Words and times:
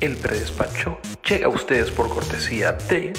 El 0.00 0.16
predespacho 0.16 0.98
llega 1.28 1.46
a 1.46 1.48
ustedes 1.48 1.90
por 1.90 2.08
cortesía 2.08 2.72
de... 2.72 3.12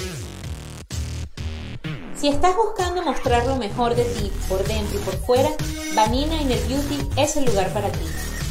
Si 2.16 2.28
estás 2.28 2.56
buscando 2.56 3.02
mostrar 3.02 3.46
lo 3.46 3.56
mejor 3.56 3.94
de 3.94 4.04
ti 4.04 4.32
por 4.48 4.66
dentro 4.66 4.98
y 4.98 5.02
por 5.02 5.14
fuera, 5.26 5.50
Vanina 5.94 6.40
Inner 6.40 6.58
Beauty 6.68 6.98
es 7.18 7.36
el 7.36 7.44
lugar 7.44 7.70
para 7.74 7.90
ti. 7.90 8.06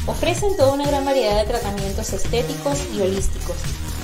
Ofrecen 0.06 0.56
toda 0.56 0.74
una 0.74 0.86
gran 0.86 1.04
variedad 1.04 1.40
de 1.40 1.50
tratamientos 1.50 2.12
estéticos 2.12 2.86
y 2.94 3.00
holísticos 3.00 3.56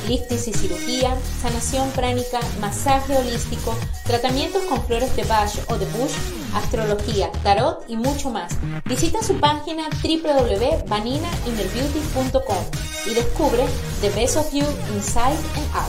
liftings 0.08 0.48
y 0.48 0.52
cirugía, 0.52 1.16
sanación 1.40 1.90
pránica, 1.90 2.40
masaje 2.60 3.16
holístico, 3.16 3.74
tratamientos 4.04 4.64
con 4.64 4.84
flores 4.84 5.14
de 5.16 5.24
Bach 5.24 5.52
o 5.68 5.76
de 5.76 5.86
Bush, 5.86 6.14
astrología, 6.56 7.30
tarot 7.42 7.84
y 7.88 7.96
mucho 7.96 8.30
más. 8.30 8.52
Visita 8.84 9.20
su 9.22 9.38
página 9.38 9.88
www.vaninainnerbeauty.com 10.02 12.64
y 13.06 13.14
descubre 13.14 13.64
the 14.00 14.10
best 14.10 14.36
of 14.36 14.52
you 14.52 14.66
inside 14.94 15.38
and 15.56 15.66
out. 15.74 15.88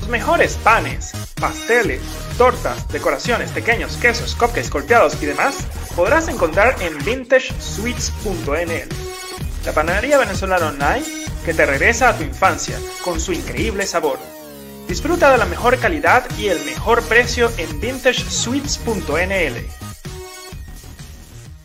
Los 0.00 0.08
mejores 0.08 0.56
panes, 0.64 1.12
pasteles, 1.40 2.00
tortas, 2.36 2.86
decoraciones, 2.88 3.50
pequeños, 3.50 3.96
quesos, 3.96 4.34
cupcakes 4.34 4.70
golpeados 4.70 5.22
y 5.22 5.26
demás 5.26 5.54
podrás 5.94 6.26
encontrar 6.28 6.76
en 6.80 6.98
vintagesweets.nl 7.04 8.88
la 9.64 9.72
panadería 9.72 10.18
venezolana 10.18 10.68
online 10.68 11.04
que 11.44 11.54
te 11.54 11.66
regresa 11.66 12.08
a 12.08 12.16
tu 12.16 12.24
infancia 12.24 12.78
con 13.04 13.20
su 13.20 13.32
increíble 13.32 13.86
sabor. 13.86 14.18
Disfruta 14.90 15.30
de 15.30 15.38
la 15.38 15.46
mejor 15.46 15.78
calidad 15.78 16.26
y 16.36 16.48
el 16.48 16.64
mejor 16.64 17.00
precio 17.04 17.48
en 17.58 17.80
vintagesweets.nl. 17.80 19.64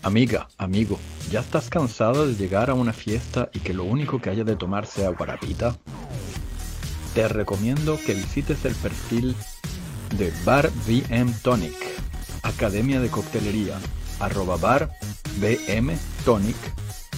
Amiga, 0.03 0.47
amigo, 0.59 0.99
¿ya 1.31 1.39
estás 1.39 1.71
cansado 1.71 2.27
de 2.27 2.35
llegar 2.35 2.69
a 2.69 2.75
una 2.75 2.93
fiesta 2.93 3.49
y 3.51 3.61
que 3.61 3.73
lo 3.73 3.83
único 3.83 4.21
que 4.21 4.29
haya 4.29 4.43
de 4.43 4.55
tomar 4.55 4.85
sea 4.85 5.09
guarapita? 5.09 5.75
Te 7.15 7.27
recomiendo 7.27 7.97
que 8.05 8.13
visites 8.13 8.63
el 8.63 8.75
perfil 8.75 9.35
de 10.19 10.31
Bar 10.45 10.69
BM 10.85 11.33
Tonic, 11.41 11.73
Academia 12.43 12.99
de 12.99 13.09
Coctelería, 13.09 13.79
arroba 14.19 14.57
bar 14.57 14.91
BM 15.37 15.97
Tonic 16.25 16.57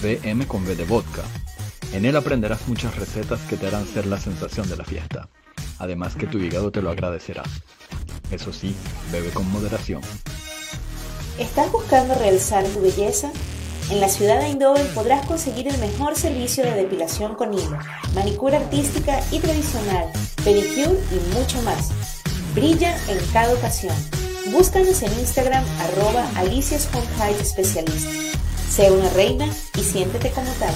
BM 0.01 0.47
con 0.47 0.65
B 0.65 0.73
de 0.77 0.85
vodka. 0.85 1.23
En 1.91 2.05
él 2.05 2.15
aprenderás 2.15 2.65
muchas 2.69 2.95
recetas 2.95 3.41
que 3.41 3.57
te 3.57 3.67
harán 3.67 3.85
ser 3.85 4.05
la 4.05 4.21
sensación 4.21 4.69
de 4.69 4.77
la 4.77 4.85
fiesta. 4.85 5.27
Además 5.79 6.15
que 6.15 6.27
tu 6.27 6.39
hígado 6.39 6.71
te 6.71 6.81
lo 6.81 6.89
agradecerá. 6.89 7.43
Eso 8.31 8.51
sí, 8.51 8.75
bebe 9.11 9.29
con 9.29 9.49
moderación. 9.51 10.01
¿Estás 11.39 11.71
buscando 11.71 12.15
realzar 12.15 12.65
tu 12.65 12.81
belleza? 12.81 13.31
En 13.89 14.01
la 14.01 14.09
ciudad 14.09 14.39
de 14.39 14.47
Eindhoven 14.47 14.87
podrás 14.93 15.25
conseguir 15.27 15.67
el 15.67 15.77
mejor 15.77 16.15
servicio 16.17 16.63
de 16.63 16.73
depilación 16.73 17.35
con 17.35 17.53
hilo, 17.53 17.77
manicura 18.15 18.57
artística 18.57 19.21
y 19.31 19.39
tradicional, 19.39 20.11
pedicure 20.43 20.99
y 21.11 21.37
mucho 21.37 21.61
más. 21.61 21.91
Brilla 22.53 22.97
en 23.07 23.17
cada 23.31 23.53
ocasión. 23.53 23.95
Búscanos 24.51 25.01
en 25.03 25.13
Instagram 25.19 25.63
arroba 25.79 26.27
Alicia's 26.35 26.89
Home. 26.93 27.07
Sé 28.69 28.91
una 28.91 29.09
reina 29.11 29.47
y 29.77 29.83
siéntete 29.83 30.31
como 30.31 30.51
tal. 30.53 30.73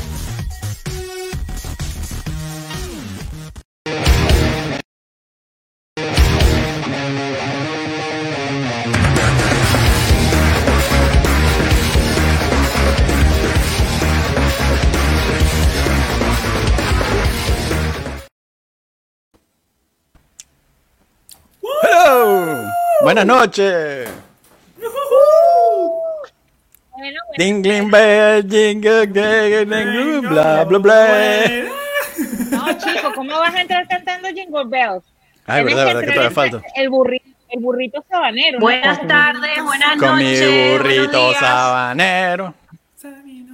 Buenas 23.14 23.26
noches. 23.26 24.10
Dingling 27.38 27.92
bell, 27.92 28.42
jingle, 28.42 29.06
jingle, 29.06 30.22
bla, 30.22 30.64
bla, 30.64 30.78
bla. 30.78 31.66
No, 32.52 32.78
chico, 32.78 33.12
¿cómo 33.14 33.38
vas 33.38 33.54
a 33.54 33.62
entrar 33.64 33.86
cantando 33.90 34.30
Jingle 34.30 34.64
Bells? 34.66 35.04
Ay, 35.46 35.66
Tienes 35.66 35.76
verdad, 35.76 35.88
que 35.88 35.94
verdad 35.94 36.02
que 36.08 36.14
todavía 36.14 36.32
falta. 36.32 36.62
El 36.74 36.90
burrito, 36.90 37.26
el 37.50 37.60
burrito 37.60 38.06
sabanero. 38.10 38.60
¿no? 38.60 38.62
Buenas 38.62 39.06
tardes, 39.06 39.62
buenas 39.62 39.98
Con 40.00 40.18
mi 40.18 40.24
noches. 40.24 40.80
burrito 40.80 41.34
sabanero. 41.34 42.54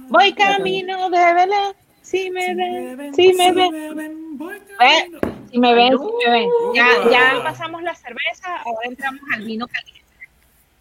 Voy 0.08 0.34
camino 0.34 1.10
de 1.10 1.34
Belén. 1.34 1.74
Si 2.02 2.30
me 2.30 2.54
ven, 2.54 3.12
si 3.12 3.32
me 3.34 3.52
ven. 3.52 4.38
Si 5.50 5.58
me 5.58 5.74
ven, 5.74 5.96
si 5.98 6.26
me 6.26 6.30
ven. 6.30 6.48
Ya, 6.74 6.88
ya 7.10 7.42
pasamos 7.42 7.82
la 7.82 7.94
cerveza, 7.94 8.56
ahora 8.64 8.88
entramos 8.88 9.20
al 9.34 9.44
vino 9.44 9.66
caliente. 9.66 10.04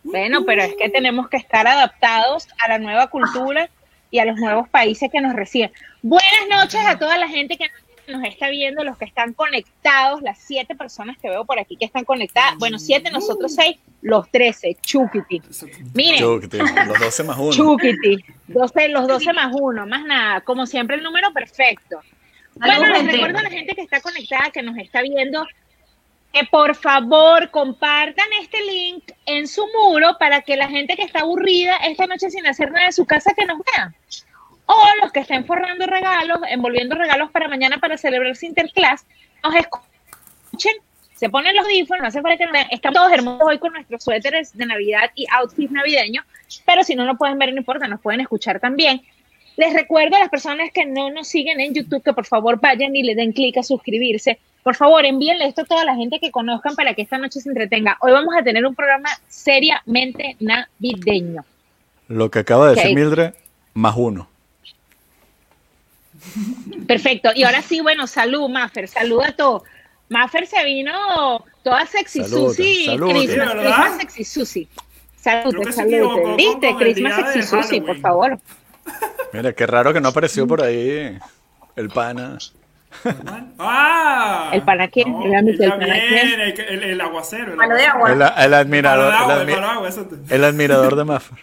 Bueno, 0.03 0.45
pero 0.45 0.63
es 0.63 0.73
que 0.75 0.89
tenemos 0.89 1.27
que 1.27 1.37
estar 1.37 1.67
adaptados 1.67 2.47
a 2.63 2.69
la 2.69 2.79
nueva 2.79 3.07
cultura 3.07 3.69
y 4.09 4.19
a 4.19 4.25
los 4.25 4.37
nuevos 4.37 4.69
países 4.69 5.09
que 5.11 5.19
nos 5.19 5.33
reciben. 5.33 5.71
Buenas 6.01 6.47
noches 6.49 6.79
a 6.85 6.97
toda 6.97 7.17
la 7.17 7.27
gente 7.27 7.57
que 7.57 7.69
nos 8.07 8.23
está 8.23 8.49
viendo, 8.49 8.83
los 8.83 8.97
que 8.97 9.05
están 9.05 9.33
conectados, 9.33 10.21
las 10.21 10.37
siete 10.39 10.75
personas 10.75 11.17
que 11.17 11.29
veo 11.29 11.43
por 11.45 11.59
aquí 11.59 11.75
que 11.75 11.85
están 11.85 12.05
conectadas. 12.05 12.57
Bueno, 12.57 12.79
siete, 12.79 13.11
nosotros 13.11 13.53
seis, 13.53 13.77
los 14.01 14.29
trece, 14.31 14.77
Chukiti. 14.81 15.41
Miren, 15.93 16.21
Chúquete, 16.21 16.59
los 16.59 16.99
12 16.99 17.23
más 17.23 17.37
1. 17.37 17.51
Chukiti, 17.51 18.23
12, 18.47 18.87
los 18.89 19.07
12 19.07 19.33
más 19.33 19.53
uno, 19.53 19.85
más 19.85 20.05
nada, 20.05 20.41
como 20.41 20.65
siempre 20.65 20.95
el 20.95 21.03
número 21.03 21.33
perfecto. 21.33 21.99
Bueno, 22.59 22.87
les 22.87 22.97
gente. 22.97 23.11
recuerdo 23.13 23.39
a 23.39 23.43
la 23.43 23.49
gente 23.49 23.75
que 23.75 23.81
está 23.81 24.01
conectada, 24.01 24.51
que 24.51 24.63
nos 24.63 24.77
está 24.77 25.01
viendo, 25.01 25.45
que 26.33 26.43
por 26.45 26.75
favor 26.75 27.49
compartan 27.51 28.27
este 28.41 28.61
link 28.63 29.11
en 29.25 29.47
su 29.47 29.65
muro 29.67 30.17
para 30.19 30.41
que 30.41 30.57
la 30.57 30.67
gente 30.67 30.95
que 30.95 31.03
está 31.03 31.21
aburrida 31.21 31.77
esta 31.77 32.07
noche 32.07 32.29
sin 32.29 32.45
hacer 32.47 32.71
nada 32.71 32.87
en 32.87 32.93
su 32.93 33.05
casa 33.05 33.33
que 33.35 33.45
nos 33.45 33.59
vea. 33.59 33.93
O 34.65 34.85
los 35.01 35.11
que 35.13 35.21
estén 35.21 35.45
forrando 35.45 35.85
regalos, 35.85 36.39
envolviendo 36.49 36.95
regalos 36.95 37.31
para 37.31 37.47
mañana 37.47 37.77
para 37.77 37.97
celebrar 37.97 38.35
su 38.35 38.45
interclass, 38.45 39.05
nos 39.41 39.55
escuchen, 39.55 40.73
se 41.15 41.29
ponen 41.29 41.55
los 41.55 41.65
audífonos, 41.65 42.01
no 42.01 42.07
hace 42.09 42.21
falta 42.21 42.37
que 42.37 42.43
nos 42.43 42.53
vean. 42.53 42.67
Estamos 42.71 42.99
todos 42.99 43.13
hermosos 43.13 43.47
hoy 43.47 43.59
con 43.59 43.71
nuestros 43.71 44.03
suéteres 44.03 44.55
de 44.57 44.65
Navidad 44.65 45.11
y 45.15 45.25
outfit 45.31 45.71
navideño, 45.71 46.23
pero 46.65 46.83
si 46.83 46.95
no 46.95 47.05
nos 47.05 47.17
pueden 47.17 47.39
ver, 47.39 47.53
no 47.53 47.59
importa, 47.59 47.87
nos 47.87 48.01
pueden 48.01 48.21
escuchar 48.21 48.59
también. 48.59 49.01
Les 49.57 49.73
recuerdo 49.73 50.15
a 50.15 50.19
las 50.19 50.29
personas 50.29 50.69
que 50.71 50.85
no 50.85 51.09
nos 51.09 51.27
siguen 51.27 51.59
en 51.59 51.73
YouTube 51.73 52.03
que 52.03 52.13
por 52.13 52.25
favor 52.25 52.59
vayan 52.61 52.95
y 52.95 53.01
le 53.01 53.15
den 53.15 53.33
clic 53.33 53.57
a 53.57 53.63
suscribirse. 53.63 54.39
Por 54.63 54.75
favor, 54.75 55.03
envíenle 55.03 55.47
esto 55.47 55.61
a 55.61 55.65
toda 55.65 55.83
la 55.83 55.95
gente 55.95 56.19
que 56.19 56.29
conozcan 56.29 56.75
para 56.75 56.93
que 56.93 57.01
esta 57.01 57.17
noche 57.17 57.41
se 57.41 57.49
entretenga. 57.49 57.97
Hoy 58.01 58.11
vamos 58.11 58.35
a 58.37 58.43
tener 58.43 58.65
un 58.65 58.75
programa 58.75 59.09
seriamente 59.27 60.35
navideño. 60.39 61.43
Lo 62.07 62.29
que 62.29 62.39
acaba 62.39 62.69
de 62.69 62.75
decir. 62.75 62.95
Mildred, 62.95 63.33
más 63.73 63.95
1. 63.97 64.27
Perfecto. 66.85 67.31
Y 67.35 67.43
ahora 67.43 67.61
sí, 67.61 67.81
bueno, 67.81 68.05
salud, 68.07 68.49
Maffer. 68.49 68.87
Salud 68.87 69.23
a 69.23 69.31
todos. 69.31 69.63
Maffer 70.09 70.45
se 70.45 70.63
vino 70.63 71.43
toda 71.63 71.85
sexy 71.85 72.23
Salute, 72.23 72.53
Susi. 72.53 72.85
salute. 72.85 73.13
Christmas, 73.13 73.97
sexy 73.97 74.23
Susi. 74.23 74.67
Salud, 75.15 75.71
salud. 75.71 76.35
¿Viste? 76.37 76.75
Christmas 76.77 77.15
sexy 77.15 77.41
Susi, 77.43 77.81
por 77.81 77.99
favor. 77.99 78.39
Mira, 79.33 79.53
qué 79.53 79.67
raro 79.67 79.93
que 79.93 80.01
no 80.01 80.09
apareció 80.09 80.47
por 80.47 80.61
ahí 80.63 81.17
el 81.75 81.89
pana. 81.89 82.37
¡Ah! 83.59 84.49
¿El 84.53 84.61
pana 84.63 84.87
quién? 84.87 85.11
No, 85.11 85.25
El 85.25 85.35
ámbito 85.35 85.57
del 85.63 85.69
ya 85.71 85.77
pana 85.77 85.93
viene, 85.93 86.53
quién. 86.53 86.67
El, 86.69 86.83
el, 86.83 86.89
el 86.91 87.01
aguacero. 87.01 87.51
El 87.51 87.57
Palo 87.57 87.75
de 87.75 87.85
aguacero. 87.85 88.25
agua. 88.25 88.35
El, 88.39 88.45
el 88.45 88.53
admirador, 88.53 89.13
el, 89.13 89.19
admi- 89.19 89.63
agua, 89.63 90.47
admirador 90.47 90.95
de 90.97 91.03
Maffer. 91.05 91.37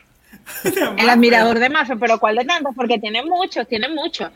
El 0.96 1.08
admirador 1.08 1.58
de 1.58 1.68
Maffer, 1.70 1.98
pero 1.98 2.18
¿cuál 2.18 2.36
de 2.36 2.44
tantos? 2.44 2.74
Porque 2.74 2.98
tiene 2.98 3.22
muchos, 3.24 3.66
tiene 3.68 3.88
muchos. 3.88 4.30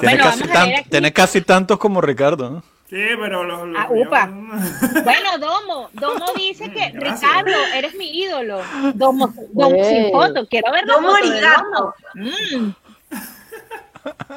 Tiene, 0.00 0.16
Bueno, 0.16 0.24
casi 0.24 0.44
tan- 0.44 0.84
tiene 0.90 1.12
casi 1.12 1.40
tantos 1.42 1.78
como 1.78 2.00
Ricardo, 2.00 2.50
¿no? 2.50 2.62
Sí, 2.88 2.96
pero 3.20 3.42
los. 3.42 3.66
los 3.68 3.78
Ah, 3.80 3.88
upa. 3.90 4.26
míos- 4.26 4.62
Bueno, 5.04 5.38
Domo, 5.38 5.90
Domo 5.92 6.26
dice 6.36 6.70
que 6.70 6.90
Gracias. 6.90 7.20
Ricardo, 7.20 7.56
eres 7.74 7.94
mi 7.96 8.08
ídolo. 8.16 8.60
Domo, 8.94 9.32
Domo 9.52 9.84
sin 9.84 10.12
foto, 10.12 10.46
quiero 10.48 10.70
ver 10.72 10.86
la 10.86 10.94
Domo 10.94 11.12
de 11.14 11.18
arigato. 11.18 11.94
Domo. 12.14 12.30
Mm. 12.60 12.74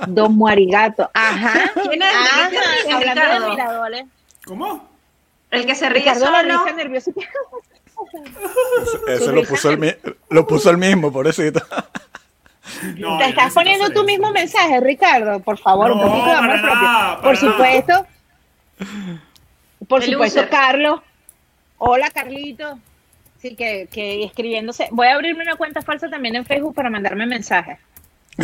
Domo 0.08 0.48
arigato. 0.48 1.10
Ajá. 1.14 1.72
¿Quién 1.88 2.02
es? 2.02 2.12
Ajá. 2.14 2.50
¿De 2.50 2.58
ríes, 2.58 2.94
Hablando 2.94 3.22
de 3.22 3.28
Ricardo? 3.28 3.46
admiradores. 3.46 4.06
¿Cómo? 4.46 4.90
El 5.52 5.66
que 5.66 5.76
se 5.76 5.90
ríe 5.90 6.00
Ricardo 6.00 6.32
la 6.32 6.42
solo. 6.42 6.64
risa 6.64 6.76
nerviosa. 6.76 7.12
Ese 9.08 9.26
Su 9.26 9.32
lo 9.32 9.44
puso, 9.44 9.70
el, 9.72 9.98
lo 10.30 10.48
puso 10.48 10.70
el 10.72 10.78
mismo, 10.78 11.12
pobrecito. 11.12 11.62
No, 12.98 13.18
Te 13.18 13.26
estás 13.30 13.54
poniendo 13.54 13.88
tu 13.88 13.92
eso. 13.94 14.04
mismo 14.06 14.32
mensaje, 14.32 14.80
Ricardo. 14.80 15.40
Por 15.42 15.58
favor, 15.58 15.92
un 15.92 16.02
poquito 16.02 16.26
de 16.26 16.32
amor 16.32 16.62
propio. 16.62 16.82
nada, 16.82 17.22
Por 17.22 17.38
supuesto. 17.38 18.06
Por 19.88 20.04
El 20.04 20.12
supuesto, 20.12 20.40
user. 20.40 20.50
Carlos. 20.50 21.02
Hola, 21.78 22.10
Carlito. 22.10 22.80
Sí, 23.42 23.56
que, 23.56 23.88
que 23.92 24.24
escribiéndose. 24.24 24.90
Voy 24.92 25.08
a 25.08 25.14
abrirme 25.14 25.44
una 25.44 25.56
cuenta 25.56 25.82
falsa 25.82 26.10
también 26.10 26.36
en 26.36 26.46
Facebook 26.46 26.76
para 26.76 26.90
mandarme 26.90 27.26
mensajes. 27.26 27.80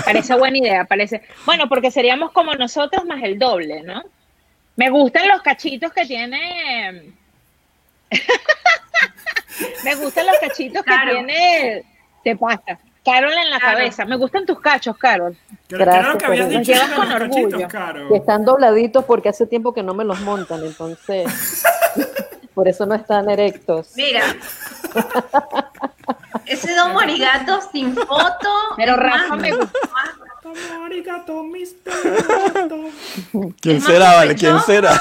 Parece 0.04 0.36
buena 0.38 0.58
idea, 0.58 0.86
parece. 0.86 1.22
Bueno, 1.46 1.68
porque 1.70 1.92
seríamos 1.92 2.32
como 2.32 2.54
nosotros 2.56 3.06
más 3.06 3.22
el 3.24 3.38
doble, 3.38 3.84
¿no? 3.84 4.04
Me 4.76 4.90
gustan 4.90 5.28
los 5.28 5.42
cachitos 5.42 5.92
que 5.94 6.06
tiene. 6.06 7.14
Me 9.84 9.96
gustan 9.96 10.28
los 10.28 10.38
cachitos 10.40 10.84
que 10.84 10.94
tiene. 11.12 11.84
Te 12.24 12.36
pasa. 12.36 12.80
Carol 13.06 13.34
en 13.34 13.50
la 13.52 13.60
cabeza. 13.60 14.04
Me 14.06 14.18
gustan 14.18 14.46
tus 14.46 14.60
cachos, 14.60 14.98
Carol. 14.98 15.38
¿Qué 15.68 15.78
Gracias 15.78 16.16
que 16.18 16.26
habías 16.26 16.50
dicho 16.50 16.74
Llevas 16.74 16.90
con 16.90 17.08
cachitos, 17.08 17.54
orgullo. 17.54 18.10
Que 18.10 18.18
están 18.18 18.44
dobladitos 18.44 19.06
porque 19.06 19.30
hace 19.30 19.46
tiempo 19.46 19.74
que 19.74 19.84
no 19.84 19.94
me 19.94 20.04
los 20.04 20.20
montan, 20.22 20.66
entonces 20.66 21.64
por 22.56 22.68
eso 22.68 22.86
no 22.86 22.96
están 22.96 23.30
erectos. 23.30 23.92
Mira. 23.96 24.24
Ese 26.46 26.76
don 26.76 26.94
Morigato 26.94 27.60
sin 27.72 27.96
foto. 27.96 28.50
Pero 28.76 28.96
Rafa 28.96 29.36
más- 29.36 29.40
me 29.40 29.52
mister 31.44 31.94
gato. 32.54 32.76
¿Quién 33.62 33.78
más 33.78 33.86
será, 33.86 34.16
vale? 34.16 34.36
¿Quién 34.36 34.60
será? 34.62 35.00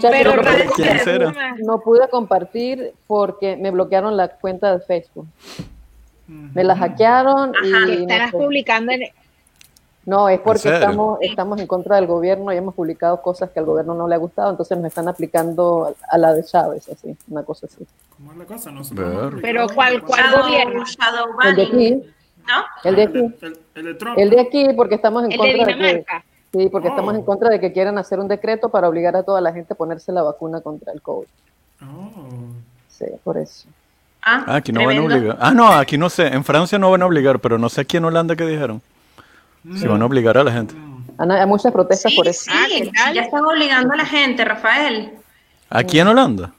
Pero 0.00 0.36
no, 0.36 0.42
Rafa, 0.42 0.70
¿quién 0.74 0.98
será? 1.00 1.54
no 1.58 1.80
pude 1.80 2.08
compartir 2.08 2.94
porque 3.06 3.56
me 3.56 3.70
bloquearon 3.70 4.16
la 4.16 4.28
cuenta 4.28 4.76
de 4.76 4.84
Facebook. 4.84 5.26
Me 6.26 6.64
la 6.64 6.76
hackearon 6.76 7.52
Ajá. 7.54 7.88
y 7.92 8.02
Estarás 8.02 8.32
no, 8.32 8.38
publicando 8.38 8.92
en. 8.92 9.02
No, 10.06 10.28
es 10.28 10.38
porque 10.40 10.68
estamos, 10.68 11.18
estamos 11.22 11.58
en 11.60 11.66
contra 11.66 11.96
del 11.96 12.06
gobierno 12.06 12.52
y 12.52 12.56
hemos 12.58 12.74
publicado 12.74 13.22
cosas 13.22 13.50
que 13.50 13.58
al 13.58 13.64
gobierno 13.64 13.94
no 13.94 14.06
le 14.06 14.14
ha 14.14 14.18
gustado, 14.18 14.50
entonces 14.50 14.76
nos 14.76 14.88
están 14.88 15.08
aplicando 15.08 15.94
a 16.10 16.18
la 16.18 16.34
de 16.34 16.44
Chávez, 16.44 16.88
así, 16.90 17.16
una 17.28 17.42
cosa 17.42 17.66
así. 17.66 17.86
¿Cómo 18.16 18.32
es 18.32 18.38
la 18.38 18.44
cosa? 18.44 18.70
No 18.70 18.84
sé. 18.84 18.94
Pero 19.40 19.66
¿cuál- 19.74 20.02
cuál 20.02 20.20
Shadow, 20.20 20.42
gobierno? 20.44 20.84
Shadow 20.84 21.26
El 21.42 21.56
de 21.56 21.62
aquí, 21.62 22.02
¿no? 22.46 22.64
el 22.90 22.96
de 22.96 23.02
aquí, 23.02 23.18
El, 23.18 23.58
el 23.76 23.84
de 23.86 23.94
Trump. 23.94 24.18
el 24.18 24.30
de 24.30 24.40
aquí 24.40 24.68
porque 24.76 24.94
estamos 24.96 25.24
en 25.24 25.32
El 25.32 25.38
de 25.40 25.56
contra 25.56 25.76
de 25.76 26.04
que, 26.04 26.04
sí, 26.52 26.68
porque 26.68 26.88
Oh. 26.88 26.90
estamos 26.90 27.14
en 27.14 27.22
contra 27.22 27.48
de 27.48 27.58
que 27.60 27.72
quieran 27.72 27.96
hacer 27.96 28.18
un 28.20 28.28
decreto 28.28 28.68
para 28.68 28.88
obligar 28.90 29.16
a 29.16 29.22
toda 29.22 29.40
la 29.40 29.54
gente 29.54 29.72
a 29.72 29.76
ponerse 29.76 30.12
la 30.12 30.22
vacuna 30.22 30.60
contra 30.60 30.92
el 30.92 31.00
COVID. 31.00 31.26
Oh. 31.82 32.10
Sí, 32.88 33.06
por 33.24 33.38
eso. 33.38 33.68
Ah, 34.26 34.44
Ah, 34.46 34.54
aquí 34.56 34.72
no 34.72 34.84
van 34.84 34.96
a 34.96 35.02
obligar. 35.02 35.36
Ah, 35.40 35.50
no, 35.52 35.68
aquí 35.68 35.98
no 35.98 36.08
sé. 36.08 36.28
En 36.28 36.44
Francia 36.44 36.78
no 36.78 36.90
van 36.90 37.02
a 37.02 37.06
obligar, 37.06 37.38
pero 37.40 37.58
no 37.58 37.68
sé 37.68 37.82
aquí 37.82 37.96
en 37.98 38.04
Holanda 38.06 38.34
qué 38.36 38.46
dijeron. 38.46 38.80
Si 39.76 39.86
van 39.86 40.00
a 40.00 40.06
obligar 40.06 40.36
a 40.38 40.44
la 40.44 40.52
gente. 40.52 40.74
Han- 41.18 41.30
Hay 41.30 41.46
muchas 41.46 41.72
protestas 41.72 42.10
Sí, 42.10 42.16
por 42.16 42.26
eso. 42.28 42.50
Ah, 42.52 42.64
sí, 42.68 42.82
¿qué 42.82 42.90
tal? 42.90 43.14
ya 43.14 43.22
están 43.22 43.44
obligando 43.44 43.92
a 43.92 43.96
la 43.96 44.04
gente, 44.06 44.44
Rafael. 44.44 45.12
¿Aquí 45.70 45.98
en 46.00 46.08
Holanda? 46.08 46.52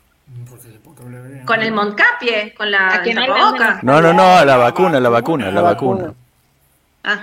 Con 1.45 1.61
el 1.61 1.71
Moncapie, 1.71 2.53
con 2.55 2.71
la 2.71 2.95
Aquí 2.95 3.13
no 3.13 3.25
tapaboca. 3.25 3.79
No, 3.83 4.01
no, 4.01 4.13
no, 4.13 4.43
la 4.45 4.57
vacuna, 4.57 4.99
la 4.99 5.09
vacuna, 5.09 5.51
la 5.51 5.61
vacuna. 5.61 6.13
Ah, 7.03 7.19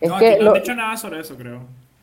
Es 0.00 0.10
no, 0.10 0.18
que 0.18 0.28
aquí 0.28 0.38
no 0.38 0.44
lo, 0.44 0.54
han 0.56 0.60
dicho 0.62 0.74
nada 0.74 0.96
sobre 0.98 1.20
eso, 1.20 1.34
creo. 1.36 1.62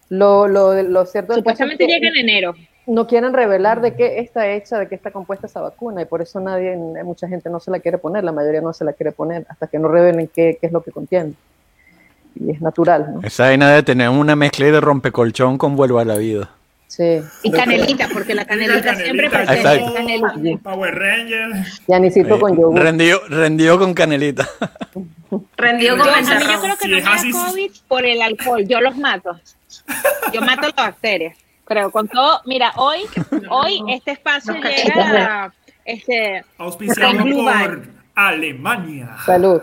lo, 0.09 0.47
lo, 0.47 0.81
lo 0.81 1.05
cierto 1.05 1.33
es 1.33 1.35
que 1.37 1.39
Supuestamente 1.41 1.85
llega 1.85 2.07
en 2.07 2.15
enero. 2.17 2.55
No 2.87 3.05
quieren 3.05 3.33
revelar 3.33 3.81
de 3.81 3.95
qué 3.95 4.19
está 4.19 4.49
hecha, 4.49 4.79
de 4.79 4.87
qué 4.87 4.95
está 4.95 5.11
compuesta 5.11 5.45
esa 5.45 5.61
vacuna 5.61 6.01
y 6.01 6.05
por 6.05 6.21
eso 6.21 6.39
nadie, 6.39 6.75
mucha 7.03 7.27
gente 7.27 7.49
no 7.49 7.59
se 7.59 7.69
la 7.69 7.79
quiere 7.79 7.97
poner, 7.97 8.23
la 8.23 8.31
mayoría 8.31 8.61
no 8.61 8.73
se 8.73 8.85
la 8.85 8.93
quiere 8.93 9.11
poner 9.11 9.45
hasta 9.49 9.67
que 9.67 9.77
no 9.77 9.89
revelen 9.89 10.29
qué, 10.33 10.57
qué 10.59 10.67
es 10.67 10.71
lo 10.71 10.81
que 10.81 10.91
contiene. 10.91 11.33
Y 12.39 12.51
es 12.51 12.61
natural, 12.61 13.15
¿no? 13.15 13.21
Esa 13.23 13.43
vaina 13.45 13.71
de 13.71 13.83
tener 13.83 14.09
una 14.09 14.35
mezcla 14.35 14.67
de 14.67 14.79
rompecolchón 14.79 15.57
con 15.57 15.75
vuelvo 15.75 15.99
a 15.99 16.05
la 16.05 16.15
vida. 16.15 16.49
Sí. 16.87 17.19
Y 17.43 17.51
canelita, 17.51 18.07
porque 18.13 18.33
la 18.33 18.45
canelita, 18.45 18.95
siempre 18.95 19.29
canelita. 19.29 19.75
Exacto. 19.75 19.93
Canelita. 19.93 20.63
Power 20.63 20.95
Ranger. 20.95 21.49
Yanisito 21.87 22.39
con 22.39 22.55
yogur. 22.55 22.79
Rendió, 22.79 23.19
rendió 23.27 23.77
con 23.77 23.93
canelita. 23.93 24.47
rendió 25.57 25.97
Yo, 25.97 26.03
con 26.03 26.13
a 26.13 26.19
el 26.19 26.25
mí 26.25 26.31
yo 26.31 26.61
creo 26.61 26.77
que 26.77 26.85
Si 26.85 26.91
no 26.91 26.97
es. 26.97 27.35
COVID 27.35 27.71
por 27.87 28.05
el 28.05 28.21
alcohol. 28.21 28.65
Yo 28.65 28.79
los 28.79 28.95
mato. 28.95 29.37
Yo 30.31 30.41
mato 30.41 30.67
las 30.67 30.75
bacterias. 30.75 31.37
Pero 31.67 31.91
con 31.91 32.07
todo, 32.07 32.41
mira, 32.45 32.71
hoy, 32.77 33.01
hoy 33.49 33.81
este 33.89 34.11
espacio 34.11 34.53
Los 34.53 34.63
llega 34.63 35.43
a, 35.45 35.53
este, 35.85 36.43
Auspiciado 36.57 37.23
por. 37.23 37.87
Alemania. 38.15 39.15
Salud. 39.25 39.61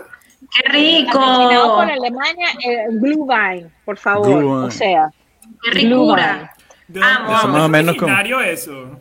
¡Qué 0.54 0.62
patrocinado 1.06 1.62
rico! 1.64 1.74
por 1.76 1.90
Alemania, 1.90 2.46
eh, 2.64 2.86
Blue 2.92 3.26
Vine, 3.26 3.70
por 3.84 3.96
favor. 3.96 4.26
Blue 4.28 4.54
Vine. 4.56 4.66
O 4.66 4.70
sea, 4.70 5.08
¡Qué 5.62 5.70
ricura! 5.70 6.52
¿De 6.86 7.00
dónde 7.00 7.32
Eso 7.32 7.48
más 7.48 7.62
o 7.62 7.64
es 7.64 7.70
menos 7.70 7.96
como- 7.96 8.40
eso? 8.42 9.00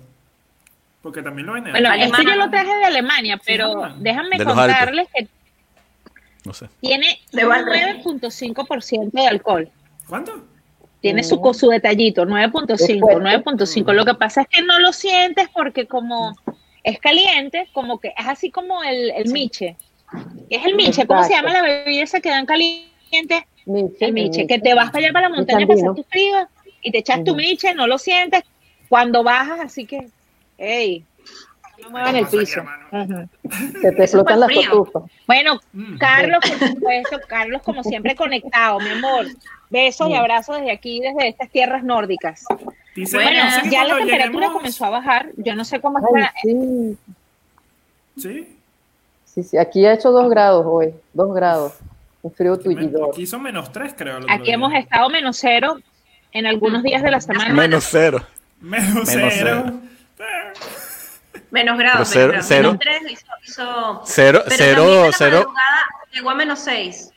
Porque 1.01 1.21
también 1.21 1.45
lo 1.47 1.53
venden. 1.53 1.73
bueno, 1.73 1.91
este 1.94 2.23
yo 2.23 2.35
lo 2.35 2.50
traje 2.50 2.73
de 2.77 2.85
Alemania, 2.85 3.38
pero 3.45 3.65
Alemania. 3.83 3.95
déjame 4.00 4.38
De 4.38 4.45
contarles 4.45 5.07
que 5.13 5.27
No 6.45 6.53
sé. 6.53 6.69
tiene 6.79 7.19
De 7.33 7.44
un 7.44 7.50
Valverde. 7.50 8.01
9.5% 8.05 9.11
de 9.11 9.27
alcohol. 9.27 9.69
¿Cuánto? 10.07 10.45
Tiene 11.03 11.21
su, 11.23 11.38
su 11.53 11.67
detallito, 11.69 12.25
9.5, 12.25 13.00
fuerte. 13.01 13.21
9.5. 13.44 13.94
Lo 13.94 14.05
que 14.05 14.13
pasa 14.13 14.41
es 14.44 14.47
que 14.47 14.61
no 14.61 14.79
lo 14.79 14.94
sientes 14.94 15.50
porque 15.53 15.85
como 15.85 16.33
es 16.81 16.97
caliente, 17.00 17.67
como 17.73 18.00
que 18.00 18.13
es 18.17 18.25
así 18.25 18.50
como 18.50 18.81
el, 18.83 19.11
el 19.11 19.29
miche. 19.31 19.75
¿Qué 20.50 20.55
es 20.55 20.65
el 20.65 20.75
miche? 20.75 21.05
¿Cómo 21.05 21.21
se 21.25 21.33
llama 21.33 21.51
la 21.51 21.61
bebida 21.61 22.03
esa 22.03 22.21
que 22.21 22.29
dan 22.29 22.45
caliente? 22.45 23.45
Miche, 23.65 24.05
El 24.05 24.13
miche, 24.13 24.44
miche. 24.44 24.47
que 24.47 24.59
te 24.59 24.73
vas 24.73 24.91
para 24.91 25.00
allá 25.05 25.13
para 25.13 25.29
la 25.29 25.35
montaña 25.35 25.65
a 25.65 25.67
pasar 25.67 25.94
tu 25.94 26.03
frío 26.03 26.47
y 26.81 26.91
te 26.91 27.00
echas 27.00 27.21
tu 27.25 27.35
miche, 27.35 27.73
no 27.73 27.85
lo 27.85 27.97
sientes. 27.97 28.44
Cuando 28.88 29.23
bajas, 29.23 29.59
así 29.59 29.85
que, 29.85 30.07
hey, 30.57 31.03
no 31.81 31.89
muevan 31.89 32.15
el 32.15 32.27
piso. 32.27 32.61
Se 33.81 33.91
te 33.91 34.03
explotan 34.03 34.39
las 34.39 34.50
cotufas. 34.50 35.03
Bueno, 35.27 35.59
Mm. 35.73 35.97
Carlos, 35.97 36.39
por 36.47 36.67
supuesto, 36.69 37.19
Carlos 37.27 37.61
como 37.61 37.83
siempre 37.83 38.15
conectado, 38.15 38.79
mi 38.79 38.89
amor. 38.89 39.25
Besos 39.74 40.08
y 40.10 40.14
abrazos 40.16 40.58
desde 40.58 40.72
aquí, 40.72 41.00
desde 41.02 41.28
estas 41.30 41.50
tierras 41.50 41.84
nórdicas. 41.84 42.46
Dice, 42.96 43.18
Bueno, 43.18 43.31
ya 43.72 43.84
la 43.86 43.98
temperatura 43.98 44.28
lleguemos- 44.28 44.54
comenzó 44.54 44.86
a 44.86 44.90
bajar. 44.92 45.31
Yo 45.38 45.56
no 45.56 45.66
sé 45.66 45.81
cómo 45.81 45.98
Ay, 45.98 46.04
está. 46.22 46.34
sí. 46.44 46.98
Sí. 48.18 48.58
Sí, 49.25 49.44
sí. 49.44 49.58
Aquí 49.58 49.84
ha 49.88 49.94
hecho 49.94 50.12
dos 50.12 50.30
grados 50.30 50.64
hoy. 50.68 50.94
Dos 51.12 51.34
grados. 51.34 51.74
Un 52.22 52.31
frío 52.31 52.58
tullidor. 52.60 53.10
Aquí 53.12 53.25
son 53.25 53.42
menos 53.42 53.72
tres, 53.72 53.96
creo. 53.98 54.20
Aquí 54.30 54.44
día. 54.44 54.54
hemos 54.54 54.72
estado 54.75 55.10
menos 55.10 55.38
cero 55.38 55.78
en 56.31 56.46
algunos 56.46 56.84
días 56.84 57.02
de 57.02 57.10
la 57.10 57.20
semana. 57.20 57.52
Menos 57.54 57.88
cero. 57.90 58.24
Menos, 58.62 59.08
Menos 59.08 59.34
cero. 59.36 59.74
Menos 61.52 61.78
grados. 61.78 62.12
Pero 62.14 62.28
menos 62.31 62.46
cero-. 62.48 62.70
Menos 62.74 62.80
tres 62.80 63.12
hizo, 63.12 63.25
hizo- 63.44 64.02
Cero, 64.06 64.42
Pero 64.46 64.56
cero, 64.56 65.10
cero. 65.18 65.38
madrugada 65.38 65.86
Llegó 66.14 66.30
a 66.30 66.36
menos 66.36 66.60
seis. 66.60 67.10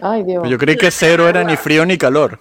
Ay, 0.00 0.22
Dios. 0.24 0.48
Yo 0.48 0.58
creí 0.58 0.76
que 0.76 0.90
cero 0.90 1.28
era 1.28 1.44
ni 1.44 1.56
frío 1.56 1.84
ni 1.86 1.96
calor. 1.98 2.40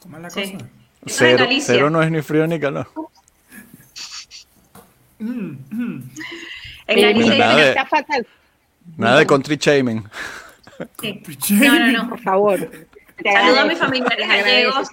¿Cómo 0.00 0.16
es 0.16 0.22
la 0.22 0.30
Sí. 0.30 0.52
cosa? 0.52 0.66
Cero, 1.06 1.46
cero 1.60 1.90
no 1.90 2.02
es 2.02 2.10
ni 2.10 2.22
frío 2.22 2.46
ni 2.46 2.58
calor. 2.58 2.88
Mm, 5.18 5.56
mm. 5.70 6.10
En 6.86 7.00
Galicia 7.00 7.38
Nada 7.38 7.56
de- 7.56 7.68
está 7.70 7.86
fatal, 7.86 8.26
Nada 8.96 9.18
de 9.18 9.26
country 9.26 9.56
shaming. 9.56 10.04
sí. 11.00 11.22
No, 11.54 11.78
no, 11.78 11.92
no. 11.92 12.08
por 12.10 12.20
favor. 12.20 12.70
Saludo 13.22 13.60
a 13.60 13.64
mis 13.66 13.78
familiares 13.78 14.28
gallegos, 14.28 14.90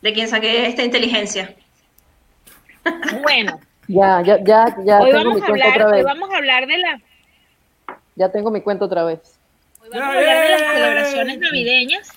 de 0.00 0.12
quien 0.14 0.28
saqué 0.28 0.66
esta 0.66 0.84
inteligencia. 0.84 1.54
Bueno, 3.22 3.60
Ya, 3.88 4.22
ya, 4.22 4.38
ya, 4.44 4.76
ya 4.84 5.00
hoy 5.00 5.12
vamos 5.12 5.42
a 5.42 5.46
hablar, 5.46 5.82
otra 5.82 5.88
hoy 5.96 6.02
vamos 6.02 6.30
a 6.32 6.36
hablar 6.36 6.66
de 6.66 6.78
la, 6.78 7.00
Ya 8.20 8.30
tengo 8.30 8.50
mi 8.50 8.60
cuenta 8.60 8.84
otra 8.84 9.02
vez. 9.04 9.20
hoy 9.80 9.88
vamos 9.94 10.14
a 10.14 10.18
hablar 10.18 10.42
de 10.44 10.50
las 10.50 10.72
celebraciones 10.74 11.38
navideñas. 11.38 12.12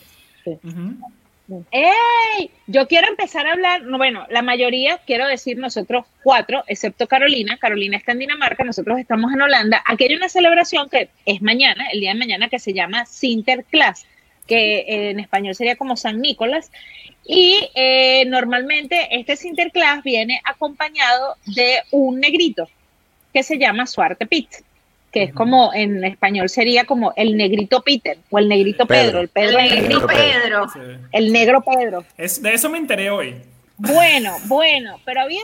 ¡Ey! 1.72 2.52
Yo 2.68 2.90
quiero 2.90 3.08
empezar 3.08 3.48
a 3.48 3.54
hablar, 3.54 3.84
no, 3.84 3.98
bueno, 3.98 4.26
la 4.30 4.42
mayoría, 4.42 5.00
quiero 5.06 5.26
decir 5.26 5.58
nosotros 5.58 6.06
cuatro, 6.22 6.66
excepto 6.68 7.08
Carolina, 7.08 7.58
Carolina 7.58 7.96
está 7.96 8.12
en 8.12 8.20
Dinamarca, 8.20 8.66
nosotros 8.66 9.00
estamos 9.00 9.32
en 9.32 9.44
Holanda. 9.44 9.82
Aquí 9.86 10.04
hay 10.04 10.16
una 10.16 10.28
celebración 10.28 10.90
que 10.90 11.10
es 11.26 11.42
mañana, 11.42 11.86
el 11.94 12.02
día 12.02 12.12
de 12.12 12.20
mañana, 12.20 12.50
que 12.50 12.60
se 12.60 12.74
llama 12.74 13.06
Sinterklaas, 13.06 14.06
que 14.46 14.80
eh, 14.80 15.12
en 15.12 15.22
español 15.22 15.56
sería 15.56 15.78
como 15.78 15.96
San 15.96 16.20
Nicolás. 16.20 16.70
Y 17.26 17.70
eh, 17.76 18.26
normalmente 18.26 19.08
este 19.12 19.38
Sinterklaas 19.38 20.04
viene 20.04 20.42
acompañado 20.44 21.38
de 21.46 21.78
un 21.92 22.20
negrito 22.20 22.68
que 23.34 23.42
se 23.42 23.58
llama 23.58 23.88
Suarte 23.88 24.26
Pit, 24.26 24.50
que 25.14 25.24
es 25.24 25.34
como 25.34 25.72
en 25.74 26.04
español 26.04 26.50
sería 26.50 26.86
como 26.86 27.14
el 27.16 27.38
negrito 27.38 27.82
Peter 27.84 28.18
o 28.32 28.40
el 28.40 28.50
negrito 28.50 28.88
Pedro, 28.88 29.12
Pedro. 29.12 29.22
el 29.22 29.30
Pedro 29.30 29.60
El 29.60 29.70
negrito, 29.70 30.08
Pedro. 30.08 30.70
Sí. 30.74 30.80
el 31.12 31.32
negro 31.32 31.62
Pedro. 31.62 32.06
Es, 32.18 32.42
de 32.42 32.54
eso 32.54 32.70
me 32.70 32.80
enteré 32.80 33.12
hoy. 33.12 33.36
Bueno, 33.78 34.36
bueno, 34.46 35.00
pero 35.06 35.22
había 35.22 35.44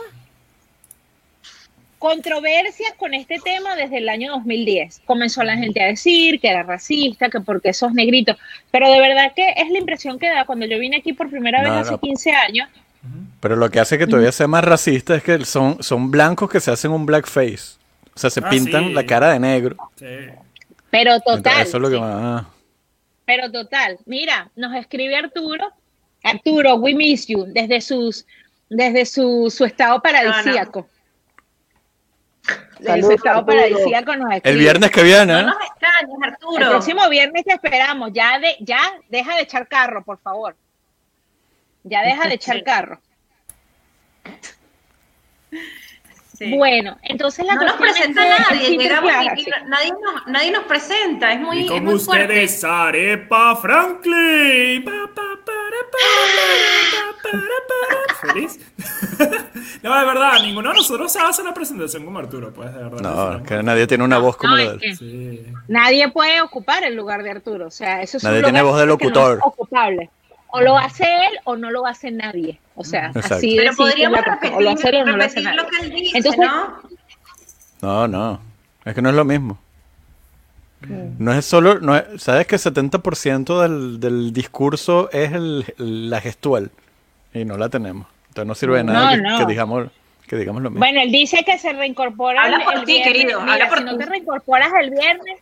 controversias 2.00 2.92
con 2.96 3.14
este 3.14 3.38
tema 3.44 3.76
desde 3.76 3.98
el 3.98 4.08
año 4.08 4.32
2010. 4.32 5.02
Comenzó 5.04 5.44
la 5.44 5.56
gente 5.56 5.82
a 5.82 5.86
decir 5.86 6.40
que 6.40 6.48
era 6.48 6.64
racista, 6.64 7.28
que 7.28 7.40
porque 7.40 7.68
esos 7.68 7.92
negritos, 7.92 8.36
pero 8.72 8.90
de 8.90 8.98
verdad 8.98 9.32
que 9.36 9.50
es 9.56 9.70
la 9.70 9.78
impresión 9.78 10.18
que 10.18 10.28
da 10.28 10.46
cuando 10.46 10.66
yo 10.66 10.78
vine 10.78 10.96
aquí 10.96 11.12
por 11.12 11.30
primera 11.30 11.62
vez 11.62 11.70
No, 11.70 11.78
hace 11.78 11.92
no. 11.92 12.00
15 12.00 12.32
años. 12.32 12.68
Pero 13.40 13.56
lo 13.56 13.70
que 13.70 13.80
hace 13.80 13.98
que 13.98 14.06
todavía 14.06 14.32
sea 14.32 14.48
más 14.48 14.64
racista 14.64 15.14
es 15.14 15.22
que 15.22 15.44
son, 15.44 15.82
son 15.82 16.10
blancos 16.10 16.50
que 16.50 16.60
se 16.60 16.70
hacen 16.70 16.90
un 16.90 17.06
blackface. 17.06 17.79
O 18.20 18.28
sea, 18.28 18.28
se 18.30 18.40
Ah, 18.44 18.50
pintan 18.50 18.88
sí. 18.88 18.92
la 18.92 19.06
cara 19.06 19.30
de 19.32 19.40
negro. 19.40 19.76
Sí. 19.96 20.04
Pero 20.90 21.18
total. 21.20 21.36
Entonces, 21.38 21.68
eso 21.68 21.76
es 21.78 21.80
lo 21.82 21.88
que 21.88 21.94
sí. 21.94 22.00
más. 22.02 22.14
ah. 22.16 22.46
Pero 23.24 23.50
total, 23.50 23.98
mira, 24.04 24.50
nos 24.56 24.74
escribe 24.76 25.16
Arturo. 25.16 25.72
Arturo, 26.22 26.74
we 26.74 26.92
miss 26.94 27.26
you, 27.28 27.46
desde 27.48 27.80
sus, 27.80 28.26
desde 28.68 29.06
su, 29.06 29.50
su 29.50 29.64
estado 29.64 30.02
paradisíaco. 30.02 30.86
Desde 32.42 32.82
su 32.82 32.84
Saludos, 32.84 33.10
estado 33.14 33.38
Arturo. 33.38 33.56
paradisíaco 33.56 34.16
nos 34.16 34.32
escribe. 34.34 34.50
El 34.54 34.58
viernes 34.58 34.90
que 34.90 35.02
viene, 35.02 35.32
No 35.32 35.38
¿eh? 35.38 35.44
nos 35.44 35.56
extrañes, 35.62 36.38
El 36.60 36.68
próximo 36.68 37.08
viernes 37.08 37.44
te 37.44 37.52
esperamos. 37.54 38.10
Ya, 38.12 38.38
de, 38.38 38.56
ya 38.60 38.80
deja 39.08 39.34
de 39.36 39.42
echar 39.42 39.66
carro, 39.66 40.04
por 40.04 40.18
favor. 40.18 40.54
Ya 41.84 42.02
deja 42.02 42.28
de 42.28 42.34
echar 42.34 42.62
carro. 42.64 43.00
Sí. 46.40 46.56
Bueno, 46.56 46.96
entonces 47.02 47.44
la 47.44 47.54
no 47.54 47.64
nos 47.64 47.74
es 47.74 47.80
presenta 47.80 48.22
nadie, 48.26 48.70
llegamos 48.78 49.10
Sinterklaas, 49.12 49.38
y, 49.38 49.40
y 49.42 49.44
sí. 49.44 49.50
nadie, 49.66 49.90
nos, 49.92 50.26
nadie 50.26 50.50
nos 50.52 50.64
presenta, 50.64 51.32
es 51.34 51.40
muy, 51.40 51.58
Y 51.58 51.64
es 51.66 51.70
con 51.70 51.84
muy 51.84 51.98
fuerte. 51.98 52.24
ustedes, 52.24 52.64
Arepa 52.64 53.56
Franklin. 53.56 54.82
Pa, 54.84 54.90
pa, 55.14 55.22
para, 55.44 55.80
para, 55.92 57.12
para, 57.22 57.30
para, 57.30 57.42
para. 57.68 58.32
¿Feliz? 58.32 58.58
no, 59.82 59.98
de 60.00 60.06
verdad, 60.06 60.32
ninguno 60.42 60.70
de 60.70 60.76
nosotros 60.76 61.14
hace 61.16 61.44
la 61.44 61.52
presentación 61.52 62.06
como 62.06 62.18
Arturo, 62.18 62.52
pues, 62.54 62.72
de 62.74 62.84
verdad. 62.84 63.00
No, 63.00 63.38
Sí, 63.38 63.44
que 63.44 63.62
nadie 63.62 63.86
tiene 63.86 64.04
una 64.04 64.16
voz 64.18 64.38
como 64.38 64.56
No, 64.56 64.56
la 64.56 64.62
es 64.62 64.68
de 64.70 64.74
él. 64.74 64.80
que 64.80 64.96
Sí. 64.96 65.44
nadie 65.68 66.08
puede 66.10 66.40
ocupar 66.40 66.84
el 66.84 66.96
lugar 66.96 67.22
de 67.22 67.32
Arturo. 67.32 67.66
O 67.66 67.70
sea, 67.70 68.00
eso 68.00 68.16
es 68.16 68.24
Nadie 68.24 68.38
un 68.38 68.44
tiene 68.44 68.60
lugar 68.60 68.72
voz 68.72 68.80
de 68.80 68.84
que 68.84 68.86
no 68.88 68.94
es 68.94 69.04
locutor. 69.04 69.38
ocupable. 69.42 70.10
O 70.52 70.60
lo 70.60 70.76
hace 70.76 71.04
él 71.04 71.38
o 71.44 71.56
no 71.56 71.70
lo 71.70 71.86
hace 71.86 72.10
nadie. 72.10 72.58
O 72.74 72.84
sea, 72.84 73.06
Exacto. 73.08 73.34
así 73.36 73.54
Pero 73.56 73.74
podríamos 73.76 74.18
la 74.20 74.24
repetir, 74.34 74.56
O 74.56 74.60
lo 74.60 74.70
hace 74.70 74.88
él 74.88 74.96
o 74.96 75.04
no 75.06 75.16
lo 75.16 75.24
hace 75.24 75.40
nadie. 75.40 75.56
lo 75.56 75.66
que 75.68 75.76
él 75.80 75.90
dice, 75.90 76.16
Entonces- 76.18 76.40
¿no? 76.40 76.78
No, 77.82 78.08
no. 78.08 78.40
Es 78.84 78.94
que 78.94 79.02
no 79.02 79.10
es 79.10 79.14
lo 79.14 79.24
mismo. 79.24 79.58
No 81.18 81.32
es 81.32 81.44
solo. 81.44 81.78
No 81.80 81.94
es- 81.96 82.22
Sabes 82.22 82.46
que 82.46 82.56
70% 82.56 83.60
del, 83.62 84.00
del 84.00 84.32
discurso 84.32 85.10
es 85.12 85.32
el, 85.32 85.64
la 85.78 86.20
gestual. 86.20 86.70
Y 87.34 87.44
no 87.44 87.56
la 87.58 87.68
tenemos. 87.68 88.06
Entonces 88.28 88.46
no 88.46 88.54
sirve 88.54 88.78
de 88.78 88.84
nada 88.84 89.04
No, 89.04 89.22
que, 89.22 89.28
no. 89.30 89.38
que 89.38 89.46
digamos, 89.46 89.88
que 90.26 90.36
digamos 90.36 90.62
lo 90.62 90.70
mismo. 90.70 90.80
Bueno, 90.80 91.00
él 91.02 91.12
dice 91.12 91.44
que 91.44 91.58
se 91.58 91.72
reincorpora 91.72 92.44
Habla 92.44 92.56
el, 92.58 92.62
por 92.64 92.74
el 92.76 92.84
ti, 92.84 92.92
viernes. 92.94 93.12
querido, 93.12 93.40
Mira, 93.42 93.52
habla 93.54 93.68
por 93.68 93.78
si 93.78 93.84
no 93.84 93.92
ti. 93.92 93.98
te 93.98 94.06
reincorporas 94.06 94.72
el 94.80 94.90
viernes, 94.90 95.38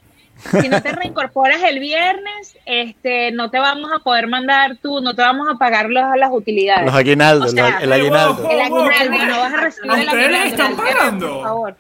si 0.61 0.68
no 0.68 0.80
te 0.83 0.92
reincorporas 0.92 1.62
el 1.64 1.78
viernes, 1.80 2.57
este, 2.64 3.33
no 3.33 3.50
te 3.50 3.59
vamos 3.59 3.90
a 3.95 3.99
poder 3.99 4.26
mandar 4.28 4.76
tú, 4.76 5.00
no 5.00 5.14
te 5.14 5.23
vamos 5.23 5.49
a 5.52 5.59
pagar 5.59 5.88
los, 5.90 6.04
las 6.16 6.30
utilidades. 6.33 6.87
Los 6.87 6.95
aguinaldos, 6.95 7.49
O 7.52 7.54
sea, 7.54 7.71
los- 7.71 7.83
el 7.83 7.92
aguinaldo. 7.92 8.49
el 8.50 8.61
aguinaldo, 8.61 9.26
no 9.26 9.38
vas 9.40 9.54
a 9.54 9.57
recibir 9.59 9.90
¿A 9.90 9.95
el 10.00 10.07
ustedes 10.07 10.30
les 10.30 10.52
están 10.52 10.76
pagando? 10.76 11.33
Por 11.35 11.42
favor. 11.42 11.76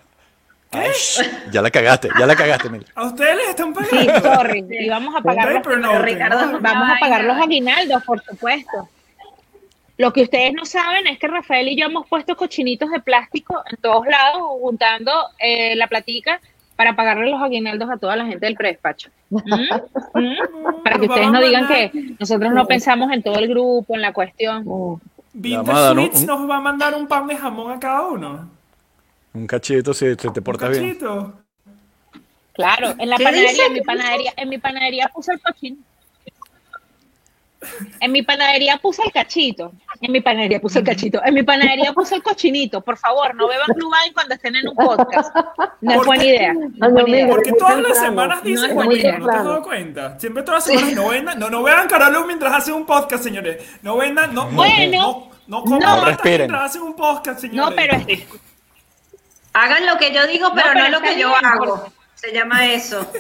Ay, 0.70 0.90
ya 1.50 1.62
la 1.62 1.70
cagaste, 1.70 2.10
ya 2.18 2.26
la 2.26 2.36
cagaste, 2.36 2.68
mira. 2.68 2.84
¿A 2.94 3.04
ustedes 3.06 3.36
les 3.36 3.48
están 3.48 3.74
Sí, 3.88 4.06
pagando? 4.06 4.34
sorry. 4.34 4.64
Y 4.68 4.88
vamos 4.90 5.14
a 5.16 5.22
pagar 5.22 5.52
los, 5.52 5.62
vamos 6.60 6.90
a 6.90 6.96
pagar 7.00 7.24
los 7.24 7.36
aguinaldos, 7.38 8.02
por 8.04 8.22
supuesto. 8.22 8.88
Lo 9.96 10.12
que 10.12 10.22
ustedes 10.22 10.52
no 10.52 10.64
saben 10.64 11.06
es 11.08 11.18
que 11.18 11.26
Rafael 11.26 11.66
y 11.68 11.76
yo 11.76 11.86
hemos 11.86 12.06
puesto 12.06 12.36
cochinitos 12.36 12.90
de 12.90 13.00
plástico 13.00 13.62
en 13.70 13.78
todos 13.78 14.06
lados, 14.06 14.42
juntando 14.60 15.10
eh, 15.40 15.74
la 15.74 15.88
platica 15.88 16.40
para 16.78 16.94
pagarle 16.94 17.28
los 17.28 17.42
aguinaldos 17.42 17.90
a 17.90 17.96
toda 17.96 18.14
la 18.14 18.24
gente 18.24 18.46
del 18.46 18.54
predespacho. 18.54 19.10
¿Mm? 19.30 19.40
¿Mm? 20.14 20.82
Para 20.84 20.96
que 21.00 21.06
ustedes 21.06 21.30
no 21.32 21.40
digan 21.42 21.66
que 21.66 21.90
nosotros 22.20 22.52
no 22.54 22.66
pensamos 22.66 23.10
en 23.12 23.20
todo 23.20 23.36
el 23.36 23.48
grupo, 23.48 23.96
en 23.96 24.00
la 24.02 24.12
cuestión. 24.12 24.62
Un- 24.64 25.00
Sweets 25.34 26.20
un- 26.20 26.26
nos 26.26 26.48
va 26.48 26.56
a 26.58 26.60
mandar 26.60 26.94
un 26.94 27.08
pan 27.08 27.26
de 27.26 27.36
jamón 27.36 27.72
a 27.72 27.80
cada 27.80 28.06
uno. 28.06 28.48
Un 29.34 29.46
cachito 29.48 29.92
si 29.92 30.04
te, 30.14 30.30
te 30.30 30.38
Un 30.40 30.44
portas 30.44 30.70
bien. 30.70 30.84
cachito. 30.94 31.32
Claro, 32.52 32.94
en 32.96 33.08
la 33.10 33.16
¿Qué 33.16 33.24
panadería, 33.24 33.50
dice? 33.50 33.66
en 33.66 33.72
mi 33.72 33.80
panadería, 33.80 34.32
en 34.36 34.48
mi 34.48 34.58
panadería 34.58 35.10
puse 35.12 35.32
el 35.32 35.40
cochino. 35.40 35.76
En 38.00 38.12
mi 38.12 38.22
panadería 38.22 38.76
puse 38.78 39.02
el 39.04 39.10
cachito. 39.12 39.72
En 40.00 40.12
mi 40.12 40.20
panadería 40.20 40.60
puse 40.60 40.78
el 40.78 40.84
cachito. 40.84 41.20
En 41.24 41.34
mi 41.34 41.42
panadería 41.42 41.92
puse 41.92 42.14
el 42.14 42.22
cochinito. 42.22 42.80
Por 42.80 42.96
favor, 42.96 43.34
no 43.34 43.48
beban 43.48 43.66
Blue 43.74 43.88
Wine 43.90 44.14
cuando 44.14 44.34
estén 44.34 44.54
en 44.54 44.68
un 44.68 44.76
podcast. 44.76 45.34
No 45.80 45.90
es 45.90 45.96
¿Por 45.98 46.06
buena 46.06 46.22
qué? 46.22 46.28
idea. 46.28 46.54
no 46.54 46.90
buena 46.90 47.08
idea. 47.08 47.26
Porque 47.28 47.52
todas 47.52 47.80
las 47.80 47.98
semanas 47.98 48.38
No 48.44 48.48
dicen 48.48 48.70
es 48.70 48.76
lo 48.76 48.82
muy 48.84 48.94
mismo, 48.94 49.18
¿no 49.18 49.26
te 49.26 49.36
has 49.36 49.44
dado 49.44 49.62
cuenta? 49.62 50.18
Siempre 50.20 50.42
todas 50.44 50.66
las 50.68 50.78
semanas 50.78 50.94
no 50.96 51.08
vendan, 51.08 51.38
no, 51.38 51.50
no 51.50 51.62
vean 51.64 51.88
Carolo 51.88 52.26
mientras 52.26 52.54
hacen 52.54 52.74
un 52.74 52.86
podcast, 52.86 53.24
señores. 53.24 53.64
No 53.82 53.96
vendan, 53.96 54.32
no, 54.34 54.44
no, 54.44 54.56
Bueno, 54.56 55.30
no, 55.48 55.58
no 55.58 55.64
coman 55.64 55.80
no. 55.80 56.16
mientras 56.24 56.62
hacen 56.62 56.82
un 56.82 56.94
podcast, 56.94 57.40
señores. 57.40 57.70
No, 57.70 57.74
pero 57.76 57.96
es 58.06 58.20
Hagan 59.52 59.86
lo 59.86 59.96
que 59.98 60.12
yo 60.14 60.26
digo, 60.28 60.52
pero 60.54 60.68
no, 60.68 60.74
pero 60.74 60.88
lo 60.90 61.00
que 61.00 61.18
yo 61.18 61.28
bien, 61.30 61.44
hago. 61.44 61.92
Se 62.20 62.32
llama 62.32 62.66
eso. 62.72 63.10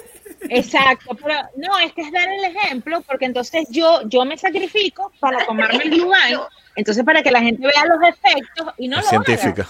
exacto, 0.48 1.16
pero 1.22 1.34
no, 1.56 1.78
es 1.78 1.92
que 1.92 2.02
es 2.02 2.12
dar 2.12 2.28
el 2.28 2.44
ejemplo, 2.44 3.00
porque 3.02 3.26
entonces 3.26 3.66
yo, 3.70 4.02
yo 4.08 4.24
me 4.24 4.36
sacrifico 4.36 5.12
para 5.20 5.44
tomarme 5.46 5.84
el 5.84 5.92
Wine, 6.02 6.40
entonces 6.76 7.04
para 7.04 7.22
que 7.22 7.30
la 7.30 7.40
gente 7.40 7.66
vea 7.66 7.84
los 7.86 7.98
efectos 8.08 8.74
y 8.78 8.88
no 8.88 8.98
Es 8.98 9.04
lo 9.12 9.18
haga. 9.20 9.24
científica. 9.24 9.68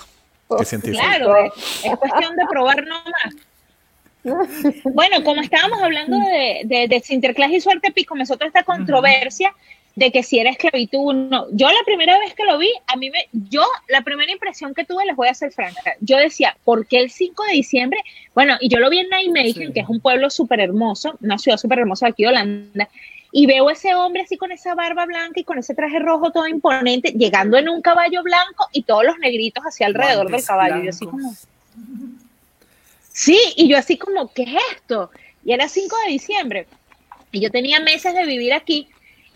Es 0.60 0.68
científica. 0.68 1.02
Claro, 1.02 1.36
es, 1.44 1.84
es 1.84 1.96
cuestión 1.96 2.36
de 2.36 2.46
probar 2.48 2.84
nomás. 2.86 3.34
Bueno, 4.84 5.22
como 5.24 5.40
estábamos 5.40 5.80
hablando 5.82 6.18
de, 6.18 6.62
de, 6.64 6.88
de 6.88 7.00
Sinterklaas 7.00 7.52
y 7.52 7.60
Suerte 7.60 7.92
Pi, 7.92 8.04
comenzó 8.04 8.34
toda 8.34 8.46
esta 8.48 8.62
controversia 8.62 9.54
de 9.98 10.12
que 10.12 10.22
si 10.22 10.38
era 10.38 10.50
esclavitud 10.50 11.08
o 11.08 11.12
no. 11.12 11.46
Yo 11.50 11.66
la 11.66 11.82
primera 11.84 12.16
vez 12.20 12.32
que 12.34 12.44
lo 12.44 12.56
vi, 12.56 12.70
a 12.86 12.94
mí 12.94 13.10
me, 13.10 13.26
yo 13.32 13.66
la 13.88 14.02
primera 14.02 14.30
impresión 14.30 14.72
que 14.72 14.84
tuve, 14.84 15.04
les 15.04 15.16
voy 15.16 15.26
a 15.26 15.32
hacer 15.32 15.50
franca, 15.50 15.96
yo 16.00 16.16
decía, 16.18 16.56
¿por 16.64 16.86
qué 16.86 17.00
el 17.00 17.10
5 17.10 17.42
de 17.44 17.52
diciembre? 17.52 17.98
Bueno, 18.32 18.56
y 18.60 18.68
yo 18.68 18.78
lo 18.78 18.90
vi 18.90 19.00
en 19.00 19.08
Nijmegen, 19.10 19.68
Sí. 19.68 19.72
que 19.72 19.80
es 19.80 19.88
un 19.88 19.98
pueblo 19.98 20.30
súper 20.30 20.60
hermoso, 20.60 21.18
una 21.20 21.36
ciudad 21.36 21.58
súper 21.58 21.80
hermosa 21.80 22.06
aquí 22.06 22.22
de 22.22 22.28
Holanda, 22.28 22.88
y 23.32 23.46
veo 23.46 23.70
ese 23.70 23.92
hombre 23.96 24.22
así 24.22 24.36
con 24.36 24.52
esa 24.52 24.76
barba 24.76 25.04
blanca 25.04 25.40
y 25.40 25.44
con 25.44 25.58
ese 25.58 25.74
traje 25.74 25.98
rojo 25.98 26.30
todo 26.30 26.46
imponente, 26.46 27.10
llegando 27.10 27.58
en 27.58 27.68
un 27.68 27.82
caballo 27.82 28.22
blanco 28.22 28.68
y 28.72 28.82
todos 28.84 29.04
los 29.04 29.18
negritos 29.18 29.64
hacia 29.64 29.86
alrededor 29.86 30.30
del 30.30 30.44
caballo. 30.44 30.80
Yo 30.84 30.90
así 30.90 31.06
blancos. 31.06 31.46
como, 31.74 32.18
sí, 33.12 33.38
y 33.56 33.68
yo 33.68 33.76
así 33.76 33.98
como, 33.98 34.32
¿qué 34.32 34.44
es 34.44 34.54
esto? 34.76 35.10
Y 35.44 35.52
era 35.52 35.68
5 35.68 35.96
de 36.06 36.12
diciembre. 36.12 36.66
Y 37.32 37.40
yo 37.40 37.50
tenía 37.50 37.80
meses 37.80 38.14
de 38.14 38.24
vivir 38.24 38.54
aquí. 38.54 38.88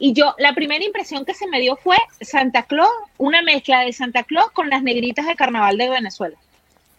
Y 0.04 0.14
yo, 0.14 0.34
la 0.38 0.52
primera 0.52 0.84
impresión 0.84 1.24
que 1.24 1.32
se 1.32 1.46
me 1.46 1.60
dio 1.60 1.76
fue 1.76 1.96
Santa 2.20 2.64
Claus, 2.64 2.90
una 3.18 3.40
mezcla 3.40 3.82
de 3.82 3.92
Santa 3.92 4.24
Claus 4.24 4.50
con 4.50 4.68
las 4.68 4.82
negritas 4.82 5.24
de 5.28 5.36
carnaval 5.36 5.78
de 5.78 5.88
Venezuela. 5.90 6.36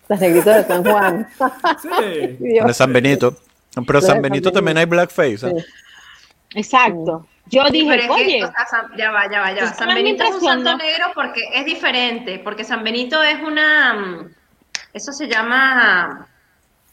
Las 0.07 0.21
negritas 0.21 0.55
de 0.55 0.73
San 0.73 0.83
Juan. 0.85 1.27
Sí. 1.81 2.37
Dios. 2.39 2.65
De 2.65 2.73
San 2.73 2.93
Benito. 2.93 3.35
Pero 3.85 3.99
San 3.99 4.11
San 4.11 4.21
Benito 4.21 4.45
Benito. 4.45 4.51
también 4.53 4.77
hay 4.77 4.85
blackface. 4.85 5.33
¿eh? 5.33 5.53
Sí. 5.57 5.65
Exacto. 6.55 7.27
Yo 7.47 7.65
Sí, 7.65 7.73
dije, 7.73 7.89
pero 7.89 8.01
es 8.03 8.07
que, 8.07 8.13
oye, 8.13 8.43
o 8.45 8.47
sea, 8.51 8.65
San- 8.67 8.95
ya 8.97 9.11
va, 9.11 9.29
ya 9.29 9.41
va, 9.41 9.51
ya 9.53 9.65
va. 9.65 9.73
San 9.73 9.93
Benito 9.93 10.23
es 10.23 10.35
un 10.35 10.39
santo 10.41 10.71
¿no? 10.71 10.77
negro 10.77 11.07
porque 11.13 11.41
es 11.53 11.65
diferente, 11.65 12.39
porque 12.39 12.63
San 12.63 12.85
Benito 12.85 13.21
es 13.21 13.41
una, 13.41 13.93
mm, 13.95 14.33
eso 14.93 15.11
se 15.11 15.27
llama, 15.27 16.25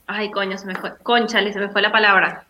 ay 0.08 0.28
coño, 0.32 0.58
se 0.58 0.66
me 0.66 0.74
fue, 0.74 0.98
conchale, 1.04 1.52
se 1.52 1.60
me 1.60 1.68
fue 1.68 1.82
la 1.82 1.92
palabra. 1.92 2.46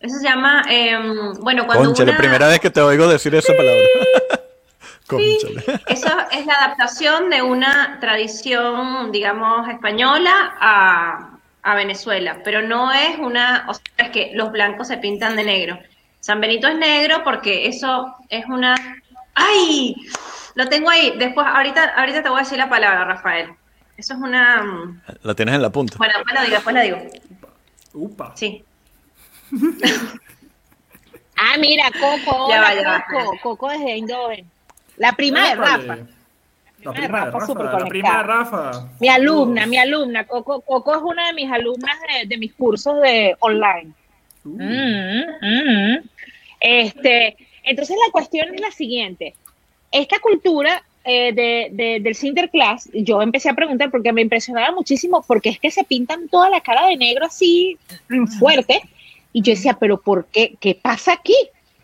Eso 0.00 0.18
se 0.18 0.24
llama, 0.24 0.62
em, 0.68 1.34
bueno, 1.40 1.64
cuando 1.66 1.84
Concha, 1.86 2.04
la 2.04 2.10
una- 2.12 2.18
primera 2.18 2.48
vez 2.48 2.60
que 2.60 2.70
te 2.70 2.80
oigo 2.80 3.06
decir 3.08 3.34
esa 3.34 3.54
palabra. 3.56 3.82
Conchale. 5.06 5.62
Eso 5.86 6.08
es 6.32 6.46
la 6.46 6.54
adaptación 6.54 7.28
de 7.30 7.42
una 7.42 7.98
tradición, 8.00 9.12
digamos, 9.12 9.68
española 9.68 10.54
a, 10.60 11.30
a 11.62 11.74
Venezuela, 11.74 12.38
pero 12.44 12.62
no 12.62 12.90
es 12.92 13.18
una, 13.18 13.66
o 13.68 13.74
sea, 13.74 13.82
es 13.98 14.10
que 14.10 14.30
los 14.34 14.50
blancos 14.50 14.88
se 14.88 14.96
pintan 14.98 15.36
de 15.36 15.44
negro. 15.44 15.78
San 16.20 16.40
Benito 16.40 16.66
es 16.68 16.76
negro 16.76 17.22
porque 17.22 17.66
eso 17.68 18.14
es 18.30 18.46
una, 18.46 18.74
¡ay! 19.34 19.94
Lo 20.54 20.68
tengo 20.68 20.88
ahí. 20.88 21.12
Después, 21.18 21.46
ahorita, 21.46 21.94
ahorita 21.96 22.22
te 22.22 22.28
voy 22.30 22.38
a 22.38 22.42
decir 22.44 22.56
la 22.58 22.70
palabra, 22.70 23.04
Rafael. 23.04 23.50
Eso 23.98 24.14
es 24.14 24.20
una, 24.20 24.62
mm, 24.62 25.00
La 25.22 25.34
tienes 25.34 25.54
en 25.54 25.62
la 25.62 25.70
punta. 25.70 25.96
bueno, 25.98 26.14
después 26.16 26.34
la 26.34 26.42
digo, 26.44 26.54
después 26.54 26.74
la 26.74 26.80
digo. 26.82 26.98
Upa. 27.92 28.32
Sí. 28.36 28.64
Ah, 31.36 31.56
mira, 31.58 31.90
Coco, 31.92 32.48
Ya 32.48 32.60
va, 32.60 32.74
ya 32.74 32.82
va, 32.88 33.04
Coco, 33.04 33.18
espérate. 33.18 33.40
Coco 33.42 33.68
desde 33.70 33.92
Eindhoven. 33.92 34.46
La 34.96 35.12
prima 35.12 35.48
de. 35.48 35.54
Rafa. 35.56 35.98
La 36.82 36.92
prima 36.92 37.24
de 37.24 37.30
Rafa, 37.30 37.54
la 37.78 37.86
prima 37.86 38.16
de. 38.18 38.22
Rafa. 38.22 38.88
Mi 39.00 39.08
alumna, 39.08 39.66
mi 39.66 39.78
alumna, 39.78 40.26
Coco, 40.26 40.60
Coco 40.60 40.94
es 40.94 41.02
una 41.02 41.26
de 41.28 41.32
mis 41.32 41.50
alumnas 41.50 41.96
de, 42.20 42.26
de 42.28 42.38
mis 42.38 42.52
cursos 42.54 43.00
de 43.02 43.36
online. 43.40 43.92
Uh, 44.44 44.58
Mm, 44.58 45.22
mm. 45.40 45.98
Este, 46.60 47.36
entonces 47.62 47.96
la 48.06 48.12
cuestión 48.12 48.54
es 48.54 48.60
la 48.60 48.70
siguiente. 48.70 49.34
Esta 49.90 50.18
cultura 50.18 50.82
eh, 51.04 51.32
de, 51.32 51.68
de- 51.72 52.00
del 52.00 52.14
Sinterklaas, 52.14 52.90
yo 52.92 53.22
empecé 53.22 53.48
a 53.48 53.54
preguntar 53.54 53.90
porque 53.90 54.12
me 54.12 54.20
impresionaba 54.20 54.70
muchísimo 54.72 55.24
porque 55.26 55.48
es 55.48 55.58
que 55.58 55.70
se 55.70 55.84
pintan 55.84 56.28
toda 56.28 56.50
la 56.50 56.60
cara 56.60 56.86
de 56.88 56.96
negro 56.98 57.24
así 57.26 57.78
fuerte 58.38 58.82
y 59.34 59.42
yo 59.42 59.52
decía, 59.52 59.76
pero 59.78 60.00
¿por 60.00 60.26
qué? 60.26 60.54
¿Qué 60.60 60.76
pasa 60.80 61.12
aquí? 61.12 61.34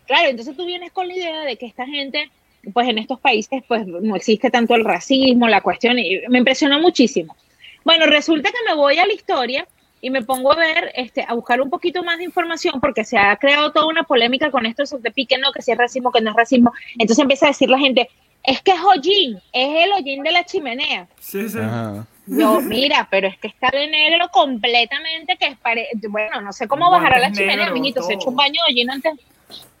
Claro, 0.07 0.29
entonces 0.29 0.55
tú 0.55 0.65
vienes 0.65 0.91
con 0.93 1.07
la 1.07 1.13
idea 1.13 1.41
de 1.41 1.57
que 1.57 1.65
esta 1.65 1.85
gente, 1.85 2.31
pues 2.73 2.87
en 2.87 2.97
estos 2.97 3.19
países, 3.19 3.61
pues 3.67 3.85
no 3.85 4.15
existe 4.15 4.49
tanto 4.49 4.73
el 4.73 4.85
racismo, 4.85 5.49
la 5.49 5.59
cuestión, 5.59 5.99
y 5.99 6.21
me 6.29 6.39
impresionó 6.39 6.79
muchísimo. 6.79 7.35
Bueno, 7.83 8.05
resulta 8.05 8.49
que 8.49 8.69
me 8.69 8.73
voy 8.73 8.99
a 8.99 9.05
la 9.05 9.13
historia 9.13 9.67
y 9.99 10.09
me 10.09 10.21
pongo 10.21 10.53
a 10.53 10.55
ver, 10.55 10.93
este, 10.95 11.25
a 11.27 11.33
buscar 11.33 11.61
un 11.61 11.69
poquito 11.69 12.03
más 12.03 12.19
de 12.19 12.23
información 12.23 12.79
porque 12.79 13.03
se 13.03 13.17
ha 13.17 13.35
creado 13.35 13.73
toda 13.73 13.87
una 13.87 14.03
polémica 14.03 14.49
con 14.49 14.65
esto 14.65 14.83
de 14.97 15.11
pique, 15.11 15.37
no, 15.37 15.51
que 15.51 15.61
si 15.61 15.71
es 15.71 15.77
racismo, 15.77 16.09
que 16.09 16.21
no 16.21 16.29
es 16.29 16.35
racismo. 16.37 16.71
Entonces 16.93 17.19
empieza 17.19 17.47
a 17.47 17.49
decir 17.49 17.69
la 17.69 17.79
gente, 17.79 18.09
es 18.43 18.61
que 18.61 18.71
es 18.71 18.79
hollín, 18.79 19.39
es 19.51 19.85
el 19.85 19.91
hollín 19.91 20.23
de 20.23 20.31
la 20.31 20.45
chimenea. 20.45 21.07
Sí, 21.19 21.49
sí. 21.49 21.59
Ajá. 21.59 22.07
Yo, 22.27 22.61
mira, 22.61 23.07
pero 23.09 23.27
es 23.27 23.37
que 23.37 23.47
está 23.47 23.69
de 23.71 23.87
negro 23.87 24.27
completamente, 24.31 25.37
que 25.37 25.47
es 25.47 25.57
pare... 25.57 25.87
bueno, 26.09 26.41
no 26.41 26.53
sé 26.53 26.67
cómo 26.67 26.89
bajará 26.91 27.19
la 27.19 27.31
chimenea, 27.31 27.71
mijito, 27.71 28.01
se 28.03 28.13
echa 28.13 28.29
un 28.29 28.35
baño 28.35 28.61
hollín 28.69 28.89
antes. 28.91 29.13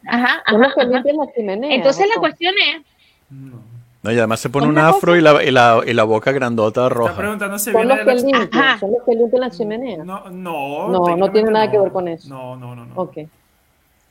Ajá, 0.07 0.41
Son 0.49 0.59
los 0.59 0.67
ajá, 0.69 0.75
que 0.75 0.81
ajá. 0.81 0.89
limpian 0.91 1.17
la 1.17 1.33
chimenea. 1.33 1.75
Entonces 1.75 2.07
la 2.13 2.19
cuestión 2.19 2.53
es, 2.57 2.81
No, 4.03 4.11
y 4.11 4.17
además 4.17 4.39
se 4.39 4.49
pone 4.49 4.67
un 4.67 4.77
afro 4.79 5.13
cosa- 5.13 5.17
y 5.17 5.21
la, 5.21 5.43
y, 5.43 5.51
la, 5.51 5.81
y 5.85 5.93
la 5.93 6.03
boca 6.03 6.31
grandota 6.31 6.81
Está 6.87 6.95
roja. 6.95 7.15
preguntando 7.15 7.59
si 7.59 7.71
Son 7.71 7.73
viene 7.81 7.87
los 7.87 7.97
de 7.97 8.03
que 8.03 8.15
la... 8.31 8.39
limpian, 8.39 8.63
Ajá. 8.63 8.79
son 8.79 8.91
los 8.91 9.03
que 9.05 9.11
limpian 9.15 9.41
la 9.41 9.49
chimenea. 9.51 9.97
No, 10.03 10.29
no. 10.31 10.87
No, 10.89 11.15
no 11.17 11.31
tiene 11.31 11.51
nada 11.51 11.69
que 11.69 11.77
ver 11.79 11.91
con 11.91 12.07
eso. 12.07 12.27
No, 12.27 12.55
no, 12.55 12.75
no. 12.75 12.85
no. 12.85 12.93
Ok. 12.95 13.17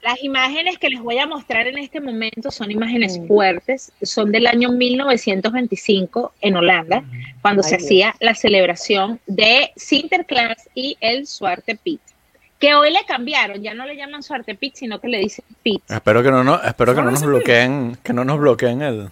Las 0.02 0.22
imágenes 0.22 0.78
que 0.78 0.88
les 0.88 1.00
voy 1.00 1.18
a 1.18 1.26
mostrar 1.26 1.66
en 1.66 1.76
este 1.78 2.00
momento 2.00 2.50
son 2.50 2.70
imágenes 2.70 3.18
Mm. 3.18 3.26
fuertes, 3.26 3.92
son 4.02 4.32
del 4.32 4.46
año 4.46 4.70
1925 4.72 6.32
en 6.40 6.56
Holanda, 6.56 7.02
cuando 7.42 7.62
se 7.62 7.76
Dios. 7.76 7.82
hacía 7.84 8.14
la 8.20 8.34
celebración 8.34 9.20
de 9.26 9.70
Sinterklaas 9.76 10.68
y 10.74 10.96
el 11.00 11.26
Zwarte 11.26 11.76
Piet. 11.76 12.00
Que 12.58 12.74
hoy 12.74 12.92
le 12.92 13.00
cambiaron, 13.06 13.62
ya 13.62 13.74
no 13.74 13.86
le 13.86 13.96
llaman 13.96 14.22
Zwarte 14.22 14.54
Piet, 14.54 14.74
sino 14.76 15.00
que 15.00 15.08
le 15.08 15.18
dicen 15.18 15.44
Piet. 15.62 15.82
Espero 15.88 16.22
que 16.22 16.30
no, 16.30 16.44
no, 16.44 16.60
espero 16.62 16.94
que 16.94 17.02
no 17.02 17.10
nos 17.10 17.22
bloqueen, 17.22 17.96
que 18.02 18.12
no 18.12 18.24
nos 18.24 18.38
bloqueen 18.38 18.82
el. 18.82 19.10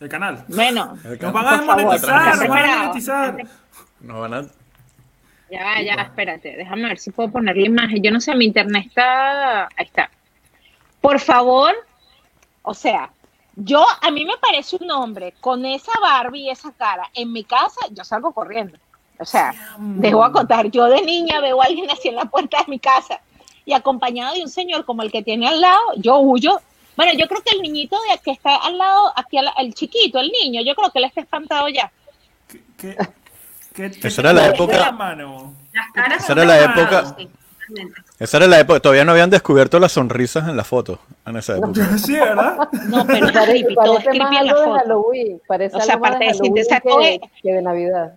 El 0.00 0.08
canal. 0.08 0.44
Bueno, 0.48 0.96
Nos 1.20 1.32
van 1.32 1.46
a 1.46 1.56
desmonetizar, 1.58 2.36
nos 2.38 2.48
van 2.48 2.58
a 2.58 2.62
desmonetizar. 2.66 3.36
Nos 4.00 4.20
van 4.20 4.34
a- 4.34 4.46
ya, 5.50 5.64
va, 5.64 5.82
ya, 5.82 5.94
espérate, 5.94 6.56
déjame 6.56 6.88
ver 6.88 6.98
si 6.98 7.10
puedo 7.10 7.30
poner 7.30 7.56
la 7.56 7.66
imagen. 7.66 8.02
Yo 8.02 8.10
no 8.10 8.20
sé, 8.20 8.34
mi 8.34 8.46
internet 8.46 8.86
está. 8.86 9.64
Ahí 9.64 9.84
está. 9.84 10.08
Por 11.00 11.18
favor, 11.20 11.72
o 12.62 12.74
sea, 12.74 13.10
yo, 13.56 13.84
a 14.02 14.10
mí 14.10 14.24
me 14.24 14.36
parece 14.38 14.76
un 14.80 14.90
hombre 14.90 15.34
con 15.40 15.64
esa 15.64 15.92
Barbie 16.00 16.42
y 16.42 16.50
esa 16.50 16.72
cara 16.72 17.08
en 17.14 17.32
mi 17.32 17.44
casa, 17.44 17.80
yo 17.90 18.04
salgo 18.04 18.32
corriendo. 18.32 18.78
O 19.18 19.24
sea, 19.24 19.52
dejo 19.78 20.24
a 20.24 20.32
contar, 20.32 20.70
yo 20.70 20.86
de 20.86 21.02
niña 21.02 21.40
veo 21.40 21.60
a 21.60 21.66
alguien 21.66 21.90
así 21.90 22.08
en 22.08 22.14
la 22.16 22.24
puerta 22.24 22.58
de 22.58 22.64
mi 22.68 22.78
casa 22.78 23.20
y 23.66 23.72
acompañado 23.74 24.34
de 24.34 24.42
un 24.42 24.48
señor 24.48 24.84
como 24.86 25.02
el 25.02 25.12
que 25.12 25.22
tiene 25.22 25.46
al 25.46 25.60
lado, 25.60 25.80
yo 25.96 26.18
huyo. 26.18 26.58
Bueno, 26.96 27.12
yo 27.18 27.26
creo 27.28 27.42
que 27.42 27.54
el 27.54 27.62
niñito 27.62 27.96
de 28.10 28.18
que 28.18 28.30
está 28.30 28.56
al 28.56 28.78
lado, 28.78 29.12
aquí 29.16 29.36
al- 29.36 29.52
el 29.58 29.74
chiquito, 29.74 30.18
el 30.18 30.30
niño, 30.42 30.62
yo 30.62 30.74
creo 30.74 30.90
que 30.90 30.98
él 31.00 31.04
está 31.04 31.20
espantado 31.20 31.68
ya. 31.68 31.92
¿Qué, 32.48 32.62
qué, 32.78 32.96
qué- 33.74 33.90
qué 33.90 34.08
Esa 34.08 34.20
era 34.22 34.32
la 34.32 34.46
época- 34.48 34.78
la 34.78 34.92
mano? 34.92 35.54
Las 35.72 35.92
caras 35.92 36.30
era 36.30 36.44
la 36.44 36.64
época- 36.64 37.14
sí, 37.18 37.28
totalmente. 37.70 38.00
Esa 38.18 38.36
era 38.36 38.46
la 38.46 38.60
época, 38.60 38.80
todavía 38.80 39.04
no 39.04 39.12
habían 39.12 39.30
descubierto 39.30 39.78
las 39.78 39.92
sonrisas 39.92 40.48
en 40.48 40.56
la 40.56 40.64
foto. 40.64 41.00
En 41.26 41.36
esa 41.36 41.56
época. 41.56 41.98
Sí, 41.98 42.12
¿verdad? 42.12 42.68
No, 42.88 43.06
pero 43.06 43.26
es 43.26 43.32
Parece, 43.32 43.52
creepy, 43.52 43.74
todo 43.74 43.98
es 43.98 44.04
parece 44.04 44.18
más 44.18 44.28
creepy 44.28 44.36
en 44.36 44.46
la 44.46 44.54
foto. 44.54 44.74
Halloween. 44.74 45.42
Parece 45.46 45.76
O 45.76 45.80
sea, 45.80 45.94
aparte 45.94 46.24
de 46.24 46.32
de 46.32 46.40
que, 46.40 47.20
que 47.42 47.52
de 47.52 47.62
Navidad. 47.62 48.14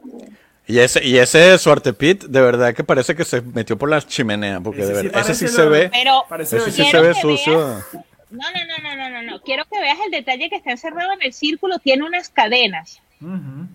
Y 0.65 0.79
ese, 0.79 1.03
y 1.03 1.17
ese 1.17 1.57
Suarte 1.57 1.93
Pit, 1.93 2.23
de 2.23 2.41
verdad 2.41 2.73
que 2.73 2.83
parece 2.83 3.15
que 3.15 3.25
se 3.25 3.41
metió 3.41 3.77
por 3.77 3.89
la 3.89 4.01
chimenea, 4.01 4.61
porque 4.61 4.81
Ese 4.81 4.93
de 4.93 4.99
sí 5.01 5.07
verdad, 5.07 5.21
ese 5.21 5.35
sí 5.35 5.47
se 5.53 5.65
ve, 5.65 5.89
Pero 5.91 6.23
Parece 6.29 6.57
ese 6.57 6.71
sí 6.71 6.85
se 6.85 7.01
ve 7.01 7.13
sucio. 7.15 7.83
No, 8.29 8.39
no, 8.49 8.65
no, 8.65 8.83
no, 8.83 8.95
no, 8.95 9.09
no, 9.09 9.31
no. 9.31 9.41
Quiero 9.41 9.63
que 9.65 9.79
veas 9.79 9.97
el 10.05 10.11
detalle 10.11 10.49
que 10.49 10.55
está 10.55 10.71
encerrado 10.71 11.11
en 11.13 11.21
el 11.21 11.33
círculo. 11.33 11.79
Tiene 11.79 12.03
unas 12.03 12.29
cadenas. 12.29 12.99
Ujú. 13.21 13.67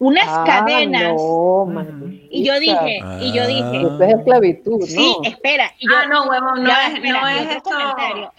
Unas 0.00 0.24
Ah, 0.26 0.44
cadenas. 0.46 1.12
No. 1.14 1.84
Y 2.30 2.42
yo 2.42 2.58
dije, 2.58 3.00
y 3.20 3.32
yo 3.32 3.46
dije, 3.46 3.82
Esto 3.82 4.02
es 4.02 4.14
esclavitud, 4.14 4.80
¿no? 4.80 4.86
sí, 4.86 5.16
espera. 5.24 5.72
Y 5.78 5.86
yo, 5.88 5.94
Ah, 5.96 6.06
no, 6.08 6.24
huevón, 6.24 6.62
no 6.64 6.70
es, 6.70 6.94
espera, 6.94 7.20
no 7.20 7.28
es 7.28 7.56
esto 7.56 7.70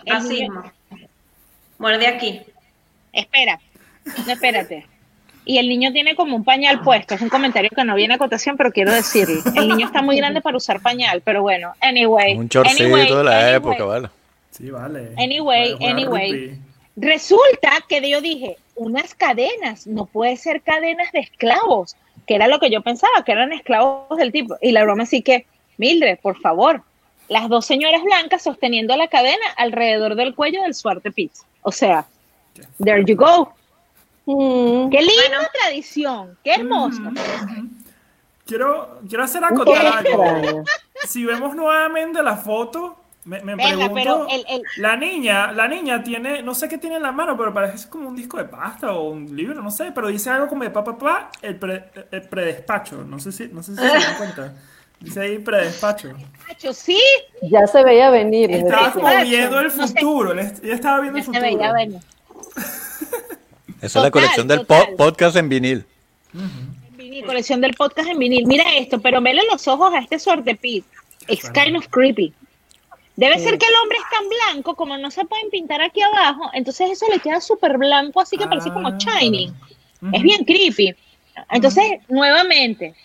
racismo. 0.06 0.63
Muerde 1.77 2.08
aquí. 2.08 2.41
Espera, 3.13 3.60
no, 4.25 4.34
espérate. 4.34 4.88
Y 5.45 5.58
el 5.58 5.67
niño 5.69 5.91
tiene 5.91 6.15
como 6.15 6.36
un 6.36 6.43
pañal 6.43 6.82
puesto. 6.82 7.13
Es 7.15 7.21
un 7.21 7.30
comentario 7.30 7.69
que 7.76 7.84
no 7.84 7.95
viene 7.95 8.13
a 8.15 8.17
cotación, 8.17 8.58
pero 8.58 8.71
quiero 8.71 8.91
decirlo. 8.93 9.41
El 9.56 9.67
niño 9.69 9.86
está 9.88 10.02
muy 10.02 10.15
grande 10.17 10.41
para 10.41 10.58
usar 10.58 10.82
pañal, 10.82 11.21
pero 11.24 11.41
bueno, 11.41 11.74
anyway. 11.82 12.38
Un 12.38 12.50
chorcito 12.50 12.84
anyway, 12.84 13.08
de 13.08 13.24
la 13.24 13.32
anyway. 13.39 13.56
época, 13.56 13.84
¿vale? 13.86 14.10
Sí, 14.52 14.69
vale. 14.69 15.12
Anyway, 15.17 15.78
anyway. 15.82 16.32
rugby. 16.32 16.60
Resulta 16.95 17.71
que 17.88 18.08
yo 18.10 18.21
dije, 18.21 18.58
unas 18.75 19.13
cadenas, 19.15 19.88
no 19.88 20.05
puede 20.05 20.38
ser 20.38 20.62
cadenas 20.62 21.12
de 21.12 21.19
esclavos, 21.19 21.95
que 22.27 22.36
era 22.36 22.47
lo 22.47 22.60
que 22.60 22.69
yo 22.69 22.81
pensaba, 22.81 23.23
que 23.25 23.31
eran 23.31 23.53
esclavos 23.53 24.17
del 24.17 24.31
tipo. 24.31 24.55
Y 24.62 24.71
la 24.71 24.84
broma 24.84 25.03
así 25.03 25.21
que, 25.21 25.45
Mildred, 25.77 26.19
por 26.19 26.39
favor, 26.39 26.84
las 27.27 27.47
dos 27.49 27.65
señoras 27.65 28.03
blancas 28.03 28.43
sosteniendo 28.43 28.95
la 28.97 29.07
cadena 29.07 29.45
alrededor 29.57 30.15
del 30.15 30.36
cuello 30.36 30.63
del 30.63 30.75
Suarte 30.75 31.12
Pitts. 31.12 31.45
O 31.63 31.71
sea, 31.71 32.05
there 32.84 33.03
you 33.05 33.15
go. 33.15 33.53
Mm. 34.25 34.89
Qué 34.89 34.99
linda 35.01 35.23
Bueno. 35.29 35.47
tradición, 35.60 36.38
qué 36.43 36.53
hermoso. 36.55 37.01
Quiero, 38.45 38.99
quiero 39.07 39.23
hacer 39.23 39.43
acotar 39.43 39.86
algo. 39.86 40.63
Si 41.07 41.25
vemos 41.25 41.55
nuevamente 41.55 42.21
la 42.21 42.36
foto, 42.38 43.00
me, 43.25 43.39
me 43.41 43.55
Venga, 43.55 43.67
pregunto, 43.69 43.93
pero 43.93 44.27
el- 44.29 44.45
el- 44.49 44.63
la 44.77 44.95
niña, 44.97 45.51
la 45.51 45.67
niña 45.67 46.01
tiene, 46.03 46.41
no 46.41 46.55
sé 46.55 46.67
qué 46.67 46.77
tiene 46.77 46.95
en 46.95 47.03
la 47.03 47.12
mano, 47.12 47.38
pero 47.38 47.53
parece 47.53 47.88
como 47.89 48.07
un 48.10 48.15
disco 48.15 48.38
de 48.38 48.45
pasta 48.45 48.93
o 48.93 49.10
un 49.10 49.36
libro, 49.36 49.62
no 49.62 49.69
sé, 49.69 49.91
pero 49.93 50.07
dice 50.07 50.29
algo 50.31 50.47
como 50.47 50.63
de 50.63 50.71
papá, 50.71 50.97
papá, 50.97 51.31
el, 51.41 51.55
pre- 51.57 51.86
el 52.12 52.21
predespacho, 52.23 53.03
no 53.03 53.19
sé 53.19 53.31
si, 53.31 53.47
no 53.49 53.62
sé 53.62 53.73
si 53.75 53.77
se 53.77 53.88
dan 53.88 54.17
cuenta. 54.17 54.53
Dice 54.99 55.19
ahí 55.19 55.39
predespacho. 55.39 56.12
Macho, 56.47 56.73
sí, 56.73 56.99
Ya 57.41 57.65
se 57.65 57.84
veía 57.84 58.10
venir. 58.12 58.51
es 58.51 58.63
Estaba 58.63 58.91
como 58.91 59.07
viendo 59.23 59.60
el 59.60 59.75
No 59.75 59.88
sé. 59.88 59.93
futuro, 59.93 60.31
ella 60.34 60.51
estaba 60.75 60.99
viendo 60.99 61.17
ya 61.19 61.25
el 61.25 61.25
se 61.25 61.39
futuro. 61.39 61.57
veía 61.57 61.73
venir. 61.73 61.99
Esa 63.81 63.99
es 63.99 64.03
la 64.05 64.12
colección 64.12 64.47
del 64.47 64.65
po- 64.65 64.95
podcast 64.97 65.36
en 65.38 65.49
vinil. 65.49 65.86
En 66.36 66.97
vinil, 66.97 67.25
colección 67.25 67.62
del 67.62 67.73
podcast 67.73 68.10
en 68.10 68.19
vinil. 68.19 68.45
Mira 68.45 68.63
esto, 68.77 69.01
pero 69.01 69.21
vele 69.21 69.41
los 69.51 69.67
ojos 69.67 69.91
a 69.93 69.99
este 69.99 70.19
Suarte 70.19 70.55
Pit. 70.55 70.86
It's 71.27 71.49
kind 71.49 71.75
of 71.75 71.88
creepy. 71.89 72.31
Debe 73.15 73.38
ser 73.39 73.58
que 73.58 73.65
el 73.65 73.76
hombre 73.84 73.97
es 73.97 74.04
tan 74.10 74.24
blanco, 74.30 74.76
como 74.76 74.97
no 74.97 75.12
se 75.12 75.26
pueden 75.26 75.50
pintar 75.50 75.82
aquí 75.82 76.02
abajo, 76.02 76.50
entonces 76.54 76.91
eso 76.91 77.06
le 77.12 77.19
queda 77.19 77.41
súper 77.41 77.78
blanco, 77.78 78.21
así 78.21 78.38
que 78.38 78.47
parece 78.47 78.71
como 78.71 78.88
Ah. 78.88 78.97
shining. 78.97 79.50
Ujú. 80.02 80.12
Es 80.15 80.24
bien 80.24 80.45
creepy. 80.45 80.95
Entonces, 81.52 82.00
nuevamente, 82.08 82.95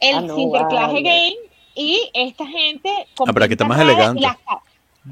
el 0.00 0.16
Ah, 0.16 0.20
no, 0.22 0.34
Sinterklaas 0.36 0.88
vale. 0.92 1.02
Game 1.02 1.36
y 1.74 2.10
esta 2.12 2.46
gente... 2.46 2.90
con 3.16 3.28
Ah, 3.28 3.32
pero 3.32 3.44
aquí 3.44 3.52
está 3.54 3.64
más 3.64 3.80
elegante. 3.80 4.20
Las, 4.20 4.36
ca- 4.38 4.62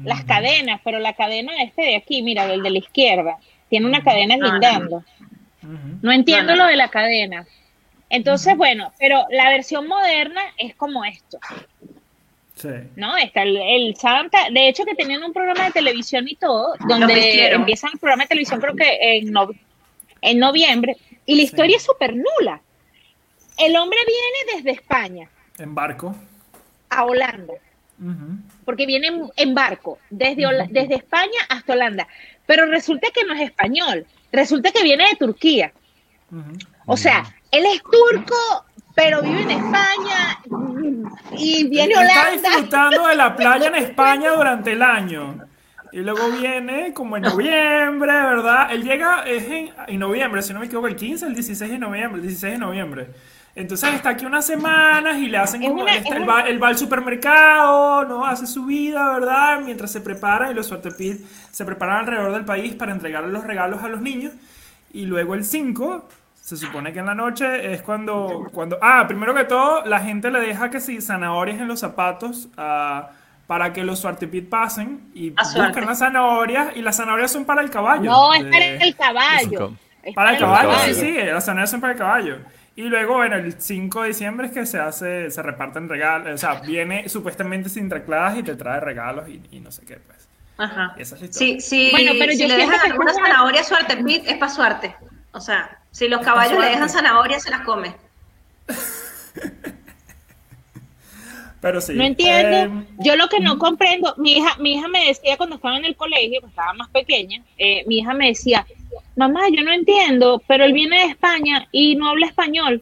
las 0.03 0.23
cadenas, 0.25 0.81
pero 0.83 0.99
la 0.99 1.13
cadena 1.13 1.63
este 1.63 1.81
de 1.83 1.95
aquí, 1.95 2.21
mira, 2.21 2.45
el 2.53 2.61
de 2.61 2.69
la 2.69 2.77
izquierda, 2.77 3.37
tiene 3.69 3.85
una 3.87 4.03
cadena 4.03 4.35
guindando. 4.35 4.97
Ujú. 5.63 5.99
No 6.01 6.11
entiendo 6.11 6.55
lo 6.55 6.65
de 6.65 6.75
la 6.75 6.89
cadena. 6.89 7.47
Entonces, 8.09 8.57
bueno, 8.57 8.91
pero 8.99 9.25
la 9.29 9.49
versión 9.49 9.87
moderna 9.87 10.41
es 10.57 10.75
como 10.75 11.05
esto, 11.05 11.39
Sí. 12.61 12.69
¿no? 12.95 13.17
Está 13.17 13.41
el, 13.43 13.57
el 13.57 13.95
Santa, 13.95 14.49
de 14.51 14.67
hecho 14.69 14.85
que 14.85 14.93
tenían 14.95 15.23
un 15.23 15.33
programa 15.33 15.65
de 15.65 15.71
televisión 15.71 16.27
y 16.27 16.35
todo, 16.35 16.75
donde 16.87 17.53
empiezan 17.53 17.91
el 17.93 17.99
programa 17.99 18.23
de 18.23 18.27
televisión 18.29 18.59
creo 18.61 18.75
que 18.75 19.17
en, 19.17 19.31
no- 19.31 19.49
en 20.21 20.37
noviembre, 20.39 20.95
y 21.25 21.35
la 21.35 21.41
historia 21.43 21.77
es 21.77 21.83
súper 21.83 22.15
nula. 22.15 22.61
El 23.57 23.75
hombre 23.75 23.97
viene 24.05 24.57
desde 24.57 24.71
España 24.79 25.27
En 25.57 25.73
barco. 25.73 26.15
a 26.89 27.03
Holanda, 27.05 27.53
porque 28.65 28.85
viene 28.85 29.07
en, 29.07 29.29
en 29.35 29.53
barco, 29.55 29.99
desde, 30.09 30.43
desde 30.69 30.95
España 30.95 31.39
hasta 31.49 31.73
Holanda, 31.73 32.07
pero 32.45 32.65
resulta 32.65 33.07
que 33.13 33.23
no 33.23 33.33
es 33.33 33.41
español, 33.41 34.05
resulta 34.31 34.71
que 34.71 34.83
viene 34.83 35.07
de 35.09 35.15
Turquía. 35.15 35.71
O 36.85 36.97
sea, 36.97 37.23
él 37.51 37.65
es 37.65 37.81
turco, 37.83 38.35
pero 38.95 39.21
vive 39.21 39.41
en 39.43 39.51
España 39.51 40.39
y 41.37 41.67
viene 41.69 41.95
a 41.95 42.01
Está 42.03 42.21
Holanda. 42.21 42.49
disfrutando 42.49 43.07
de 43.07 43.15
la 43.15 43.35
playa 43.35 43.67
en 43.67 43.75
España 43.75 44.31
durante 44.31 44.71
el 44.73 44.81
año. 44.81 45.39
Y 45.93 45.99
luego 45.99 46.21
viene 46.39 46.93
como 46.93 47.17
en 47.17 47.23
noviembre, 47.23 48.11
¿verdad? 48.13 48.71
Él 48.71 48.83
llega 48.83 49.23
es 49.23 49.43
en, 49.49 49.69
en 49.87 49.99
noviembre, 49.99 50.41
si 50.41 50.53
no 50.53 50.59
me 50.61 50.67
equivoco, 50.67 50.87
el 50.87 50.95
15, 50.95 51.25
el 51.27 51.33
16 51.35 51.69
de 51.71 51.77
noviembre, 51.79 52.21
el 52.21 52.27
16 52.27 52.53
de 52.53 52.59
noviembre. 52.59 53.07
Entonces 53.53 53.93
está 53.95 54.11
aquí 54.11 54.25
unas 54.25 54.45
semanas 54.45 55.17
y 55.17 55.27
le 55.27 55.37
hacen 55.37 55.61
como, 55.61 55.81
una- 55.83 55.91
él, 55.97 56.03
está- 56.05 56.19
va, 56.19 56.41
él 56.43 56.63
va 56.63 56.69
al 56.69 56.77
supermercado, 56.77 58.05
¿no? 58.05 58.25
Hace 58.25 58.47
su 58.47 58.65
vida, 58.65 59.11
¿verdad? 59.13 59.59
Mientras 59.65 59.91
se 59.91 59.99
prepara 59.99 60.49
y 60.49 60.53
los 60.53 60.67
Suertepid 60.67 61.17
se 61.51 61.65
preparan 61.65 61.97
alrededor 61.97 62.31
del 62.31 62.45
país 62.45 62.73
para 62.75 62.93
entregarle 62.93 63.29
los 63.33 63.43
regalos 63.43 63.83
a 63.83 63.89
los 63.89 63.99
niños. 63.99 64.31
Y 64.93 65.05
luego 65.05 65.33
el 65.35 65.43
5, 65.43 66.07
se 66.41 66.57
supone 66.57 66.91
que 66.91 66.99
en 66.99 67.05
la 67.05 67.15
noche 67.15 67.71
es 67.73 67.81
cuando, 67.81 68.49
cuando... 68.51 68.77
Ah, 68.81 69.05
primero 69.07 69.33
que 69.33 69.45
todo, 69.45 69.85
la 69.85 69.99
gente 69.99 70.29
le 70.31 70.39
deja 70.41 70.69
que 70.69 70.79
si 70.81 70.99
zanahorias 70.99 71.61
en 71.61 71.67
los 71.67 71.79
zapatos 71.79 72.49
ah, 72.57 73.11
para 73.47 73.71
que 73.73 73.83
los 73.83 73.99
Suertepid 73.99 74.49
pasen 74.49 75.11
y 75.13 75.33
A 75.37 75.45
suerte. 75.45 75.67
buscan 75.69 75.85
las 75.87 75.99
zanahorias 75.99 76.75
y 76.75 76.81
las 76.81 76.97
zanahorias 76.97 77.31
son 77.31 77.45
para 77.45 77.61
el 77.61 77.69
caballo. 77.69 78.09
No, 78.09 78.33
es 78.33 78.43
de- 78.43 78.49
para 78.51 78.65
el 78.83 78.95
caballo. 78.95 79.73
Es 80.03 80.15
para 80.15 80.33
el 80.33 80.39
caballo, 80.39 80.69
caballo. 80.71 80.93
sí, 80.95 80.99
sí, 80.99 81.13
las 81.23 81.45
zanahorias 81.45 81.69
son 81.69 81.79
para 81.81 81.93
el 81.93 81.99
caballo. 81.99 82.37
Y 82.75 82.83
luego, 82.83 83.15
bueno, 83.15 83.35
el 83.35 83.61
5 83.61 84.01
de 84.01 84.07
diciembre 84.07 84.47
es 84.47 84.53
que 84.53 84.65
se 84.65 84.79
hace, 84.79 85.29
se 85.29 85.41
reparten 85.43 85.87
regalos, 85.89 86.33
o 86.33 86.37
sea, 86.37 86.61
viene 86.61 87.07
supuestamente 87.09 87.69
Sinterklaas 87.69 88.37
y 88.37 88.43
te 88.43 88.55
trae 88.55 88.79
regalos 88.79 89.27
y, 89.29 89.41
y 89.51 89.59
no 89.59 89.71
sé 89.71 89.85
qué, 89.85 89.97
pues. 89.97 90.27
Ajá. 90.57 90.93
Esa 90.97 91.15
es 91.15 91.21
la 91.21 91.27
historia. 91.27 91.53
Sí, 91.59 91.61
sí, 91.61 91.89
Bueno, 91.91 92.13
pero 92.17 92.31
si 92.31 92.39
yo 92.41 92.47
le 92.47 92.57
dejan 92.57 92.79
alguna 92.91 93.13
zanahoria 93.13 93.63
suerte, 93.63 93.97
Pete, 93.97 94.31
es 94.31 94.37
para 94.37 94.51
suerte. 94.51 94.95
O 95.33 95.41
sea, 95.41 95.77
si 95.91 96.07
los 96.07 96.21
caballos 96.21 96.59
le 96.59 96.69
dejan 96.69 96.89
zanahoria, 96.89 97.39
se 97.39 97.49
las 97.51 97.61
come. 97.61 97.95
Pero 101.61 101.79
sí. 101.79 101.93
No 101.93 102.03
entiendo. 102.03 102.57
eh, 102.81 102.87
Yo 102.99 103.15
lo 103.15 103.27
que 103.29 103.39
no 103.39 103.59
comprendo, 103.59 104.15
mi 104.17 104.37
hija, 104.37 104.55
mi 104.57 104.73
hija 104.73 104.87
me 104.87 105.05
decía 105.05 105.37
cuando 105.37 105.57
estaba 105.57 105.77
en 105.77 105.85
el 105.85 105.95
colegio, 105.95 106.39
pues 106.41 106.49
estaba 106.51 106.73
más 106.73 106.89
pequeña, 106.89 107.43
eh, 107.57 107.83
mi 107.85 107.99
hija 107.99 108.13
me 108.15 108.27
decía, 108.29 108.65
mamá, 109.15 109.41
yo 109.55 109.63
no 109.63 109.71
entiendo, 109.71 110.41
pero 110.47 110.63
él 110.65 110.73
viene 110.73 110.97
de 110.97 111.05
España 111.11 111.67
y 111.71 111.95
no 111.95 112.09
habla 112.09 112.25
español. 112.25 112.81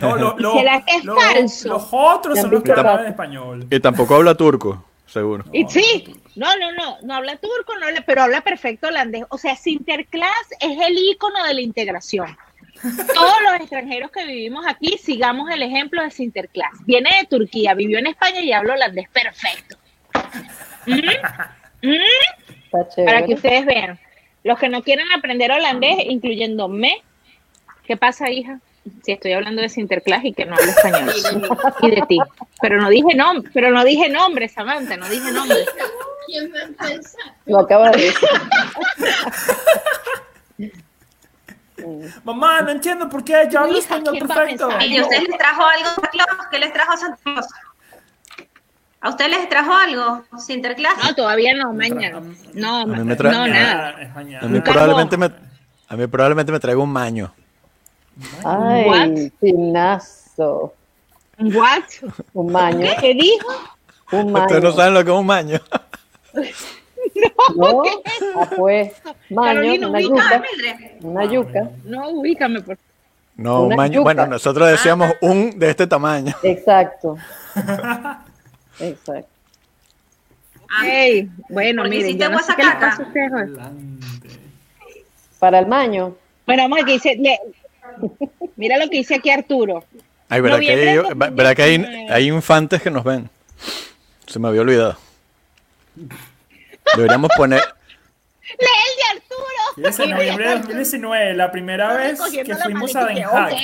no, 0.00 0.16
lo- 0.16 0.34
lo- 0.38 0.52
¿Será 0.54 0.84
que 0.84 0.96
es 0.96 1.04
lo- 1.04 1.14
falso? 1.14 1.68
Los 1.68 1.88
otros 1.92 2.40
son 2.40 2.50
los 2.50 2.62
que 2.64 2.72
hablan 2.72 3.06
español. 3.06 3.66
Y 3.70 3.78
tampoco 3.78 4.16
habla 4.16 4.34
turco, 4.34 4.84
seguro. 5.12 5.44
Y 5.52 5.66
sí, 5.68 6.04
no, 6.36 6.56
no, 6.56 6.72
no, 6.72 6.98
no 7.02 7.14
habla 7.14 7.36
turco, 7.36 7.76
no 7.78 7.86
habla, 7.86 8.02
pero 8.06 8.22
habla 8.22 8.40
perfecto 8.40 8.88
holandés. 8.88 9.24
O 9.28 9.38
sea, 9.38 9.56
Sinterklaas 9.56 10.50
es 10.60 10.78
el 10.80 10.96
icono 10.98 11.44
de 11.44 11.54
la 11.54 11.60
integración. 11.60 12.36
Todos 13.14 13.36
los 13.44 13.60
extranjeros 13.60 14.10
que 14.10 14.24
vivimos 14.24 14.66
aquí, 14.66 14.98
sigamos 14.98 15.50
el 15.50 15.62
ejemplo 15.62 16.02
de 16.02 16.10
Sinterklaas. 16.10 16.72
Viene 16.86 17.10
de 17.20 17.26
Turquía, 17.26 17.74
vivió 17.74 17.98
en 17.98 18.06
España 18.06 18.40
y 18.40 18.52
habla 18.52 18.74
holandés 18.74 19.08
perfecto. 19.10 19.76
¿Mm? 20.86 21.86
¿Mm? 21.86 23.04
Para 23.04 23.24
que 23.24 23.34
ustedes 23.34 23.66
vean. 23.66 24.00
Los 24.42 24.58
que 24.58 24.68
no 24.68 24.82
quieren 24.82 25.06
aprender 25.12 25.52
holandés, 25.52 25.98
incluyéndome, 26.06 27.02
¿qué 27.86 27.96
pasa, 27.96 28.30
hija? 28.30 28.60
Si 29.04 29.12
estoy 29.12 29.32
hablando 29.32 29.62
de 29.62 29.68
Sinterklaas 29.68 30.24
y 30.24 30.32
que 30.32 30.44
no 30.44 30.56
hablo 30.56 30.70
español. 30.70 31.12
y 31.82 31.90
de 31.90 32.02
ti. 32.08 32.18
Pero 32.60 32.80
no 32.80 32.88
dije 32.88 33.14
nombre, 33.14 33.50
pero 33.54 33.70
no 33.70 33.84
dije 33.84 34.08
nombre, 34.08 34.48
Samantha, 34.48 34.96
no 34.96 35.08
dije 35.08 35.30
nombre. 35.30 35.58
Lo 37.46 37.60
acabas 37.60 37.92
de 37.92 38.02
decir. 38.02 38.28
Mamá, 42.24 42.60
no 42.62 42.70
entiendo 42.70 43.08
por 43.08 43.24
qué 43.24 43.48
yo 43.50 43.60
hablo 43.60 43.78
español 43.78 44.12
¿quién 44.12 44.28
va 44.28 44.34
a 44.34 44.38
perfecto. 44.38 44.68
¿Y 44.80 44.96
a 44.98 45.02
ustedes 45.02 45.28
les 45.28 45.38
trajo 45.38 45.64
algo 45.64 45.88
Santa 45.88 46.10
Claus? 46.10 46.28
¿Qué 46.50 46.58
les 46.58 46.72
trajo 46.72 46.96
Santa 46.96 47.18
Claus? 47.22 47.46
¿A 49.00 49.08
ustedes 49.08 49.30
les 49.32 49.48
trajo 49.48 49.72
algo? 49.72 50.24
¿Sinterklaas? 50.38 50.96
No, 51.02 51.14
todavía 51.14 51.54
no, 51.56 51.72
mañana. 51.72 52.22
No, 52.54 52.82
A 52.82 52.86
mí 52.86 53.04
me 53.04 53.16
no, 53.16 53.46
nada. 53.48 53.96
A 54.40 54.46
mí 54.46 54.60
probablemente 54.60 55.16
me, 55.16 55.30
a 55.88 55.96
mí 55.96 56.06
probablemente 56.06 56.52
me 56.52 56.60
traiga 56.60 56.80
un 56.80 56.92
maño. 56.92 57.34
Ay, 58.44 58.84
What? 58.88 59.30
chinazo. 59.40 60.72
What? 61.38 61.82
Un 62.34 62.52
maño. 62.52 62.86
¿Qué 63.00 63.14
dijo? 63.14 63.48
Un 64.12 64.32
maño. 64.32 64.44
Ustedes 64.46 64.62
no 64.62 64.72
saben 64.72 64.94
lo 64.94 65.04
que 65.04 65.10
es 65.10 65.16
un 65.16 65.26
maño. 65.26 65.60
¿No? 67.56 67.82
Ah, 68.34 68.48
pues. 68.56 68.92
Maño, 69.28 69.46
Carolina, 69.60 69.88
una. 69.88 69.98
Ah, 69.98 70.00
yuca. 70.02 70.42
Una 71.02 71.24
yuca. 71.26 71.70
No, 71.84 72.08
ubícame, 72.10 72.60
por 72.62 72.78
No, 73.36 73.62
un 73.64 73.74
maño. 73.76 73.92
yuca. 73.94 74.02
Bueno, 74.04 74.26
nosotros 74.26 74.70
decíamos 74.70 75.12
un 75.20 75.58
de 75.58 75.70
este 75.70 75.86
tamaño. 75.86 76.34
Exacto. 76.42 77.16
Exacto. 78.80 79.28
Ah, 80.70 80.86
Ey, 80.86 81.28
bueno, 81.50 81.82
Porque 81.82 81.96
miren, 81.96 82.18
yo 82.18 82.30
no 82.30 82.38
sé 82.38 82.54
qué 82.56 82.64
les 82.64 82.74
pasa 82.76 83.02
a 83.02 83.06
ustedes. 83.06 83.50
Para 85.38 85.58
el 85.58 85.66
maño. 85.66 86.14
Bueno, 86.46 86.62
vamos 86.62 86.80
a 86.80 86.84
que 86.86 86.92
dice, 86.92 87.16
le- 87.16 87.38
mira 88.56 88.78
lo 88.78 88.88
que 88.88 88.98
dice 88.98 89.16
aquí 89.16 89.30
Arturo. 89.30 89.84
Ay, 90.28 90.40
verá 90.40 90.58
que, 90.58 90.70
hay, 90.70 90.76
que 90.76 91.62
hay, 91.62 91.78
2019. 91.78 92.06
hay 92.10 92.28
infantes 92.28 92.82
que 92.82 92.90
nos 92.90 93.04
ven. 93.04 93.28
Se 94.26 94.38
me 94.38 94.48
había 94.48 94.62
olvidado. 94.62 94.96
Deberíamos 96.96 97.30
poner. 97.36 97.60
¡Lee 98.58 98.66
el 98.88 98.96
de 98.96 99.20
Arturo! 99.20 99.62
Y 99.76 99.86
es 99.86 99.98
en 99.98 100.10
noviembre 100.10 100.48
de 100.48 100.54
2019, 100.56 101.34
la 101.34 101.50
primera 101.50 101.94
vez 101.94 102.20
que 102.30 102.56
fuimos 102.56 102.94
a 102.96 103.04
Den 103.06 103.24
Haag. 103.24 103.54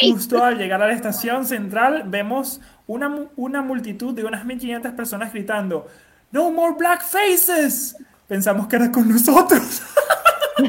Justo 0.00 0.44
al 0.44 0.58
llegar 0.58 0.82
a 0.82 0.86
la 0.86 0.94
estación 0.94 1.44
central, 1.44 2.04
vemos 2.06 2.60
una, 2.86 3.26
una 3.36 3.62
multitud 3.62 4.14
de 4.14 4.24
unas 4.24 4.44
1500 4.44 4.92
personas 4.92 5.32
gritando: 5.32 5.88
¡No 6.30 6.50
more 6.50 6.74
black 6.78 7.02
faces! 7.02 7.96
Pensamos 8.26 8.68
que 8.68 8.76
era 8.76 8.92
con 8.92 9.08
nosotros. 9.08 9.82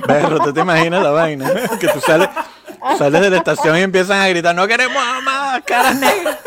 Perro, 0.07 0.39
¿tú 0.39 0.53
te 0.53 0.61
imaginas 0.61 1.03
la 1.03 1.11
vaina? 1.11 1.51
Que 1.79 1.87
tú 1.87 1.99
sales, 1.99 2.29
sales 2.97 3.21
de 3.21 3.29
la 3.29 3.37
estación 3.37 3.77
y 3.77 3.81
empiezan 3.81 4.19
a 4.21 4.27
gritar: 4.29 4.55
¡No 4.55 4.67
queremos 4.67 5.01
más 5.23 5.61
caras 5.63 5.95
negras! 5.99 6.37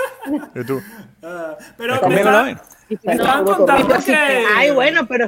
Y 0.55 0.65
tú, 0.65 0.83
Ah, 1.23 1.57
Pero 1.77 1.95
¿es 1.95 2.01
me 2.09 2.21
conmigo 2.23 2.31
la 2.31 2.39
estaban, 2.41 2.45
vaina? 2.45 2.63
me 3.03 3.13
estaban 3.15 3.45
contando 3.45 3.97
que, 4.05 4.45
Ay, 4.57 4.71
bueno, 4.73 5.07
pero 5.07 5.27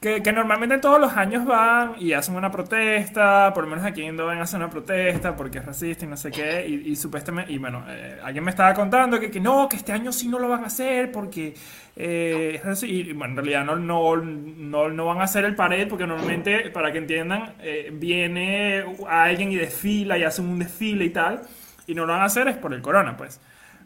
que, 0.00 0.22
que 0.22 0.32
normalmente 0.32 0.78
todos 0.78 1.00
los 1.00 1.12
años 1.16 1.44
van 1.44 1.94
y 1.98 2.12
hacen 2.12 2.36
una 2.36 2.50
protesta, 2.52 3.52
por 3.52 3.64
lo 3.64 3.70
menos 3.70 3.84
aquí 3.84 4.04
en 4.04 4.16
Doven 4.16 4.38
hacen 4.38 4.60
una 4.60 4.70
protesta 4.70 5.34
porque 5.34 5.58
es 5.58 5.64
racista 5.64 6.04
y 6.04 6.08
no 6.08 6.16
sé 6.16 6.30
qué, 6.30 6.66
y, 6.68 6.90
y 6.92 6.96
supuestamente, 6.96 7.52
y 7.52 7.58
bueno, 7.58 7.84
eh, 7.88 8.18
alguien 8.22 8.44
me 8.44 8.50
estaba 8.50 8.72
contando 8.74 9.18
que, 9.18 9.30
que 9.30 9.40
no, 9.40 9.68
que 9.68 9.76
este 9.76 9.92
año 9.92 10.12
sí 10.12 10.28
no 10.28 10.38
lo 10.38 10.48
van 10.48 10.62
a 10.62 10.68
hacer 10.68 11.10
porque, 11.10 11.54
eh, 11.96 12.60
y 12.82 13.12
bueno, 13.12 13.32
en 13.32 13.36
realidad 13.36 13.64
no, 13.64 13.76
no, 13.76 14.16
no, 14.16 14.88
no 14.88 15.06
van 15.06 15.20
a 15.20 15.24
hacer 15.24 15.44
el 15.44 15.56
pared 15.56 15.88
porque 15.88 16.06
normalmente, 16.06 16.70
para 16.70 16.92
que 16.92 16.98
entiendan, 16.98 17.54
eh, 17.60 17.90
viene 17.92 18.84
alguien 19.08 19.50
y 19.50 19.56
desfila 19.56 20.16
y 20.16 20.22
hace 20.22 20.42
un 20.42 20.60
desfile 20.60 21.06
y 21.06 21.10
tal, 21.10 21.42
y 21.88 21.94
no 21.94 22.06
lo 22.06 22.12
van 22.12 22.22
a 22.22 22.26
hacer 22.26 22.46
es 22.48 22.56
por 22.56 22.72
el 22.72 22.82
corona, 22.82 23.16
pues. 23.16 23.40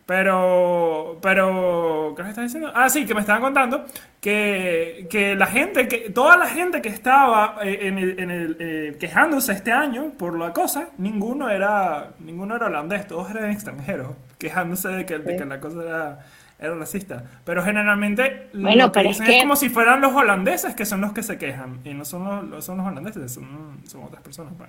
Pero, 0.07 1.19
pero, 1.23 2.13
¿qué 2.17 2.23
me 2.25 2.29
estás 2.31 2.45
diciendo? 2.45 2.73
Ah, 2.75 2.89
sí, 2.89 3.07
que 3.07 3.15
me 3.15 3.21
estaban 3.21 3.41
contando 3.41 3.85
que, 4.21 5.07
que 5.11 5.35
la 5.37 5.47
gente, 5.47 5.89
que 5.89 6.11
toda 6.11 6.37
la 6.37 6.47
gente 6.47 6.83
que 6.83 6.89
estaba 6.89 7.57
eh, 7.63 7.87
en 7.87 7.99
el, 7.99 8.19
en 8.19 8.31
el, 8.31 8.57
eh, 8.59 8.97
quejándose 8.99 9.53
este 9.53 9.73
año 9.73 10.11
por 10.19 10.39
la 10.39 10.53
cosa, 10.53 10.89
ninguno 10.99 11.49
era, 11.49 12.11
ninguno 12.21 12.57
era 12.57 12.67
holandés, 12.67 13.07
todos 13.07 13.31
eran 13.31 13.51
extranjeros, 13.51 14.09
quejándose 14.39 14.89
de 14.89 15.07
que, 15.07 15.19
de 15.19 15.37
que 15.37 15.45
la 15.45 15.61
cosa 15.61 15.83
era, 15.83 16.19
era 16.59 16.75
racista. 16.75 17.25
Pero 17.45 17.63
generalmente 17.63 18.49
Bueno, 18.55 18.87
lo 18.87 18.93
que 18.93 19.01
pero 19.01 19.11
es 19.11 19.19
dicen 19.19 19.27
es, 19.33 19.37
que- 19.37 19.43
como 19.43 19.57
si 19.57 19.69
fueran 19.71 20.01
los 20.01 20.13
holandeses 20.15 20.75
que 20.75 20.85
son 20.85 21.01
los 21.01 21.13
que 21.13 21.23
se 21.23 21.39
quejan, 21.39 21.79
y 21.85 21.95
no 21.95 22.05
son 22.05 22.51
los, 22.51 22.65
son 22.65 22.79
los 22.79 22.87
holandeses, 22.87 23.33
son, 23.33 23.81
son 23.87 24.03
otras 24.05 24.23
personas. 24.23 24.53
pues. 24.59 24.69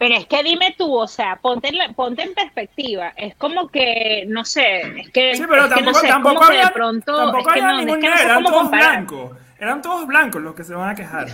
Pero 0.00 0.14
es 0.14 0.24
que 0.26 0.42
dime 0.42 0.74
tú, 0.78 0.94
o 0.96 1.06
sea, 1.06 1.36
ponte 1.36 1.68
en, 1.68 1.76
la- 1.76 1.92
ponte 1.92 2.22
en 2.22 2.32
perspectiva. 2.32 3.12
Es 3.18 3.34
como 3.34 3.68
que, 3.68 4.24
no 4.26 4.46
sé, 4.46 4.80
es 4.98 5.10
que, 5.10 5.34
Sí, 5.36 5.44
pero 5.46 5.66
es 5.66 5.74
que 5.74 5.82
no 5.82 5.92
tampoco, 5.92 5.98
sé, 6.00 6.06
es 6.06 6.12
tampoco 6.12 6.34
como 6.36 6.46
que 6.48 6.54
había, 6.54 6.66
de 6.68 6.72
pronto, 6.72 7.16
tampoco 7.16 7.50
había 7.50 7.62
no, 7.64 7.70
es 7.80 7.84
ningún 7.84 8.00
que 8.00 8.08
no 8.08 8.14
negro, 8.14 8.18
sé 8.18 8.24
eran 8.32 8.44
todos 8.44 8.60
comparar. 8.62 8.90
blancos. 8.92 9.38
Eran 9.58 9.82
todos 9.82 10.06
blancos 10.06 10.40
los 10.42 10.54
que 10.54 10.64
se 10.64 10.72
van 10.74 10.88
a 10.88 10.94
quejar. 10.94 11.28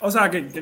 O 0.00 0.10
sea, 0.10 0.30
que, 0.30 0.48
que 0.48 0.60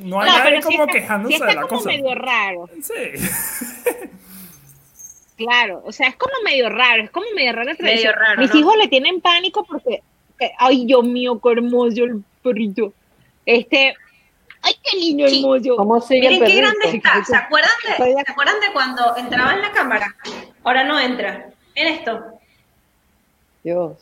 no 0.00 0.20
hay 0.20 0.30
nadie 0.30 0.60
como 0.62 0.80
está, 0.84 0.92
quejándose 0.92 1.34
de 1.38 1.50
está 1.50 1.54
la 1.54 1.62
como 1.68 1.80
cosa. 1.82 1.90
medio 1.90 2.14
raro, 2.14 2.68
Sí. 2.82 2.94
claro. 5.36 5.82
O 5.84 5.92
sea, 5.92 6.08
es 6.08 6.16
como 6.16 6.32
medio 6.44 6.68
raro, 6.70 7.02
es 7.04 7.10
como 7.10 7.26
medio 7.36 7.52
raro. 7.52 7.76
tradición. 7.76 8.14
raro, 8.16 8.40
Mis 8.40 8.52
¿no? 8.52 8.60
hijos 8.60 8.76
le 8.78 8.88
tienen 8.88 9.20
pánico 9.20 9.64
porque, 9.64 10.02
eh, 10.40 10.52
ay, 10.58 10.86
Dios 10.86 11.04
mío, 11.04 11.38
qué 11.40 11.52
hermoso 11.52 12.04
el 12.04 12.24
perrito. 12.42 12.92
Este, 13.50 13.96
ay, 14.60 14.74
qué 14.84 14.96
lindo 14.98 15.26
Sí. 15.26 15.40
hermoso. 15.42 15.76
¿Cómo 15.76 16.00
sigue 16.02 16.28
Miren 16.28 16.38
qué 16.40 16.44
perrito? 16.44 16.60
grande 16.60 16.96
está. 16.98 17.24
¿Se 17.24 17.34
acuerdan, 17.36 17.70
de, 17.98 18.04
de- 18.04 18.12
¿Se 18.26 18.30
acuerdan 18.30 18.60
de 18.60 18.72
cuando 18.74 19.16
entraba 19.16 19.54
en 19.54 19.62
la 19.62 19.72
cámara? 19.72 20.14
Ahora 20.64 20.84
no 20.84 21.00
entra. 21.00 21.46
Miren 21.74 21.94
esto. 21.94 22.24
Dios. 23.64 23.92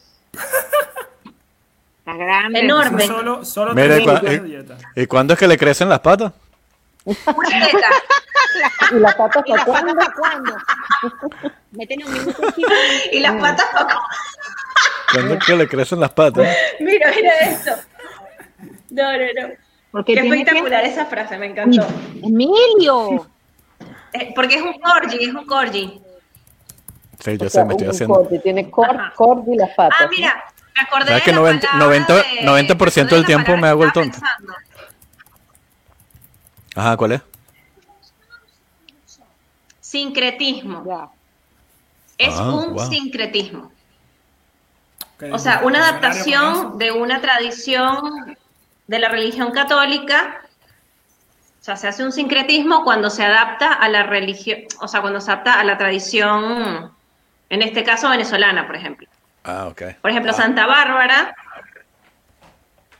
Está 1.98 2.14
grande. 2.16 2.58
Enorme. 2.58 3.06
Solo, 3.06 3.44
solo 3.44 3.72
Mira, 3.74 3.98
y, 4.00 4.04
de 4.06 4.34
y- 4.34 4.38
dieta. 4.40 4.76
¿y 4.96 5.06
cuándo 5.06 5.34
es 5.34 5.38
que 5.38 5.46
le 5.46 5.56
crecen 5.56 5.88
las 5.88 6.00
patas? 6.00 6.32
Pura 7.04 7.48
teta. 7.48 7.88
¿Y 8.96 8.98
las 8.98 9.14
patas 9.14 9.44
¿Y 9.46 9.50
las 9.52 9.64
para 9.64 9.72
cuándo? 9.72 9.94
para 10.00 10.12
cuándo? 10.12 10.56
Un 11.72 12.12
minuto 12.12 12.46
aquí. 12.48 12.62
Y 13.12 13.20
las 13.20 13.40
patas 13.40 13.66
poco. 13.72 14.00
¿Cuándo 15.12 15.34
es 15.34 15.44
que 15.44 15.54
le 15.54 15.68
crecen 15.68 16.00
las 16.00 16.10
patas? 16.10 16.48
Mira, 16.80 17.12
mira 17.14 17.32
esto. 17.42 17.70
No, 18.90 19.12
no, 19.12 19.18
no. 19.18 19.54
Porque 19.90 20.14
Qué 20.14 20.20
tiene 20.22 20.36
que- 20.36 20.42
espectacular 20.42 20.84
esa 20.84 21.06
frase, 21.06 21.38
me 21.38 21.46
encantó. 21.46 21.86
Emilio. 22.22 23.28
Eh, 24.12 24.32
Porque 24.34 24.56
es 24.56 24.62
un 24.62 24.74
corgi, 24.80 25.24
es 25.24 25.34
un 25.34 25.46
corgi. 25.46 26.00
Sí, 27.18 27.36
yo 27.38 27.46
O 27.46 27.48
sé, 27.48 27.50
sea, 27.50 27.64
me 27.64 27.72
estoy 27.72 27.88
un 27.88 27.94
haciendo. 27.94 28.14
corte, 28.14 28.38
tiene 28.40 28.70
cor, 28.70 29.42
y 29.46 29.56
las 29.56 29.70
patas. 29.74 29.98
Ah, 30.02 30.08
mira, 30.10 30.44
me 30.74 30.82
acordé 30.82 31.06
¿Sabes 31.06 31.20
de 31.22 31.24
que 31.24 31.30
la 31.32 31.36
90 31.38 31.66
palabra 31.68 31.86
90 31.86 32.14
de- 32.14 32.22
90% 32.42 33.14
del 33.14 33.22
de 33.22 33.26
tiempo 33.26 33.56
me 33.56 33.68
hago 33.68 33.84
el 33.84 33.92
tonto? 33.92 34.18
pensando. 34.18 34.52
Ajá, 36.74 36.96
¿cuál 36.96 37.12
es? 37.12 37.22
Sincretismo. 39.80 41.10
Es 42.18 42.34
Ah, 42.34 42.50
un 42.50 42.74
wow. 42.74 42.86
sincretismo. 42.90 43.72
O 45.32 45.38
sea, 45.38 45.60
una 45.64 45.78
adaptación 45.88 46.76
de 46.78 46.92
una 46.92 47.20
tradición 47.22 48.36
de 48.86 48.98
la 48.98 49.08
religión 49.08 49.50
católica, 49.52 50.40
o 51.60 51.64
sea, 51.66 51.76
se 51.76 51.88
hace 51.88 52.04
un 52.04 52.12
sincretismo 52.12 52.84
cuando 52.84 53.10
se 53.10 53.24
adapta 53.24 53.72
a 53.72 53.88
la 53.88 54.04
religión, 54.04 54.60
o 54.80 54.86
sea, 54.88 55.00
cuando 55.00 55.20
se 55.20 55.30
adapta 55.32 55.58
a 55.60 55.64
la 55.64 55.76
tradición, 55.76 56.92
en 57.50 57.62
este 57.62 57.82
caso 57.84 58.08
venezolana, 58.08 58.66
por 58.66 58.76
ejemplo. 58.76 59.08
Ah, 59.44 59.66
ok. 59.68 59.82
Por 60.00 60.10
ejemplo, 60.10 60.32
Ah. 60.32 60.36
Santa 60.36 60.66
Bárbara. 60.66 61.34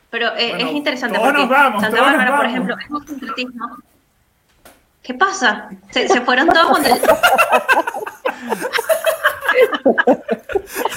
Pero 0.09 0.27
eh, 0.37 0.49
Bueno, 0.51 0.69
es 0.69 0.75
interesante 0.75 1.17
todos 1.17 1.27
porque 1.29 1.41
nos 1.41 1.49
vamos, 1.49 1.81
Santa 1.81 1.97
todos 1.97 2.09
nos 2.11 2.17
Bárbara, 2.17 2.37
por 2.37 2.45
ejemplo, 2.45 2.75
es 2.79 2.89
un 2.89 3.07
sincretismo. 3.07 3.77
¿Qué 5.03 5.13
pasa? 5.13 5.69
Se, 5.91 6.07
se 6.09 6.19
fueron 6.21 6.47
todos 6.49 6.69
con 6.69 6.85
el- 6.85 7.01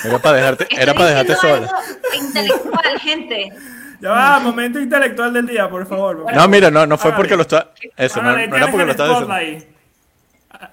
Era 0.04 0.18
para 0.18 0.36
dejarte, 0.36 0.66
era 0.70 0.94
para 0.94 1.06
dejarte 1.10 1.34
sola. 1.36 1.72
intelectual, 2.14 2.98
gente. 3.00 3.52
Ya 4.00 4.10
va, 4.10 4.40
momento 4.40 4.80
intelectual 4.80 5.32
del 5.32 5.46
día, 5.46 5.68
por 5.68 5.86
favor. 5.86 6.32
No, 6.32 6.48
mira, 6.48 6.70
no, 6.70 6.86
no 6.86 6.96
fue 6.96 7.12
porque 7.12 7.36
lo 7.36 7.42
está. 7.42 7.72
Eso, 7.96 8.22
no, 8.22 8.32
no 8.32 8.56
era 8.56 8.70
porque 8.70 8.86
lo 8.86 8.90
estaba 8.92 9.38
diciendo. 9.40 9.76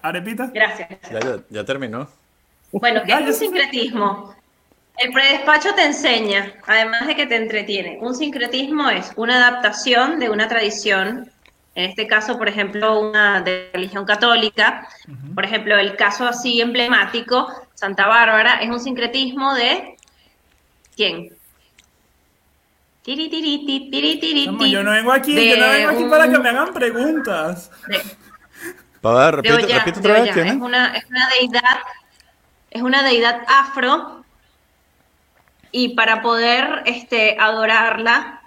Arepita. 0.01 0.49
Gracias. 0.53 0.89
Ya, 1.11 1.19
ya, 1.19 1.37
ya 1.49 1.63
terminó. 1.63 2.09
Bueno, 2.71 3.01
¿qué 3.05 3.13
es 3.13 3.21
un 3.21 3.33
sincretismo? 3.33 4.35
El 4.97 5.11
predespacho 5.11 5.75
te 5.75 5.83
enseña, 5.83 6.53
además 6.65 7.05
de 7.07 7.15
que 7.15 7.27
te 7.27 7.35
entretiene. 7.35 7.99
Un 8.01 8.15
sincretismo 8.15 8.89
es 8.89 9.11
una 9.15 9.35
adaptación 9.47 10.19
de 10.19 10.29
una 10.29 10.47
tradición, 10.47 11.29
en 11.75 11.85
este 11.85 12.07
caso, 12.07 12.37
por 12.37 12.49
ejemplo, 12.49 12.99
una 12.99 13.41
de 13.41 13.69
religión 13.73 14.05
católica. 14.05 14.87
Por 15.35 15.45
ejemplo, 15.45 15.77
el 15.77 15.95
caso 15.95 16.27
así 16.27 16.59
emblemático, 16.59 17.47
Santa 17.75 18.07
Bárbara, 18.07 18.59
es 18.61 18.69
un 18.69 18.79
sincretismo 18.79 19.53
de 19.53 19.95
¿quién? 20.95 21.37
Tiri, 23.08 23.30
tiri, 23.30 23.63
ti, 23.65 23.89
tiri, 23.89 24.20
ti. 24.20 24.70
yo 24.70 24.84
no 24.84 24.91
vengo 24.91 25.13
aquí, 25.13 25.34
yo 25.34 25.56
no 25.56 25.70
vengo 25.72 25.89
aquí 25.91 26.04
un- 26.04 26.10
para 26.10 26.30
que 26.30 26.38
me 26.39 26.50
hagan 26.50 26.74
preguntas. 26.74 27.72
de- 27.88 28.02
Para 29.00 29.32
repite 29.32 29.56
de 29.56 29.63
otra 29.63 30.13
vez, 30.13 30.22
Ollá. 30.24 30.34
¿quién 30.34 30.48
Es 30.48 30.54
es? 30.56 30.60
una, 30.60 30.93
es 30.93 31.06
una 31.10 31.30
deidad, 31.30 31.78
es 32.70 32.82
una 32.82 33.04
deidad 33.04 33.43
afro, 33.48 34.26
y 35.72 35.96
para 35.96 36.22
poder 36.22 36.84
este, 36.86 37.38
adorarla, 37.39 38.41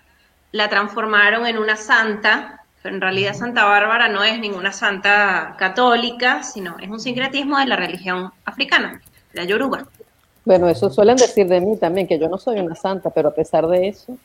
la 0.52 0.68
transformaron 0.68 1.46
en 1.46 1.56
una 1.56 1.76
santa, 1.76 2.60
pero 2.82 2.94
en 2.94 3.00
realidad 3.00 3.32
Santa 3.32 3.64
Bárbara 3.64 4.08
no 4.08 4.22
es 4.22 4.38
ninguna 4.38 4.72
santa 4.72 5.54
católica, 5.58 6.42
sino 6.42 6.76
es 6.80 6.90
un 6.90 7.00
sincretismo 7.00 7.58
de 7.58 7.64
la 7.64 7.76
religión 7.76 8.30
africana, 8.44 9.00
la 9.32 9.44
yoruba. 9.44 9.86
Bueno, 10.44 10.68
eso 10.68 10.90
suelen 10.90 11.16
decir 11.16 11.46
de 11.46 11.62
mí 11.62 11.78
también, 11.78 12.06
que 12.06 12.18
yo 12.18 12.28
no 12.28 12.36
soy 12.36 12.58
una 12.60 12.74
santa, 12.74 13.08
pero 13.08 13.30
a 13.30 13.34
pesar 13.34 13.66
de 13.66 13.88
eso, 13.88 14.18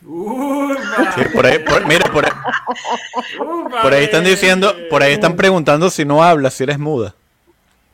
Sí, 0.00 1.22
por 1.34 1.46
ahí, 1.46 1.58
por- 1.58 1.86
mira, 1.86 2.10
por 2.10 2.24
ahí, 2.24 2.32
por 3.82 3.92
ahí 3.92 4.04
están 4.04 4.24
diciendo, 4.24 4.74
por 4.88 5.02
ahí 5.02 5.12
están 5.12 5.36
preguntando 5.36 5.90
si 5.90 6.04
no 6.04 6.22
hablas, 6.24 6.54
si 6.54 6.62
eres 6.64 6.78
muda. 6.78 7.14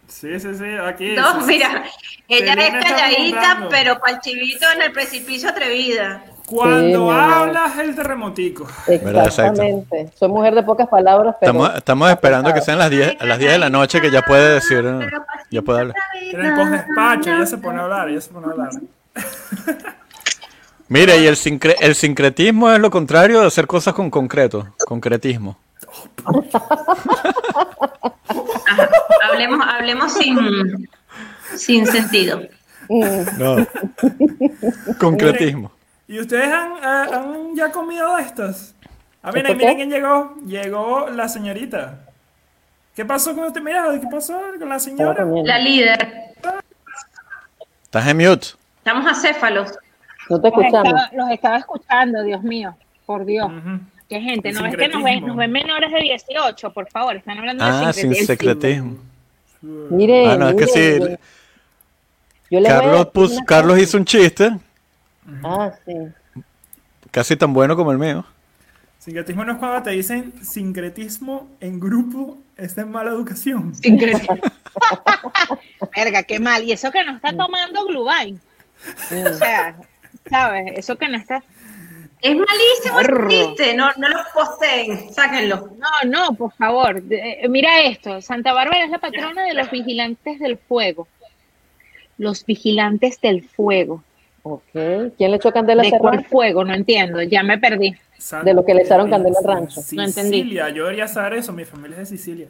Sí, 0.06 0.38
sí, 0.38 0.54
sí, 0.54 0.64
aquí. 0.82 1.14
No, 1.16 1.40
sí, 1.40 1.46
mira, 1.46 1.84
ella 2.28 2.52
es 2.54 2.84
calladita, 2.84 3.66
pero 3.68 3.98
para 3.98 4.14
el 4.14 4.20
chivito 4.20 4.66
en 4.74 4.82
el 4.82 4.92
precipicio 4.92 5.48
atrevida. 5.48 6.24
Cuando 6.46 7.10
Sí, 7.10 7.18
hablas 7.18 7.76
el 7.78 7.96
terremotico. 7.96 8.68
Exactamente. 8.86 10.12
Soy 10.16 10.28
mujer 10.28 10.54
de 10.54 10.62
pocas 10.62 10.86
palabras, 10.88 11.34
pero 11.40 11.50
Estamos, 11.52 11.76
estamos 11.76 12.10
esperando 12.10 12.54
que 12.54 12.60
sean 12.60 12.78
las 12.78 12.88
10, 12.88 13.20
a 13.20 13.24
las 13.26 13.38
10 13.40 13.50
de 13.50 13.58
la 13.58 13.68
noche 13.68 14.00
que 14.00 14.12
ya 14.12 14.22
puede 14.22 14.54
decir, 14.54 14.84
ya 15.50 15.62
puede 15.62 15.80
hablar. 15.80 15.96
En 16.22 16.44
el 16.44 16.54
postdespacho, 16.54 17.30
ella 17.34 17.46
se 17.46 17.58
pone 17.58 17.80
a 17.80 17.82
hablar, 17.82 18.08
ella 18.08 18.20
se 18.20 18.30
pone 18.30 18.46
a 18.46 18.50
hablar. 18.50 18.70
Mira, 20.88 21.16
y 21.16 21.26
el, 21.26 21.34
sincre- 21.36 21.76
el 21.80 21.94
sincretismo 21.94 22.70
es 22.70 22.78
lo 22.78 22.90
contrario 22.90 23.40
de 23.40 23.46
hacer 23.46 23.66
cosas 23.66 23.94
con 23.94 24.10
concreto, 24.10 24.68
concretismo. 24.86 25.58
Ajá, 28.66 28.90
hablemos, 29.30 29.66
hablemos 29.66 30.12
sin, 30.12 30.88
sin 31.56 31.86
sentido. 31.86 32.42
No. 32.88 33.66
concretismo. 34.98 35.72
¿Y 36.08 36.20
ustedes 36.20 36.52
han, 36.52 36.72
eh, 36.76 37.14
han 37.14 37.56
ya 37.56 37.72
comido 37.72 38.16
de 38.16 38.22
estas? 38.22 38.74
Ah, 39.22 39.32
miren, 39.32 39.46
¿Esto 39.52 39.58
miren 39.58 39.76
quién 39.76 39.90
llegó. 39.90 40.34
Llegó 40.46 41.08
la 41.10 41.28
señorita. 41.28 41.98
¿Qué 42.94 43.04
pasó 43.04 43.34
con 43.34 43.44
usted? 43.44 43.60
Mira, 43.60 43.86
¿qué 44.00 44.06
pasó 44.10 44.40
con 44.58 44.68
la 44.68 44.78
señora? 44.78 45.26
La 45.44 45.58
líder. 45.58 46.32
Estás 47.82 48.06
en 48.06 48.16
mute. 48.18 48.46
Estamos 48.78 49.06
acéfalos. 49.10 49.72
No 50.28 50.40
te 50.40 50.48
Los 50.50 50.58
escuchamos. 50.58 50.86
estaba, 50.88 51.10
los 51.12 51.30
estaba 51.30 51.56
escuchando, 51.58 52.22
Dios 52.22 52.42
mío, 52.42 52.74
por 53.04 53.24
Dios. 53.24 53.46
Ujú. 53.46 53.80
Qué 54.08 54.20
gente, 54.20 54.52
no 54.52 54.64
es 54.66 54.76
que 54.76 54.88
nos 54.88 55.02
ven, 55.02 55.26
nos 55.26 55.36
ven 55.36 55.50
menores 55.50 55.90
de 55.92 55.98
18, 56.00 56.72
por 56.72 56.88
favor, 56.88 57.16
están 57.16 57.38
hablando 57.38 57.64
Ah, 57.64 57.86
de 57.88 57.92
sin 57.92 58.14
secretismo. 58.14 58.98
Mire, 59.62 60.28
Ah, 60.30 60.36
no, 60.36 60.48
es 60.50 60.54
que 60.56 60.66
sí. 60.66 61.16
yo- 62.50 62.60
a 62.60 62.62
Carlos, 62.62 63.06
pus- 63.08 63.40
Carlos 63.46 63.78
hizo 63.80 63.96
un 63.98 64.04
chiste, 64.04 64.56
Ah, 65.42 65.72
sí. 65.84 65.92
casi 67.10 67.36
tan 67.36 67.52
bueno 67.52 67.74
como 67.74 67.90
el 67.90 67.98
mío. 67.98 68.24
Sincretismo 69.00 69.44
no 69.44 69.52
es 69.52 69.58
cuando 69.58 69.82
te 69.82 69.90
dicen 69.90 70.32
sincretismo 70.42 71.48
en 71.60 71.78
grupo, 71.80 72.38
es 72.56 72.74
de 72.76 72.84
mala 72.84 73.10
educación. 73.10 73.74
Sincretismo. 73.74 74.36
Verga, 75.96 76.22
qué 76.22 76.38
mal. 76.40 76.62
Y 76.64 76.72
eso 76.72 76.90
que 76.90 77.04
no 77.04 77.16
está 77.16 77.36
tomando 77.36 77.84
Glubain. 77.86 78.40
O 79.28 79.32
sea, 79.34 79.76
¿sabes? 80.30 80.72
Eso 80.76 80.96
que 80.96 81.08
no 81.08 81.16
está. 81.16 81.42
Es 82.22 82.34
malísimo 82.34 83.00
el 83.00 83.28
chiste. 83.28 83.74
No, 83.74 83.90
no 83.98 84.08
lo 84.08 84.18
posteen. 84.34 85.12
Sáquenlo. 85.12 85.70
No, 85.78 86.08
no, 86.10 86.34
por 86.34 86.52
favor. 86.54 87.02
Eh, 87.10 87.46
mira 87.48 87.82
esto. 87.82 88.20
Santa 88.22 88.52
Bárbara 88.52 88.84
es 88.84 88.90
la 88.90 88.98
patrona 88.98 89.44
de 89.44 89.54
los 89.54 89.70
vigilantes 89.70 90.38
del 90.40 90.56
fuego. 90.58 91.06
Los 92.18 92.44
vigilantes 92.46 93.20
del 93.20 93.42
fuego. 93.46 94.02
Ok. 94.42 94.62
¿Quién 94.72 95.30
le 95.30 95.36
echó 95.36 95.52
candela 95.52 95.82
¿De 95.82 95.90
cuál 95.98 96.14
rancho? 96.14 96.28
fuego? 96.30 96.64
No 96.64 96.72
entiendo. 96.74 97.20
Ya 97.22 97.42
me 97.42 97.58
perdí. 97.58 97.94
De 98.42 98.54
lo 98.54 98.64
que 98.64 98.74
le 98.74 98.82
echaron 98.82 99.10
candela 99.10 99.36
al 99.38 99.44
rancho. 99.44 99.80
No 99.92 100.02
entendí. 100.04 100.38
Sicilia, 100.38 100.70
yo 100.70 100.84
debería 100.84 101.08
saber 101.08 101.34
eso, 101.34 101.52
mi 101.52 101.64
familia 101.66 102.00
es 102.00 102.10
de 102.10 102.16
Sicilia. 102.16 102.48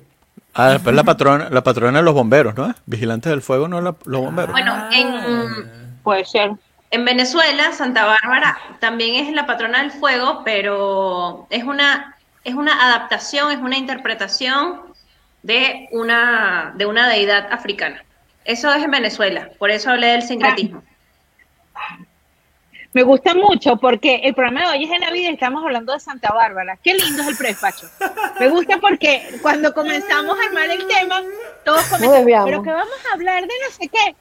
Ah, 0.55 0.71
después 0.71 0.95
la 0.95 1.03
patrona, 1.05 1.51
la 1.51 1.63
patrona 1.63 1.99
de 1.99 2.05
los 2.05 2.15
bomberos, 2.15 2.55
¿no? 2.57 2.73
Vigilantes 2.87 3.31
del 3.31 3.43
fuego, 3.43 3.67
no 3.67 3.81
la- 3.81 3.97
los 4.05 4.21
bomberos. 4.21 4.53
Bueno, 4.53 4.73
Ah. 4.75 4.91
en, 4.95 5.77
Puede 6.03 6.25
ser. 6.25 6.53
En 6.91 7.05
Venezuela, 7.05 7.73
Santa 7.73 8.05
Bárbara 8.05 8.59
también 8.81 9.27
es 9.27 9.33
la 9.33 9.47
patrona 9.47 9.83
del 9.83 9.91
fuego, 9.91 10.43
pero 10.45 11.47
es 11.51 11.65
una, 11.65 12.17
es 12.45 12.55
una 12.55 12.87
adaptación, 12.87 13.51
es 13.51 13.59
una 13.59 13.77
interpretación 13.77 14.83
de 15.43 15.89
una, 15.93 16.73
de 16.77 16.87
una 16.87 17.09
deidad 17.09 17.53
africana. 17.53 18.05
Eso 18.45 18.73
es 18.73 18.85
en 18.85 18.91
Venezuela, 18.91 19.51
por 19.59 19.71
eso 19.71 19.91
hablé 19.91 20.09
del 20.09 20.23
sincretismo. 20.23 20.83
Me 22.93 23.03
gusta 23.03 23.35
mucho 23.35 23.77
porque 23.77 24.23
el 24.25 24.35
programa 24.35 24.63
de 24.63 24.67
hoy 24.69 24.85
es 24.85 24.91
de 24.91 24.99
Navidad 24.99 25.31
y 25.31 25.35
estamos 25.35 25.63
hablando 25.63 25.93
de 25.93 26.01
Santa 26.01 26.33
Bárbara. 26.33 26.79
Qué 26.83 26.95
lindo 26.95 27.21
es 27.21 27.29
el 27.29 27.37
predespacho. 27.37 27.91
Me 28.41 28.49
gusta 28.49 28.79
porque 28.79 29.23
cuando 29.43 29.75
comenzamos 29.75 30.35
a 30.39 30.45
armar 30.47 30.71
el 30.71 30.87
tema, 30.87 31.21
todos 31.63 31.85
comentan, 31.89 32.21
desviamos. 32.21 32.49
pero 32.49 32.63
que 32.63 32.71
vamos 32.71 32.97
a 33.11 33.15
hablar 33.15 33.43
de 33.43 33.49
no 33.49 33.71
sé 33.71 33.89
qué. 33.89 34.17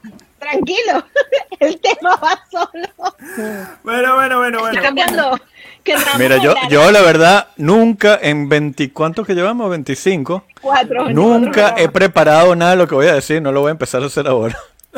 Tranquilo, 0.45 1.03
el 1.59 1.81
tema 1.81 2.15
va 2.17 2.39
solo. 2.51 2.87
Bueno, 3.83 4.13
bueno, 4.13 4.37
bueno, 4.37 4.59
bueno. 4.59 4.79
Está 4.79 4.93
querramos 5.83 6.19
Mira, 6.19 6.37
yo, 6.37 6.53
yo 6.69 6.91
la 6.91 7.01
verdad, 7.01 7.47
nunca 7.57 8.19
en 8.21 8.47
20, 8.47 8.93
¿cuántos 8.93 9.25
que 9.25 9.33
llevamos? 9.33 9.71
25. 9.71 10.43
cuatro, 10.61 11.09
Nunca 11.09 11.69
cuatro 11.69 11.83
he 11.83 11.89
preparado 11.89 12.55
nada 12.55 12.71
de 12.71 12.77
lo 12.77 12.87
que 12.87 12.93
voy 12.93 13.07
a 13.07 13.15
decir, 13.15 13.41
no 13.41 13.51
lo 13.51 13.61
voy 13.61 13.69
a 13.69 13.71
empezar 13.71 14.03
a 14.03 14.05
hacer 14.05 14.27
ahora. 14.27 14.55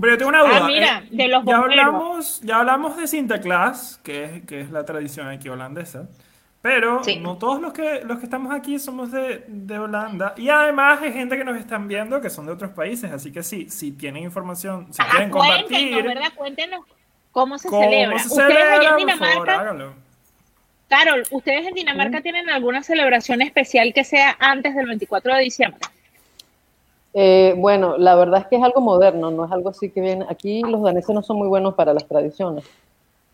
Pero 0.00 0.12
yo 0.12 0.18
tengo 0.18 0.28
una 0.28 0.40
duda. 0.40 0.58
Ah, 0.62 0.66
mira, 0.66 0.98
eh, 1.04 1.08
de 1.10 1.28
los 1.28 1.44
ya 1.44 1.58
bomberos. 1.60 1.84
hablamos, 1.86 2.40
ya 2.42 2.58
hablamos 2.58 2.96
de 2.96 3.06
Sinterklaas, 3.06 4.00
que 4.02 4.24
es, 4.24 4.44
que 4.44 4.60
es 4.60 4.72
la 4.72 4.84
tradición 4.84 5.28
aquí 5.28 5.48
holandesa. 5.48 6.08
Pero 6.66 7.04
Sí. 7.04 7.18
no 7.20 7.36
todos 7.38 7.60
los 7.60 7.72
que, 7.72 8.00
los 8.04 8.18
que 8.18 8.24
estamos 8.24 8.52
aquí 8.52 8.80
somos 8.80 9.12
de, 9.12 9.44
de 9.46 9.78
Holanda. 9.78 10.34
Y 10.36 10.48
además 10.48 11.00
hay 11.00 11.12
gente 11.12 11.36
que 11.36 11.44
nos 11.44 11.56
están 11.56 11.86
viendo 11.86 12.20
que 12.20 12.28
son 12.28 12.44
de 12.44 12.50
otros 12.52 12.72
países. 12.72 13.12
Así 13.12 13.30
que 13.32 13.44
sí, 13.44 13.70
si 13.70 13.92
tienen 13.92 14.24
información, 14.24 14.88
si 14.92 15.00
Ajá, 15.00 15.10
quieren 15.12 15.30
cuéntenos, 15.30 15.62
compartir 15.68 16.02
¿verdad? 16.04 16.32
Cuéntenos 16.34 16.80
cómo 17.30 17.56
se 17.56 17.68
cómo 17.68 17.82
celebra. 17.84 18.18
se 18.18 18.26
Ustedes 18.28 18.48
celebra, 18.48 18.74
en 18.74 18.80
por 18.80 18.88
favor, 18.88 18.98
Dinamarca, 18.98 19.60
háganlo. 19.60 19.92
Carol, 20.88 21.22
¿ustedes 21.30 21.66
en 21.68 21.74
Dinamarca 21.74 22.20
tienen 22.20 22.50
alguna 22.50 22.82
celebración 22.82 23.42
especial 23.42 23.92
que 23.94 24.02
sea 24.02 24.36
antes 24.40 24.74
del 24.74 24.86
24 24.86 25.34
de 25.36 25.42
diciembre? 25.42 25.80
Eh, 27.14 27.54
bueno, 27.56 27.96
la 27.96 28.14
verdad 28.16 28.40
es 28.40 28.46
que 28.48 28.56
es 28.56 28.62
algo 28.62 28.80
moderno, 28.80 29.30
no 29.30 29.44
es 29.46 29.52
algo 29.52 29.70
así 29.70 29.90
que 29.90 30.00
viene. 30.00 30.26
Aquí 30.28 30.62
los 30.62 30.82
daneses 30.82 31.14
no 31.14 31.22
son 31.22 31.38
muy 31.38 31.48
buenos 31.48 31.74
para 31.74 31.94
las 31.94 32.06
tradiciones. 32.06 32.64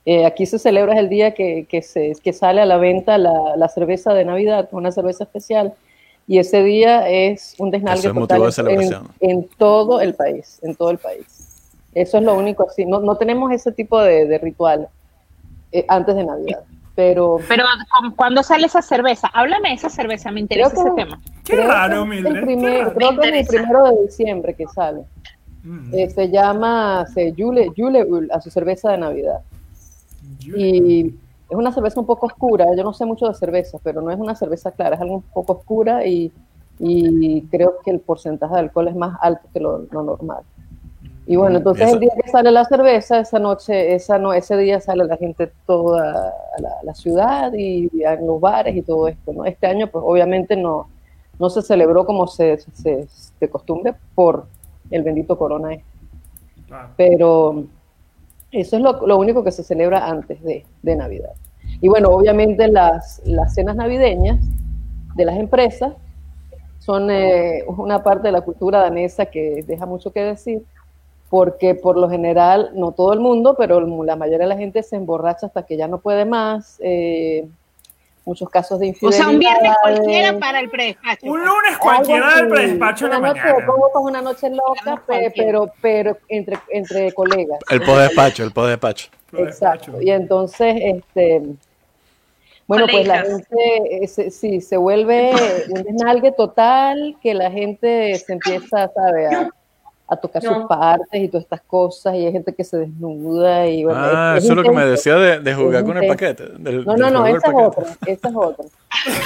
Eh, 0.04 0.26
aquí 0.26 0.46
se 0.46 0.58
celebra 0.58 0.98
el 0.98 1.08
día 1.08 1.32
que, 1.32 1.66
que, 1.68 1.80
se, 1.82 2.12
que 2.22 2.32
sale 2.32 2.60
a 2.60 2.66
la 2.66 2.76
venta 2.76 3.18
la, 3.18 3.56
la 3.56 3.68
cerveza 3.68 4.12
de 4.14 4.24
Navidad, 4.24 4.68
una 4.72 4.90
cerveza 4.90 5.24
especial, 5.24 5.74
y 6.26 6.38
ese 6.38 6.62
día 6.64 7.08
es 7.08 7.54
un 7.58 7.70
desnalgue 7.70 8.08
es 8.08 8.14
total 8.14 8.42
de 8.66 8.74
en-. 8.74 8.92
En, 9.20 9.48
todo 9.58 10.00
el 10.00 10.14
país, 10.14 10.58
en 10.62 10.74
todo 10.74 10.90
el 10.90 10.98
país. 10.98 11.70
Eso 11.94 12.18
es 12.18 12.24
lo 12.24 12.34
único 12.34 12.66
así. 12.68 12.84
No, 12.86 13.00
no 13.00 13.16
tenemos 13.16 13.52
ese 13.52 13.70
tipo 13.70 14.00
de, 14.00 14.26
de 14.26 14.38
ritual 14.38 14.88
eh, 15.72 15.84
antes 15.88 16.16
de 16.16 16.24
Navidad. 16.24 16.60
Pero 16.94 17.38
Pero 17.48 17.64
¿cu- 18.00 18.14
¿cuándo 18.16 18.42
sale 18.42 18.66
esa 18.66 18.82
cerveza? 18.82 19.28
Háblame 19.32 19.70
de 19.70 19.74
esa 19.76 19.88
cerveza, 19.88 20.30
me 20.30 20.40
interesa 20.40 20.74
que- 20.74 20.80
ese 20.80 20.90
tema. 20.96 21.20
Qué 21.44 21.54
creo 21.54 21.68
raro, 21.68 21.94
que 21.94 22.00
es 22.02 22.08
Mildred. 22.08 22.32
el 22.34 22.40
qué 22.40 22.46
primer- 22.46 22.78
raro. 22.80 22.94
creo 22.94 23.18
que 23.20 23.28
es 23.28 23.34
el 23.34 23.46
primero 23.46 23.84
de 23.84 24.02
diciembre 24.06 24.54
que 24.54 24.66
sale. 24.66 25.02
Mm. 25.64 25.94
Eh, 25.94 26.10
se 26.10 26.28
llama 26.28 27.06
se, 27.14 27.32
Jule, 27.36 27.68
Juleul, 27.76 28.28
a 28.32 28.40
su 28.40 28.50
cerveza 28.50 28.90
de 28.90 28.98
Navidad. 28.98 29.40
Y 30.46 31.06
es 31.50 31.56
una 31.56 31.72
cerveza 31.72 32.00
un 32.00 32.06
poco 32.06 32.26
oscura. 32.26 32.66
Yo 32.76 32.82
no 32.84 32.92
sé 32.92 33.04
mucho 33.04 33.26
de 33.28 33.34
cerveza, 33.34 33.78
pero 33.82 34.00
no 34.00 34.10
es 34.10 34.18
una 34.18 34.34
cerveza 34.34 34.70
clara, 34.72 34.96
es 34.96 35.00
algo 35.02 35.16
un 35.16 35.22
poco 35.22 35.52
oscura 35.54 36.06
y, 36.06 36.32
y 36.78 37.42
creo 37.50 37.74
que 37.84 37.90
el 37.90 38.00
porcentaje 38.00 38.54
de 38.54 38.60
alcohol 38.60 38.88
es 38.88 38.96
más 38.96 39.18
alto 39.20 39.48
que 39.52 39.60
lo, 39.60 39.78
lo 39.90 40.02
normal. 40.02 40.42
Y 41.26 41.36
bueno, 41.36 41.58
entonces 41.58 41.84
Esa- 41.86 41.94
el 41.94 42.00
día 42.00 42.12
que 42.20 42.28
sale 42.30 42.50
la 42.50 42.64
cerveza, 42.64 43.20
esa 43.20 43.38
noche, 43.38 43.94
esa 43.94 44.18
no, 44.18 44.32
ese 44.32 44.56
día 44.56 44.80
sale 44.80 45.04
la 45.04 45.16
gente 45.16 45.52
toda 45.66 46.32
a 46.56 46.60
la, 46.60 46.68
a 46.80 46.84
la 46.84 46.94
ciudad 46.94 47.52
y 47.54 47.88
en 48.02 48.26
los 48.26 48.40
bares 48.40 48.74
y 48.74 48.82
todo 48.82 49.06
esto, 49.06 49.32
¿no? 49.32 49.44
Este 49.44 49.66
año, 49.68 49.86
pues 49.86 50.02
obviamente 50.04 50.56
no, 50.56 50.88
no 51.38 51.48
se 51.48 51.62
celebró 51.62 52.04
como 52.06 52.26
se, 52.26 52.58
se, 52.58 53.06
de 53.38 53.48
costumbre 53.48 53.94
por 54.16 54.46
el 54.90 55.02
bendito 55.04 55.38
corona 55.38 55.74
este 55.74 55.84
Claro. 56.66 56.88
pero 56.96 57.64
eso 58.52 58.76
es 58.76 58.82
lo, 58.82 59.18
único 59.18 59.42
que 59.42 59.50
se 59.50 59.64
celebra 59.64 60.06
antes 60.06 60.42
de, 60.42 60.64
Navidad. 60.82 61.32
Y 61.80 61.88
bueno, 61.88 62.10
obviamente 62.10 62.68
las, 62.68 63.22
las 63.24 63.54
cenas 63.54 63.76
navideñas 63.76 64.44
de 65.14 65.24
las 65.24 65.36
empresas 65.36 65.94
son 66.78 67.10
eh, 67.10 67.64
una 67.66 68.02
parte 68.02 68.28
de 68.28 68.32
la 68.32 68.42
cultura 68.42 68.80
danesa 68.80 69.26
que 69.26 69.64
deja 69.66 69.86
mucho 69.86 70.12
que 70.12 70.20
decir, 70.20 70.62
porque 71.30 71.74
por 71.74 71.96
lo 71.96 72.10
general, 72.10 72.72
no 72.74 72.92
todo 72.92 73.14
el 73.14 73.20
mundo, 73.20 73.54
pero 73.56 73.80
la 74.04 74.16
mayoría 74.16 74.46
de 74.46 74.54
la 74.54 74.58
gente 74.58 74.82
se 74.82 74.96
emborracha 74.96 75.46
hasta 75.46 75.62
que 75.64 75.76
ya 75.76 75.88
no 75.88 75.98
puede 75.98 76.24
más. 76.24 76.78
eh, 76.80 77.48
muchos 78.24 78.48
casos 78.50 78.78
de 78.78 78.86
O 78.86 78.88
infidelidad. 78.90 79.18
sea, 79.24 79.28
un 79.32 79.38
viernes 79.38 79.72
cualquiera 79.82 80.38
para 80.38 80.60
el 80.60 80.70
predespacho. 80.70 81.26
Un 81.26 81.40
lunes 81.44 81.78
cualquiera 81.78 82.36
del 82.36 82.48
predespacho 82.48 83.04
en 83.06 83.10
la 83.12 83.18
una 83.18 83.28
noche, 83.28 83.40
mañana. 83.42 83.66
pongo 83.66 83.90
como 83.92 84.06
una 84.06 84.22
noche 84.22 84.50
loca, 84.50 84.72
Digamos 84.80 85.00
pe- 85.00 85.06
cualquiera. 85.06 85.32
pero, 85.34 85.72
pero 85.80 86.18
entre, 86.28 86.58
entre 86.68 87.12
colegas. 87.12 87.58
El 87.70 87.82
podespacho, 87.82 88.44
el 88.44 88.52
podespacho. 88.52 89.08
Exacto. 89.36 90.00
Y 90.00 90.10
entonces, 90.10 90.74
este, 90.78 91.42
bueno, 92.66 92.86
pues 92.90 93.06
la 93.06 93.22
gente, 93.22 94.04
eh, 94.04 94.06
se- 94.08 94.30
sí, 94.30 94.60
se 94.60 94.76
vuelve 94.76 95.32
un 95.70 95.82
desnalgue 95.82 96.32
total, 96.32 97.16
que 97.22 97.34
la 97.34 97.50
gente 97.50 98.14
se 98.16 98.32
empieza, 98.34 98.88
¿sabe? 98.94 99.26
A, 99.34 99.50
a 100.12 100.16
tocar 100.16 100.42
sus 100.42 100.64
partes 100.66 101.20
y 101.22 101.28
todas 101.28 101.44
estas 101.44 101.60
cosas, 101.62 102.14
y 102.14 102.26
hay 102.26 102.32
gente 102.32 102.54
que 102.54 102.64
se 102.64 102.76
desnuda 102.78 103.66
y 103.66 103.84
bueno, 103.84 103.98
Ah, 104.02 104.34
es- 104.36 104.38
es 104.38 104.44
eso 104.44 104.52
es 104.52 104.56
lo 104.58 104.62
que 104.62 104.70
me 104.76 104.84
decía 104.86 105.14
de, 105.16 105.40
de 105.40 105.54
jugar 105.54 105.82
Es 105.82 105.82
con 105.84 105.98
el 105.98 106.08
paquete. 106.08 106.44
del- 106.58 106.84
No, 106.84 106.92
del 106.92 107.00
no, 107.00 107.10
no, 107.10 107.26
esa 107.26 107.48
es 107.48 107.54
otra, 107.54 107.84
esa 108.06 108.28
es 108.28 108.34
otra. 108.36 108.64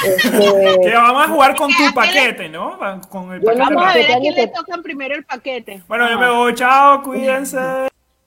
Este, 0.06 0.80
Que 0.82 0.92
vamos 0.94 1.22
a 1.24 1.28
jugar 1.32 1.56
con 1.56 1.68
tu 1.68 1.94
paquete, 1.94 2.48
¿no? 2.48 2.78
Con 3.08 3.32
el 3.34 3.40
paquete. 3.42 3.58
Vamos 3.64 3.82
a 3.84 3.94
ver 3.94 4.12
a 4.12 4.18
quién 4.20 4.34
le 4.34 4.46
tocan 4.48 4.82
primero 4.82 5.14
el 5.14 5.24
paquete. 5.24 5.82
Bueno, 5.88 6.08
yo 6.08 6.18
me 6.18 6.30
voy. 6.30 6.54
Chao, 6.54 7.02
cuídense. 7.02 7.58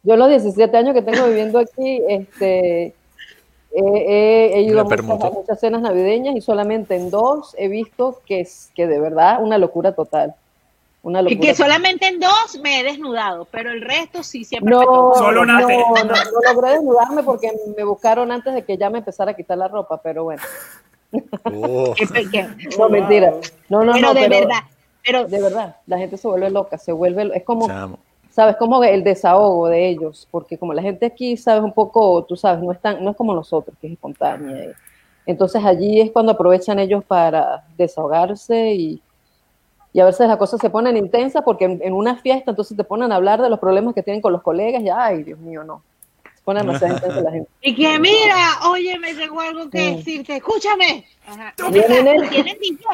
Yo 0.04 0.16
los 0.16 0.30
17 0.30 0.76
años 0.78 0.94
que 0.94 1.02
tengo 1.02 1.26
viviendo 1.28 1.60
aquí, 1.60 2.02
este, 2.08 2.94
he, 3.72 3.82
he- 3.84 4.52
he 4.58 4.62
ido 4.64 4.82
a 4.82 4.84
muchas, 4.84 5.24
a 5.24 5.30
muchas 5.32 5.60
cenas 5.60 5.82
navideñas 5.82 6.36
y 6.36 6.42
solamente 6.42 6.96
en 6.96 7.10
dos 7.10 7.56
he 7.58 7.68
visto 7.68 8.20
que 8.26 8.42
es 8.42 8.72
que 8.76 8.88
de 8.88 9.00
verdad 9.00 9.42
una 9.44 9.58
locura 9.58 9.94
total. 9.94 10.36
Una 11.02 11.22
Y 11.22 11.24
locura. 11.24 11.40
que 11.42 11.56
solamente 11.56 12.08
en 12.08 12.20
dos 12.20 12.60
me 12.62 12.80
he 12.80 12.84
desnudado, 12.84 13.46
pero 13.50 13.72
el 13.72 13.82
resto 13.82 14.22
sí 14.22 14.44
siempre 14.44 14.76
me 14.76 14.82
no, 14.82 14.86
toca. 14.86 15.20
Solo 15.20 15.46
no, 15.46 15.60
no, 15.60 15.68
no 15.68 16.54
logré 16.54 16.72
desnudarme 16.74 17.24
porque 17.24 17.52
me 17.78 17.84
buscaron 17.86 18.32
antes 18.32 18.54
de 18.54 18.64
que 18.66 18.78
ya 18.78 18.90
me 18.90 18.98
empezara 19.00 19.32
a 19.32 19.34
quitar 19.34 19.58
la 19.58 19.68
ropa, 19.70 20.02
pero 20.02 20.26
bueno, 20.26 20.42
Oh. 21.46 21.94
No 22.78 22.90
mentira. 22.90 23.34
No, 23.70 23.84
no, 23.84 23.94
pero 23.94 24.08
no, 24.08 24.14
de 24.14 24.22
pero 24.28 24.40
verdad, 24.40 24.60
pero 25.06 25.28
de 25.28 25.42
verdad, 25.42 25.76
la 25.88 25.98
gente 25.98 26.18
se 26.18 26.28
vuelve 26.28 26.50
loca, 26.50 26.78
se 26.78 26.92
vuelve, 26.92 27.32
es 27.36 27.44
como, 27.44 27.66
Chamo. 27.68 27.98
sabes, 28.30 28.58
como 28.58 28.84
el 28.84 29.04
desahogo 29.04 29.68
de 29.70 29.88
ellos, 29.90 30.28
porque 30.30 30.58
como 30.58 30.74
la 30.74 30.82
gente 30.82 31.06
aquí, 31.06 31.38
sabes, 31.38 31.64
un 31.64 31.74
poco, 31.74 32.24
tú 32.26 32.36
sabes, 32.36 32.62
no 32.62 32.72
es, 32.72 32.80
tan, 32.80 33.04
no 33.04 33.12
es 33.12 33.18
como 33.18 33.34
nosotros, 33.34 33.76
que 33.80 33.88
es 33.88 33.94
espontánea. 33.94 34.66
y- 34.66 34.72
entonces 35.26 35.64
allí 35.64 36.02
es 36.02 36.12
cuando 36.12 36.32
aprovechan 36.32 36.80
ellos 36.80 37.04
para 37.04 37.64
desahogarse 37.78 38.74
y, 38.74 39.02
y 39.94 40.00
a 40.00 40.06
veces 40.06 40.28
las 40.28 40.38
cosas 40.38 40.60
se 40.62 40.70
ponen 40.70 40.96
intensas 40.98 41.42
porque 41.44 41.66
en, 41.66 41.80
en 41.84 41.94
una 41.94 42.16
fiesta 42.18 42.52
entonces 42.52 42.76
te 42.78 42.84
ponen 42.84 43.12
a 43.12 43.16
hablar 43.16 43.42
de 43.42 43.50
los 43.50 43.60
problemas 43.60 43.94
que 43.96 44.04
tienen 44.04 44.22
con 44.22 44.32
los 44.34 44.42
colegas 44.42 44.82
y, 44.84 44.90
ay, 44.90 45.24
Dios 45.24 45.40
mío, 45.40 45.64
no. 45.64 45.82
Se 46.36 46.44
pone 46.44 46.62
demasiado 46.62 46.94
intensa 46.96 47.22
la 47.22 47.32
gente. 47.32 47.50
y 47.62 47.76
que 47.76 48.00
mira, 48.00 48.36
oye, 48.70 48.98
me 49.00 49.14
tengo 49.14 49.40
algo 49.42 49.70
que 49.70 49.78
Sí. 49.80 49.96
decirte, 49.98 50.36
escúchame. 50.38 51.06
Ajá. 51.28 51.54
Y 51.72 51.78
en 51.80 51.92
enero, 51.92 52.24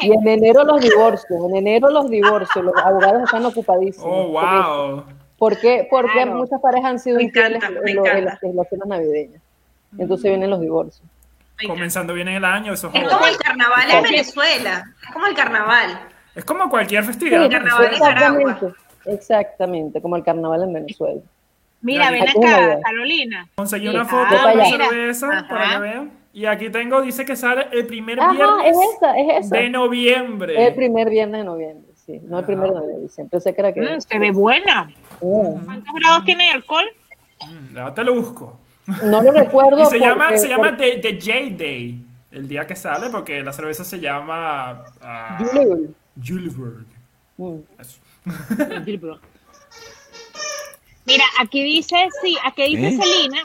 y 0.00 0.12
en 0.12 0.28
enero 0.28 0.64
los 0.64 0.80
divorcios, 0.80 1.40
en 1.48 1.56
enero 1.56 1.88
los 1.90 2.10
divorcios, 2.10 2.64
los 2.64 2.74
abogados 2.76 3.22
están 3.24 3.44
ocupadísimos. 3.46 4.08
Oh, 4.10 4.28
wow. 4.28 5.04
¿Por 5.38 5.58
qué? 5.58 5.86
Porque 5.90 6.12
Claro. 6.12 6.34
muchas 6.34 6.60
parejas 6.60 6.90
han 6.92 6.98
sido 6.98 7.16
Me 7.18 7.24
infieles 7.24 7.56
encanta, 7.56 7.80
me 7.82 7.90
en, 7.90 7.96
lo- 7.96 8.06
en 8.06 8.24
las, 8.24 8.42
en 8.42 8.56
las 8.56 8.68
cenas 8.68 8.88
navideñas. 8.88 9.42
Entonces 9.98 10.30
vienen 10.30 10.50
los 10.50 10.60
divorcios. 10.60 11.02
Comenzando 11.66 12.12
bien 12.14 12.28
el 12.28 12.44
año, 12.44 12.72
eso 12.74 12.90
es 12.92 13.08
como 13.08 13.26
el 13.26 13.36
carnaval 13.38 13.90
en 13.90 14.02
Venezuela. 14.02 14.84
Es 15.06 15.12
como 15.14 15.26
el 15.26 15.34
carnaval. 15.34 15.98
Es 16.36 16.44
como 16.44 16.68
cualquier 16.70 17.02
festividad. 17.02 17.42
Sí, 17.44 17.48
carnaval. 17.50 17.86
Exactamente, 17.92 18.66
exactamente, 19.06 20.00
como 20.00 20.16
el 20.16 20.22
carnaval 20.22 20.62
en 20.62 20.72
Venezuela. 20.72 21.20
Mira, 21.80 22.10
ven 22.10 22.22
acá. 22.28 22.78
Carolina. 22.82 23.48
Conseguí 23.56 23.88
Sí. 23.88 23.94
una 23.94 24.02
Ah, 24.02 24.06
foto 24.06 24.48
de 24.48 24.54
la 24.54 24.64
mira. 24.64 24.88
cerveza 24.88 25.28
Ajá. 25.30 25.48
para 25.48 25.70
que 25.70 25.78
vean. 25.80 26.10
Y 26.32 26.44
aquí 26.46 26.68
tengo, 26.68 27.00
dice 27.00 27.24
que 27.24 27.34
sale 27.34 27.66
el 27.72 27.86
primer 27.86 28.20
Ajá, 28.20 28.30
es 28.32 28.36
viernes 28.36 28.88
esa, 28.96 29.16
es 29.18 29.46
esa. 29.46 29.56
de 29.56 29.70
noviembre. 29.70 30.66
El 30.66 30.74
primer 30.74 31.08
viernes 31.08 31.40
de 31.40 31.44
noviembre, 31.44 31.90
sí, 32.04 32.20
no 32.24 32.38
el 32.40 32.44
primero 32.44 32.74
de 32.74 32.80
noviembre, 32.80 33.08
siempre 33.08 33.40
sé 33.40 33.54
que 33.54 33.60
era 33.62 33.72
que... 33.72 33.80
Mm, 33.80 34.00
se 34.02 34.18
ve 34.18 34.30
buena. 34.32 34.90
Mm. 35.22 35.64
¿Cuántos 35.64 35.94
grados 35.94 36.24
tiene 36.26 36.50
el 36.50 36.56
alcohol? 36.56 36.84
Mm, 37.48 37.74
Ya 37.76 37.94
te 37.94 38.04
lo 38.04 38.14
busco. 38.14 38.58
No 39.04 39.22
lo 39.22 39.32
recuerdo. 39.32 39.80
Y 39.82 39.86
se 39.86 39.98
llama, 39.98 40.24
porque- 40.26 40.38
se 40.38 40.48
llama 40.48 40.76
The, 40.76 40.98
The 40.98 41.12
J 41.18 41.56
Day, 41.56 42.04
el 42.32 42.48
día 42.48 42.66
que 42.66 42.76
sale, 42.76 43.08
porque 43.10 43.42
la 43.42 43.52
cerveza 43.54 43.82
se 43.84 43.98
llama 43.98 44.84
ah, 45.00 45.38
Juleul. 45.38 45.94
Juleburg. 46.22 46.86
Mm. 47.36 47.58
Eso. 47.78 47.98
Mira, 51.06 51.24
aquí 51.38 51.62
dice, 51.62 52.08
sí, 52.22 52.36
aquí 52.44 52.76
dice 52.76 52.88
¿Eh? 52.88 52.98
Celina, 53.00 53.42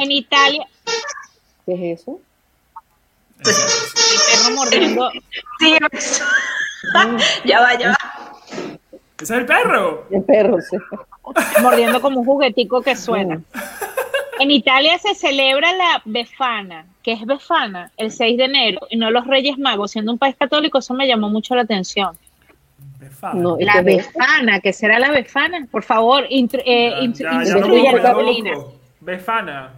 en 0.00 0.10
Italia, 0.12 0.66
¿Qué 1.66 1.92
es 1.92 2.00
eso? 2.02 2.20
el 3.40 3.52
perro 4.30 4.54
mordiendo, 4.54 5.10
Sí, 5.58 5.76
ya 7.44 7.60
va, 7.60 7.78
ya 7.78 7.88
va. 7.88 7.96
¿Ese 9.20 9.24
es 9.24 9.30
el 9.30 9.46
perro? 9.46 10.06
El 10.10 10.22
perro, 10.22 10.58
sí. 10.60 10.76
mordiendo 11.62 12.00
como 12.00 12.20
un 12.20 12.26
juguetico 12.26 12.82
que 12.82 12.94
suena. 12.94 13.40
En 14.40 14.50
Italia 14.50 14.98
se 14.98 15.14
celebra 15.14 15.72
la 15.72 16.02
Befana, 16.04 16.86
que 17.02 17.12
es 17.12 17.24
Befana, 17.24 17.90
el 17.96 18.10
6 18.10 18.36
de 18.36 18.44
enero, 18.44 18.80
y 18.90 18.96
no 18.96 19.10
los 19.10 19.26
Reyes 19.26 19.58
Magos. 19.58 19.92
Siendo 19.92 20.12
un 20.12 20.18
país 20.18 20.34
católico, 20.38 20.78
eso 20.78 20.94
me 20.94 21.06
llamó 21.06 21.28
mucho 21.28 21.54
la 21.54 21.62
atención. 21.62 22.16
Befana. 22.98 23.40
No, 23.40 23.56
¿y 23.60 23.64
La? 23.64 23.82
Befana, 23.82 24.60
¿qué 24.60 24.72
será 24.72 24.98
la 24.98 25.10
Befana? 25.10 25.66
Por 25.70 25.82
favor, 25.84 26.24
eh, 26.30 26.36
instruye 27.00 27.38
busco, 27.38 27.40
a 27.40 27.44
ya 27.44 27.92
lo 27.92 28.02
Carolina. 28.02 28.54
busco. 28.54 28.74
Befana. 29.00 29.70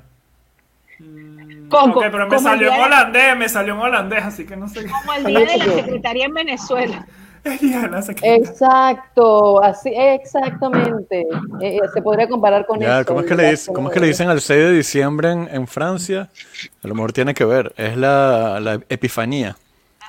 Mm, 0.99 1.69
Con- 1.69 1.91
ok, 1.91 2.05
pero 2.11 2.27
me 2.29 2.39
salió 2.39 2.69
en 2.71 2.75
de- 2.79 2.83
holandés, 2.83 3.37
me 3.37 3.49
salió 3.49 3.75
en 3.75 3.81
holandés, 3.81 4.25
así 4.25 4.47
que 4.47 4.57
no 4.57 4.69
sé. 4.69 4.87
Como 4.89 5.13
el 5.13 5.25
día 5.25 5.41
de 5.41 5.57
la 5.59 5.65
secretaría 5.75 6.25
en 6.27 6.35
Venezuela. 6.35 7.07
El 7.47 7.59
día 7.59 7.81
de 7.83 7.89
la 7.89 8.03
secretaria. 8.03 8.37
Exacto, 8.37 9.63
así, 9.63 9.91
exactamente. 9.95 11.21
Eh, 11.61 11.77
eh, 11.77 11.81
se 11.95 12.03
podría 12.03 12.29
comparar 12.29 12.67
con 12.67 12.79
Ya, 12.81 13.01
eso. 13.01 13.07
¿cómo 13.09 13.21
es, 13.21 13.27
que 13.27 13.35
le, 13.35 13.51
dice- 13.51 13.73
cómo 13.73 13.89
es 13.89 13.95
que 13.95 14.01
le 14.01 14.07
dicen 14.09 14.29
al 14.29 14.41
6 14.41 14.59
de 14.65 14.73
diciembre 14.73 15.31
en, 15.33 15.49
en 15.51 15.67
Francia? 15.67 16.29
A 16.83 16.89
lo 16.89 16.95
mejor 16.95 17.13
tiene 17.13 17.35
que 17.35 17.45
ver. 17.45 17.73
Es 17.77 17.97
la, 17.97 18.59
la 18.61 18.75
epifanía. 18.89 19.57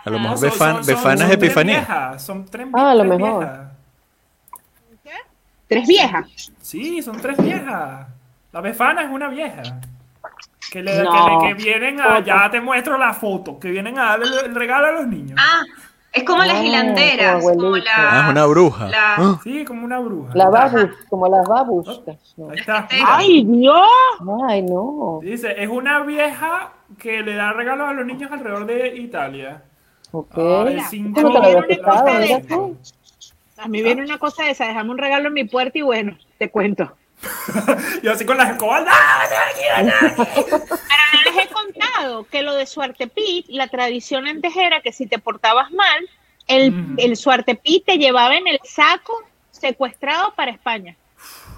A 0.05 0.09
lo 0.09 0.18
No, 0.18 0.24
mejor 0.24 0.38
son- 0.39 0.49
Befan- 0.49 0.74
son- 0.76 0.84
son- 0.84 0.95
Befana 0.95 1.14
es 1.14 1.20
son 1.20 1.28
tres 1.30 1.34
epifanía. 1.43 1.78
viejas, 1.80 2.24
Son 2.24 2.45
tres, 2.45 2.68
Ah, 2.74 2.91
a 2.91 2.95
lo 2.95 3.03
tres 3.03 3.20
mejor. 3.20 3.39
viejas. 3.45 3.68
Tres 5.68 5.88
viejas. 5.88 6.51
Sí, 6.62 7.01
son 7.01 7.18
tres 7.22 7.38
viejas. 7.38 8.07
La 8.53 8.62
Befana 8.62 9.03
es 9.03 9.09
una 9.12 9.28
vieja. 9.28 9.62
Que, 10.72 10.82
le, 10.82 11.03
No. 11.03 11.12
que, 11.12 11.18
le- 11.20 11.55
que 11.57 11.64
vienen 11.64 11.99
a. 12.01 12.20
Ya 12.22 12.49
te 12.49 12.62
muestro 12.62 12.97
la 12.97 13.14
foto. 13.14 13.59
Que 13.59 13.70
vienen 13.70 13.97
a 13.99 14.03
darle 14.18 14.26
el, 14.28 14.45
el 14.47 14.55
regalo 14.55 14.88
a 14.88 14.91
los 14.93 15.07
niños. 15.07 15.38
Ah, 15.41 15.62
es 16.18 16.24
como 16.24 16.43
las 16.43 16.57
Ah, 16.57 16.63
hilanderas. 16.63 17.41
tu 17.43 17.49
Como 17.55 17.78
la, 17.78 17.91
Ah, 17.95 18.24
es 18.26 18.32
una 18.32 18.45
bruja. 18.45 18.88
la- 18.88 19.15
Ah, 19.15 19.39
Sí, 19.43 19.65
como 19.65 19.86
una 19.86 19.99
bruja. 19.99 20.32
La 20.36 20.49
babus, 20.49 20.91
como 21.09 21.28
las. 21.28 21.47
No. 22.38 22.49
Ahí 22.49 22.59
está. 22.59 22.88
¡Ay, 23.05 23.43
Dios! 23.45 23.82
Ay, 24.47 24.61
no. 24.63 25.20
Dice, 25.24 25.55
es 25.61 25.70
una 25.70 26.01
vieja 26.01 26.72
que 26.99 27.22
le 27.22 27.36
da 27.36 27.53
regalos 27.53 27.88
a 27.89 27.93
los 27.93 28.05
niños 28.05 28.32
alrededor 28.32 28.65
de 28.65 28.95
Italia. 28.97 29.63
Ok. 30.11 30.34
Ah. 30.38 30.89
A 33.59 33.68
mí 33.68 33.82
viene 33.82 34.03
una 34.03 34.20
cosa 34.20 34.43
de 34.43 34.51
esa, 34.51 34.65
déjame 34.68 34.91
un 34.91 34.97
regalo 34.99 35.28
en 35.30 35.34
mi 35.34 35.43
puerta 35.45 35.78
y 35.78 35.82
bueno, 35.82 36.15
te 36.38 36.49
cuento. 36.51 36.91
Yo 38.03 38.11
así 38.11 38.24
con 38.26 38.38
las 38.38 38.51
escobas. 38.51 38.86
¡ah, 38.88 39.24
no, 39.82 39.89
no, 39.91 40.18
no, 40.18 40.26
contado 41.98 42.26
que 42.30 42.41
lo 42.41 42.54
de 42.56 42.66
Suartepit, 42.66 43.45
la 43.50 43.68
tradición 43.68 44.28
antes 44.28 44.56
era 44.56 44.82
que 44.82 44.91
si 44.91 45.06
te 45.08 45.20
portabas 45.20 45.72
mal, 45.72 46.08
el, 46.48 46.72
Mm. 46.72 46.95
el 47.00 47.18
Suartepit 47.18 47.86
te 47.86 47.98
llevaba 47.98 48.36
en 48.38 48.48
el 48.48 48.60
saco 48.64 49.14
secuestrado 49.52 50.34
para 50.36 50.52
España. 50.52 50.95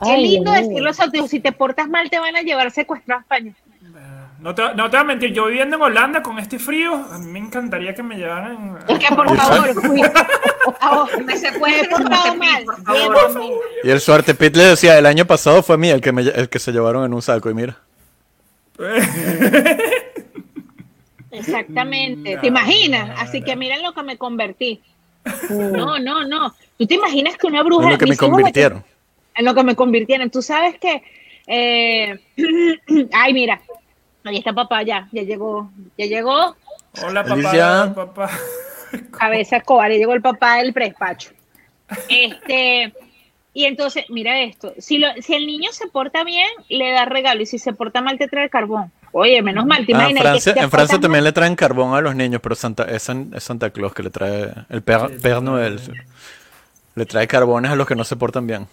Qué 0.03 0.11
Ay, 0.11 0.27
lindo 0.29 0.51
mío. 0.51 0.61
decirlo 0.61 0.89
eso, 0.91 1.09
tío, 1.11 1.27
si 1.27 1.39
te 1.41 1.51
portas 1.51 1.89
mal 1.89 2.09
te 2.09 2.17
van 2.19 2.35
a 2.35 2.41
llevar 2.41 2.71
secuestrado 2.71 3.19
a 3.19 3.21
España. 3.23 3.53
No 4.39 4.55
te, 4.55 4.61
no 4.73 4.89
te 4.89 4.95
voy 4.95 5.01
a 5.01 5.03
mentir, 5.03 5.33
yo 5.33 5.47
viviendo 5.47 5.75
en 5.75 5.81
Holanda 5.81 6.23
con 6.23 6.39
este 6.39 6.59
frío, 6.59 6.93
a 6.95 7.17
mí 7.19 7.25
me 7.29 7.39
encantaría 7.39 7.93
que 7.93 8.01
me 8.01 8.15
llevaran. 8.15 8.77
a- 8.77 8.85
Que 8.97 9.13
por 9.13 9.35
favor, 9.35 9.75
Me 11.25 11.33
te 11.33 11.51
mal. 12.37 12.63
por 12.63 12.81
favor. 12.85 13.37
bien. 13.37 13.53
Y 13.83 13.89
el 13.89 13.99
suerte 13.99 14.33
Pit 14.35 14.55
le 14.55 14.63
decía, 14.63 14.97
el 14.97 15.05
año 15.05 15.25
pasado 15.25 15.61
fue 15.61 15.77
mí 15.77 15.89
el 15.89 15.99
que, 15.99 16.13
me, 16.13 16.21
el 16.21 16.47
que 16.47 16.59
se 16.59 16.71
llevaron 16.71 17.03
en 17.03 17.13
un 17.13 17.21
saco 17.21 17.49
y 17.49 17.53
mira. 17.53 17.77
Exactamente, 21.39 22.37
¿te 22.37 22.47
imaginas? 22.47 23.19
Así 23.19 23.41
que 23.41 23.55
miren 23.55 23.81
lo 23.81 23.93
que 23.93 24.03
me 24.03 24.17
convertí. 24.17 24.81
No, 25.49 25.99
no, 25.99 26.25
no. 26.27 26.53
¿Tú 26.77 26.87
te 26.87 26.95
imaginas 26.95 27.37
que 27.37 27.47
una 27.47 27.63
bruja... 27.63 27.85
En 27.85 27.91
lo 27.91 27.97
que 27.97 28.05
me 28.05 28.17
convirtieron. 28.17 28.83
en 29.35 29.45
lo 29.45 29.53
que 29.53 29.63
me 29.63 29.75
convirtieron. 29.75 30.29
Tú 30.29 30.41
sabes 30.41 30.77
que, 30.79 31.03
eh, 31.47 32.19
ay, 33.13 33.33
mira, 33.33 33.61
ahí 34.23 34.37
está 34.37 34.53
papá 34.53 34.83
ya, 34.83 35.07
ya 35.11 35.23
llegó, 35.23 35.71
ya 35.97 36.05
llegó, 36.05 36.55
Hola, 37.03 37.23
papá. 37.23 37.33
Alicia. 37.33 37.93
papá. 37.95 38.29
cabeza 39.17 39.57
escobar, 39.57 39.91
ya 39.91 39.97
llegó 39.97 40.13
el 40.13 40.21
papá 40.21 40.57
del 40.57 40.73
prespacho. 40.73 41.31
Este, 42.07 42.93
y 43.53 43.65
entonces, 43.65 44.05
mira 44.09 44.41
esto, 44.41 44.73
si, 44.77 44.97
lo, 44.97 45.07
si 45.21 45.33
el 45.33 45.47
niño 45.47 45.71
se 45.71 45.87
porta 45.87 46.23
bien, 46.23 46.49
le 46.69 46.91
da 46.91 47.05
regalo, 47.05 47.41
y 47.41 47.45
si 47.45 47.59
se 47.59 47.73
porta 47.73 48.01
mal, 48.01 48.17
te 48.17 48.27
trae 48.27 48.49
carbón. 48.49 48.91
Oye, 49.11 49.41
menos 49.41 49.65
mal, 49.65 49.85
te 49.85 49.93
Ah, 49.95 50.05
en 50.05 50.11
imaginas. 50.11 50.21
Francia, 50.43 50.53
en 50.63 50.69
Francia 50.71 50.99
también 50.99 51.23
le 51.23 51.31
traen 51.31 51.55
carbón 51.55 51.95
a 51.95 52.01
los 52.01 52.15
niños, 52.15 52.39
pero 52.41 52.55
Santa, 52.55 52.83
es, 52.83 53.03
San- 53.03 53.31
es 53.35 53.43
Santa 53.43 53.69
Claus 53.71 53.93
que 53.93 54.03
le 54.03 54.09
trae, 54.09 54.53
el 54.69 54.81
Père, 54.83 55.19
Père 55.21 55.41
Noël, 55.41 55.79
sí. 55.79 55.91
le 56.95 57.05
trae 57.05 57.27
carbones 57.27 57.71
a 57.71 57.75
los 57.75 57.87
que 57.87 57.95
no 57.95 58.03
se 58.03 58.15
portan 58.15 58.45
bien. 58.47 58.67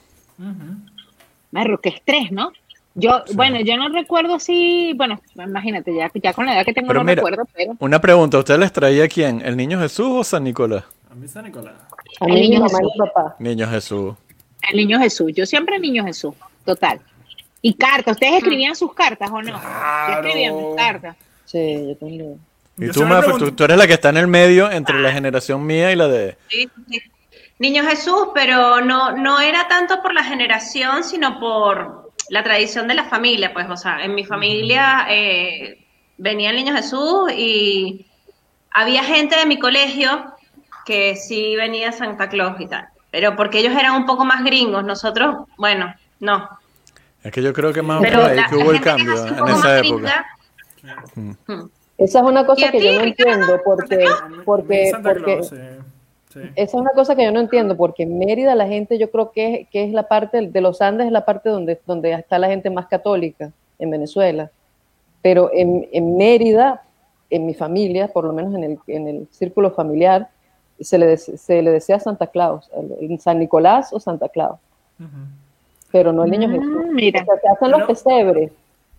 Merro, 1.51 1.81
qué 1.81 1.91
estrés, 1.91 2.31
¿no? 2.33 2.53
Yo, 2.95 3.23
bueno, 3.35 3.61
yo 3.61 3.77
no 3.77 3.89
recuerdo 3.91 4.39
si, 4.39 4.95
bueno, 4.95 5.21
imagínate, 5.35 5.95
ya, 5.95 6.11
ya 6.15 6.33
con 6.33 6.47
la 6.47 6.55
edad 6.55 6.65
que 6.65 6.73
tengo 6.73 6.89
Pero 6.89 7.01
no 7.01 7.05
mira, 7.05 7.17
recuerdo, 7.17 7.45
pero... 7.55 7.75
Una 7.79 8.01
pregunta, 8.01 8.39
¿usted 8.39 8.59
les 8.59 8.73
traía 8.73 9.07
quién? 9.09 9.43
¿El 9.45 9.57
niño 9.57 9.79
Jesús 9.79 10.07
o 10.11 10.25
San 10.25 10.45
Nicolás? 10.45 10.85
A 11.11 11.15
mí 11.15 11.29
San 11.29 11.45
Nicolás. 11.45 11.75
A 12.21 12.25
El 12.27 12.35
niño 12.35 12.61
mamá 12.61 12.71
y 12.73 12.77
Jesús. 12.85 12.93
mi 12.95 13.07
papá. 13.07 13.37
Niño 13.39 13.69
Jesús. 13.69 14.15
El 14.71 14.77
niño 14.79 14.99
Jesús, 14.99 15.31
yo 15.35 15.45
siempre 15.45 15.79
niño 15.79 16.05
Jesús, 16.05 16.35
total. 16.65 17.01
Y 17.69 17.75
cartas, 17.75 18.13
¿ustedes 18.13 18.35
escribían 18.35 18.77
sus 18.77 18.95
cartas 18.95 19.29
o 19.29 19.43
no? 19.43 19.51
Yo 19.51 20.15
escribía 20.15 20.53
mis 20.53 20.63
Claro. 20.63 20.77
cartas. 20.77 21.17
Sí, 21.47 21.89
yo 21.89 21.97
también. 21.97 22.41
Y 22.79 22.87
Yo 22.87 22.93
tú, 22.93 23.03
Mafe, 23.05 23.33
tú, 23.41 23.51
tú 23.51 23.65
eres 23.65 23.77
la 23.77 23.89
que 23.89 23.95
está 23.95 24.11
en 24.11 24.19
el 24.19 24.29
medio 24.29 24.71
entre 24.71 25.01
la 25.01 25.11
generación 25.11 25.67
mía 25.67 25.91
y 25.91 25.97
la 25.97 26.07
de... 26.07 26.37
Sí, 26.49 26.69
sí. 26.89 27.03
Niño 27.59 27.83
Jesús, 27.83 28.29
pero 28.35 28.83
no, 28.83 29.13
no 29.17 29.41
era 29.41 29.67
tanto 29.67 30.01
por 30.01 30.15
la 30.15 30.23
generación, 30.23 31.03
sino 31.03 31.41
por 31.41 32.13
la 32.29 32.45
tradición 32.45 32.87
de 32.87 32.95
la 32.95 33.05
familia, 33.07 33.53
pues, 33.53 33.69
o 33.69 33.77
sea, 33.77 34.05
en 34.05 34.15
mi 34.15 34.25
familia 34.25 35.07
eh, 35.11 35.85
venía 36.19 36.51
el 36.51 36.57
Niño 36.57 36.73
Jesús 36.77 37.33
y 37.37 38.07
había 38.71 39.03
gente 39.03 39.37
de 39.37 39.47
mi 39.47 39.59
colegio 39.59 40.25
que 40.85 41.17
sí 41.17 41.57
venía 41.57 41.91
Santa 41.91 42.29
Claus 42.29 42.61
y 42.61 42.67
tal, 42.69 42.87
pero 43.11 43.35
porque 43.35 43.59
ellos 43.59 43.75
eran 43.77 43.95
un 43.95 44.07
poco 44.07 44.25
más 44.25 44.45
gringos, 44.45 44.85
nosotros, 44.85 45.49
bueno, 45.57 45.93
no. 46.21 46.49
Es 47.27 47.33
que 47.33 47.43
yo 47.43 47.53
creo 47.53 47.73
que 47.73 47.83
más 47.83 48.01
Pero 48.03 48.21
por 48.21 48.31
ahí 48.31 48.37
la, 48.37 48.47
que 48.49 48.55
hubo 48.57 48.71
el 48.71 48.79
que 48.79 48.85
cambio 48.85 49.27
en 49.27 49.49
esa 49.49 49.79
época. 49.81 50.27
gringa, 50.77 51.05
mm. 51.17 51.65
Esa 51.99 52.19
es 52.21 52.25
una 52.25 52.43
¿Y 52.43 52.45
cosa 52.47 52.71
que 52.71 52.79
ti, 52.79 52.85
yo 52.85 52.93
no 52.93 53.03
Ricardo? 53.03 53.33
entiendo 53.33 53.61
porque, 53.65 54.05
porque, 54.45 54.91
Santa 54.91 55.09
porque 55.13 55.25
Claus, 55.25 55.49
sí. 55.49 55.57
sí. 56.33 56.41
esa 56.55 56.63
es 56.63 56.75
una 56.75 56.91
cosa 56.93 57.17
que 57.17 57.25
yo 57.25 57.33
no 57.33 57.41
entiendo 57.41 57.77
porque 57.77 58.05
en 58.05 58.19
Mérida 58.19 58.55
la 58.55 58.69
gente 58.69 58.97
yo 58.97 59.11
creo 59.11 59.33
que 59.33 59.55
es, 59.63 59.69
que 59.71 59.83
es 59.83 59.93
la 59.93 60.07
parte 60.07 60.47
de 60.47 60.61
los 60.61 60.81
Andes 60.81 61.07
es 61.07 61.13
la 61.13 61.25
parte 61.25 61.49
donde, 61.49 61.81
donde 61.85 62.13
está 62.13 62.39
la 62.39 62.47
gente 62.47 62.71
más 62.71 62.87
católica 62.87 63.51
en 63.81 63.91
Venezuela. 63.91 64.51
Pero 65.23 65.51
en, 65.53 65.89
en 65.91 66.17
Mérida, 66.17 66.83
en 67.31 67.45
mi 67.45 67.55
familia, 67.55 68.07
por 68.07 68.25
lo 68.25 68.33
menos 68.33 68.55
en 68.55 68.63
el, 68.63 68.79
en 68.87 69.09
el 69.09 69.29
círculo 69.33 69.73
familiar, 69.73 70.29
se 70.79 70.97
le, 70.99 71.17
se 71.17 71.63
le 71.63 71.71
decía 71.73 71.99
Santa 71.99 72.29
Claus, 72.29 72.71
San 73.19 73.41
Nicolás 73.41 73.93
o 73.93 73.99
Santa 73.99 74.29
Claus, 74.29 74.61
Ujú. 75.01 75.09
Pero 75.97 76.13
no 76.13 76.25
el 76.25 76.31
niño 76.31 76.49
Mm, 76.49 76.53
Jesús. 76.53 76.87
mira. 76.93 77.23
O 77.23 77.25
sea, 77.25 77.37
se 77.41 77.49
hacen 77.49 77.71
los 77.71 77.83
pesebres, 77.85 78.53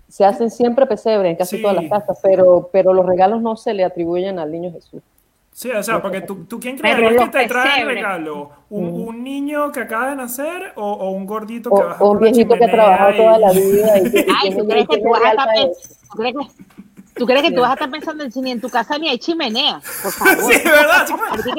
se 0.10 0.26
hacen 0.26 0.50
siempre 0.50 0.86
pesebres 0.88 1.30
en 1.32 1.36
casi 1.38 1.58
Sí. 1.58 1.62
todas 1.62 1.76
las 1.78 1.90
casas, 1.92 2.18
pero, 2.24 2.70
pero 2.72 2.92
los 2.94 3.06
regalos 3.06 3.40
no 3.42 3.56
se 3.56 3.74
le 3.76 3.84
atribuyen 3.84 4.40
al 4.40 4.52
niño 4.52 4.72
Jesús. 4.72 5.02
Sí, 5.52 5.70
o 5.72 5.82
sea, 5.84 6.02
porque 6.02 6.22
tú, 6.22 6.46
tú 6.46 6.60
quién 6.60 6.78
crees 6.78 6.96
que 7.20 7.28
te 7.30 7.48
trae 7.48 7.82
el 7.82 7.88
regalo? 7.88 8.50
¿Un, 8.70 9.08
un 9.08 9.24
niño 9.24 9.72
que 9.72 9.82
acaba 9.82 10.10
de 10.12 10.16
nacer 10.16 10.72
o, 10.76 10.92
o 10.92 11.10
un 11.12 11.26
gordito 11.26 11.70
O, 11.72 11.78
que 11.80 11.84
baja 11.84 12.04
o 12.04 12.12
un 12.12 12.20
viejito 12.20 12.56
que 12.56 12.66
ha 12.66 12.72
trabajado 12.72 13.12
y- 13.14 13.18
toda 13.18 13.40
la 13.40 13.52
vida 13.54 13.98
y 14.00 14.12
que 14.12 14.26
Ay, 14.42 14.56
¿tú 14.56 14.68
crees 14.68 14.88
que 14.88 14.98
tú 15.00 15.10
vas 15.10 15.22
a 15.24 15.30
estar 15.32 15.46
para 15.48 15.54
pens- 15.60 15.72
eso. 15.72 15.96
¿tú 16.12 16.18
crees 16.18 16.36
que, 16.36 16.64
tú 17.16 17.26
crees 17.26 17.42
que 17.44 17.52
tú 17.52 17.62
vas 17.62 17.70
a 17.72 17.74
estar 17.74 17.90
pensando 17.90 18.24
en 18.24 18.32
si 18.32 18.42
ni 18.42 18.52
en 18.52 18.62
tu 18.62 18.70
casa 18.70 18.98
ni 19.00 19.10
hay 19.10 19.18
chimenea? 19.18 19.82
Por 20.04 20.12
favor. 20.20 20.44
Sí, 20.54 20.62
¿verdad? 20.64 21.06
Que, 21.08 21.52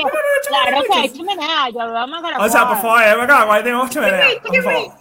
claro 0.48 0.82
que 0.92 0.98
hay 1.00 1.08
chimenea, 1.10 1.68
vamos 1.74 2.22
a 2.22 2.44
O 2.44 2.48
sea, 2.48 2.68
por 2.68 2.76
favor, 2.76 3.02
eh, 3.02 3.10
acá, 3.20 3.52
ahí 3.52 3.62
tenemos 3.64 3.90
chimenea, 3.90 4.26
por 4.46 4.62
favor. 4.62 4.92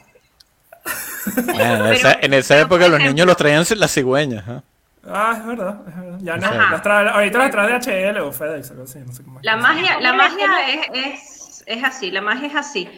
Bueno, 1.36 1.88
en, 1.88 1.93
esa, 1.93 2.13
en 2.21 2.34
esa 2.34 2.59
época 2.59 2.88
los 2.88 2.99
niños 2.99 3.25
los 3.28 3.38
traían 3.38 3.63
las 3.78 3.93
cigüeñas. 3.93 4.47
¿eh? 4.47 4.61
Ah, 5.09 5.36
es 5.38 5.45
verdad, 5.45 5.80
es 5.88 5.95
verdad. 5.95 6.19
Ya 6.21 6.38
no, 6.38 6.53
las 6.53 6.82
trae, 6.82 7.07
ahorita 7.09 7.38
las 7.38 7.51
trae 7.51 7.67
de 7.67 7.73
HL 7.75 8.19
o 8.21 8.32
FedEx, 8.32 8.71
algo 8.71 8.84
así, 8.84 8.99
no 8.99 9.13
sé 9.13 9.23
cómo 9.23 9.39
es. 9.39 9.45
La 9.45 9.55
magia, 9.57 9.99
la 9.99 10.09
¿Cómo 10.11 10.23
magia 10.23 10.47
es? 10.67 10.80
es, 10.93 11.63
es, 11.65 11.84
así, 11.84 12.11
la 12.11 12.21
magia 12.21 12.47
es 12.47 12.55
así. 12.55 12.89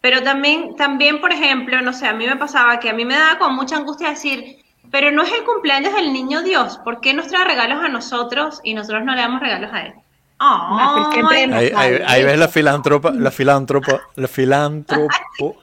Pero 0.00 0.22
también, 0.22 0.76
también, 0.76 1.20
por 1.20 1.32
ejemplo, 1.32 1.80
no 1.82 1.92
sé, 1.92 2.06
a 2.06 2.12
mí 2.12 2.26
me 2.26 2.36
pasaba 2.36 2.78
que 2.78 2.90
a 2.90 2.92
mí 2.92 3.04
me 3.04 3.14
daba 3.16 3.38
con 3.38 3.56
mucha 3.56 3.76
angustia 3.76 4.10
decir, 4.10 4.58
pero 4.92 5.10
no 5.10 5.22
es 5.22 5.32
el 5.32 5.42
cumpleaños 5.44 5.94
del 5.94 6.12
niño 6.12 6.42
Dios, 6.42 6.78
¿por 6.84 7.00
qué 7.00 7.12
nos 7.14 7.26
trae 7.26 7.44
regalos 7.44 7.82
a 7.82 7.88
nosotros 7.88 8.60
y 8.62 8.74
nosotros 8.74 9.04
no 9.04 9.14
le 9.14 9.22
damos 9.22 9.40
regalos 9.40 9.72
a 9.72 9.82
él? 9.86 9.94
Ah, 10.38 11.10
me- 11.30 11.54
Ahí, 11.54 11.72
ahí, 11.74 12.02
ahí 12.06 12.24
ves 12.24 12.38
la 12.38 12.48
filántropa, 12.48 13.10
la 13.10 13.30
filántropa, 13.30 14.00
la 14.14 14.28
filántropo, 14.28 15.56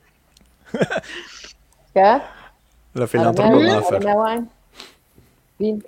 ¿Qué? 1.93 2.21
la. 3.99 4.47
Sí. 5.57 5.83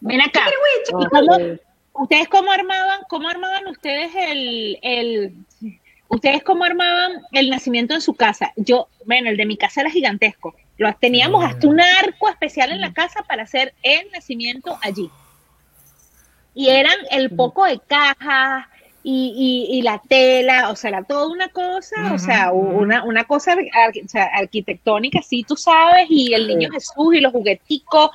Ven 0.00 0.20
acá. 0.20 0.44
No, 0.92 1.02
¿Y 1.02 1.06
cómo- 1.06 1.36
eh, 1.38 1.60
¿Ustedes 1.92 2.28
cómo 2.28 2.50
armaban, 2.50 3.00
cómo 3.08 3.28
armaban 3.28 3.66
ustedes 3.66 4.10
el, 4.14 4.78
el, 4.80 5.34
ustedes 6.08 6.42
cómo 6.42 6.64
armaban 6.64 7.22
el 7.32 7.50
nacimiento 7.50 7.94
en 7.94 8.00
su 8.00 8.14
casa? 8.14 8.52
Yo, 8.56 8.88
bueno, 9.04 9.28
el 9.28 9.36
de 9.36 9.44
mi 9.44 9.56
casa 9.58 9.82
era 9.82 9.90
gigantesco. 9.90 10.54
Lo 10.78 10.94
teníamos 10.94 11.44
hasta 11.44 11.66
un 11.66 11.80
arco 11.80 12.28
especial 12.30 12.72
en 12.72 12.80
la 12.80 12.94
casa 12.94 13.22
para 13.28 13.42
hacer 13.42 13.74
el 13.82 14.10
nacimiento 14.12 14.78
allí. 14.82 15.10
Y 16.54 16.68
eran 16.70 16.96
el 17.10 17.30
poco 17.30 17.66
de 17.66 17.78
cajas 17.80 18.66
y, 19.02 19.68
y, 19.70 19.78
y 19.78 19.82
la 19.82 20.00
tela, 20.08 20.70
o 20.70 20.76
sea, 20.76 20.90
era 20.90 21.02
toda 21.04 21.28
una 21.28 21.48
cosa, 21.48 22.12
o 22.14 22.18
sea, 22.18 22.52
una, 22.52 23.02
una 23.04 23.24
cosa 23.24 23.52
ar- 23.52 23.92
o 24.04 24.08
sea, 24.08 24.24
arquitectónica, 24.34 25.20
sí, 25.22 25.44
tú 25.46 25.56
sabes, 25.56 26.06
y 26.10 26.34
el 26.34 26.46
niño 26.48 26.68
Jesús 26.70 27.14
y 27.14 27.20
los 27.20 27.32
jugueticos 27.32 28.10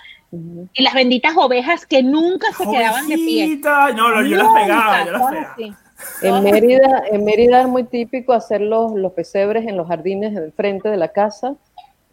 y 0.74 0.84
las 0.84 0.94
benditas 0.94 1.34
ovejas 1.38 1.86
que 1.86 2.04
nunca 2.04 2.48
se 2.58 2.66
quedaban 2.70 3.08
de 3.08 3.16
pie. 3.16 3.60
No, 3.96 4.10
lo- 4.10 4.22
yo 4.28 4.38
las 4.38 4.48
pegaba, 4.54 5.06
yo 5.06 5.12
las 5.14 5.22
pegaba. 5.32 5.54
así. 5.54 5.74
En 6.22 6.44
Mérida, 6.44 7.04
en 7.10 7.24
Mérida 7.24 7.62
es 7.62 7.68
muy 7.68 7.86
típico 7.86 8.34
hacer 8.34 8.60
los, 8.62 8.92
los 8.94 9.14
pesebres 9.14 9.66
en 9.66 9.78
los 9.78 9.88
jardines 9.88 10.36
del 10.36 10.52
frente 10.52 10.90
de 10.90 10.98
la 10.98 11.08
casa, 11.08 11.56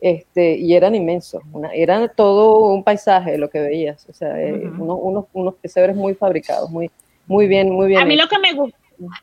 este, 0.01 0.57
y 0.57 0.75
eran 0.75 0.95
inmensos, 0.95 1.43
una, 1.53 1.73
eran 1.75 2.11
todo 2.17 2.73
un 2.73 2.83
paisaje 2.85 3.39
lo 3.39 3.51
que 3.51 3.61
veías, 3.61 4.07
o 4.09 4.13
sea, 4.13 4.41
eh, 4.41 4.53
unos, 4.79 4.99
unos, 5.01 5.25
unos 5.33 5.55
pesebres 5.55 5.95
muy 5.97 6.15
fabricados, 6.15 6.71
muy, 6.71 6.91
muy 7.27 7.47
bien, 7.47 7.71
muy 7.71 7.89
bien. 7.89 8.01
A 8.01 8.05
mí 8.05 8.17
lo 8.17 8.25
hechos. 8.25 8.39
que 8.39 8.39
me 8.41 8.53
gustó, 8.53 8.77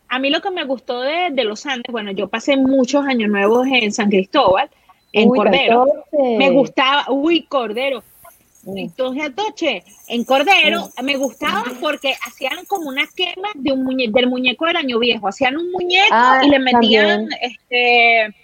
a 0.08 0.20
mí 0.20 0.30
lo 0.30 0.42
que 0.42 0.52
me 0.52 0.64
gustó 0.66 1.02
de, 1.02 1.30
de 1.32 1.44
los 1.44 1.66
Andes, 1.66 1.92
bueno, 1.92 2.12
yo 2.12 2.28
pasé 2.28 2.58
muchos 2.58 3.06
años 3.06 3.30
nuevos 3.30 3.68
en 3.72 3.92
San 3.92 4.10
Cristóbal, 4.10 4.70
en 5.14 5.30
Uy, 5.30 5.38
Cordero. 5.38 5.86
14. 6.12 6.38
Me 6.38 6.50
gustaba, 6.52 7.06
uy, 7.10 7.44
Cordero. 7.44 8.04
Mm. 8.64 8.78
Entonces, 8.78 9.24
Atoche, 9.24 9.84
en 10.10 10.24
Cordero 10.26 10.90
me 11.02 11.16
gustaba 11.16 11.64
porque 11.80 12.14
hacían 12.28 12.66
como 12.68 12.90
una 12.90 13.08
quema 13.16 13.50
de 13.56 13.72
un 13.72 13.84
muñe 13.84 14.08
del 14.10 14.28
muñeco 14.28 14.66
del 14.66 14.76
año 14.76 15.00
viejo. 15.00 15.28
Hacían 15.28 15.58
un 15.58 15.72
muñeco 15.72 16.08
Ah, 16.12 16.42
y 16.44 16.50
le 16.50 16.60
metían, 16.60 17.30
también. 17.30 17.30
este, 17.42 18.36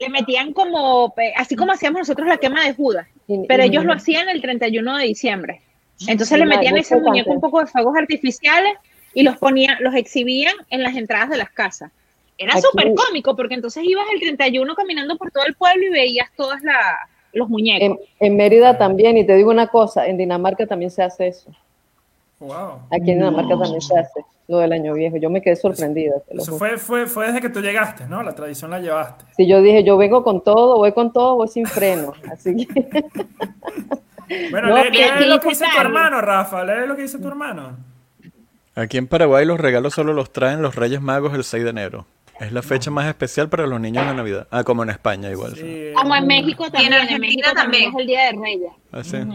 le 0.00 0.08
metían 0.10 0.52
como, 0.52 1.14
eh, 1.16 1.32
así 1.36 1.54
como 1.54 1.72
hacíamos 1.72 2.00
nosotros 2.00 2.26
la 2.26 2.38
quema 2.38 2.64
de 2.64 2.74
Judas. 2.74 3.06
Pero 3.48 3.62
ellos 3.62 3.84
lo 3.84 3.92
hacían 3.92 4.28
el 4.28 4.40
31 4.40 4.96
de 4.98 5.04
diciembre. 5.04 5.60
Entonces 6.06 6.38
le 6.38 6.44
Sí, 6.44 6.50
metían 6.50 6.76
ese 6.76 6.96
muñeco 7.00 7.30
un 7.32 7.40
poco 7.40 7.60
de 7.60 7.66
fuegos 7.66 7.96
artificiales 7.96 8.74
y 9.14 9.22
los 9.22 9.36
ponían, 9.38 9.76
los 9.80 9.94
exhibían 9.94 10.54
en 10.70 10.82
las 10.82 10.94
entradas 10.94 11.30
de 11.30 11.36
las 11.38 11.50
casas. 11.50 11.90
Era 12.38 12.60
súper 12.60 12.92
cómico 12.94 13.34
porque 13.34 13.54
entonces 13.54 13.82
ibas 13.84 14.04
el 14.12 14.20
31 14.20 14.74
caminando 14.74 15.16
por 15.16 15.30
todo 15.30 15.44
el 15.46 15.54
pueblo 15.54 15.86
y 15.86 15.90
veías 15.90 16.28
todos 16.36 16.60
la- 16.62 16.98
los 17.32 17.48
muñecos. 17.48 17.98
En, 18.20 18.26
en 18.26 18.36
Mérida 18.36 18.76
también, 18.76 19.16
y 19.16 19.24
te 19.26 19.34
digo 19.36 19.50
una 19.50 19.68
cosa, 19.68 20.06
en 20.06 20.16
Dinamarca 20.18 20.66
también 20.66 20.90
se 20.90 21.02
hace 21.02 21.28
eso. 21.28 21.50
Wow. 22.40 22.80
Aquí 22.90 23.10
en 23.12 23.18
Dinamarca 23.18 23.56
también 23.58 23.80
se 23.80 23.98
hace 23.98 24.20
lo 24.48 24.58
del 24.58 24.72
año 24.72 24.92
viejo. 24.92 25.16
Yo 25.16 25.30
me 25.30 25.40
quedé 25.40 25.56
sorprendida. 25.56 26.16
Eso 26.28 26.58
fue, 26.58 26.76
fue, 26.76 27.06
fue 27.06 27.26
desde 27.28 27.40
que 27.40 27.48
tú 27.48 27.60
llegaste, 27.62 28.04
¿no? 28.06 28.22
La 28.22 28.34
tradición 28.34 28.70
la 28.70 28.80
llevaste. 28.80 29.24
Si 29.36 29.46
yo 29.46 29.62
dije, 29.62 29.82
yo 29.82 29.96
vengo 29.96 30.22
con 30.22 30.44
todo, 30.44 30.76
voy 30.76 30.92
con 30.92 31.12
todo, 31.14 31.36
voy 31.36 31.48
sin 31.48 31.64
freno. 31.66 32.12
Así 32.30 32.66
que 32.66 32.84
Bueno, 34.50 34.68
No, 34.68 34.84
lee, 34.84 35.26
lo 35.26 35.40
que 35.40 35.48
dice 35.50 35.64
tu 35.72 35.80
hermano, 35.80 36.20
Rafa. 36.20 36.64
Lee 36.64 36.86
lo 36.86 36.96
que 36.96 37.02
dice 37.02 37.18
tu 37.18 37.28
hermano. 37.28 37.76
Aquí 38.74 38.98
en 38.98 39.06
Paraguay 39.06 39.46
los 39.46 39.58
regalos 39.58 39.94
solo 39.94 40.12
los 40.12 40.32
traen 40.32 40.60
los 40.62 40.74
Reyes 40.74 41.00
Magos 41.00 41.34
el 41.34 41.44
6 41.44 41.64
de 41.64 41.70
enero. 41.70 42.06
Es 42.38 42.52
la 42.52 42.60
fecha 42.62 42.90
más 42.90 43.06
especial 43.06 43.48
para 43.48 43.66
los 43.66 43.80
niños 43.80 44.06
de 44.06 44.12
Navidad. 44.12 44.46
Ah, 44.50 44.62
como 44.62 44.82
en 44.82 44.90
España 44.90 45.30
igual. 45.30 45.54
sí. 45.54 45.62
Sí. 45.62 45.92
Como 45.94 46.14
en 46.14 46.26
México 46.26 46.70
también, 46.70 46.92
en, 46.92 47.00
Argentina 47.00 47.52
también 47.54 47.54
también. 47.54 47.90
es 47.90 47.96
el 48.00 48.06
Día 48.06 48.22
de 48.24 48.32
Reyes. 48.38 48.72
Así. 48.92 49.16
Ujú. 49.16 49.32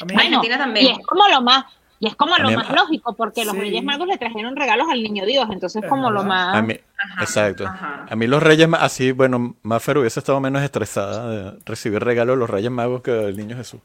A 0.00 0.04
mí- 0.06 0.14
Bueno, 0.14 0.20
Argentina 0.38 0.58
también. 0.58 0.86
y 0.86 0.90
es 0.92 1.06
como 1.06 1.28
lo 1.28 1.42
más, 1.42 1.66
y 2.00 2.06
es 2.08 2.16
como 2.16 2.34
A 2.34 2.38
lo 2.40 2.48
mí- 2.50 2.56
más 2.56 2.70
lógico, 2.70 3.14
porque 3.14 3.44
los. 3.44 3.56
Reyes 3.56 3.82
Magos 3.84 4.06
le 4.08 4.18
trajeron 4.18 4.56
regalos 4.56 4.86
al 4.90 5.02
niño 5.02 5.24
Dios, 5.24 5.46
entonces 5.50 5.82
Es 5.82 5.88
como 5.88 6.10
lo 6.10 6.22
más 6.24 6.56
A 6.56 6.62
mí, 6.62 6.74
Ajá, 6.98 7.22
exacto. 7.22 7.66
ajá. 7.66 8.06
A 8.10 8.16
mí 8.16 8.26
los 8.26 8.42
Reyes 8.42 8.68
Ma- 8.68 8.78
así, 8.78 9.12
bueno, 9.12 9.54
Mafer 9.62 9.98
hubiese 9.98 10.20
estado 10.20 10.40
menos 10.40 10.62
estresada 10.62 11.28
de 11.30 11.58
recibir 11.64 12.02
regalos 12.02 12.36
de 12.36 12.40
los 12.40 12.50
Reyes 12.50 12.70
Magos 12.70 13.02
que 13.02 13.10
del 13.12 13.36
niño 13.36 13.56
Jesús. 13.56 13.80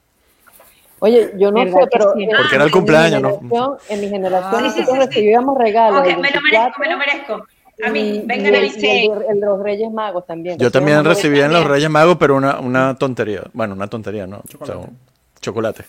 Oye, 1.01 1.32
yo 1.38 1.49
no 1.51 1.64
¿Verdad 1.64 1.80
sé, 1.84 1.88
pero 1.91 2.14
sí? 2.18 2.28
Porque 2.38 2.55
era 2.55 2.64
el 2.66 2.72
cumpleaños, 2.72 3.22
¿no? 3.22 3.30
generación- 3.39 3.78
En 3.88 4.01
mi 4.01 4.10
generación 4.10 4.66
Ah. 4.66 4.70
Sí, 4.70 4.74
sí, 4.74 4.80
nosotros 4.82 5.05
recibíamos 5.07 5.57
regalos. 5.57 5.99
Ok, 6.01 6.07
el 6.07 6.18
me 6.18 6.30
lo 6.32 6.41
24 6.41 6.43
merezco, 6.43 6.80
me 6.82 6.89
lo 6.89 6.97
merezco. 6.97 7.45
A 7.82 7.89
mí, 7.91 8.22
vengan 8.26 8.55
a 8.55 8.57
el, 8.57 9.39
los 9.39 9.60
Reyes 9.64 9.89
Magos 9.89 10.26
también. 10.26 10.57
Yo 10.60 10.70
también 10.70 10.97
Recibíamos 11.05 11.16
recibí 11.16 11.39
en 11.39 11.53
los. 11.53 11.66
Reyes 11.66 11.89
Magos, 11.89 12.18
pero 12.20 12.36
una, 12.36 12.60
una 12.60 12.95
tontería. 12.95 13.43
Bueno, 13.53 13.74
una 13.74 13.88
tontería, 13.88 14.28
¿no? 14.28 14.41
O 14.60 14.66
sea, 14.66 14.76
un- 14.76 14.97
chocolate. 15.39 15.86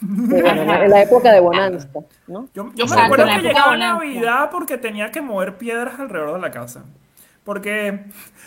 Bueno, 0.00 0.74
en 0.74 0.90
la 0.90 1.02
época 1.02 1.32
de 1.32 1.40
Bonanza, 1.40 1.88
¿no? 2.26 2.48
Yo, 2.54 2.70
yo 2.74 2.86
me 2.86 2.92
en 2.94 3.26
la 3.26 3.36
que 3.36 3.42
llegaba. 3.42 3.76
Navidad 3.76 4.50
porque 4.50 4.78
tenía 4.78 5.10
que 5.10 5.20
mover 5.20 5.56
piedras 5.56 5.98
alrededor 5.98 6.34
de 6.34 6.40
la 6.40 6.50
casa. 6.50 6.84
Porque 7.44 8.06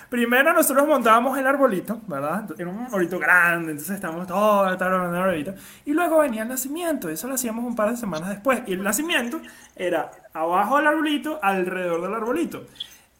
primero 0.09 0.51
nosotros 0.53 0.85
montábamos 0.85 1.37
el 1.37 1.47
arbolito, 1.47 2.01
¿verdad? 2.05 2.43
Era 2.57 2.69
un 2.69 2.79
arbolito 2.79 3.17
grande, 3.17 3.71
entonces 3.71 3.95
estábamos 3.95 4.27
todos 4.27 4.67
alrededor 4.67 5.09
del 5.09 5.21
arbolito. 5.21 5.53
Y 5.85 5.93
luego 5.93 6.17
venía 6.17 6.41
el 6.41 6.49
nacimiento, 6.49 7.07
eso 7.07 7.27
lo 7.29 7.35
hacíamos 7.35 7.63
un 7.63 7.77
par 7.77 7.91
de 7.91 7.95
semanas 7.95 8.27
después. 8.27 8.61
Y 8.67 8.73
el 8.73 8.83
nacimiento 8.83 9.39
era 9.77 10.11
abajo 10.33 10.77
del 10.77 10.87
arbolito, 10.87 11.39
alrededor 11.41 12.01
del 12.01 12.13
arbolito. 12.13 12.65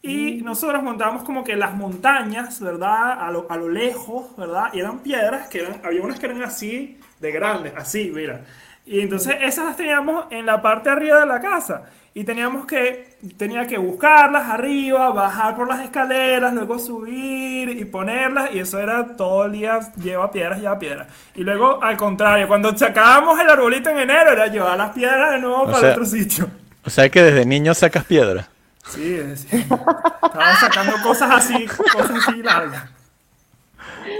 Y 0.02 0.42
nosotros 0.42 0.82
montábamos 0.82 1.24
como 1.24 1.44
que 1.44 1.56
las 1.56 1.74
montañas, 1.74 2.60
¿verdad? 2.60 3.12
A 3.12 3.30
lo, 3.30 3.46
a 3.50 3.56
lo 3.56 3.70
lejos, 3.70 4.36
¿verdad? 4.36 4.64
Y 4.74 4.80
eran 4.80 4.98
piedras 5.00 5.48
que 5.48 5.60
eran, 5.60 5.80
había 5.82 6.02
unas 6.02 6.20
que 6.20 6.26
eran 6.26 6.42
así, 6.42 6.98
de 7.20 7.32
grandes, 7.32 7.72
así, 7.76 8.10
mira. 8.14 8.40
Y 8.86 9.00
entonces 9.00 9.36
esas 9.40 9.66
las 9.66 9.76
teníamos 9.76 10.24
en 10.30 10.46
la 10.46 10.60
parte 10.60 10.88
de 10.88 10.96
arriba 10.96 11.20
de 11.20 11.26
la 11.26 11.40
casa. 11.40 11.82
Y 12.12 12.24
teníamos 12.24 12.66
que, 12.66 13.18
tenía 13.36 13.68
que 13.68 13.78
buscarlas 13.78 14.48
arriba, 14.48 15.10
bajar 15.12 15.54
por 15.54 15.68
las 15.68 15.80
escaleras, 15.80 16.52
luego 16.52 16.76
subir 16.78 17.68
y 17.68 17.84
ponerlas. 17.84 18.52
Y 18.52 18.58
eso 18.58 18.80
era 18.80 19.16
todo 19.16 19.44
el 19.44 19.52
día, 19.52 19.78
lleva 20.02 20.28
piedras, 20.32 20.58
lleva 20.60 20.76
piedras. 20.78 21.06
Y 21.36 21.44
luego, 21.44 21.80
al 21.80 21.96
contrario, 21.96 22.48
cuando 22.48 22.76
sacábamos 22.76 23.38
el 23.38 23.48
arbolito 23.48 23.90
en 23.90 23.98
enero, 23.98 24.32
era 24.32 24.48
llevar 24.48 24.76
las 24.76 24.90
piedras 24.90 25.30
de 25.32 25.38
nuevo 25.38 25.66
para 25.66 25.78
sea- 25.78 25.90
otro 25.92 26.04
sitio. 26.04 26.48
O 26.84 26.90
sea 26.90 27.08
que 27.08 27.22
desde 27.22 27.44
niño 27.46 27.74
sacas 27.74 28.04
piedra. 28.04 28.48
Sí, 28.88 29.14
es 29.14 29.28
decir, 29.44 29.60
estaba 30.22 30.56
sacando 30.56 30.94
cosas 31.04 31.30
así, 31.30 31.64
cosas 31.92 32.26
así 32.26 32.42
largas. 32.42 32.84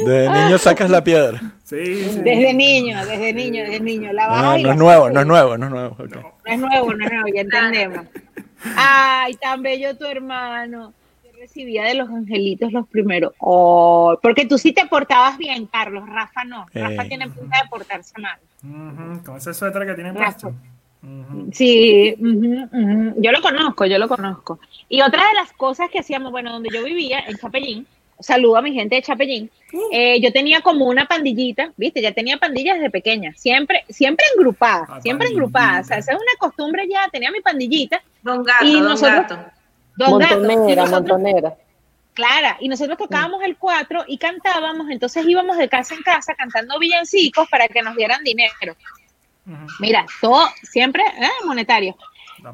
Desde 0.04 0.28
niño 0.30 0.58
sacas 0.58 0.90
la 0.90 1.02
piedra. 1.04 1.40
Sí, 1.64 2.04
sí. 2.04 2.20
desde 2.22 2.52
niño, 2.54 3.04
desde 3.06 3.32
niño, 3.32 3.62
desde 3.62 3.80
niño. 3.80 4.12
La 4.12 4.26
No, 4.28 4.58
no 4.58 4.70
es 4.72 4.76
nuevo, 4.76 5.10
no 5.10 5.20
es 5.20 5.26
nuevo, 5.26 5.56
no 5.58 5.66
es 5.66 5.70
nuevo. 5.72 5.96
No 5.98 6.04
es 6.52 6.58
nuevo, 6.58 6.94
no 6.94 7.04
es 7.04 7.12
nuevo, 7.12 7.28
ya 7.34 7.40
entendemos. 7.42 8.06
Ay, 8.76 9.34
tan 9.34 9.62
bello 9.62 9.96
tu 9.96 10.04
hermano. 10.04 10.92
Yo 11.24 11.30
recibía 11.38 11.84
de 11.84 11.94
los 11.94 12.08
angelitos 12.10 12.72
los 12.72 12.86
primeros. 12.88 13.32
Oh, 13.38 14.18
porque 14.22 14.46
tú 14.46 14.58
sí 14.58 14.72
te 14.72 14.86
portabas 14.86 15.38
bien, 15.38 15.66
Carlos. 15.66 16.08
Rafa 16.08 16.44
no. 16.44 16.66
Rafa 16.74 17.04
Eh. 17.04 17.08
tiene 17.08 17.28
pinta 17.30 17.62
de 17.62 17.68
portarse 17.68 18.14
mal. 18.20 18.38
Ujú, 18.62 19.24
con 19.24 19.36
ese 19.36 19.54
suéter 19.54 19.86
que 19.86 19.94
tiene 19.94 20.12
puesto. 20.12 20.52
Sí, 21.52 22.14
yo 22.18 23.32
lo 23.32 23.40
conozco, 23.40 23.86
yo 23.86 23.98
lo 23.98 24.06
conozco. 24.08 24.60
Y 24.88 25.00
otra 25.00 25.26
de 25.28 25.34
las 25.34 25.52
cosas 25.52 25.88
que 25.90 26.00
hacíamos, 26.00 26.30
bueno, 26.30 26.52
donde 26.52 26.68
yo 26.72 26.84
vivía, 26.84 27.20
en 27.20 27.36
Chapellín, 27.38 27.86
saludo 28.20 28.56
a 28.56 28.62
mi 28.62 28.72
gente 28.72 28.96
de 28.96 29.02
Chapellín, 29.02 29.50
eh, 29.92 30.20
yo 30.20 30.32
tenía 30.32 30.60
como 30.60 30.86
una 30.86 31.06
pandillita, 31.06 31.72
viste, 31.76 32.00
ya 32.02 32.12
tenía 32.12 32.36
pandillas 32.38 32.76
desde 32.76 32.90
pequeña, 32.90 33.32
siempre, 33.36 33.84
siempre 33.88 34.24
engrupada, 34.36 34.86
Ah, 34.88 35.00
siempre 35.00 35.26
pandillita. 35.28 35.32
engrupada, 35.32 35.80
o 35.80 35.84
sea, 35.84 35.98
esa 35.98 36.12
es 36.12 36.18
una 36.18 36.32
costumbre 36.38 36.86
ya, 36.88 37.08
tenía 37.10 37.30
mi 37.30 37.40
pandillita, 37.40 38.02
Don 38.22 38.42
Gato, 38.42 38.64
Y 38.64 38.72
Don 38.74 38.84
nosotros- 38.84 39.16
Gato. 39.28 39.34
don 39.96 40.18
Gato, 40.18 40.34
y 40.34 40.46
Montonera, 40.46 40.82
nosotros- 40.84 41.18
montonera. 41.20 41.54
Clara, 42.12 42.56
y 42.60 42.68
nosotros 42.68 42.98
tocábamos 42.98 43.42
el 43.44 43.56
cuatro 43.56 44.04
y 44.06 44.18
cantábamos, 44.18 44.90
entonces 44.90 45.24
íbamos 45.26 45.56
de 45.56 45.68
casa 45.68 45.94
en 45.94 46.02
casa 46.02 46.34
cantando 46.34 46.78
villancicos 46.78 47.48
para 47.48 47.68
que 47.68 47.80
nos 47.82 47.94
dieran 47.96 48.22
dinero. 48.24 48.76
Mira, 49.78 50.04
todo 50.20 50.48
siempre 50.62 51.02
eh, 51.02 51.28
monetario. 51.46 51.96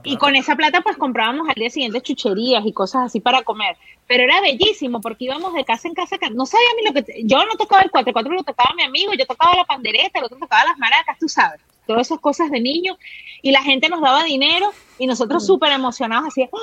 Y 0.05 0.17
con 0.17 0.37
esa 0.37 0.57
plata 0.57 0.81
pues 0.81 0.97
comprábamos 0.97 1.49
al 1.49 1.55
día 1.55 1.71
siguiente 1.71 2.01
chucherías 2.01 2.65
y 2.67 2.73
cosas 2.73 3.05
así 3.07 3.21
para 3.21 3.43
comer. 3.43 3.77
Pero 4.07 4.23
era 4.25 4.41
bellísimo 4.41 5.01
porque 5.01 5.25
íbamos 5.25 5.53
de 5.55 5.65
casa 5.65 5.89
en 5.89 5.95
casa. 5.95 6.17
No 6.33 6.47
sabía 6.47 6.67
a 6.73 6.77
mí 6.77 6.83
lo 6.87 6.93
que... 7.05 7.23
Yo 7.25 7.45
no 7.45 7.57
tocaba 7.57 7.83
el 7.83 7.91
cuatro, 7.91 8.11
el 8.11 8.13
cuatro 8.13 8.33
lo 8.33 8.43
tocaba 8.45 8.75
mi 8.77 8.83
amigo, 8.83 9.13
yo 9.15 9.27
tocaba 9.27 9.55
la 9.57 9.65
pandereta, 9.65 10.19
el 10.21 10.25
otro 10.27 10.39
tocaba 10.39 10.65
las 10.65 10.79
maracas, 10.79 11.19
tú 11.19 11.29
sabes. 11.29 11.61
Todas 11.87 12.07
esas 12.09 12.19
cosas 12.21 12.51
de 12.51 12.61
niño. 12.61 12.97
Y 13.43 13.51
la 13.53 13.63
gente 13.63 13.89
nos 13.89 14.01
daba 14.01 14.25
dinero 14.25 14.73
y 14.99 15.07
nosotros 15.07 15.47
súper 15.47 15.71
emocionados 15.73 16.29
así, 16.29 16.49
¡Oh, 16.51 16.59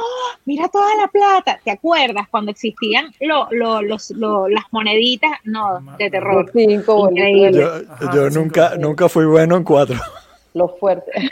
mira 0.46 0.68
toda 0.68 0.96
la 0.96 1.08
plata. 1.08 1.60
¿Te 1.64 1.72
acuerdas 1.72 2.28
cuando 2.30 2.52
existían 2.52 3.14
lo, 3.22 3.48
lo- 3.52 3.82
los, 3.82 4.12
lo- 4.12 4.48
las 4.50 4.66
moneditas? 4.72 5.32
No, 5.44 5.80
de 5.98 6.10
terror. 6.10 6.50
cinco. 6.54 7.10
Yo, 7.14 7.68
Ajá, 7.90 8.12
yo 8.16 8.30
nunca, 8.32 8.76
nunca 8.78 9.08
fui 9.08 9.26
bueno 9.26 9.56
en 9.56 9.64
cuatro. 9.64 9.98
Los 10.54 10.72
fuertes. 10.80 11.14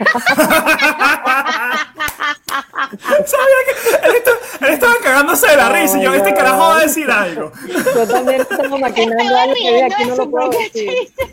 Sabía 3.26 3.60
que 3.66 3.72
él, 4.08 4.16
está- 4.16 4.66
él 4.68 4.74
estaba 4.74 4.94
cagándose 5.04 5.48
de 5.48 5.56
la 5.58 5.70
risa 5.70 5.98
y 6.00 6.04
yo, 6.04 6.14
este 6.14 6.34
carajo 6.34 6.60
va 6.60 6.78
a 6.78 6.82
decir 6.82 7.10
algo. 7.10 7.52
Yo 7.96 8.08
también 8.08 8.42
estaba 8.42 8.78
maquinando 8.78 9.24
Estaba 9.24 9.42
algo 9.44 9.54
que 9.56 9.84
aquí 9.84 10.06
no 10.06 10.16
lo 10.16 10.30
puedo 10.30 10.50
decir. 10.50 10.72
chiste. 10.74 11.32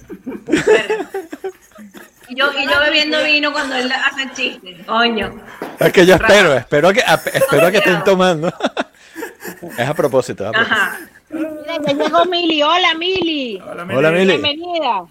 Y 2.28 2.34
yo, 2.36 2.52
y 2.52 2.66
yo 2.66 2.80
bebiendo 2.80 3.22
vino 3.24 3.52
cuando 3.52 3.74
él 3.76 3.90
hace 3.90 4.30
chistes. 4.34 4.84
Coño. 4.86 5.34
Es 5.80 5.92
que 5.92 6.04
yo 6.04 6.14
espero, 6.14 6.54
espero 6.54 6.92
que, 6.92 7.00
a- 7.00 7.14
espero 7.32 7.70
que 7.70 7.78
estén 7.78 8.04
tomando. 8.04 8.52
Es 9.78 9.88
a 9.88 9.94
propósito. 9.94 10.44
es 10.44 10.50
a 10.50 10.52
propósito. 10.52 10.72
Ajá. 10.74 10.98
Mira, 11.30 11.78
ya 11.86 11.92
llegó 11.94 12.24
Mili. 12.26 12.62
Hola, 12.62 12.94
Mili. 12.94 13.58
Hola, 13.60 13.86
Hola, 13.96 14.10
Mili. 14.10 14.26
Bienvenida. 14.36 15.04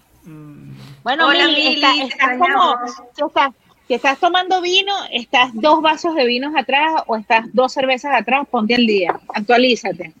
Bueno, 1.02 1.26
Hola, 1.26 1.46
Mili, 1.46 1.68
Mili, 1.68 1.84
está- 1.84 1.92
te 1.94 2.02
estás 2.14 2.38
como, 2.38 2.76
si 3.14 3.22
estás, 3.24 3.50
si 3.86 3.94
estás 3.94 4.18
tomando 4.18 4.60
vino, 4.60 4.92
estás 5.10 5.50
dos 5.54 5.80
vasos 5.80 6.14
de 6.14 6.26
vinos 6.26 6.52
atrás 6.56 7.02
o 7.06 7.16
estás 7.16 7.46
dos 7.52 7.72
cervezas 7.72 8.14
atrás, 8.14 8.46
ponte 8.50 8.74
al 8.74 8.86
día, 8.86 9.18
actualízate. 9.34 10.12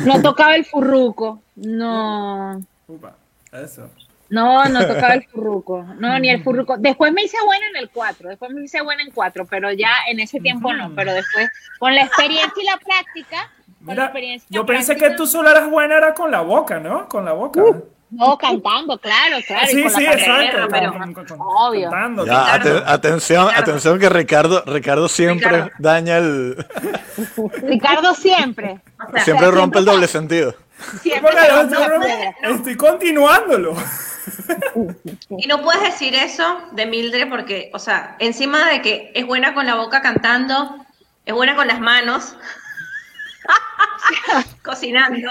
No 0.00 0.20
tocaba 0.22 0.54
el 0.54 0.64
furruco, 0.64 1.42
no, 1.56 2.60
Upa, 2.86 3.16
eso. 3.52 3.90
no, 4.28 4.64
no 4.66 4.86
tocaba 4.86 5.14
el 5.14 5.24
furruco, 5.24 5.82
no, 5.98 6.18
ni 6.18 6.28
el 6.30 6.42
furruco. 6.44 6.76
Después 6.78 7.12
me 7.12 7.24
hice 7.24 7.38
buena 7.44 7.66
en 7.68 7.76
el 7.76 7.90
4, 7.90 8.28
después 8.28 8.50
me 8.52 8.62
hice 8.62 8.82
buena 8.82 9.02
en 9.02 9.10
4, 9.10 9.46
pero 9.46 9.72
ya 9.72 9.90
en 10.08 10.20
ese 10.20 10.40
tiempo 10.40 10.72
no, 10.72 10.94
pero 10.94 11.12
después 11.12 11.48
con 11.78 11.94
la 11.94 12.02
experiencia 12.02 12.62
y 12.62 12.66
la 12.66 12.76
práctica, 12.76 13.50
con 13.66 13.86
la 13.86 13.92
Mira, 13.92 14.04
experiencia 14.04 14.46
y 14.50 14.54
la 14.54 14.60
yo 14.60 14.66
pensé 14.66 14.96
que 14.96 15.10
tú 15.10 15.26
solo 15.26 15.50
eras 15.50 15.68
buena 15.70 15.96
era 15.96 16.14
con 16.14 16.30
la 16.30 16.40
boca, 16.42 16.78
¿no? 16.78 17.08
Con 17.08 17.24
la 17.24 17.32
boca. 17.32 17.62
No, 18.10 18.38
cantando, 18.38 18.98
claro, 18.98 19.36
claro. 19.46 19.66
sí, 19.66 19.84
sí, 19.90 20.04
exacto. 20.06 20.66
pero- 20.70 20.92
con- 20.92 21.12
con- 21.14 21.26
con- 21.26 21.38
obvio. 21.40 21.90
Cantando. 21.90 22.24
Ya, 22.26 22.54
atención, 22.86 23.48
Ricardo. 23.48 23.62
atención 23.70 23.98
que 23.98 24.08
Ricardo, 24.08 24.62
Ricardo 24.66 25.08
siempre 25.08 25.48
Ricardo. 25.50 25.70
daña 25.78 26.16
el, 26.18 26.66
Ricardo 27.62 28.14
siempre. 28.14 28.80
O 29.06 29.12
sea, 29.12 29.24
siempre 29.24 29.50
rompe 29.50 29.78
el 29.80 29.84
doble 29.84 30.08
sentido. 30.08 30.54
Siempre. 31.02 31.32
Estoy 32.42 32.76
continuándolo. 32.76 33.74
Y 35.30 35.46
no 35.46 35.62
puedes 35.62 35.82
decir 35.82 36.14
eso 36.14 36.60
de 36.72 36.86
Mildred 36.86 37.28
porque, 37.28 37.70
o 37.74 37.78
sea, 37.78 38.16
encima 38.20 38.68
de 38.68 38.80
que 38.82 39.10
es 39.14 39.26
buena 39.26 39.54
con 39.54 39.66
la 39.66 39.74
boca 39.74 40.00
cantando, 40.02 40.76
es 41.26 41.34
buena 41.34 41.56
con 41.56 41.66
las 41.66 41.80
manos, 41.80 42.36
cocinando, 44.64 45.28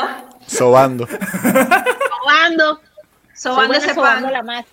Sobando. 0.47 1.07
Sobando. 1.07 2.81
sobando 3.33 3.73
ese 3.73 3.93
sobando 3.93 4.23
pan. 4.27 4.33
la 4.33 4.43
masa. 4.43 4.67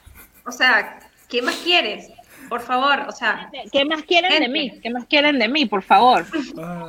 O 0.47 0.53
sea, 0.53 0.99
¿qué 1.29 1.43
más 1.43 1.57
quieres? 1.57 2.09
por 2.49 2.61
favor, 2.61 3.01
o 3.09 3.13
sea, 3.13 3.51
¿Qué 3.73 3.85
más 3.85 4.03
quieren 4.03 4.31
de 4.31 4.37
Gente. 4.37 4.49
mí? 4.51 4.81
¿Qué 4.83 4.91
más 4.91 5.07
quieren 5.07 5.39
de 5.39 5.49
mí, 5.49 5.67
por 5.67 5.83
favor? 5.83 6.27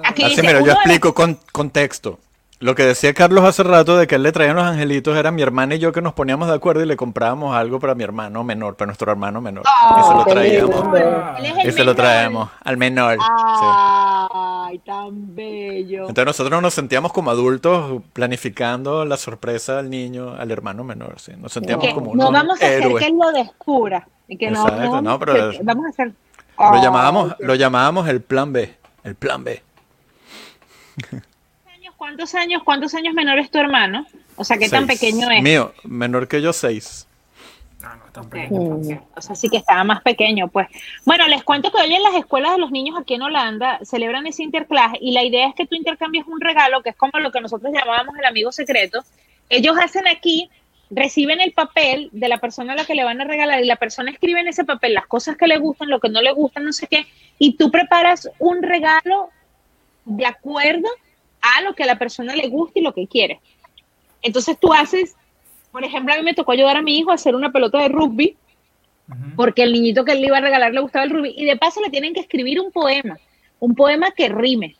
Aquí 0.04 0.24
Así, 0.24 0.32
dice, 0.32 0.42
mira, 0.42 0.60
yo 0.60 0.66
de 0.66 0.72
explico 0.74 1.14
con 1.14 1.40
contexto. 1.52 2.20
Lo 2.60 2.74
que 2.74 2.84
decía 2.84 3.14
Carlos 3.14 3.44
hace 3.44 3.64
rato 3.64 3.98
de 3.98 4.08
que 4.08 4.16
él 4.16 4.24
le 4.24 4.32
traían 4.32 4.56
los 4.56 4.66
angelitos 4.66 5.18
era 5.18 5.30
mi 5.30 5.42
hermana 5.42 5.76
y 5.76 5.80
yo 5.80 5.92
que 5.92 6.02
nos 6.02 6.14
poníamos 6.14 6.48
de 6.48 6.54
acuerdo 6.54 6.82
y 6.82 6.86
le 6.86 6.96
comprábamos 6.96 7.54
algo 7.56 7.80
para 7.82 7.96
mi 7.96 8.04
hermano 8.06 8.46
menor, 8.46 8.76
para 8.78 8.88
nuestro 8.88 9.12
hermano 9.12 9.42
menor. 9.42 9.66
y 10.00 10.04
se 10.04 10.14
lo 10.16 10.24
traíamos. 10.26 10.86
Y 11.66 11.72
se 11.74 11.84
lo 11.84 11.94
traemos 11.96 12.50
al 12.64 12.78
menor. 12.78 13.16
sí. 13.16 13.20
Ay, 14.70 14.80
tan 14.80 15.36
bello. 15.36 16.02
Entonces 16.08 16.26
nosotros 16.26 16.62
nos 16.62 16.74
sentíamos 16.74 17.12
como 17.12 17.30
adultos 17.30 18.02
planificando 18.14 19.04
la 19.04 19.18
sorpresa 19.18 19.80
al 19.80 19.90
niño, 19.90 20.34
al 20.36 20.50
hermano 20.50 20.84
menor. 20.86 21.20
Sí. 21.20 21.34
Nos 21.38 21.52
sentíamos 21.52 21.86
Que 21.86 21.94
como 21.94 22.16
no 22.16 22.30
unos 22.30 22.32
vamos 22.32 22.62
a 22.62 22.66
hacer 22.66 22.82
que 22.96 23.06
él 23.08 23.18
lo 23.22 23.32
descubra. 23.34 24.08
Y 24.30 24.38
que 24.38 24.50
no, 24.50 24.64
Exacto, 24.64 24.86
no, 24.96 25.02
no, 25.02 25.20
pero 25.20 25.34
que- 25.34 25.58
es- 25.58 25.66
vamos 25.66 25.86
a 25.88 25.90
hacer. 25.90 26.14
Lo 26.58 26.82
llamábamos, 26.82 27.36
lo 27.40 27.54
llamábamos 27.56 28.08
el 28.08 28.22
plan 28.22 28.54
B. 28.54 28.74
El 29.04 29.16
plan 29.16 29.44
B. 29.44 29.62
¿Cuántos 32.06 32.36
años, 32.36 32.62
cuántos 32.64 32.94
años 32.94 33.16
menor 33.16 33.40
es 33.40 33.50
tu 33.50 33.58
hermano? 33.58 34.06
O 34.36 34.44
sea, 34.44 34.60
¿qué 34.60 34.70
tan 34.70 34.86
pequeño 34.86 35.28
es? 35.32 35.42
Mío, 35.42 35.74
menor 35.84 36.28
que 36.28 36.40
yo, 36.40 36.54
seis. 36.54 37.08
No, 37.82 37.96
no, 37.96 38.04
tan 38.12 38.30
pequeño. 38.30 39.04
O 39.16 39.22
sea, 39.22 39.36
sí 39.36 39.50
que 39.50 39.58
estaba 39.58 39.84
más 39.84 40.04
pequeño, 40.04 40.48
pues. 40.50 40.68
Bueno, 41.04 41.28
les 41.28 41.44
cuento 41.44 41.72
que 41.72 41.82
hoy 41.82 41.92
en 41.92 42.04
las 42.04 42.14
escuelas 42.14 42.52
de 42.52 42.60
los 42.60 42.70
niños 42.70 42.96
aquí 43.02 43.16
en 43.16 43.24
Holanda 43.24 43.80
celebran 43.82 44.28
ese 44.28 44.44
interclass 44.44 44.94
y 45.02 45.14
la 45.14 45.24
idea 45.24 45.48
es 45.48 45.56
que 45.56 45.66
tú 45.66 45.74
intercambies 45.74 46.28
un 46.28 46.40
regalo, 46.40 46.84
que 46.84 46.92
es 46.92 46.96
como 46.96 47.18
lo 47.18 47.32
que 47.32 47.42
nosotros 47.42 47.74
llamábamos 47.74 48.16
el 48.20 48.26
amigo 48.26 48.52
secreto. 48.52 49.04
Ellos 49.50 49.76
hacen 49.82 50.08
aquí, 50.08 50.52
reciben 50.92 51.42
el 51.42 51.54
papel 51.54 52.10
de 52.12 52.28
la 52.28 52.38
persona 52.38 52.74
a 52.74 52.76
la 52.76 52.86
que 52.86 52.94
le 52.94 53.04
van 53.04 53.20
a 53.20 53.24
regalar 53.24 53.64
y 53.64 53.66
la 53.66 53.78
persona 53.78 54.12
escribe 54.12 54.42
en 54.42 54.48
ese 54.48 54.64
papel 54.64 54.94
las 54.94 55.08
cosas 55.08 55.38
que 55.38 55.48
le 55.48 55.58
gustan, 55.58 55.90
lo 55.90 56.00
que 56.00 56.10
no 56.10 56.22
le 56.22 56.34
gustan, 56.34 56.66
no 56.66 56.72
sé 56.72 56.86
qué, 56.86 57.08
y 57.40 57.58
tú 57.58 57.72
preparas 57.72 58.30
un 58.38 58.62
regalo 58.62 59.32
de 60.06 60.28
acuerdo 60.28 60.88
a 61.58 61.62
lo 61.62 61.74
que 61.74 61.84
a 61.84 61.88
la 61.88 61.98
persona 62.00 62.36
le 62.36 62.48
gusta 62.48 62.80
y 62.80 62.84
lo 62.84 62.94
que 62.94 63.08
quiere. 63.08 63.40
Entonces 64.22 64.58
tú 64.60 64.74
haces, 64.74 65.16
por 65.72 65.84
ejemplo, 65.84 66.14
a 66.14 66.18
mí 66.18 66.24
me 66.24 66.34
tocó 66.34 66.52
ayudar 66.52 66.78
a 66.78 66.82
mi 66.82 66.98
hijo 66.98 67.12
a 67.12 67.16
hacer 67.16 67.36
una 67.36 67.52
pelota 67.52 67.78
de 67.80 67.90
rugby 67.90 68.36
porque 69.36 69.62
el 69.64 69.72
niñito 69.74 70.04
que 70.04 70.14
él 70.14 70.22
le 70.22 70.28
iba 70.28 70.38
a 70.38 70.42
regalar 70.42 70.74
le 70.74 70.82
gustaba 70.82 71.06
el 71.06 71.12
rugby 71.12 71.34
y 71.38 71.46
de 71.46 71.58
paso 71.58 71.80
le 71.82 71.90
tienen 71.92 72.14
que 72.14 72.22
escribir 72.22 72.60
un 72.60 72.72
poema, 72.72 73.18
un 73.60 73.76
poema 73.76 74.10
que 74.12 74.30
rime 74.30 74.76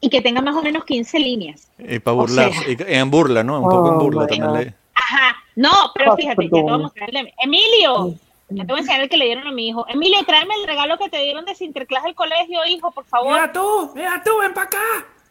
y 0.00 0.08
que 0.10 0.20
tenga 0.20 0.40
más 0.42 0.56
o 0.56 0.62
menos 0.62 0.84
15 0.84 1.18
líneas. 1.20 1.70
Y 1.78 2.00
para 2.00 2.14
O 2.16 2.20
burlar. 2.20 2.52
sea. 2.52 2.62
y 2.72 2.76
en 2.78 3.10
burla, 3.10 3.44
¿no? 3.44 3.60
Un 3.62 3.68
poco 3.70 3.88
en 3.88 3.94
Oh, 3.94 3.98
burla 3.98 4.26
también. 4.26 4.52
Le- 4.52 4.74
Ajá, 4.94 5.36
no, 5.54 5.70
pero 5.94 6.16
fíjate, 6.16 6.44
ya 6.44 6.50
te 6.50 6.60
voy 6.62 6.82
a 6.84 7.44
Emilio, 7.44 8.14
ya 8.54 8.64
te 8.64 8.72
voy 8.72 8.76
a 8.76 8.80
enseñar 8.80 9.00
el 9.02 9.08
que 9.08 9.16
le 9.16 9.24
dieron 9.26 9.46
a 9.46 9.52
mi 9.52 9.68
hijo. 9.68 9.86
Emilio, 9.88 10.18
tráeme 10.26 10.54
el 10.54 10.66
regalo 10.66 10.96
que 10.98 11.08
te 11.08 11.18
dieron 11.18 11.44
de 11.44 11.54
Sinterklaas 11.54 12.04
del 12.04 12.14
colegio, 12.14 12.60
hijo, 12.66 12.90
por 12.92 13.04
favor. 13.06 13.32
Mira 13.32 13.52
tú, 13.52 13.92
mira 13.94 14.22
tú, 14.24 14.30
ven 14.40 14.52
para 14.54 14.66
acá. 14.66 14.78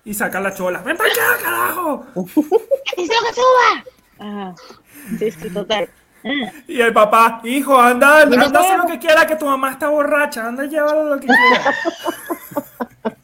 Y 0.04 0.14
saca 0.14 0.40
la 0.40 0.54
chola. 0.54 0.80
Ven 0.82 0.98
para 0.98 1.10
acá, 1.12 1.44
carajo. 1.44 2.06
¡Que 2.96 3.06
se 3.08 3.14
lo 3.14 3.22
que 3.22 3.34
suba! 3.34 3.84
Ajá, 4.20 4.56
sí, 5.20 5.32
sí, 5.32 5.50
total. 5.54 5.90
Mm. 6.24 6.44
Y 6.68 6.82
el 6.82 6.94
papá, 6.94 7.42
hijo, 7.44 7.80
anda, 7.80 8.22
anda, 8.22 8.52
te- 8.52 8.78
lo 8.78 8.86
que 8.86 9.00
quiera, 9.00 9.26
que 9.26 9.36
tu 9.36 9.46
mamá 9.46 9.72
está 9.72 9.90
borracha. 9.90 10.48
Anda, 10.48 10.66
llévalo 10.66 11.16
lo 11.16 11.20
que 11.20 11.28
quiera. 11.28 11.76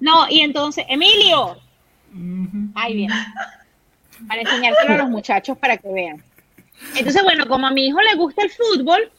No, 0.00 0.26
y 0.28 0.40
entonces, 0.40 0.84
Emilio. 0.88 1.56
Ahí 2.74 2.94
viene. 2.96 3.14
Para 4.26 4.40
enseñárselo 4.40 4.94
a 4.94 4.96
los 4.98 5.08
muchachos 5.10 5.56
para 5.58 5.76
que 5.76 5.88
vean. 5.92 6.22
Entonces, 6.94 7.22
bueno, 7.22 7.46
como 7.48 7.66
a 7.66 7.70
mi 7.70 7.86
hijo 7.86 8.00
le 8.00 8.14
gusta 8.16 8.42
el 8.42 8.50
fútbol 8.50 9.10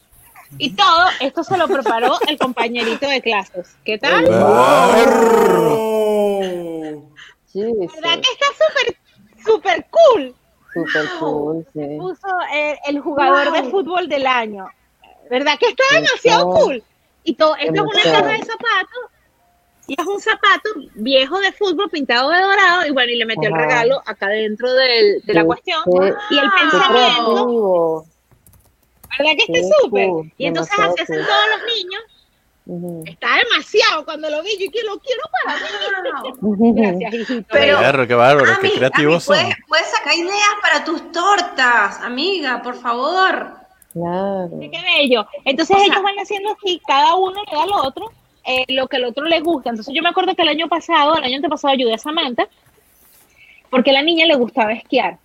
y 0.58 0.76
todo, 0.76 1.06
esto 1.20 1.44
se 1.44 1.58
lo 1.58 1.68
preparó 1.68 2.18
el 2.28 2.38
compañerito 2.38 3.08
de 3.08 3.22
clases. 3.22 3.76
¿Qué 3.86 3.98
tal? 3.98 4.28
Oh. 4.30 5.62
Jesus, 7.52 7.94
¿Verdad 7.96 8.20
que 8.22 8.32
está 8.32 8.46
súper, 8.58 8.98
súper 9.46 9.86
cool? 9.90 10.36
super 10.74 11.06
cool, 11.20 11.68
sí. 11.74 11.98
Puso 11.98 12.28
el, 12.54 12.78
el 12.88 13.02
jugador 13.02 13.52
de 13.52 13.64
fútbol 13.70 14.08
del 14.08 14.26
año. 14.26 14.68
¿Verdad 15.30 15.58
que 15.60 15.68
está 15.68 15.84
demasiado 15.94 16.50
cool? 16.50 16.84
Y 17.24 17.36
todo, 17.36 17.56
esto 17.56 17.74
es 17.74 17.82
una 17.82 18.04
caja 18.04 18.32
de 18.32 18.46
zapatos. 18.46 19.11
Y 19.92 20.02
es 20.02 20.08
un 20.08 20.22
zapato 20.22 20.70
viejo 20.96 21.38
de 21.40 21.52
fútbol 21.52 21.90
pintado 21.90 22.30
de 22.30 22.40
dorado. 22.40 22.86
Y 22.88 22.92
bueno, 22.92 23.12
y 23.12 23.18
le 23.18 23.26
metió 23.26 23.50
el 23.50 23.56
regalo 23.56 24.02
acá 24.06 24.28
dentro 24.30 24.72
del- 24.74 25.22
de 25.24 25.34
la 25.34 25.44
cuestión. 25.44 25.82
Y 26.30 26.38
el 26.38 26.50
pensamiento, 26.50 26.88
creativo. 26.90 28.06
¿verdad 29.20 29.32
que 29.38 29.52
está 29.60 29.76
súper? 29.82 30.08
cool, 30.08 30.32
Y 30.38 30.46
entonces 30.46 30.74
así 30.80 31.02
hacen 31.02 31.18
cool. 31.18 31.26
todos 31.28 31.46
los 31.58 31.76
niños. 31.76 32.04
Está 33.06 33.28
demasiado 33.44 34.06
cuando 34.06 34.30
lo 34.30 34.42
vi. 34.44 34.52
Yo 34.64 34.72
que 34.72 34.84
lo 34.84 34.98
quiero 35.00 35.22
para 35.44 35.58
mí. 35.58 36.74
Gracias, 37.02 37.14
hijito. 37.16 37.48
Pero- 37.52 38.08
qué 38.08 38.14
bárbaro, 38.16 38.60
qué 38.62 38.72
creativos 38.72 39.30
Ami, 39.30 39.38
son. 39.40 39.46
¿puedes, 39.46 39.58
puedes 39.68 39.88
sacar 39.92 40.16
ideas 40.16 40.56
para 40.62 40.84
tus 40.86 41.12
tortas, 41.12 42.00
amiga, 42.02 42.62
por 42.62 42.76
favor. 42.76 43.56
Claro. 43.92 44.50
Qué 44.62 44.70
bello. 45.00 45.28
Entonces 45.44 45.76
O 45.76 45.80
sea- 45.80 45.88
ellos 45.88 46.02
van 46.02 46.16
haciendo 46.18 46.52
así, 46.52 46.82
cada 46.88 47.16
uno 47.16 47.44
le 47.52 47.58
da 47.58 47.64
al 47.64 47.72
otro 47.74 48.10
eh, 48.46 48.66
lo 48.70 48.88
que 48.88 48.98
al 48.98 49.06
otro 49.06 49.26
le 49.26 49.40
gusta. 49.40 49.70
Entonces 49.70 49.94
yo 49.94 50.02
me 50.02 50.10
acuerdo 50.10 50.36
que 50.36 50.42
el 50.42 50.50
año 50.50 50.68
pasado, 50.68 51.16
el 51.16 51.24
año 51.24 51.36
antepasado 51.38 51.74
ayudé 51.74 51.94
a 51.94 51.98
Samantha 51.98 52.48
porque 53.70 53.92
a 53.92 53.94
la 53.94 54.04
niña 54.04 54.26
le 54.26 54.36
gustaba 54.36 54.74
esquiar. 54.74 55.18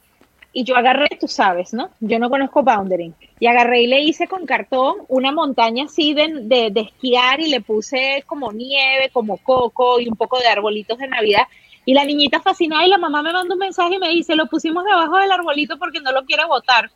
Y 0.53 0.65
yo 0.65 0.75
agarré, 0.75 1.09
tú 1.21 1.29
sabes, 1.29 1.75
¿no? 1.75 1.91
Yo 2.01 2.19
no 2.19 2.31
conozco 2.31 2.63
boundary. 2.63 3.13
Y 3.39 3.47
agarré 3.47 3.83
y 3.83 3.87
le 3.89 4.01
hice 4.01 4.27
con 4.27 4.47
cartón 4.47 4.97
una 5.09 5.31
montaña 5.31 5.85
así 5.85 6.15
de, 6.15 6.29
de, 6.45 6.71
de 6.71 6.81
esquiar 6.81 7.41
y 7.41 7.51
le 7.51 7.61
puse 7.61 8.25
como 8.27 8.53
nieve, 8.53 9.11
como 9.13 9.37
coco 9.37 10.01
y 10.01 10.09
un 10.09 10.17
poco 10.17 10.39
de 10.39 10.47
arbolitos 10.47 10.97
de 10.97 11.09
Navidad. 11.09 11.43
Y 11.85 11.93
la 11.93 12.05
niñita 12.05 12.41
fascinada 12.41 12.87
y 12.87 12.89
la 12.89 12.97
mamá 12.97 13.23
me 13.23 13.33
manda 13.33 13.55
un 13.55 13.59
mensaje 13.59 13.97
y 13.97 13.99
me 13.99 14.09
dice, 14.09 14.35
lo 14.35 14.47
pusimos 14.47 14.85
debajo 14.85 15.19
del 15.19 15.31
arbolito 15.31 15.79
porque 15.79 16.01
no 16.01 16.11
lo 16.13 16.25
quiere 16.25 16.47
botar. 16.47 16.91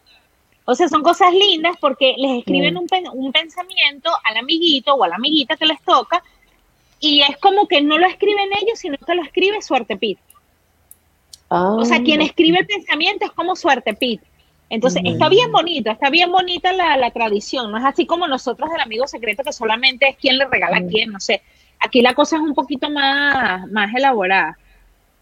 O 0.65 0.75
sea, 0.75 0.89
son 0.89 1.03
cosas 1.03 1.33
lindas 1.33 1.77
porque 1.81 2.15
les 2.19 2.39
escriben 2.39 2.75
Mm. 2.75 2.79
un, 2.79 2.87
pen- 2.87 3.09
un 3.13 3.33
pensamiento 3.33 4.11
al 4.25 4.37
amiguito 4.37 4.95
o 4.95 5.03
a 5.05 5.09
la 5.09 5.17
amiguita 5.17 5.57
que 5.57 5.67
les 5.67 5.81
toca 5.83 6.23
y 7.01 7.23
es 7.23 7.37
como 7.39 7.67
que 7.67 7.81
no 7.81 7.99
lo 7.99 8.07
escriben 8.07 8.51
ellos, 8.61 8.79
sino 8.79 8.97
que 8.99 9.15
lo 9.15 9.23
escribe 9.23 9.61
Suerte 9.63 9.97
Pit. 9.97 10.19
Ah, 11.49 11.75
O 11.79 11.85
sea, 11.85 12.03
quien 12.03 12.23
escribe 12.23 12.61
el 12.61 12.67
pensamiento 12.67 13.25
es 13.27 13.33
como 13.33 13.57
Suerte 13.57 13.95
Pit. 13.95 14.21
Entonces, 14.69 15.03
está 15.05 15.29
bien 15.29 15.51
bonito, 15.51 15.91
está 15.91 16.11
bien 16.11 16.31
bonita 16.31 16.73
la, 16.73 16.97
la 16.97 17.11
tradición. 17.11 17.73
No 17.73 17.79
es 17.79 17.85
así 17.85 18.07
como 18.07 18.29
nosotros 18.29 18.71
del 18.71 18.81
amigo 18.81 19.09
secreto 19.09 19.43
que 19.43 19.53
solamente 19.53 20.09
es 20.09 20.17
quien 20.17 20.39
le 20.39 20.47
regala 20.47 20.77
a 20.77 20.87
quién, 20.87 21.11
no 21.11 21.19
sé. 21.19 21.43
Aquí 21.81 22.03
la 22.03 22.15
cosa 22.15 22.37
es 22.37 22.43
un 22.43 22.55
poquito 22.55 22.89
más, 22.89 23.69
más 23.73 23.93
elaborada. 23.93 24.57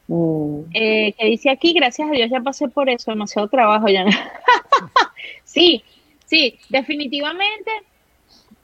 Mm, 0.09 0.65
Eh, 0.75 1.15
que 1.19 1.27
dice 1.27 1.51
aquí, 1.51 1.73
gracias 1.75 2.09
a 2.09 2.13
Dios 2.13 2.31
ya 2.31 2.41
pasé 2.41 2.69
por 2.69 2.89
eso, 2.91 3.11
demasiado 3.11 3.49
trabajo 3.49 3.89
ya. 3.89 4.05
sí, 5.45 5.85
sí, 6.27 6.59
definitivamente. 6.69 7.71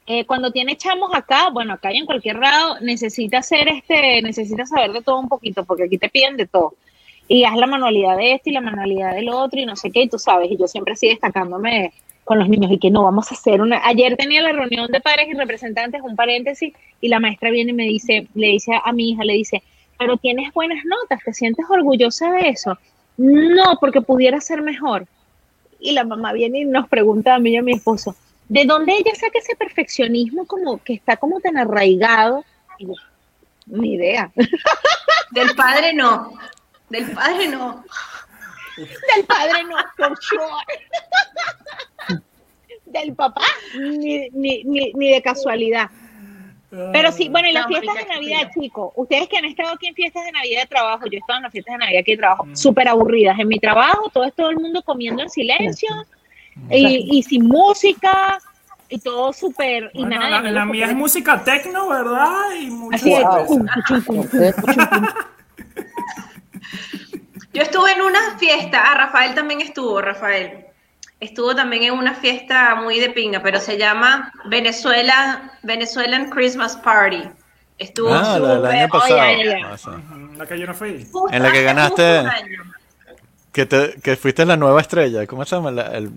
eh, 0.07 0.25
cuando 0.25 0.51
tiene 0.51 0.77
chamos 0.77 1.09
acá, 1.15 1.49
bueno, 1.51 1.73
acá 1.73 1.91
y 1.93 1.97
en 1.97 2.05
cualquier 2.05 2.37
lado, 2.37 2.79
necesita 2.81 3.39
hacer 3.39 3.67
este, 3.69 4.21
necesita 4.21 4.65
saber 4.65 4.93
de 4.93 5.01
todo 5.03 5.19
un 5.19 5.27
poquito, 5.29 5.65
porque 5.65 5.83
aquí 5.85 5.97
te 5.97 6.09
piden 6.09 6.37
de 6.37 6.47
todo. 6.47 6.75
Y 7.27 7.43
haz 7.45 7.55
la 7.57 7.67
manualidad 7.67 8.17
de 8.17 8.33
este 8.33 8.51
y 8.51 8.53
la 8.53 8.61
manualidad 8.61 9.13
del 9.15 9.29
otro 9.29 9.59
y 9.59 9.65
no 9.65 9.75
sé 9.75 9.91
qué, 9.91 10.03
y 10.03 10.09
tú 10.09 10.19
sabes, 10.19 10.51
y 10.51 10.57
yo 10.57 10.67
siempre 10.67 10.93
así 10.93 11.07
destacándome 11.09 11.93
con 12.23 12.39
los 12.39 12.49
niños 12.49 12.71
y 12.71 12.79
que 12.79 12.91
no 12.91 13.03
vamos 13.03 13.31
a 13.31 13.35
hacer 13.35 13.61
una. 13.61 13.81
Ayer 13.85 14.15
tenía 14.17 14.41
la 14.41 14.51
reunión 14.51 14.91
de 14.91 15.01
padres 15.01 15.27
y 15.29 15.33
representantes, 15.35 16.01
un 16.03 16.15
paréntesis, 16.15 16.73
y 17.01 17.07
la 17.09 17.19
maestra 17.19 17.51
viene 17.51 17.71
y 17.71 17.75
me 17.75 17.85
dice, 17.85 18.27
le 18.35 18.47
dice 18.49 18.73
a 18.83 18.91
mi 18.93 19.11
hija, 19.11 19.23
le 19.23 19.33
dice, 19.33 19.63
pero 19.97 20.17
tienes 20.17 20.53
buenas 20.53 20.83
notas, 20.85 21.21
¿te 21.23 21.33
sientes 21.33 21.65
orgullosa 21.69 22.31
de 22.31 22.49
eso? 22.49 22.77
No, 23.17 23.77
porque 23.79 24.01
pudiera 24.01 24.41
ser 24.41 24.61
mejor. 24.61 25.07
Y 25.79 25.93
la 25.93 26.03
mamá 26.03 26.33
viene 26.33 26.59
y 26.59 26.65
nos 26.65 26.87
pregunta 26.87 27.35
a 27.35 27.39
mí 27.39 27.51
y 27.51 27.57
a 27.57 27.61
mi 27.61 27.73
esposo, 27.73 28.15
¿de 28.49 28.65
dónde 28.65 28.93
ella 28.93 29.13
saca 29.15 29.39
ese 29.39 29.55
perfeccionismo 29.55 30.45
como 30.45 30.81
que 30.83 30.93
está 30.93 31.17
como 31.17 31.39
tan 31.39 31.57
arraigado? 31.57 32.43
Y 32.77 32.87
yo, 32.87 32.93
ni 33.67 33.93
idea. 33.93 34.31
Del 35.31 35.55
padre 35.55 35.93
no. 35.93 36.33
Del 36.89 37.11
padre 37.11 37.47
no. 37.47 37.83
Del 38.77 39.25
padre 39.25 39.63
no, 39.63 39.75
por 39.97 40.17
sure. 40.21 42.21
Del 42.85 43.13
papá, 43.13 43.45
ni, 43.77 44.29
ni, 44.29 44.63
ni, 44.63 44.93
ni 44.93 45.11
de 45.11 45.21
casualidad. 45.21 45.89
Pero 46.69 47.11
sí, 47.11 47.29
bueno, 47.29 47.47
y 47.47 47.53
las 47.53 47.63
No, 47.63 47.69
fiestas 47.69 47.95
de 47.95 48.05
Navidad, 48.13 48.51
chicos, 48.59 48.91
ustedes 48.95 49.27
que 49.29 49.37
han 49.37 49.45
estado 49.45 49.73
aquí 49.73 49.87
en 49.87 49.95
fiestas 49.95 50.25
de 50.25 50.31
Navidad 50.31 50.61
de 50.61 50.67
trabajo, 50.67 51.05
yo 51.05 51.11
he 51.13 51.19
estado 51.19 51.37
en 51.37 51.43
las 51.43 51.51
fiestas 51.51 51.73
de 51.73 51.77
Navidad 51.79 51.99
aquí 52.01 52.11
de 52.11 52.17
trabajo, 52.17 52.47
súper 52.53 52.87
aburridas. 52.87 53.39
En 53.39 53.47
mi 53.47 53.59
trabajo, 53.59 54.09
todo 54.13 54.25
es 54.25 54.33
todo 54.33 54.49
el 54.49 54.57
mundo 54.57 54.81
comiendo 54.83 55.21
en 55.23 55.29
silencio 55.29 55.89
y, 56.69 57.17
y 57.17 57.23
sin 57.23 57.45
música 57.47 58.37
y 58.89 58.99
todo 58.99 59.31
súper. 59.33 59.89
y 59.93 59.99
Bueno, 60.01 60.17
nada 60.19 60.29
la, 60.29 60.41
de 60.41 60.51
la 60.51 60.61
amigos 60.63 60.71
mía 60.73 60.85
es 60.85 60.89
secretos. 60.91 60.99
música 60.99 61.43
techno, 61.43 61.89
¿verdad? 61.89 62.39
Y 62.59 62.69
mucho 62.71 62.95
Así. 62.95 63.13
Yo 67.53 67.61
estuve 67.61 67.91
en 67.93 68.01
una 68.01 68.37
fiesta, 68.37 68.83
ah, 68.91 68.95
Rafael 68.95 69.33
también 69.33 69.61
estuvo, 69.61 70.01
Rafael. 70.01 70.64
Estuvo 71.19 71.55
también 71.55 71.83
en 71.83 71.93
una 71.93 72.13
fiesta 72.13 72.75
muy 72.75 72.99
de 72.99 73.09
pinga, 73.09 73.41
pero 73.41 73.59
se 73.59 73.77
llama 73.77 74.31
Venezuela, 74.45 75.51
Venezuelan 75.63 76.29
Christmas 76.29 76.75
Party. 76.77 77.23
Estuvo 77.77 78.13
Ah, 78.13 78.39
la 78.39 78.55
del 78.55 78.65
año 78.65 78.87
pasado. 78.89 79.21
Oye, 79.21 79.63
Ah. 79.65 79.75
La 80.37 80.45
que 80.45 80.59
yo 80.59 80.65
no 80.67 80.73
fui. 80.73 81.05
justo 81.11 81.27
En 81.35 81.43
la 81.43 81.51
que 81.51 81.63
ganaste-. 81.63 82.23
Que, 83.51 83.65
te, 83.65 83.95
que 84.01 84.15
fuiste 84.17 84.45
la 84.45 84.57
nueva 84.57 84.81
estrella. 84.81 85.25
¿Cómo 85.27 85.45
se 85.45 85.55
llama? 85.55 85.71
La- 85.71 85.87
el, 85.97 86.09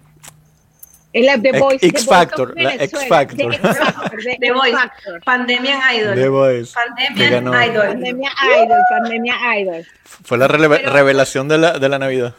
Es 1.12 1.24
la 1.24 1.40
The 1.40 1.49
X- 1.51 1.61
Voice. 1.61 1.86
X 1.86 2.07
Factor, 2.07 2.53
la 2.61 2.74
X. 2.74 3.07
Factor. 3.09 3.57
The 4.40 4.53
Voice. 4.53 4.76
Pandemian 5.24 5.80
Idol. 5.94 6.14
The 6.16 6.28
Voice. 6.28 6.72
Pandemian. 6.74 7.44
Idol. 7.46 7.86
Pandemia 7.88 8.30
Idol, 8.57 8.78
Pandemia 8.90 9.34
Idol. 9.61 9.86
Fue 10.24 10.36
la 10.38 10.49
revelación 10.49 11.49
de 11.49 11.59
la, 11.59 11.78
de 11.78 11.88
la 11.88 11.99
Navidad. 11.99 12.34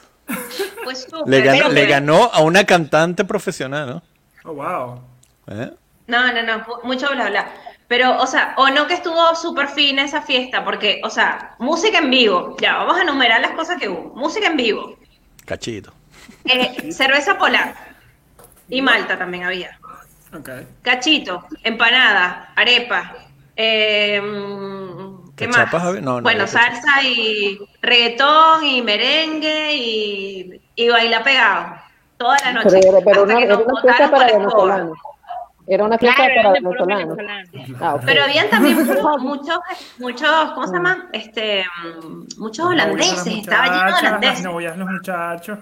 Súper, 0.95 1.27
Le 1.27 1.41
ganó, 1.41 1.59
pero- 1.63 1.73
le 1.73 1.85
ganó 1.87 2.23
a 2.33 2.41
una 2.41 2.63
cantante 2.65 3.25
profesional, 3.25 3.87
¿no? 3.89 4.03
Oh, 4.45 4.53
wow. 4.53 5.01
¿Eh? 5.47 5.71
No, 6.07 6.31
no, 6.33 6.43
no, 6.43 6.65
mucho 6.83 7.09
bla 7.11 7.29
bla. 7.29 7.47
Pero, 7.87 8.19
o 8.21 8.27
sea, 8.27 8.53
o 8.57 8.69
no 8.69 8.85
que 8.87 8.93
estuvo 8.93 9.35
súper 9.35 9.67
fina 9.67 10.03
esa 10.03 10.21
fiesta, 10.21 10.63
porque, 10.63 11.01
o 11.03 11.09
sea, 11.09 11.55
música 11.59 11.97
en 11.97 12.09
vivo. 12.11 12.55
Ya, 12.61 12.77
vamos 12.77 12.97
a 12.97 13.01
enumerar 13.01 13.41
las 13.41 13.51
cosas 13.51 13.77
que 13.79 13.89
hubo. 13.89 14.13
Música 14.15 14.47
en 14.47 14.57
vivo. 14.57 14.95
Cachito. 15.45 15.91
Eh, 16.45 16.91
cerveza 16.91 17.37
polar. 17.37 17.73
Y 18.69 18.81
Malta 18.83 19.17
también 19.17 19.43
había. 19.43 19.79
Ok. 20.37 20.49
Cachito, 20.83 21.45
empanada, 21.63 22.53
arepa. 22.55 23.15
eh, 23.55 24.21
mm, 24.21 25.31
¿Qué 25.35 25.47
más? 25.47 25.57
¿Cachapas 25.57 25.83
había? 25.83 26.01
No, 26.01 26.17
no 26.17 26.21
bueno, 26.21 26.45
salsa 26.45 27.01
y 27.01 27.57
reggaetón 27.81 28.63
y 28.65 28.81
merengue 28.83 29.73
y, 29.75 30.61
y 30.85 30.89
baila 30.89 31.23
pegado. 31.23 31.75
Toda 32.17 32.37
la 32.43 32.53
noche. 32.53 32.69
Pero, 32.81 32.97
era- 32.97 33.05
pero 33.05 33.23
una, 33.23 33.39
era 33.39 33.57
una 33.57 33.81
fiesta 33.81 34.11
para 34.11 34.25
venezolanos. 34.37 34.97
Era 35.67 35.83
una 35.85 35.97
fiesta 35.99 36.15
Claro, 36.25 36.33
para 36.35 36.51
venezolanos. 36.51 37.15
venezolanos. 37.17 37.81
Ah, 37.81 37.95
ok. 37.95 38.01
Pero 38.05 38.23
habían 38.23 38.49
también 38.49 38.75
muchos, 39.21 39.59
muchos, 39.99 40.51
¿cómo 40.53 40.67
se 40.67 40.73
llaman? 40.73 41.09
Este, 41.13 41.65
mm, 42.03 42.39
muchos 42.41 42.65
holandeses, 42.65 43.27
estaba 43.27 43.65
lleno 43.65 43.85
de 43.85 43.91
Las 43.91 43.99
holandeses. 44.01 44.43
novias, 44.43 44.77
los 44.77 44.89
muchachos. 44.89 45.59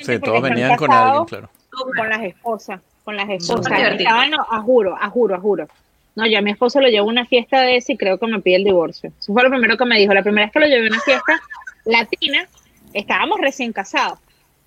Sí, 0.00 0.18
todos 0.20 0.42
venían 0.42 0.76
con 0.76 0.92
alguien, 0.92 1.24
claro. 1.24 1.48
Con 1.96 2.08
las 2.08 2.22
esposas, 2.22 2.80
con 3.04 3.16
las 3.16 3.28
esposas. 3.30 3.72
Estaban, 3.98 4.30
no, 4.30 4.46
a 4.50 4.60
juro, 4.60 4.96
a 5.00 5.08
juro, 5.10 5.34
a 5.34 5.38
juro. 5.40 5.66
No, 6.14 6.26
yo 6.26 6.38
a 6.38 6.42
mi 6.42 6.50
esposo 6.50 6.80
lo 6.80 6.88
llevo 6.88 7.06
a 7.08 7.12
una 7.12 7.24
fiesta 7.26 7.60
de 7.62 7.76
ese 7.76 7.94
y 7.94 7.96
creo 7.96 8.18
que 8.18 8.26
me 8.26 8.40
pide 8.40 8.56
el 8.56 8.64
divorcio. 8.64 9.10
Eso 9.18 9.32
fue 9.32 9.42
lo 9.42 9.48
primero 9.50 9.76
que 9.78 9.84
me 9.86 9.96
dijo. 9.98 10.12
La 10.12 10.22
primera 10.22 10.46
vez 10.46 10.52
que 10.52 10.60
lo 10.60 10.66
llevé 10.66 10.86
a 10.86 10.90
una 10.90 11.00
fiesta 11.00 11.40
latina, 11.86 12.46
estábamos 12.94 13.40
recién 13.40 13.72
casados. 13.72 14.18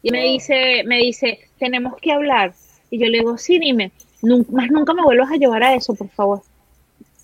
Y 0.02 0.12
me 0.12 0.24
dice, 0.24 0.84
me 0.86 0.98
dice, 0.98 1.40
tenemos 1.58 1.96
que 1.98 2.12
hablar. 2.12 2.54
Y 2.92 3.00
yo 3.00 3.08
le 3.08 3.20
digo, 3.20 3.38
sí, 3.38 3.58
dime, 3.60 3.92
nun- 4.22 4.46
más 4.52 4.70
nunca 4.70 4.94
me 4.94 5.02
vuelvas 5.02 5.32
a 5.32 5.36
llevar 5.38 5.64
a 5.64 5.74
eso, 5.76 5.96
por 5.96 6.10
favor. 6.10 6.42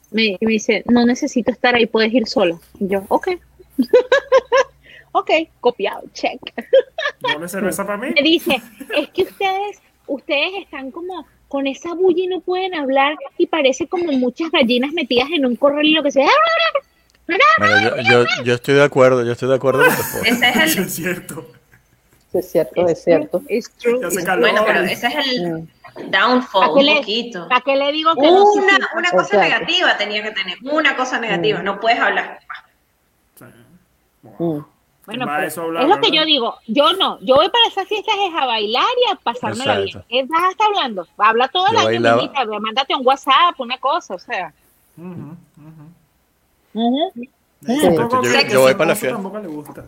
Me, 0.09 0.37
y 0.39 0.45
me 0.45 0.51
dice, 0.53 0.83
no 0.89 1.05
necesito 1.05 1.51
estar 1.51 1.75
ahí, 1.75 1.85
puedes 1.85 2.11
ir 2.13 2.27
sola. 2.27 2.59
Y 2.79 2.87
yo, 2.87 3.03
ok. 3.07 3.29
ok, 5.11 5.31
copiado, 5.59 6.03
check. 6.13 6.39
Doble 7.19 7.47
cerveza 7.47 7.85
para 7.85 7.97
mí. 7.97 8.09
Me 8.15 8.21
dice, 8.21 8.61
es 8.95 9.09
que 9.09 9.23
ustedes, 9.23 9.79
ustedes 10.07 10.51
están 10.63 10.91
como 10.91 11.25
con 11.47 11.67
esa 11.67 11.93
bulla 11.93 12.23
y 12.23 12.27
no 12.27 12.39
pueden 12.39 12.73
hablar 12.73 13.15
y 13.37 13.45
parece 13.47 13.87
como 13.87 14.11
muchas 14.13 14.49
gallinas 14.51 14.93
metidas 14.93 15.27
en 15.33 15.45
un 15.45 15.55
corral 15.55 15.85
y 15.85 15.93
lo 15.93 16.01
que 16.03 16.11
sea. 16.11 16.29
Mira, 17.59 18.01
yo, 18.03 18.23
yo, 18.25 18.43
yo 18.43 18.53
estoy 18.55 18.75
de 18.75 18.83
acuerdo, 18.83 19.23
yo 19.23 19.31
estoy 19.31 19.49
de 19.49 19.55
acuerdo 19.55 19.85
con 19.85 19.95
tu 19.95 20.01
esposa. 20.01 20.27
Ese 20.27 20.49
es 20.49 20.55
Eso 20.57 20.79
el, 20.79 20.85
es 20.85 20.93
cierto. 20.95 21.47
Sí, 22.31 22.37
es 22.37 22.51
cierto, 22.51 22.87
es 22.87 23.03
cierto. 23.03 23.41
It's 23.49 23.71
true. 23.77 23.99
Bueno, 24.39 24.63
pero 24.65 24.81
ese 24.83 25.07
es 25.07 25.15
el 25.27 25.51
Mm. 25.97 26.09
downfall, 26.11 26.61
¿Para 26.61 26.73
qué 26.73 26.79
un 26.79 26.85
le- 26.85 26.95
poquito. 26.97 27.47
¿Para 27.49 27.61
qué 27.61 27.75
le 27.75 27.91
digo 27.91 28.15
que 28.15 28.21
no? 28.31 28.43
Una, 28.53 28.75
sí. 28.77 28.81
una 28.95 29.11
cosa 29.11 29.35
Exacto. 29.35 29.37
negativa 29.39 29.97
tenía 29.97 30.23
que 30.23 30.31
tener, 30.31 30.57
una 30.63 30.95
cosa 30.95 31.19
negativa, 31.19 31.61
no 31.61 31.79
puedes 31.81 31.99
hablar. 31.99 32.39
Sí. 33.37 33.45
Mm. 34.23 34.59
Bueno, 35.05 35.25
a 35.25 35.35
hablar, 35.35 35.43
es 35.47 35.57
lo 35.57 35.65
que 35.65 35.71
¿verdad? 35.73 35.99
yo 36.13 36.25
digo. 36.25 36.55
Yo 36.67 36.93
no, 36.93 37.19
yo 37.21 37.35
voy 37.35 37.49
para 37.49 37.67
esas 37.67 37.87
fiestas 37.87 38.15
es 38.29 38.33
a 38.41 38.45
bailar 38.45 38.85
y 39.07 39.11
a 39.11 39.15
pasármela 39.15 39.79
bien. 39.79 40.03
¿Qué 40.07 40.23
vas 40.29 40.43
a 40.43 40.51
estar 40.51 40.67
hablando? 40.67 41.07
Habla 41.17 41.47
todo 41.49 41.67
el 41.67 41.73
Yo 41.73 41.79
año, 41.79 42.01
bailaba- 42.01 42.59
mándate 42.61 42.95
un 42.95 43.05
WhatsApp, 43.05 43.59
una 43.59 43.77
cosa, 43.79 44.13
o 44.13 44.19
sea. 44.19 44.53
Sí. 46.73 47.29
Yo- 48.49 48.61
voy 48.61 48.73
para 48.73 48.89
la 48.89 48.95
fiesta. 48.95 49.15
Tampoco 49.17 49.39
le 49.39 49.47
gusta. 49.47 49.83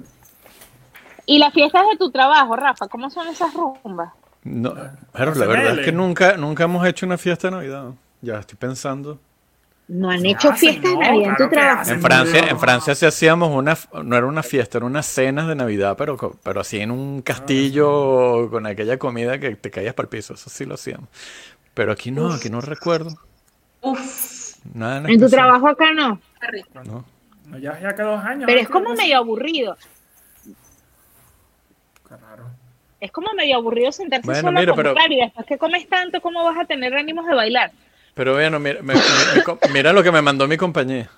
Y 1.25 1.39
las 1.39 1.53
fiestas 1.53 1.83
de 1.89 1.97
tu 1.97 2.11
trabajo, 2.11 2.55
Rafa, 2.55 2.87
¿cómo 2.87 3.09
son 3.09 3.27
esas 3.27 3.53
rumbas? 3.53 4.11
No, 4.43 4.73
pero 5.13 5.33
la 5.35 5.45
verdad 5.45 5.79
es 5.79 5.85
que 5.85 5.91
nunca, 5.93 6.35
nunca 6.35 6.65
hemos 6.65 6.85
hecho 6.85 7.05
una 7.05 7.17
fiesta 7.17 7.47
de 7.47 7.51
Navidad. 7.51 7.85
Ya 8.21 8.39
estoy 8.39 8.57
pensando. 8.57 9.19
No 9.87 10.09
han 10.09 10.25
hecho 10.25 10.49
hacen, 10.49 10.57
fiestas 10.81 10.91
de 10.91 10.95
¿no? 10.97 11.01
Navidad 11.01 11.29
en 11.29 11.35
tu 11.37 11.49
trabajo. 11.49 11.81
hacen. 11.81 11.95
En 11.95 12.01
Francia, 12.01 12.41
no. 12.41 12.47
en 12.49 12.59
Francia 12.59 12.95
sí 12.95 13.05
hacíamos 13.05 13.49
una, 13.51 13.77
no 14.03 14.15
era 14.17 14.25
una 14.25 14.43
fiesta, 14.43 14.77
eran 14.77 14.89
unas 14.91 15.05
cenas 15.05 15.47
de 15.47 15.55
Navidad, 15.55 15.95
pero, 15.97 16.17
pero 16.43 16.61
así 16.61 16.79
en 16.79 16.91
un 16.91 17.21
castillo 17.21 18.49
con 18.49 18.65
aquella 18.65 18.97
comida 18.97 19.39
que 19.39 19.55
te 19.55 19.71
caías 19.71 19.93
para 19.93 20.05
el 20.05 20.09
piso, 20.09 20.33
eso 20.33 20.49
sí 20.49 20.65
lo 20.65 20.75
hacíamos. 20.75 21.07
Pero 21.73 21.91
aquí 21.91 22.11
no, 22.11 22.31
aquí 22.33 22.49
no 22.49 22.61
recuerdo. 22.61 23.11
Uf, 23.81 24.55
Nada 24.73 24.99
en 24.99 25.09
En 25.09 25.19
tu 25.19 25.29
trabajo 25.29 25.67
acá 25.67 25.91
no. 25.93 26.19
Qué 26.45 26.51
rico. 26.51 26.83
¿no? 26.83 27.05
No, 27.47 27.57
ya, 27.57 27.79
ya 27.79 27.93
que 27.95 28.01
dos 28.03 28.23
años. 28.23 28.43
Pero 28.45 28.59
es 28.59 28.69
como 28.69 28.93
medio 28.93 29.17
aburrido. 29.17 29.77
raro. 32.09 32.45
Es 32.99 33.11
como 33.11 33.33
medio 33.33 33.57
aburrido 33.57 33.91
sentarse 33.91 34.25
Bueno, 34.25 34.41
solo 34.41 34.59
mira, 34.59 34.71
a 34.71 34.75
pero- 34.75 34.95
y 35.09 35.15
después 35.19 35.45
que 35.45 35.57
comes 35.57 35.87
tanto, 35.89 36.21
¿cómo 36.21 36.43
vas 36.43 36.57
a 36.57 36.65
tener 36.65 36.93
ánimos 36.93 37.25
de 37.25 37.35
bailar? 37.35 37.71
Pero 38.13 38.33
bueno, 38.33 38.59
mira, 38.59 38.81
me- 38.81 38.93
me- 38.93 39.01
me 39.35 39.43
co- 39.43 39.59
mira 39.73 39.91
lo 39.91 40.03
que 40.03 40.11
me 40.11 40.21
mandó 40.21 40.47
mi 40.47 40.55
compañía. 40.57 41.09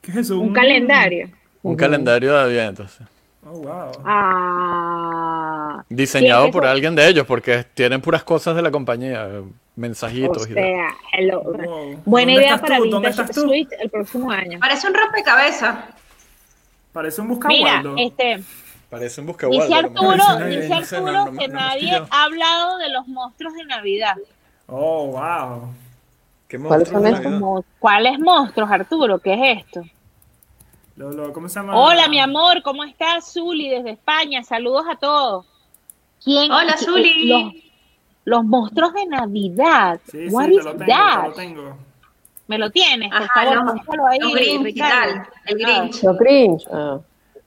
¿Qué 0.00 0.12
es 0.12 0.16
eso? 0.18 0.38
Un 0.38 0.52
calendario. 0.54 1.28
Un 1.62 1.76
calendario 1.76 2.32
de 2.32 2.38
adviento. 2.40 2.86
sí. 2.88 3.02
Oh, 3.44 3.58
wow. 3.58 3.92
Ah. 4.04 5.84
Diseñado 5.88 6.50
por 6.50 6.64
alguien 6.66 6.94
de 6.94 7.06
ellos, 7.08 7.26
porque 7.26 7.64
tienen 7.74 8.00
puras 8.00 8.22
cosas 8.24 8.56
de 8.56 8.62
la 8.62 8.70
compañía, 8.70 9.28
O 9.76 9.80
mensajitos 9.80 10.44
sea, 10.44 10.94
hello. 11.12 11.42
Wow. 11.42 12.00
Buena 12.06 12.32
¿Dónde 12.32 12.32
idea 12.32 12.54
estás 12.54 12.60
para 12.62 12.80
Vintage? 12.80 13.32
Suite 13.34 13.76
el 13.82 13.90
próximo 13.90 14.30
año. 14.30 14.58
Parece 14.58 14.88
un 14.88 14.94
rompecabezas. 14.94 15.76
Parece 16.92 17.20
un 17.20 17.28
Mira, 17.28 17.82
buscagualdo. 17.82 17.94
este, 17.98 18.42
Parece 18.88 19.20
un 19.20 19.26
dice 19.26 19.46
buscaguardo. 19.46 19.76
Arturo, 19.76 20.46
dice 20.46 20.72
Arturo 20.72 21.32
que 21.38 21.48
nadie 21.48 22.02
ha 22.10 22.24
hablado 22.24 22.78
de 22.78 22.88
los 22.88 23.06
monstruos 23.06 23.52
de 23.54 23.64
Navidad. 23.66 24.16
Oh, 24.66 25.08
wow. 25.08 25.68
¿Qué 26.48 26.58
¿Cuáles 26.58 26.88
son 26.88 27.02
monstruos? 27.02 27.02
Navidad? 27.24 27.38
Como, 27.40 27.64
¿Cuáles 27.78 28.18
monstruos, 28.18 28.70
Arturo? 28.70 29.18
¿Qué 29.18 29.34
es 29.34 29.58
esto? 29.66 29.82
Lo- 30.96 31.10
lo- 31.12 31.32
¿Cómo 31.34 31.50
se 31.50 31.56
llama? 31.60 31.76
Hola, 31.78 32.08
mi 32.08 32.18
amor, 32.18 32.62
¿cómo 32.62 32.82
estás? 32.82 33.30
Zuli, 33.30 33.68
desde 33.68 33.90
España. 33.90 34.42
Saludos 34.42 34.86
a 34.90 34.96
todos. 34.96 35.44
¿Quién? 36.24 36.50
Hola, 36.50 36.78
Zuli. 36.78 37.26
Los, 37.28 37.52
los 38.26 38.44
monstruos 38.44 38.92
de 38.92 39.06
Navidad. 39.06 39.98
Sí, 40.10 40.26
What 40.30 40.46
sí, 40.48 40.52
is 40.52 40.58
te 40.58 40.64
lo 40.64 40.70
tengo, 40.76 40.86
that? 40.92 41.22
te 41.22 41.28
lo 41.28 41.34
tengo. 41.34 41.76
¿Me 42.48 42.58
lo 42.58 42.70
tienes? 42.70 43.08
Por 43.10 43.22
Ajá, 43.22 43.34
favor, 43.34 43.56
los- 43.64 43.74
póntalo 43.76 44.06
ahí, 44.08 44.18
Grinch 44.20 44.76
tal, 44.78 45.26
el 45.46 45.56
Grinch. 45.58 46.64
Ah. 46.70 46.98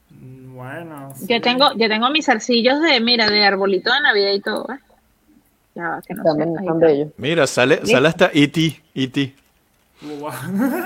Mm, 0.09 0.55
Bueno. 0.55 1.13
sí. 1.15 1.25
Yo 1.29 1.39
tengo, 1.41 1.71
yo 1.75 1.87
tengo 1.87 2.09
mis 2.09 2.25
zarcillos 2.25 2.81
de, 2.81 2.99
mira, 2.99 3.29
de 3.29 3.45
arbolito 3.45 3.93
de 3.93 4.01
Navidad 4.01 4.31
y 4.33 4.39
todo, 4.41 4.65
¿eh? 4.73 4.79
Que 6.07 6.13
no 6.13 6.23
También 6.23 6.49
sé. 6.53 6.59
ahí 6.59 6.65
están 6.65 6.75
está. 6.75 6.87
bellos. 6.87 7.07
Mira, 7.17 7.47
sale, 7.47 7.85
sale 7.85 8.07
hasta 8.09 8.25
E 8.33 8.43
E.T. 8.43 8.81
E.T. 8.95 9.35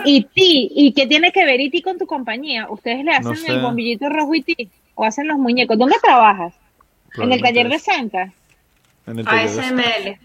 ¿Y 0.06 0.24
ti? 0.24 0.72
¿Y 0.76 0.92
qué 0.94 1.06
tiene 1.08 1.32
que 1.32 1.46
ver 1.46 1.60
Iti 1.62 1.82
con 1.84 1.98
tu 2.00 2.06
compañía? 2.08 2.68
¿Ustedes 2.70 3.04
le 3.06 3.12
hacen 3.12 3.24
No 3.32 3.36
sé. 3.36 3.52
el 3.52 3.62
bombillito 3.62 4.10
rojo 4.10 4.34
Iti? 4.34 4.70
¿O 4.96 5.06
hacen 5.06 5.28
los 5.28 5.38
muñecos? 5.38 5.78
¿Dónde 5.78 5.96
trabajas? 6.02 6.54
¿En 7.18 7.32
el 7.32 7.42
taller 7.42 7.70
de 7.70 7.78
Santa? 7.80 8.32
En 9.08 9.20
el 9.20 9.28
ASML. 9.28 10.18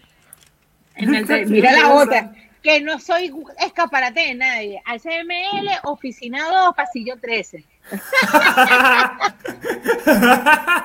En 0.95 1.15
el 1.15 1.47
Mira 1.47 1.71
la 1.73 1.93
otra. 1.93 2.31
Que 2.63 2.81
no 2.81 2.99
soy 2.99 3.33
escaparate 3.59 4.19
de 4.19 4.35
nadie. 4.35 4.81
ACML, 4.85 5.69
oficina 5.83 6.47
2, 6.49 6.75
pasillo 6.75 7.15
13. 7.19 7.63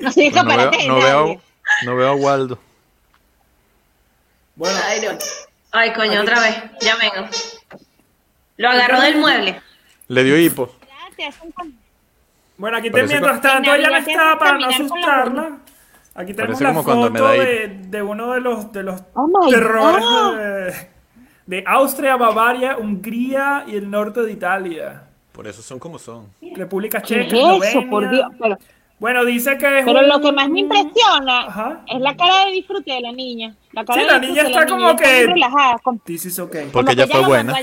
No 0.00 0.10
soy 0.12 0.24
No 0.24 0.28
escaparate 0.30 0.76
veo, 0.76 0.80
de 0.80 0.88
no, 0.88 0.98
nadie. 0.98 1.12
veo, 1.12 1.42
no 1.84 1.96
veo 1.96 2.08
a 2.08 2.14
Waldo. 2.14 2.58
Bueno, 4.56 4.78
Ay, 4.86 5.00
no. 5.02 5.18
Ay, 5.72 5.92
coño, 5.92 6.20
otra 6.22 6.40
vez. 6.40 6.56
Ya 6.80 6.96
vengo. 6.96 7.28
Lo 8.56 8.70
agarró 8.70 9.00
del 9.00 9.16
mueble. 9.18 9.60
Le 10.08 10.24
dio 10.24 10.38
hipo. 10.38 10.74
Con- 11.54 11.78
bueno, 12.56 12.78
aquí 12.78 12.90
te, 12.90 13.02
mientras 13.02 13.40
tanto 13.40 13.74
ella 13.74 13.90
Navidad 13.90 14.08
está 14.08 14.38
para 14.38 14.52
no 14.54 14.58
la 14.60 14.66
asustarla. 14.68 15.58
Aquí 16.14 16.34
tenemos 16.34 16.58
Parece 16.60 16.64
la 16.64 16.82
como 16.82 17.10
me 17.10 17.18
foto 17.18 17.24
da 17.24 17.32
de, 17.32 17.68
de 17.88 18.02
uno 18.02 18.32
de 18.32 18.40
los, 18.40 18.72
de 18.72 18.82
los 18.82 19.02
Oh 19.14 19.48
terrores 19.48 20.04
de, 21.46 21.56
de 21.58 21.64
Austria, 21.66 22.16
Bavaria, 22.16 22.76
Hungría 22.76 23.64
y 23.66 23.76
el 23.76 23.90
norte 23.90 24.20
de 24.22 24.32
Italia. 24.32 25.04
Por 25.32 25.46
eso 25.46 25.62
son 25.62 25.78
como 25.78 25.98
son. 25.98 26.26
República 26.54 27.00
¿Qué 27.00 27.26
Checa, 27.28 27.36
es 27.56 27.64
eso? 27.68 27.82
Por 27.88 28.10
Dios. 28.10 28.26
Pero, 28.38 28.58
Bueno, 28.98 29.24
dice 29.24 29.56
que 29.56 29.78
es 29.78 29.84
Pero 29.86 30.00
un- 30.00 30.08
lo 30.08 30.20
que 30.20 30.32
más 30.32 30.50
me 30.50 30.60
impresiona 30.60 31.46
Ajá. 31.46 31.80
es 31.86 32.00
la 32.00 32.14
cara 32.16 32.44
de 32.44 32.50
disfrute 32.52 32.92
de 32.92 33.00
la 33.00 33.12
niña. 33.12 33.54
La 33.72 33.84
cara 33.84 34.00
Sí, 34.00 34.06
de 34.06 34.12
la 34.12 34.18
niña 34.18 34.42
está 34.42 34.66
como 34.66 34.90
está 34.90 35.02
muy 35.04 35.12
que- 35.14 35.26
relajada. 35.28 35.78
como- 35.78 36.00
This 36.04 36.26
is 36.26 36.38
okay. 36.40 36.68
Porque 36.70 36.72
como 36.72 36.84
que 36.86 36.92
ella 36.92 37.06
fue 37.06 37.24
buena. 37.26 37.54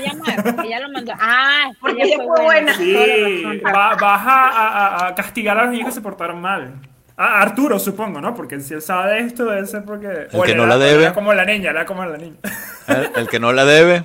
ella 0.64 0.80
lo 0.80 0.88
mandó. 0.90 1.12
Ah, 1.20 1.70
Porque 1.80 2.02
ella 2.02 2.16
fue 2.16 2.44
buena. 2.44 2.74
Sí, 2.74 3.42
la 3.62 3.94
vas 4.00 4.26
a, 4.26 4.48
a- 4.48 5.06
a 5.08 5.14
castigar 5.14 5.58
a 5.58 5.64
los 5.64 5.70
niños 5.72 5.86
que 5.88 5.92
se 5.92 6.00
portaron 6.00 6.40
mal. 6.40 6.74
A 7.20 7.42
Arturo, 7.42 7.78
supongo, 7.80 8.20
¿no? 8.20 8.34
Porque 8.34 8.60
si 8.60 8.74
él 8.74 8.80
sabe 8.82 9.18
esto, 9.20 9.44
debe 9.44 9.66
ser 9.66 9.84
porque... 9.84 10.28
El 10.32 10.42
que 10.44 10.54
no 10.54 10.66
la 10.66 10.78
debe. 10.78 11.02
Era 11.02 11.12
como 11.12 11.34
la 11.34 11.44
niña, 11.44 11.70
era 11.70 11.84
como 11.84 12.04
la 12.06 12.16
niña. 12.16 12.36
El, 12.86 13.10
el 13.16 13.28
que 13.28 13.38
no 13.40 13.52
la 13.52 13.64
debe, 13.64 14.04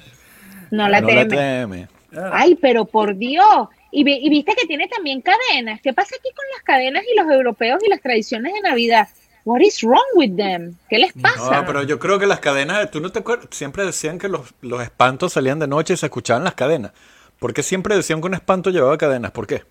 No 0.71 0.89
la 0.89 0.99
no 0.99 1.07
teme. 1.07 1.23
la 1.23 1.27
teme. 1.29 1.87
Ay, 2.31 2.55
pero 2.61 2.85
por 2.85 3.15
Dios. 3.15 3.69
Y, 3.91 4.03
vi- 4.03 4.19
y 4.25 4.29
viste 4.29 4.53
que 4.59 4.65
tiene 4.67 4.87
también 4.87 5.21
cadenas. 5.21 5.79
¿Qué 5.81 5.93
pasa 5.93 6.15
aquí 6.19 6.29
con 6.35 6.43
las 6.55 6.63
cadenas 6.63 7.03
y 7.09 7.15
los 7.15 7.31
europeos 7.31 7.79
y 7.85 7.89
las 7.89 8.01
tradiciones 8.01 8.51
de 8.53 8.61
Navidad? 8.61 9.07
What 9.45 9.59
is 9.61 9.81
wrong 9.83 10.01
with 10.15 10.35
them? 10.35 10.73
¿Qué 10.89 10.97
les 10.97 11.13
pasa? 11.13 11.51
No, 11.61 11.65
pero 11.67 11.83
yo 11.83 11.99
creo 11.99 12.17
que 12.17 12.25
las 12.25 12.39
cadenas, 12.39 12.89
tú 12.91 12.99
no 12.99 13.11
te 13.11 13.19
acuerdas, 13.19 13.47
siempre 13.51 13.85
decían 13.85 14.17
que 14.17 14.27
los, 14.29 14.53
los 14.61 14.81
espantos 14.81 15.33
salían 15.33 15.59
de 15.59 15.67
noche 15.67 15.93
y 15.93 15.97
se 15.97 16.07
escuchaban 16.07 16.43
las 16.43 16.55
cadenas. 16.55 16.91
¿Por 17.39 17.53
qué 17.53 17.61
siempre 17.61 17.95
decían 17.95 18.21
que 18.21 18.27
un 18.27 18.33
espanto 18.33 18.69
llevaba 18.71 18.97
cadenas? 18.97 19.31
¿Por 19.31 19.45
qué? 19.45 19.63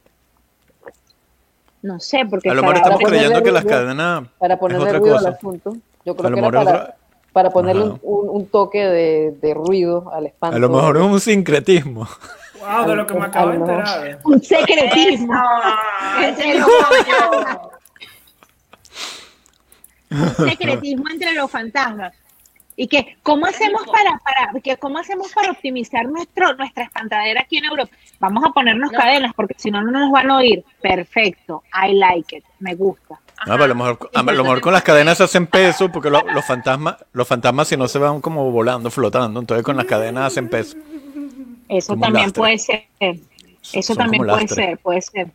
No 1.83 1.99
sé, 2.01 2.25
porque 2.31 2.49
A 2.49 2.55
lo 2.55 2.63
mejor 2.63 2.77
estamos 2.77 3.01
creyendo 3.05 3.43
que 3.43 3.51
las 3.51 3.65
cadenas 3.65 4.25
Para 4.39 4.55
es 4.55 4.61
ponerle 4.61 4.85
otra 4.87 4.99
ruido 4.99 5.19
al 5.19 5.27
asunto. 5.27 5.77
Yo 6.05 6.13
A 6.13 6.17
creo 6.17 6.31
lo 6.31 6.37
que 6.37 6.41
era 6.41 6.51
para, 6.51 6.61
otra- 6.71 6.97
para 7.33 7.51
ponerle 7.51 7.83
un, 7.85 8.01
un- 8.03 8.29
un 8.29 8.47
toque 8.47 8.85
de, 8.85 9.37
de 9.41 9.55
ruido 9.55 10.13
al 10.13 10.27
espanto. 10.27 10.57
A 10.57 10.61
lo 10.61 10.69
mejor 10.69 10.97
es 10.99 11.03
un 11.03 11.19
sincretismo. 11.21 12.07
Wow, 12.61 12.87
de 12.89 12.95
lo 12.97 13.07
que 13.07 13.15
me 13.15 13.25
acabo 13.27 13.51
de 13.51 13.57
enterar. 13.57 14.19
un 14.25 14.41
secretismo. 14.43 15.35
Secretismo 20.37 21.05
entre 21.11 21.33
los 21.35 21.51
fantasmas. 21.51 22.13
Y 22.83 22.89
que, 22.89 23.17
¿cómo 23.23 23.47
hacemos 23.47 23.83
para, 23.87 24.19
para, 24.25 24.61
que, 24.61 24.77
cómo 24.77 24.99
hacemos 24.99 25.31
para 25.33 25.53
optimizar 25.53 26.05
nuestro, 26.07 26.53
nuestra 26.55 26.83
espantadera 26.83 27.43
aquí 27.43 27.59
en 27.59 27.67
Europa? 27.67 27.93
Vamos 28.19 28.43
a 28.45 28.51
ponernos 28.51 28.91
cadenas 28.91 29.33
porque 29.37 29.55
si 29.57 29.71
no, 29.71 29.83
no 29.83 29.93
nos 29.93 30.11
van 30.11 30.29
a 30.33 30.39
oír. 30.39 30.65
Perfecto. 30.81 31.63
I 31.73 31.93
like 31.95 32.39
it. 32.39 32.45
Me 32.59 32.75
gusta. 32.75 33.21
No, 33.47 33.53
pero 33.53 33.65
a 33.65 33.69
lo 33.69 33.75
mejor, 33.77 34.11
a 34.13 34.23
lo 34.25 34.43
mejor 34.43 34.61
con 34.61 34.73
las 34.73 34.83
cadenas 34.83 35.17
se 35.19 35.23
hacen 35.23 35.47
peso 35.47 35.93
porque 35.93 36.11
lo- 36.11 36.23
los 36.35 36.45
fantasmas, 36.45 36.97
los 37.13 37.29
fantasmas 37.29 37.69
si 37.69 37.77
no 37.77 37.87
se 37.87 38.01
van 38.01 38.21
como 38.21 38.51
volando, 38.51 38.91
flotando, 38.91 39.39
entonces 39.39 39.65
con 39.65 39.77
las 39.77 39.87
cadenas 39.87 40.33
hacen 40.33 40.49
peso. 40.49 40.77
Eso 41.69 41.93
Como 41.93 42.03
también 42.07 42.25
lastre. 42.27 42.41
puede 42.41 42.59
ser. 42.59 42.85
Eso 42.99 43.83
Son 43.95 43.97
también 43.97 44.25
puede 44.27 44.49
ser, 44.49 44.79
puede 44.79 45.03
ser. 45.03 45.29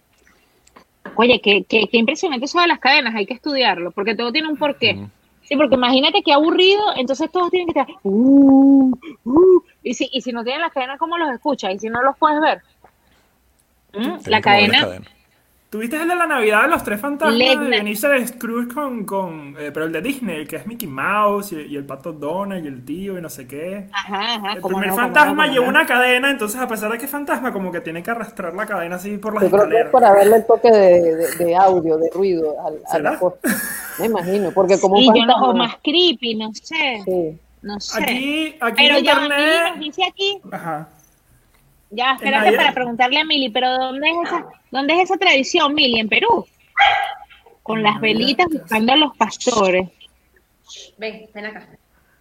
Oye, 1.16 1.40
qué, 1.42 1.64
qué, 1.64 1.88
qué 1.90 1.98
impresionante 1.98 2.46
eso 2.46 2.60
de 2.60 2.68
las 2.68 2.80
cadenas, 2.80 3.16
hay 3.16 3.26
que 3.26 3.34
estudiarlo, 3.36 3.92
porque 3.92 4.16
todo 4.16 4.34
tiene 4.34 4.50
un 4.50 4.58
porqué. 4.58 5.08
Sí, 5.48 5.56
porque 5.56 5.76
imagínate 5.76 6.22
qué 6.24 6.34
aburrido, 6.34 6.82
entonces 6.98 7.32
todos 7.32 7.50
tienen 7.50 7.74
que 7.74 7.80
estar. 7.80 7.96
"Uh, 8.04 8.92
uh", 9.24 9.62
y, 9.82 9.94
si, 9.94 10.10
y 10.12 10.22
si 10.22 10.34
no 10.34 10.44
tienen 10.44 10.62
las 10.62 10.74
cadenas, 10.74 11.00
¿cómo 11.00 11.18
los 11.18 11.30
escuchas? 11.32 11.74
Y 11.74 11.80
si 11.80 11.88
no 11.90 12.02
los 12.02 12.18
puedes 12.18 12.42
ver. 12.42 12.62
Mm, 13.94 14.18
La 14.26 14.42
cadena. 14.42 14.88
¿Tuviste 15.70 15.98
el 16.02 16.08
de 16.08 16.16
la 16.16 16.26
Navidad 16.26 16.62
de 16.62 16.68
los 16.70 16.82
tres 16.82 17.02
fantasmas 17.02 17.38
Legna. 17.38 17.84
de 17.84 18.20
de 18.20 18.28
Scrooge 18.28 18.74
con, 18.74 19.04
con 19.04 19.56
eh, 19.60 19.70
pero 19.74 19.86
el 19.86 19.92
de 19.92 20.02
Disney, 20.02 20.38
el 20.38 20.48
que 20.48 20.56
es 20.56 20.66
Mickey 20.66 20.88
Mouse 20.88 21.52
y, 21.52 21.58
y 21.64 21.76
el 21.76 21.86
pato 21.86 22.14
Donald 22.14 22.64
y 22.64 22.70
el 22.70 22.86
tío 22.86 23.18
y 23.18 23.22
no 23.22 23.28
sé 23.30 23.46
qué? 23.48 23.90
Ajá, 23.92 24.36
ajá. 24.36 24.54
El 24.54 24.62
cómo 24.62 24.78
primer 24.78 24.96
no, 24.96 24.96
fantasma 24.96 25.46
no, 25.46 25.52
lleva 25.52 25.66
no. 25.66 25.72
una 25.72 25.86
cadena, 25.86 26.32
entonces 26.32 26.60
a 26.62 26.68
pesar 26.70 26.90
de 26.90 26.98
que 26.98 27.04
es 27.04 27.12
fantasma, 27.12 27.52
como 27.52 27.70
que 27.70 27.82
tiene 27.82 28.02
que 28.02 28.12
arrastrar 28.12 28.54
la 28.54 28.66
cadena 28.66 28.96
así 28.96 29.18
por 29.18 29.34
las 29.34 29.44
Yo 29.44 29.50
creo 29.50 29.68
que 29.68 29.76
es 29.76 29.86
escaleras. 29.88 29.92
para 29.92 30.14
darle 30.14 30.36
el 30.38 30.46
toque 30.46 30.72
de, 30.72 31.16
de- 31.16 31.36
de 31.36 31.56
audio, 31.58 31.98
de 31.98 32.10
ruido 32.14 32.56
al, 32.66 32.80
a 32.90 33.00
la 33.00 33.20
cosa. 33.20 33.36
Me 34.00 34.06
imagino, 34.06 34.52
porque 34.52 34.80
como 34.80 34.96
un 34.96 35.06
no, 35.06 35.12
o 35.12 35.16
fantasma- 35.16 35.54
más 35.58 35.76
creepy, 35.84 36.36
no 36.36 36.50
sé. 36.54 37.02
Sí. 37.04 37.38
No 37.64 37.78
sé. 37.82 38.02
Aquí, 38.02 38.56
aquí 38.62 38.84
Pero 38.88 38.98
en 39.00 39.04
ya 39.04 39.12
internet. 39.14 39.62
nos 39.72 39.80
dice 39.80 40.04
aquí, 40.06 40.40
Ajá. 40.50 40.88
Ya, 41.90 42.14
espérate 42.14 42.56
para 42.56 42.74
preguntarle 42.74 43.20
a 43.20 43.26
Mili, 43.26 43.50
pero 43.50 43.70
¿dónde 43.72 44.10
es 44.10 44.16
esa, 44.28 44.46
dónde 44.72 44.94
es 44.96 45.02
esa 45.04 45.18
tradición, 45.18 45.74
Mili? 45.74 46.00
En 46.00 46.10
Perú. 46.10 46.46
Con 47.64 47.84
las 47.84 48.00
velitas 48.00 48.48
buscando 48.52 48.94
a 48.94 48.96
los 48.98 49.16
pastores. 49.18 49.90
Ven, 50.98 51.28
ven 51.34 51.46
acá. 51.46 51.68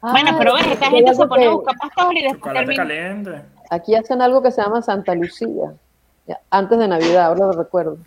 Bueno, 0.00 0.30
Ah, 0.32 0.36
pero 0.38 0.54
ves, 0.54 0.66
esta 0.66 0.90
gente 0.90 1.14
se 1.14 1.26
pone 1.26 1.46
a 1.46 1.50
buscar 1.50 1.74
pastores 1.78 2.20
y 2.20 2.22
después 2.24 2.40
Chocolate 2.54 2.66
termina. 2.66 2.82
caliente. 2.82 3.42
Aquí 3.70 3.94
hacen 3.94 4.22
algo 4.22 4.42
que 4.42 4.50
se 4.52 4.62
llama 4.62 4.82
Santa 4.82 5.14
Lucía. 5.14 5.74
Ya, 6.26 6.38
Antes 6.50 6.78
de 6.78 6.86
Navidad, 6.88 7.26
ahora 7.26 7.46
lo 7.46 7.52
recuerdo. 7.52 7.98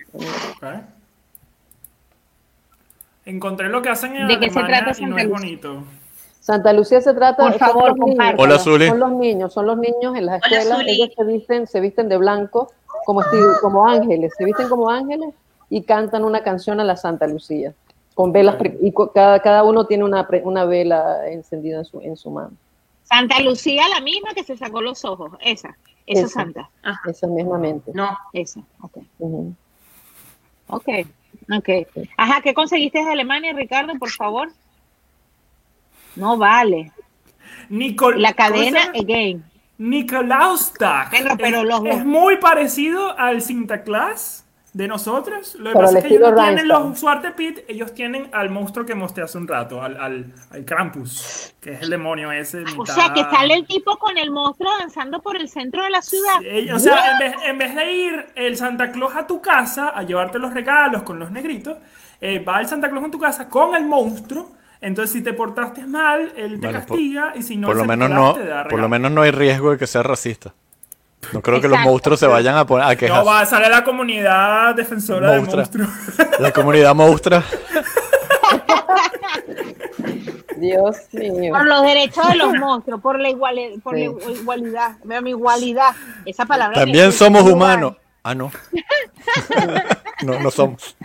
Encontré 3.25 3.69
lo 3.69 3.81
que 3.81 3.89
hacen 3.89 4.15
en 4.15 4.27
¿De 4.27 4.39
qué 4.39 4.49
se 4.49 4.59
Alemania 4.59 4.83
trata 4.85 4.99
y 5.01 5.05
no 5.05 5.17
Santa 5.17 5.21
es 5.21 5.27
Lucía? 5.29 5.83
Santa 6.49 6.73
Lucía 6.73 6.99
se 6.99 7.13
trata 7.13 7.43
Por 7.43 7.51
son 7.51 7.59
favor, 7.59 7.93
niños, 7.93 7.99
compártelo. 8.07 8.41
Hola, 8.43 8.57
Zuli. 8.57 8.87
Son 8.87 8.99
los 8.99 9.11
niños, 9.11 9.53
son 9.53 9.67
los 9.67 9.77
niños 9.77 10.15
en 10.17 10.25
las 10.25 10.41
Hola, 10.43 10.57
escuelas, 10.57 10.79
Zuli. 10.79 10.91
ellos 10.91 11.09
se 11.15 11.23
visten, 11.23 11.67
se 11.67 11.79
visten 11.79 12.09
de 12.09 12.17
blanco 12.17 12.71
como 13.05 13.21
como 13.61 13.87
ángeles, 13.87 14.33
se 14.35 14.45
visten 14.45 14.67
como 14.67 14.89
ángeles 14.89 15.29
y 15.69 15.83
cantan 15.83 16.23
una 16.25 16.41
canción 16.41 16.79
a 16.79 16.83
la 16.83 16.97
Santa 16.97 17.27
Lucía 17.27 17.73
con 18.15 18.31
velas 18.31 18.55
y 18.81 18.91
cada, 19.13 19.39
cada 19.41 19.63
uno 19.63 19.85
tiene 19.85 20.03
una, 20.05 20.25
pre- 20.27 20.41
una 20.43 20.65
vela 20.65 21.29
encendida 21.29 21.77
en 21.77 21.85
su, 21.85 22.01
en 22.01 22.17
su 22.17 22.31
mano. 22.31 22.53
Santa 23.03 23.39
Lucía, 23.41 23.83
la 23.87 24.01
misma 24.01 24.33
que 24.33 24.43
se 24.43 24.57
sacó 24.57 24.81
los 24.81 25.05
ojos. 25.05 25.31
Esa. 25.41 25.77
Esa 26.07 26.21
Esa. 26.25 26.29
santa. 26.29 26.69
Esa 27.07 27.27
mismamente. 27.27 27.91
No, 27.93 28.17
Esa. 28.33 28.61
Ok. 28.81 28.97
Ok. 30.67 30.89
Ok. 31.51 31.69
Ajá, 32.17 32.41
¿qué 32.41 32.55
conseguiste 32.55 33.03
de 33.05 33.11
Alemania, 33.11 33.53
Ricardo, 33.53 33.93
por 33.99 34.09
favor? 34.09 34.49
No 36.15 36.37
vale. 36.37 36.91
Nicol 37.69 38.21
La 38.21 38.33
¿cómo 38.33 38.47
se 38.47 38.53
cadena, 38.71 38.81
again. 38.99 39.43
Nicolaustag. 39.77 41.09
Pero- 41.11 41.37
pero 41.37 41.57
es, 41.59 41.65
los- 41.65 41.85
es 41.85 42.05
muy 42.05 42.37
parecido 42.37 43.17
al 43.17 43.41
Sinterklaas 43.41 44.45
de 44.73 44.87
nosotros. 44.87 45.55
Lo 45.55 45.69
que 45.71 45.73
Pero 45.73 45.85
pasa 45.85 45.97
es 45.99 46.05
que 46.05 46.15
ellos 46.15 46.31
no 46.31 46.35
tienen 46.43 46.67
los 46.67 46.99
Suarte 46.99 47.31
Pit, 47.31 47.59
ellos 47.67 47.93
tienen 47.93 48.29
al 48.33 48.49
monstruo 48.49 48.85
que 48.85 48.93
mostré 48.95 49.23
hace 49.23 49.37
un 49.37 49.47
rato, 49.47 49.81
al, 49.81 49.97
al, 49.99 50.33
al 50.51 50.65
Krampus, 50.65 51.53
que 51.59 51.73
es 51.73 51.81
el 51.81 51.89
demonio 51.89 52.31
ese. 52.31 52.59
O 52.61 52.65
mitad- 52.65 52.93
sea, 52.95 53.13
que 53.13 53.23
sale 53.23 53.53
el 53.55 53.65
tipo 53.65 53.97
con 53.97 54.17
el 54.17 54.29
monstruo 54.31 54.71
danzando 54.79 55.21
por 55.21 55.37
el 55.37 55.49
centro 55.49 55.83
de 55.83 55.89
la 55.89 56.01
ciudad. 56.01 56.39
Sí, 56.41 56.69
o 56.71 56.77
sea, 56.79 57.13
en 57.13 57.19
vez, 57.19 57.35
en 57.45 57.57
vez 57.57 57.75
de 57.75 57.91
ir 57.93 58.25
el 58.35 58.57
Santa 58.57 58.91
Claus 58.91 59.15
a 59.15 59.25
tu 59.25 59.41
casa 59.41 59.89
a 59.89 60.03
llevarte 60.03 60.37
los 60.39 60.53
regalos 60.53 61.03
con 61.03 61.17
los 61.19 61.31
negritos, 61.31 61.77
eh, 62.21 62.39
va 62.39 62.59
el 62.59 62.67
Santa 62.67 62.89
Claus 62.89 63.05
en 63.05 63.11
tu 63.11 63.19
casa 63.19 63.49
con 63.49 63.75
el 63.75 63.85
monstruo. 63.85 64.51
Entonces, 64.81 65.11
si 65.11 65.21
te 65.21 65.33
portaste 65.33 65.85
mal, 65.85 66.31
él 66.37 66.59
te 66.59 66.67
por- 66.67 66.75
castiga 66.75 67.33
y 67.35 67.43
si 67.43 67.57
no, 67.57 67.67
por 67.67 67.75
lo 67.75 67.85
menos 67.85 68.09
no, 68.09 68.33
te 68.33 68.45
da 68.45 68.63
por 68.67 68.79
lo 68.79 68.87
menos 68.87 69.11
no 69.11 69.21
hay 69.23 69.31
riesgo 69.31 69.71
de 69.71 69.77
que 69.77 69.87
sea 69.87 70.03
racista. 70.03 70.53
No 71.33 71.41
creo 71.41 71.59
que 71.59 71.67
los 71.67 71.79
monstruos 71.79 72.17
se 72.17 72.27
vayan 72.27 72.55
a 72.55 72.65
poner 72.65 72.85
a 72.85 72.91
No, 72.93 72.97
quejar. 72.97 73.27
va 73.27 73.41
a 73.41 73.45
salir 73.45 73.69
la 73.69 73.83
comunidad 73.83 74.73
defensora 74.75 75.31
del 75.31 75.41
Monstrua. 75.41 75.63
monstruo. 75.63 75.87
La 76.39 76.51
comunidad 76.53 76.95
monstrua. 76.95 77.43
Dios 80.57 80.97
mío. 81.13 81.53
Por 81.53 81.65
los 81.67 81.81
derechos 81.83 82.27
de 82.27 82.35
los 82.35 82.53
monstruos, 82.53 83.01
por 83.01 83.19
la, 83.19 83.29
iguali- 83.29 83.81
por 83.81 83.93
la 83.97 83.99
Sí. 83.99 84.31
igualdad. 84.41 84.91
Vean, 85.03 85.23
mi 85.23 85.29
igualdad. 85.31 85.93
Esa 86.25 86.45
palabra. 86.45 86.73
que 86.75 86.81
También 86.85 87.11
somos 87.11 87.41
igual. 87.41 87.53
humanos. 87.55 87.95
Ah, 88.23 88.35
no. 88.35 88.51
No, 90.23 90.37
no 90.39 90.51
somos. 90.51 90.97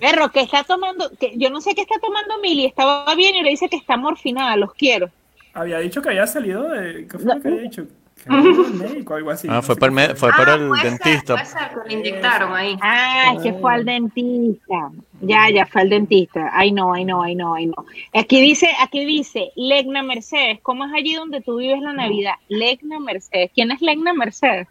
Perro, 0.00 0.30
que 0.30 0.40
está 0.40 0.64
tomando, 0.64 1.10
que 1.18 1.32
yo 1.36 1.50
no 1.50 1.60
sé 1.60 1.74
qué 1.74 1.82
está 1.82 1.98
tomando 2.00 2.38
Mili, 2.40 2.64
estaba 2.66 3.14
bien 3.14 3.34
y 3.34 3.38
ahora 3.38 3.50
dice 3.50 3.68
que 3.68 3.76
está 3.76 3.96
morfinada, 3.96 4.56
los 4.56 4.72
quiero. 4.74 5.10
Había 5.54 5.78
dicho 5.78 6.00
que 6.00 6.10
había 6.10 6.26
salido 6.26 6.68
de. 6.68 7.06
¿Qué 7.08 7.18
fue 7.18 7.34
lo 7.34 7.40
que 7.40 7.48
había 7.48 7.60
dicho? 7.62 7.86
Que 8.22 8.32
había 8.34 8.50
ido 8.52 8.64
al 8.66 8.74
médico 8.74 9.14
o 9.14 9.16
algo 9.16 9.30
así. 9.30 9.48
Ah, 9.50 9.54
no 9.54 9.62
fue 9.62 9.74
sé 9.74 9.80
para 9.80 9.92
el, 9.92 10.10
Ah, 10.10 10.14
para 10.36 10.54
el 10.54 10.68
puede 10.68 10.82
ser, 10.82 10.90
dentista. 10.90 11.34
puede 11.34 11.46
ser, 11.46 11.68
que 11.82 11.88
le 11.88 11.94
inyectaron 11.94 12.54
ahí. 12.54 12.76
Ah, 12.82 13.32
es 13.36 13.42
que 13.42 13.52
fue 13.54 13.74
al 13.74 13.84
dentista. 13.84 14.90
Ya, 15.22 15.50
ya 15.50 15.66
fue 15.66 15.80
al 15.82 15.88
dentista. 15.90 16.50
Ay 16.52 16.70
no, 16.72 16.92
ay 16.92 17.04
no, 17.04 17.22
ay 17.22 17.34
no, 17.34 17.54
ay 17.54 17.66
no. 17.66 17.84
Aquí 18.14 18.40
dice, 18.40 18.68
aquí 18.80 19.04
dice, 19.04 19.50
Legna 19.56 20.02
Mercedes, 20.02 20.60
¿cómo 20.62 20.84
es 20.84 20.92
allí 20.94 21.14
donde 21.14 21.40
tú 21.40 21.56
vives 21.56 21.80
la 21.80 21.92
Navidad? 21.92 22.34
Legna 22.48 23.00
Mercedes. 23.00 23.50
¿Quién 23.54 23.70
es 23.72 23.80
Legna 23.80 24.12
Mercedes? 24.12 24.68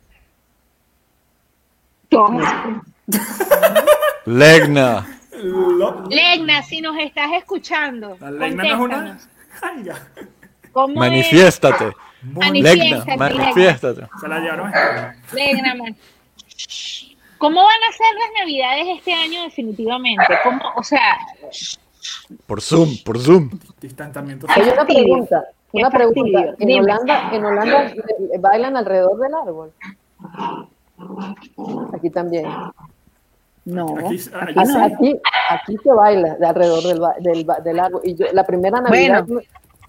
Todos. 2.07 2.41
Legna. 4.25 5.05
Legna, 6.09 6.61
si 6.63 6.81
nos 6.81 6.97
estás 6.97 7.31
escuchando, 7.33 8.17
La 8.19 8.31
legna 8.31 8.63
no 8.63 8.69
es 8.69 8.79
una. 8.79 9.19
Ay, 9.61 9.83
ya. 9.83 9.95
¿Cómo 10.71 10.93
es? 10.93 10.99
Manifiéstate. 10.99 11.85
Legna, 11.85 12.39
Manifiéstate, 12.47 13.17
manifiéstate. 13.17 14.07
Se 14.19 14.27
la 14.27 14.39
llevaron. 14.39 14.71
Legna, 15.33 15.75
man. 15.75 15.95
¿Cómo 17.37 17.63
van 17.63 17.83
a 17.89 17.91
ser 17.93 18.07
las 18.15 18.41
Navidades 18.41 18.97
este 18.97 19.13
año 19.13 19.43
definitivamente? 19.43 20.25
¿Cómo, 20.43 20.61
o 20.75 20.83
sea, 20.83 21.17
Por 22.45 22.61
Zoom, 22.61 22.97
por 23.05 23.17
Zoom. 23.17 23.49
Distanciamiento. 23.79 24.45
Hay 24.49 24.63
una 24.63 24.85
pregunta, 24.85 25.45
una 25.71 25.89
pregunta. 25.89 26.55
En 26.59 26.67
Dime. 26.67 26.81
Holanda, 26.81 27.29
en 27.31 27.45
Holanda 27.45 27.87
eh, 27.87 28.37
bailan 28.39 28.75
alrededor 28.75 29.17
del 29.19 29.33
árbol. 29.33 29.71
Aquí 31.93 32.09
también. 32.09 32.45
No, 33.73 33.95
Aquí- 33.97 34.19
aquí, 34.83 35.19
aquí 35.49 35.75
no. 35.75 35.81
se 35.83 35.93
baila 35.93 36.35
de 36.35 36.45
alrededor 36.47 36.83
del, 36.83 36.99
ba- 36.99 37.15
del, 37.19 37.43
ba- 37.45 37.59
del 37.59 37.79
árbol. 37.79 38.01
Y 38.03 38.15
yo, 38.15 38.25
la 38.33 38.43
primera 38.45 38.81
Navidad, 38.81 39.25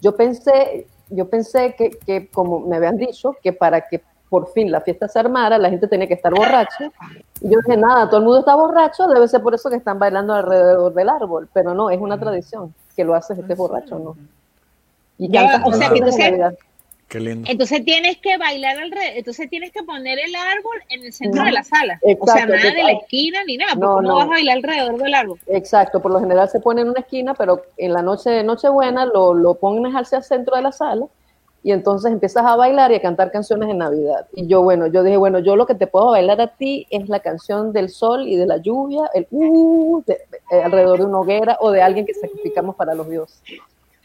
yo 0.01 0.17
pensé, 0.17 0.87
yo 1.09 1.29
pensé 1.29 1.75
que, 1.77 1.91
que, 1.91 2.29
como 2.29 2.61
me 2.61 2.77
habían 2.77 2.97
dicho, 2.97 3.35
que 3.43 3.53
para 3.53 3.83
que 3.89 4.03
por 4.29 4.53
fin 4.53 4.71
la 4.71 4.81
fiesta 4.81 5.09
se 5.09 5.19
armara, 5.19 5.59
la 5.59 5.71
gente 5.71 5.89
tenía 5.89 6.07
que 6.07 6.15
estar 6.15 6.33
borracha. 6.33 6.91
Y 7.41 7.51
yo 7.51 7.59
dije, 7.67 7.77
nada, 7.77 8.07
todo 8.09 8.19
el 8.19 8.25
mundo 8.25 8.39
está 8.41 8.55
borracho, 8.55 9.09
debe 9.09 9.27
ser 9.27 9.43
por 9.43 9.55
eso 9.55 9.69
que 9.71 9.77
están 9.77 9.99
bailando 9.99 10.35
alrededor 10.35 10.95
del 10.95 11.09
árbol. 11.09 11.49
Pero 11.53 11.75
no, 11.75 11.91
es 11.91 11.99
una 12.01 12.19
tradición, 12.19 12.73
que 12.95 13.03
lo 13.05 13.15
haces 13.15 13.39
estés 13.39 13.57
borracho, 13.57 13.99
¿no? 13.99 14.17
Y 15.19 15.29
Ya, 15.31 15.61
o 15.65 15.73
sea, 15.73 15.89
de 15.91 15.97
entonces- 15.99 16.19
Navidad. 16.31 16.55
Qué 17.11 17.19
lindo. 17.21 17.51
Entonces 17.51 17.85
tienes 17.85 18.19
que 18.19 18.39
bailar 18.39 18.79
alrededor, 18.79 19.17
entonces 19.17 19.51
tienes 19.51 19.73
que 19.73 19.83
poner 19.83 20.19
el 20.21 20.33
árbol 20.35 20.79
en 20.91 21.05
el 21.05 21.13
centro 21.13 21.41
No. 21.43 21.47
de 21.47 21.53
la 21.53 21.65
sala. 21.65 21.99
o 22.03 22.07
sea, 22.07 22.13
Exacto, 22.13 22.53
nada 22.55 22.71
de 22.71 22.73
la 22.85 22.91
exacto. 22.93 23.01
esquina 23.03 23.39
ni 23.47 23.57
nada, 23.57 23.73
porque 23.75 23.87
No, 23.87 23.95
¿cómo 23.97 24.09
no. 24.09 24.15
vas 24.15 24.27
a 24.27 24.31
bailar 24.31 24.57
alrededor 24.59 24.97
del 25.03 25.15
árbol? 25.15 25.39
Exacto, 25.49 26.01
por 26.01 26.13
lo 26.13 26.21
general 26.21 26.49
se 26.49 26.61
pone 26.61 26.83
en 26.83 26.89
una 26.91 27.01
esquina, 27.01 27.35
pero 27.35 27.63
en 27.77 27.93
la 27.93 28.03
noche 28.03 28.31
de 28.31 28.45
Nochebuena 28.45 29.05
lo, 29.07 29.35
lo 29.35 29.55
pones 29.57 29.93
hacia 29.93 30.19
el 30.19 30.25
centro 30.25 30.55
de 30.55 30.63
la 30.63 30.71
sala 30.73 31.07
y 31.65 31.73
entonces 31.73 32.11
empiezas 32.13 32.47
a 32.47 32.55
bailar 32.55 32.93
y 32.93 32.95
a 32.95 33.03
cantar 33.03 33.33
canciones 33.33 33.67
de 33.69 33.75
Navidad. 33.75 34.27
Y 34.33 34.47
yo, 34.47 34.63
bueno, 34.63 34.87
yo 34.87 35.03
dije, 35.03 35.17
bueno, 35.17 35.41
yo 35.41 35.57
lo 35.57 35.67
que 35.67 35.75
te 35.75 35.89
puedo 35.89 36.13
bailar 36.13 36.41
a 36.41 36.47
ti 36.47 36.87
es 36.91 37.09
la 37.09 37.19
canción 37.21 37.73
del 37.73 37.89
sol 37.91 38.29
y 38.29 38.37
de 38.37 38.47
la 38.47 38.59
lluvia, 38.59 39.03
el 39.15 39.27
uh, 39.33 40.01
de- 40.07 40.21
alrededor 40.63 41.01
de 41.01 41.05
una 41.07 41.19
hoguera 41.19 41.59
o 41.61 41.73
de 41.73 41.83
alguien 41.83 42.07
que 42.07 42.15
sacrificamos 42.15 42.77
para 42.77 42.95
los 42.95 43.11
dioses. 43.11 43.43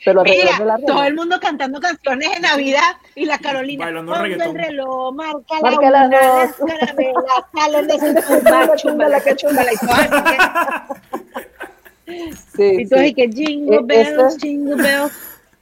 Pero 0.05 0.21
alrededor 0.21 0.45
Mira, 0.45 0.59
del 0.59 0.69
árbol. 0.71 0.85
todo 0.85 1.03
el 1.03 1.15
mundo 1.15 1.39
cantando 1.41 1.79
canciones 1.79 2.29
de 2.31 2.39
Navidad 2.39 2.95
y 3.15 3.25
la 3.25 3.39
Carolina 3.39 3.85
Bailando 3.85 4.13
reggaetón. 4.13 4.47
el 4.49 4.55
reloj, 4.65 5.13
marca, 5.15 5.55
Marca 5.61 5.89
la 5.89 6.07
las 6.07 6.07
una, 6.07 6.37
las 6.45 6.57
dos. 6.57 6.69
caramelas, 6.69 7.43
salen 7.55 7.87
de 7.87 7.93
su 7.99 8.27
tumba, 8.43 8.75
chúmbala, 8.77 9.19
que 9.21 9.35
chúmbala, 9.35 9.71
y 9.73 9.77
todas, 9.77 10.09
Sí, 12.55 12.63
y 12.81 12.87
todo, 12.87 12.99
sí. 13.01 13.13
que 13.13 13.27
jingle 13.29 13.77
Eh, 13.77 13.81
bells, 13.83 14.37
jingle 14.37 14.75
bells. 14.75 15.11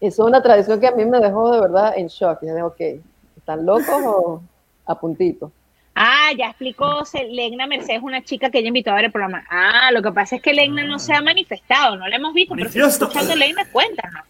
Es 0.01 0.19
una 0.19 0.41
tradición 0.43 0.79
que 0.81 0.87
a 0.87 0.91
mí 0.91 1.05
me 1.05 1.19
dejó 1.19 1.51
de 1.53 1.61
verdad 1.61 1.93
en 1.95 2.07
shock. 2.07 2.39
Y 2.43 2.47
dije, 2.47 2.61
ok, 2.61 2.81
¿están 3.37 3.65
locos 3.65 3.87
o 4.05 4.41
a 4.85 4.99
puntito? 4.99 5.51
Ah, 5.95 6.31
ya 6.37 6.47
explicó 6.47 7.03
Legna 7.29 7.67
Mercedes, 7.67 8.01
una 8.01 8.21
chica 8.23 8.49
que 8.49 8.57
ella 8.59 8.67
invitó 8.69 8.91
a 8.91 8.95
ver 8.95 9.05
el 9.05 9.11
programa. 9.11 9.45
Ah, 9.49 9.91
lo 9.93 10.01
que 10.01 10.11
pasa 10.11 10.35
es 10.35 10.41
que 10.41 10.51
Legna 10.51 10.83
no 10.83 10.99
se 10.99 11.13
ha 11.13 11.21
manifestado, 11.21 11.95
no 11.95 12.07
la 12.07 12.15
hemos 12.15 12.33
visto, 12.33 12.55
pero 12.55 12.69
si 12.69 12.79
escuchando 12.79 13.35
Legna, 13.35 13.63
cuéntanos. 13.71 14.23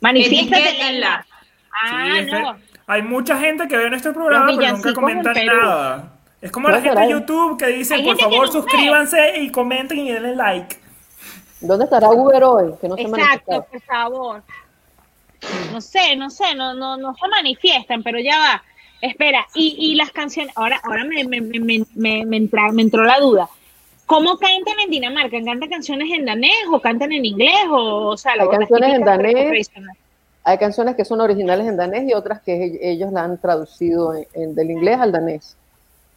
Manifiéstate, 0.00 0.62
Etiquétenla. 0.62 0.90
Legna. 0.92 1.26
Ah, 1.72 2.14
Sí, 2.24 2.30
no. 2.30 2.56
Hay 2.88 3.02
mucha 3.02 3.38
gente 3.38 3.66
que 3.66 3.76
ve 3.76 3.90
nuestro 3.90 4.12
programa, 4.12 4.46
pero 4.56 4.76
nunca 4.76 5.32
Perú. 5.34 5.56
nada. 5.60 6.12
Es 6.40 6.52
como 6.52 6.68
la 6.68 6.80
gente 6.80 7.00
de. 7.00 7.10
YouTube 7.10 7.58
que 7.58 7.66
dice, 7.68 7.98
por 8.00 8.16
favor, 8.18 8.36
no 8.36 8.42
ve. 8.42 8.52
suscríbanse 8.52 9.38
y 9.40 9.50
comenten 9.50 9.98
y 9.98 10.12
denle 10.12 10.36
like. 10.36 10.78
¿Dónde 11.60 11.84
estará 11.86 12.10
Uber 12.10 12.44
hoy? 12.44 12.74
Que 12.80 12.88
no 12.88 12.94
se 12.96 13.02
Exacto, 13.02 13.50
manifestó. 13.50 13.66
por 13.72 13.80
favor. 13.82 14.42
No 15.72 15.80
sé, 15.80 16.16
no 16.16 16.30
sé, 16.30 16.54
no, 16.54 16.74
no, 16.74 16.96
no 16.96 17.14
se 17.14 17.28
manifiestan, 17.28 18.02
pero 18.02 18.18
ya 18.20 18.38
va. 18.38 18.62
Espera, 19.00 19.46
y, 19.54 19.76
y 19.78 19.94
las 19.94 20.10
canciones, 20.10 20.52
ahora, 20.56 20.80
ahora 20.84 21.04
me, 21.04 21.24
me, 21.24 21.40
me, 21.40 21.58
me, 21.60 21.84
me, 21.94 22.24
me 22.24 22.36
entra- 22.36 22.72
me 22.72 22.82
entró 22.82 23.04
la 23.04 23.18
duda. 23.20 23.48
¿Cómo 24.06 24.38
cantan 24.38 24.74
en 24.84 24.90
Dinamarca? 24.90 25.36
¿Cantan 25.44 25.68
canciones 25.68 26.08
en 26.16 26.24
danés 26.24 26.52
o 26.72 26.80
cantan 26.80 27.12
en 27.12 27.24
inglés? 27.24 27.52
O, 27.70 28.08
o 28.08 28.16
sea, 28.16 28.32
Hay 28.32 28.38
las 28.38 28.48
canciones 28.48 28.94
en 28.94 29.04
danés. 29.04 29.70
Hay 30.44 30.58
canciones 30.58 30.94
que 30.94 31.04
son 31.04 31.20
originales 31.20 31.66
en 31.66 31.76
danés 31.76 32.08
y 32.08 32.14
otras 32.14 32.40
que 32.40 32.78
ellos 32.80 33.12
la 33.12 33.24
han 33.24 33.38
traducido 33.40 34.14
en- 34.14 34.26
en- 34.34 34.54
del 34.54 34.70
inglés 34.70 34.98
al 35.00 35.10
danés. 35.10 35.56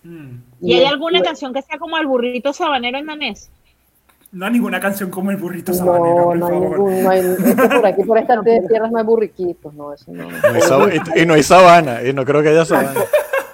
Mm. 0.04 0.36
¿Y 0.62 0.74
hay 0.76 0.84
es- 0.84 0.92
alguna 0.92 1.20
y- 1.20 1.24
canción 1.24 1.52
que 1.52 1.64
sea 1.64 1.80
como 1.80 1.98
el 1.98 2.06
burrito 2.06 2.54
sabanero 2.54 3.00
en 3.00 3.08
danés? 3.08 3.50
No 4.32 4.46
hay 4.46 4.52
ninguna 4.54 4.80
canción 4.80 5.10
como 5.10 5.32
el 5.32 5.38
burrito 5.38 5.74
sabanero, 5.74 6.16
No, 6.16 6.24
por 6.26 6.38
no 6.38 6.46
hay 6.46 6.54
favor. 6.54 6.70
ningún, 6.80 7.04
no 7.04 7.10
hay, 7.10 7.20
es 7.22 7.38
que 7.56 7.56
por 7.56 7.86
aquí, 7.88 8.04
por 8.04 8.18
estas 8.20 8.44
tierras 8.70 8.92
no 8.92 9.00
hay 9.00 9.04
burriquitos, 9.04 9.74
no, 9.74 9.92
eso 9.92 10.12
no. 10.12 10.30
No 10.30 10.38
hay 10.54 10.62
sab- 10.62 11.12
y, 11.16 11.22
y 11.22 11.26
no 11.26 11.34
hay 11.34 11.42
sabana, 11.42 12.04
y 12.04 12.14
no 12.14 12.24
creo 12.24 12.44
que 12.44 12.50
haya 12.50 12.66
sabana. 12.66 12.94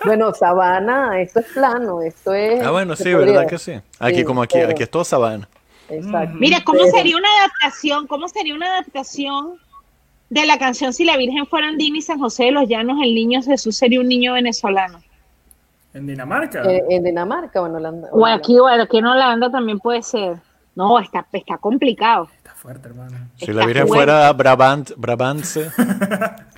Bueno, 0.05 0.33
sabana, 0.33 1.19
esto 1.21 1.39
es 1.39 1.45
plano, 1.47 2.01
esto 2.01 2.33
es... 2.33 2.61
Ah, 2.63 2.71
bueno, 2.71 2.95
sí, 2.95 3.03
podría- 3.11 3.17
¿verdad 3.33 3.47
que 3.47 3.57
sí? 3.57 3.73
Aquí 3.99 4.17
Sí, 4.17 4.23
como 4.23 4.41
aquí, 4.43 4.57
pero- 4.57 4.71
aquí 4.71 4.83
es 4.83 4.89
todo 4.89 5.03
sabana. 5.03 5.47
Exacto. 5.89 6.35
Mira, 6.39 6.59
¿cómo 6.63 6.79
Pero- 6.79 6.91
sería 6.91 7.17
una 7.17 7.27
adaptación? 7.39 8.07
¿Cómo 8.07 8.27
sería 8.27 8.55
una 8.55 8.67
adaptación 8.67 9.57
de 10.29 10.45
la 10.47 10.57
canción 10.57 10.91
Si 10.93 11.05
la 11.05 11.15
Virgen 11.17 11.45
fuera 11.45 11.67
Andina 11.67 11.97
y 11.99 12.01
San 12.01 12.17
José 12.19 12.45
de 12.45 12.51
los 12.51 12.67
Llanos, 12.67 12.97
el 13.03 13.13
niño 13.13 13.41
Jesús 13.43 13.75
sería 13.77 13.99
un 13.99 14.07
niño 14.07 14.33
venezolano? 14.33 14.99
En 15.93 16.07
Dinamarca. 16.07 16.63
Eh, 16.63 16.83
en 16.89 17.03
Dinamarca 17.03 17.61
o 17.61 17.67
en 17.67 17.75
Holanda. 17.75 18.09
O 18.11 18.25
aquí, 18.25 18.57
bueno, 18.59 18.83
aquí 18.83 18.97
en 18.97 19.05
Holanda 19.05 19.49
también 19.51 19.79
puede 19.79 20.01
ser. 20.01 20.37
No, 20.75 20.99
está, 20.99 21.25
está 21.31 21.57
complicado. 21.57 22.27
Está 22.35 22.53
fuerte, 22.53 22.87
hermano. 22.89 23.17
Si 23.37 23.45
Está 23.45 23.53
la 23.53 23.65
Virgen 23.65 23.87
fuerte. 23.87 24.05
fuera 24.11 24.33
Brabant, 24.33 24.91
Brabantse 24.97 25.69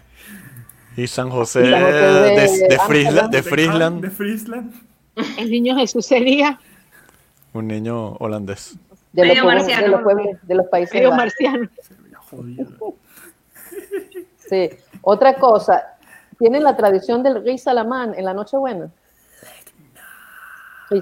y 0.98 1.08
San 1.08 1.30
José 1.30 1.66
Y 1.68 1.72
San 1.72 1.82
José 1.82 1.94
de, 1.96 2.02
de- 2.02 2.32
de, 2.36 2.68
de 2.68 2.80
Friesland, 2.80 3.32
de 3.32 3.38
De 3.38 3.44
Friesland, 3.44 4.12
Friesland. 4.12 4.74
El 5.38 5.50
niño 5.50 5.76
Jesús 5.78 6.06
sería 6.06 6.60
un 7.54 7.68
niño 7.68 8.14
holandés. 8.20 8.76
de, 9.14 9.26
los 9.26 9.40
pueblos, 9.40 9.64
marciano. 9.64 9.82
de 9.84 9.90
los 9.90 10.02
pueblos, 10.02 10.28
de 10.44 10.56
los 10.56 10.66
países 10.68 10.94
medio 10.94 11.12
marciano. 11.16 11.70
Sí. 14.50 14.70
Otra 15.02 15.36
cosa, 15.36 15.84
tienen 16.40 16.64
la 16.64 16.76
tradición 16.76 17.24
del 17.24 17.44
Rey 17.44 17.58
Salamán 17.58 18.14
en 18.16 18.26
la 18.26 18.34
Nochebuena. 18.34 18.90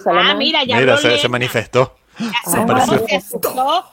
Ah, 0.07 0.33
mira, 0.35 0.63
ya 0.63 0.77
Mira, 0.79 0.97
se, 0.97 1.29
manifestó. 1.29 1.95
Ah. 2.19 2.85
Se 3.07 3.15
asustó. 3.17 3.83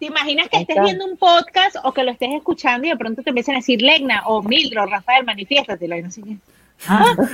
¿Te 0.00 0.06
imaginas 0.06 0.48
que 0.48 0.56
estés 0.62 0.76
viendo 0.82 1.04
un 1.04 1.16
podcast 1.16 1.76
o 1.84 1.92
que 1.92 2.02
lo 2.02 2.10
estés 2.10 2.30
escuchando 2.32 2.86
y 2.86 2.90
de 2.90 2.96
pronto 2.96 3.22
te 3.22 3.28
empiezan 3.30 3.54
a 3.54 3.58
decir 3.58 3.80
Legna 3.82 4.22
o 4.26 4.42
Mildred 4.42 4.80
o 4.82 4.86
Rafael, 4.86 5.24
manifiéstate? 5.24 5.84
y 5.84 6.02
no 6.02 6.10
sé 6.10 6.22
qué. 6.22 6.36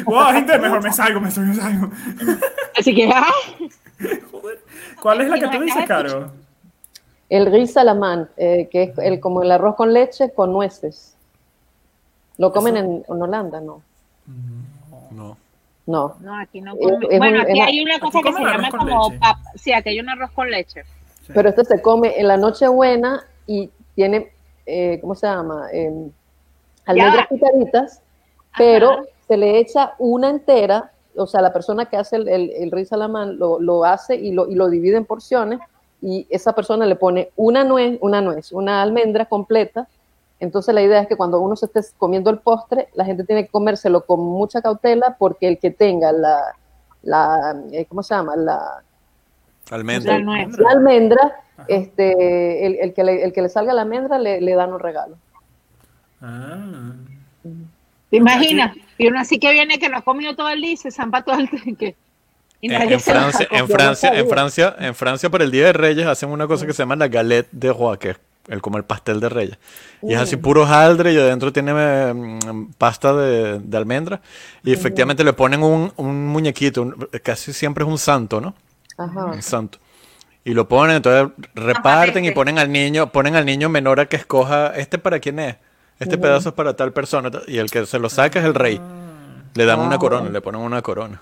Wow, 0.05 0.33
gente, 0.33 0.59
mejor 0.59 0.83
me 0.83 0.93
salgo, 0.93 1.21
me 1.21 1.31
salgo, 1.31 1.51
me 1.51 1.55
salgo. 1.55 1.91
Así 2.77 2.93
que, 2.95 3.09
ah, 3.15 3.25
¿Cuál 5.01 5.21
es 5.21 5.29
la 5.29 5.39
que 5.39 5.49
tú 5.49 5.63
dices, 5.63 5.85
Caro? 5.87 6.33
El 7.29 7.47
Rey 7.51 7.67
Salamán, 7.67 8.29
eh, 8.37 8.69
que 8.71 8.83
es 8.85 8.99
el, 8.99 9.21
como 9.21 9.43
el 9.43 9.51
arroz 9.53 9.77
con 9.77 9.93
leche 9.93 10.33
con 10.35 10.53
nueces. 10.53 11.15
¿Lo 12.39 12.53
comen 12.53 12.77
en, 12.77 13.05
en 13.09 13.23
Holanda? 13.23 13.61
No. 13.61 13.83
No. 15.13 15.37
No. 15.87 16.17
no, 16.21 16.37
aquí 16.41 16.61
no 16.61 16.73
Es- 16.75 16.79
come. 16.81 17.07
es 17.11 17.19
Bueno, 17.19 17.37
un- 17.43 17.51
aquí 17.51 17.61
hay 17.61 17.81
una 17.81 17.99
cosa 18.01 18.19
que 18.21 18.29
se 18.29 18.35
comen 18.35 18.53
llama 18.53 18.71
como 18.71 19.11
pap- 19.13 19.39
Sí, 19.55 19.73
aquí 19.73 19.89
hay 19.91 20.01
un 20.01 20.09
arroz 20.09 20.31
con 20.33 20.51
leche. 20.51 20.83
Pero 21.33 21.49
este 21.49 21.65
se 21.65 21.83
come 21.83 22.19
en 22.19 22.29
la 22.29 22.37
Nochebuena 22.37 23.25
y 23.47 23.71
tiene, 23.95 24.33
eh, 24.67 24.99
¿cómo 25.01 25.15
se 25.15 25.27
llama? 25.27 25.69
Eh, 25.73 26.11
almendras 26.85 27.27
picaditas, 27.29 28.03
pero 28.57 28.91
Ajá. 28.91 29.03
se 29.27 29.37
le 29.37 29.59
echa 29.59 29.95
una 29.99 30.31
entera, 30.31 30.93
o 31.17 31.27
sea, 31.27 31.41
la 31.43 31.53
persona 31.53 31.87
que 31.87 31.97
hace 31.97 32.17
el, 32.17 32.29
el, 32.29 32.51
el 32.51 32.71
Rey 32.71 32.85
Salamán 32.85 33.39
lo, 33.39 33.61
lo 33.61 33.85
hace 33.85 34.17
y 34.17 34.33
lo, 34.33 34.49
y 34.49 34.55
lo 34.55 34.69
divide 34.69 34.97
en 34.97 35.05
porciones 35.05 35.61
y 36.03 36.27
esa 36.31 36.53
persona 36.53 36.87
le 36.87 36.97
pone 36.97 37.31
una 37.37 37.65
nuez, 37.65 37.99
una 38.01 38.21
nuez, 38.21 38.53
una 38.53 38.83
almendra 38.83 39.27
completa. 39.27 39.89
Entonces 40.39 40.75
la 40.75 40.83
idea 40.83 41.01
es 41.01 41.09
que 41.09 41.17
cuando 41.17 41.41
uno 41.41 41.57
se 41.57 41.67
esté 41.67 41.81
comiendo 41.97 42.31
el 42.31 42.39
postre, 42.39 42.89
la 42.95 43.05
gente 43.05 43.25
tiene 43.25 43.45
que 43.45 43.51
comérselo 43.51 44.05
con 44.05 44.21
mucha 44.21 44.61
cautela 44.61 45.17
porque 45.19 45.49
el 45.49 45.59
que 45.59 45.71
tenga 45.71 46.13
la, 46.13 46.55
la 47.03 47.57
eh, 47.73 47.87
¿cómo 47.87 48.03
se 48.03 48.15
llama? 48.15 48.37
La, 48.37 48.83
Almendra. 49.71 50.19
La 50.19 50.25
nuez. 50.25 50.59
la 50.59 50.71
almendra, 50.71 51.33
este, 51.69 52.67
el, 52.67 52.77
el 52.81 52.95
que 52.95 53.05
le, 53.05 53.25
el 53.25 53.33
que 53.33 53.43
le 53.43 53.49
salga 53.49 53.73
la 53.75 53.83
almendra 53.83 54.19
le, 54.19 54.41
le 54.41 54.55
dan 54.55 54.73
un 54.73 54.81
regalo. 54.81 55.17
Ah. 56.21 56.93
¿Te 58.11 58.17
imaginas? 58.17 58.77
Y 58.99 59.09
uno 59.09 59.21
así 59.21 59.39
que 59.39 59.53
viene 59.53 59.79
que 59.79 59.89
no 59.89 59.99
ha 59.99 60.03
comido 60.03 60.35
todo 60.37 60.49
el 60.49 60.61
día 60.61 60.73
y 60.73 60.77
se 60.77 60.91
zampa 60.91 61.23
todo 61.23 61.39
el 61.39 61.49
que 61.77 61.95
y 62.61 62.73
En, 62.73 62.79
nadie 62.79 62.95
en 62.95 63.01
se 63.01 63.13
lo 63.13 63.21
Francia, 63.21 63.49
en 63.51 63.69
Francia, 63.69 64.09
en. 64.19 64.29
Francia, 64.29 64.77
en 64.79 64.95
Francia 64.95 65.31
para 65.31 65.45
el 65.45 65.51
Día 65.51 65.67
de 65.67 65.73
Reyes 65.75 66.07
hacen 66.07 66.31
una 66.31 66.47
cosa 66.47 66.67
que 66.67 66.73
se 66.73 66.79
llama 66.83 66.97
la 66.97 67.09
galette 67.09 67.49
de 67.53 67.71
roi, 67.73 67.99
que 67.99 68.11
es 68.11 68.17
el, 68.49 68.63
como 68.63 68.79
el 68.79 68.85
pastel 68.85 69.21
de 69.21 69.29
Reyes. 69.29 69.59
Y 70.03 70.15
es 70.15 70.19
así 70.21 70.37
puro 70.37 70.63
hojaldre 70.63 71.13
y 71.13 71.19
adentro 71.19 71.53
tiene 71.53 71.75
mm, 72.15 72.71
pasta 72.79 73.15
de, 73.15 73.59
de 73.59 73.77
almendra. 73.77 74.23
Y 74.65 74.73
efectivamente 74.73 75.23
le 75.23 75.35
ponen 75.35 75.63
un, 75.63 75.93
un 75.97 76.27
muñequito, 76.29 76.81
un- 76.83 77.09
casi 77.23 77.53
siempre 77.53 77.85
es 77.85 77.91
un 77.91 77.99
santo, 77.99 78.41
¿no? 78.41 78.55
Ajá. 78.99 79.41
Santo. 79.43 79.79
Y 80.45 80.55
lo 80.55 80.69
ponen, 80.69 80.97
entonces 80.97 81.33
reparten 81.55 82.25
y 82.25 82.31
ponen 82.31 82.59
al 82.59 82.71
niño, 82.71 83.11
ponen 83.11 83.35
al 83.35 83.45
niño 83.45 83.69
menor 83.69 83.99
a 84.01 84.07
que 84.07 84.17
escoja, 84.17 84.69
este 84.77 84.97
para 84.99 85.19
quién 85.19 85.39
es, 85.41 85.57
este 85.99 86.19
pedazo 86.19 86.51
es 86.51 86.55
para 86.55 86.77
tal 86.77 86.93
persona, 86.93 87.31
y 87.49 87.59
el 87.59 87.71
que 87.71 87.85
se 87.87 87.99
lo 87.99 88.09
saca 88.09 88.39
es 88.39 88.45
el 88.45 88.55
rey. 88.55 88.81
Le 89.55 89.65
dan 89.65 89.81
una 89.81 89.97
Ah. 89.97 89.99
corona, 89.99 90.29
le 90.31 90.41
ponen 90.41 90.61
una 90.61 90.83
corona. 90.83 91.21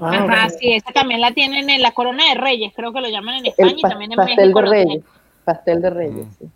Ah, 0.00 0.10
Ajá, 0.12 0.50
sí, 0.50 0.74
esa 0.74 0.92
también 0.92 1.20
la 1.22 1.32
tienen 1.32 1.70
en 1.70 1.80
la 1.82 1.90
corona 1.92 2.22
de 2.28 2.34
reyes, 2.40 2.72
creo 2.76 2.92
que 2.92 3.00
lo 3.00 3.08
llaman 3.08 3.36
en 3.36 3.46
El 3.46 3.50
España 3.52 3.74
y 3.76 3.82
también 3.82 4.12
en 4.12 4.16
pastel 4.16 4.36
México. 4.36 4.60
de 4.62 4.68
reyes. 4.70 5.04
Pastel 5.44 5.82
de 5.82 5.90
reyes, 5.90 6.26
sí. 6.38 6.46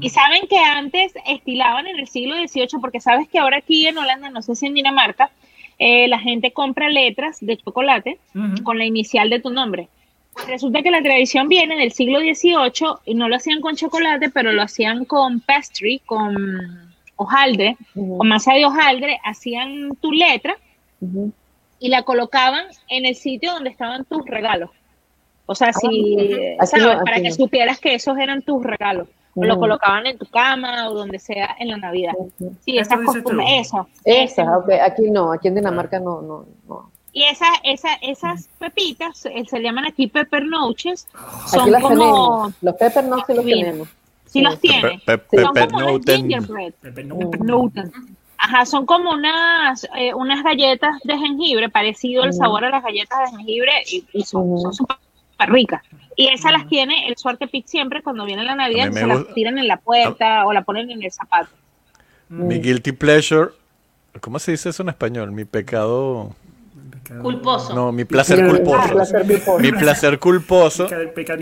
Y 0.00 0.10
saben 0.10 0.46
que 0.48 0.58
antes 0.58 1.14
estilaban 1.26 1.86
en 1.86 1.98
el 1.98 2.08
siglo 2.08 2.34
XVIII, 2.36 2.78
porque 2.78 3.00
sabes 3.00 3.26
que 3.28 3.38
ahora 3.38 3.56
aquí 3.58 3.86
en 3.86 3.96
Holanda, 3.96 4.28
no 4.28 4.42
sé 4.42 4.54
si 4.54 4.66
en 4.66 4.74
Dinamarca, 4.74 5.30
eh, 5.78 6.08
la 6.08 6.18
gente 6.18 6.52
compra 6.52 6.88
letras 6.88 7.38
de 7.40 7.56
chocolate 7.56 8.18
con 8.64 8.78
la 8.78 8.84
inicial 8.84 9.30
de 9.30 9.40
tu 9.40 9.50
nombre. 9.50 9.88
Pues 10.32 10.48
resulta 10.48 10.82
que 10.82 10.90
la 10.90 11.02
tradición 11.02 11.48
viene 11.48 11.76
del 11.76 11.92
siglo 11.92 12.20
XVIII 12.20 12.98
y 13.06 13.14
no 13.14 13.28
lo 13.28 13.36
hacían 13.36 13.60
con 13.60 13.76
chocolate, 13.76 14.30
pero 14.30 14.52
lo 14.52 14.62
hacían 14.62 15.04
con 15.04 15.40
pastry, 15.40 16.00
con 16.00 16.94
hojaldre, 17.16 17.76
con 17.94 18.28
masa 18.28 18.52
de 18.54 18.66
hojaldre, 18.66 19.18
hacían 19.24 19.96
tu 20.00 20.12
letra 20.12 20.56
y 21.78 21.88
la 21.88 22.02
colocaban 22.02 22.66
en 22.88 23.06
el 23.06 23.16
sitio 23.16 23.52
donde 23.52 23.70
estaban 23.70 24.04
tus 24.04 24.24
regalos. 24.26 24.70
O 25.46 25.54
sea, 25.54 25.72
si. 25.72 25.86
Aquí 26.58 26.66
¿sabes? 26.66 26.86
no, 26.86 27.04
Para 27.04 27.16
que 27.16 27.28
no. 27.28 27.34
supieras 27.34 27.78
que 27.78 27.94
esos 27.94 28.18
eran 28.18 28.42
tus 28.42 28.62
regalos. 28.62 29.08
O 29.38 29.44
lo 29.44 29.52
Ujú. 29.52 29.60
colocaban 29.60 30.06
en 30.06 30.16
tu 30.18 30.24
cama 30.26 30.88
o 30.88 30.94
donde 30.94 31.18
sea 31.18 31.54
en 31.58 31.68
la 31.68 31.76
Navidad. 31.76 32.14
Sí, 32.64 32.78
esas 32.78 32.98
costumbres, 33.04 33.46
eso. 33.66 33.86
Esa, 34.04 34.42
ese. 34.42 34.50
ok. 34.50 34.70
Aquí 34.82 35.10
no, 35.10 35.30
aquí 35.32 35.48
en 35.48 35.56
Dinamarca 35.56 36.00
no, 36.00 36.22
no, 36.22 36.46
no. 36.66 36.90
Y 37.12 37.24
esa, 37.24 37.46
esa, 37.62 37.94
esas 38.02 38.48
pepitas 38.58 39.26
eh, 39.26 39.44
se 39.48 39.60
llaman 39.60 39.84
aquí 39.86 40.06
peppernoches. 40.06 41.06
Aquí 41.14 41.50
Son 41.50 41.70
las 41.70 41.82
como, 41.82 41.94
tenemos. 41.94 42.54
Los 42.62 42.74
peppers 42.76 43.06
no 43.06 43.16
sí 43.26 43.34
los 43.34 43.44
Bien. 43.44 43.60
tenemos. 43.66 43.88
si 44.26 44.40
los 44.40 44.54
Pe- 44.56 44.60
tiene, 44.60 45.00
pe- 45.04 45.42
son 45.42 45.52
Pepper 45.54 45.70
como 45.70 46.00
gingerbread. 46.00 46.72
Mm. 46.82 47.90
Ajá, 48.38 48.66
son 48.66 48.84
como 48.84 49.10
unas, 49.12 49.86
eh, 49.96 50.12
unas 50.14 50.42
galletas 50.44 50.98
de 51.04 51.16
jengibre, 51.18 51.68
parecido 51.70 52.22
el 52.24 52.30
Ujú. 52.30 52.38
sabor 52.38 52.64
a 52.64 52.70
las 52.70 52.82
galletas 52.82 53.18
de 53.30 53.36
jengibre 53.38 53.72
y, 53.90 54.04
y 54.12 54.22
son 54.24 54.58
son 54.60 54.74
súper 54.74 54.96
ricas. 55.40 55.82
Y 56.16 56.28
esas 56.28 56.50
las 56.52 56.66
tiene 56.66 57.08
el 57.08 57.16
suerte 57.16 57.46
pic 57.46 57.66
siempre 57.66 58.02
cuando 58.02 58.24
viene 58.24 58.42
la 58.42 58.54
Navidad, 58.54 58.90
se 58.92 59.06
las 59.06 59.26
tiran 59.34 59.58
en 59.58 59.68
la 59.68 59.76
puerta 59.76 60.46
o 60.46 60.52
la 60.52 60.62
ponen 60.62 60.90
en 60.90 61.02
el 61.02 61.12
zapato. 61.12 61.50
Mi 62.28 62.58
guilty 62.58 62.92
pleasure. 62.92 63.50
¿Cómo 64.20 64.38
se 64.38 64.52
dice 64.52 64.70
eso 64.70 64.82
en 64.82 64.88
español? 64.88 65.30
Mi 65.30 65.44
pecado. 65.44 66.34
Culposo. 67.22 67.74
No, 67.74 67.92
mi 67.92 68.04
placer 68.04 68.42
Ah, 68.42 68.48
culposo. 68.48 68.88
placer 68.94 69.26
culposo. 69.26 69.58
Mi 69.60 69.72
placer 69.72 70.18
culposo 70.18 70.88
Peca- 71.14 71.36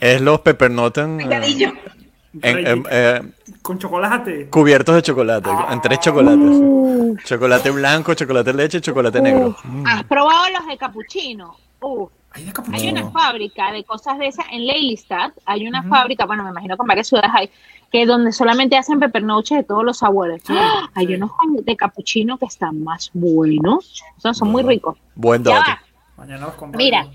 es 0.00 0.20
los 0.20 0.40
peppernoten 0.40 1.20
en- 1.20 2.66
en- 2.66 2.84
eh, 2.90 3.20
Con 3.60 3.78
chocolate. 3.78 4.48
cubiertos 4.48 4.94
de 4.96 5.02
chocolate, 5.02 5.50
en 5.70 5.80
tres 5.82 6.00
chocolates. 6.00 7.24
Chocolate 7.24 7.70
blanco, 7.70 8.14
chocolate 8.14 8.52
leche 8.54 8.78
y 8.78 8.80
chocolate 8.80 9.20
negro. 9.20 9.54
Mm. 9.64 9.86
¿Has 9.86 10.02
probado 10.04 10.46
los 10.58 10.66
de 10.66 10.76
capuchino? 10.78 11.56
Uh, 11.80 12.08
De 12.34 12.76
Hay 12.76 12.88
una 12.88 13.10
fábrica 13.10 13.72
de 13.72 13.84
cosas 13.84 14.18
de 14.18 14.28
esas 14.28 14.46
en 14.50 14.66
Lelystad. 14.66 15.32
Hay 15.44 15.66
una 15.66 15.82
fábrica, 15.82 16.24
bueno, 16.24 16.44
me 16.44 16.50
imagino 16.50 16.76
que 16.76 16.82
en 16.82 16.86
varias 16.86 17.08
ciudades 17.08 17.30
hay, 17.34 17.50
que 17.90 18.06
donde 18.06 18.32
solamente 18.32 18.76
hacen 18.76 18.98
pepernoches 18.98 19.58
de 19.58 19.64
todos 19.64 19.84
los 19.84 19.98
sabores. 19.98 20.42
¡Ah! 20.48 20.88
Hay 20.94 21.08
sí. 21.08 21.14
unos 21.14 21.30
de 21.62 21.76
capuchino 21.76 22.38
que 22.38 22.46
están 22.46 22.82
más 22.82 23.10
buenos. 23.12 24.02
O 24.16 24.20
sea, 24.20 24.32
son 24.32 24.50
muy 24.50 24.62
ricos. 24.62 24.96
Buen 25.14 25.42
dato. 25.42 25.70
Mañana 26.16 26.46
los 26.46 26.54
compro. 26.54 26.78
Mira, 26.78 27.06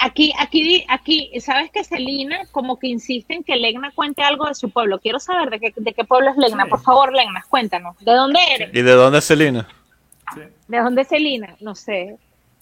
aquí, 0.00 0.32
aquí, 0.38 0.84
aquí, 0.88 1.30
¿sabes 1.40 1.70
que 1.70 1.84
Celina 1.84 2.40
como 2.50 2.78
que 2.78 2.88
insiste 2.88 3.34
en 3.34 3.44
que 3.44 3.54
Legna 3.54 3.92
cuente 3.94 4.22
algo 4.22 4.46
de 4.46 4.54
su 4.56 4.70
pueblo? 4.70 4.98
Quiero 4.98 5.20
saber 5.20 5.48
de 5.50 5.60
qué, 5.60 5.72
de 5.76 5.92
qué 5.92 6.04
pueblo 6.04 6.30
es 6.30 6.36
Legna. 6.36 6.64
Sí. 6.64 6.70
Por 6.70 6.80
favor, 6.80 7.12
Legna, 7.12 7.44
cuéntanos. 7.48 7.96
¿De 7.98 8.12
dónde 8.12 8.40
eres? 8.52 8.70
¿Y 8.74 8.82
de 8.82 8.92
dónde 8.92 9.18
es 9.18 9.26
Celina? 9.26 9.68
Sí. 10.34 10.40
¿De 10.66 10.78
dónde 10.80 11.02
es 11.02 11.08
Celina? 11.08 11.54
No 11.60 11.76
sé. 11.76 12.18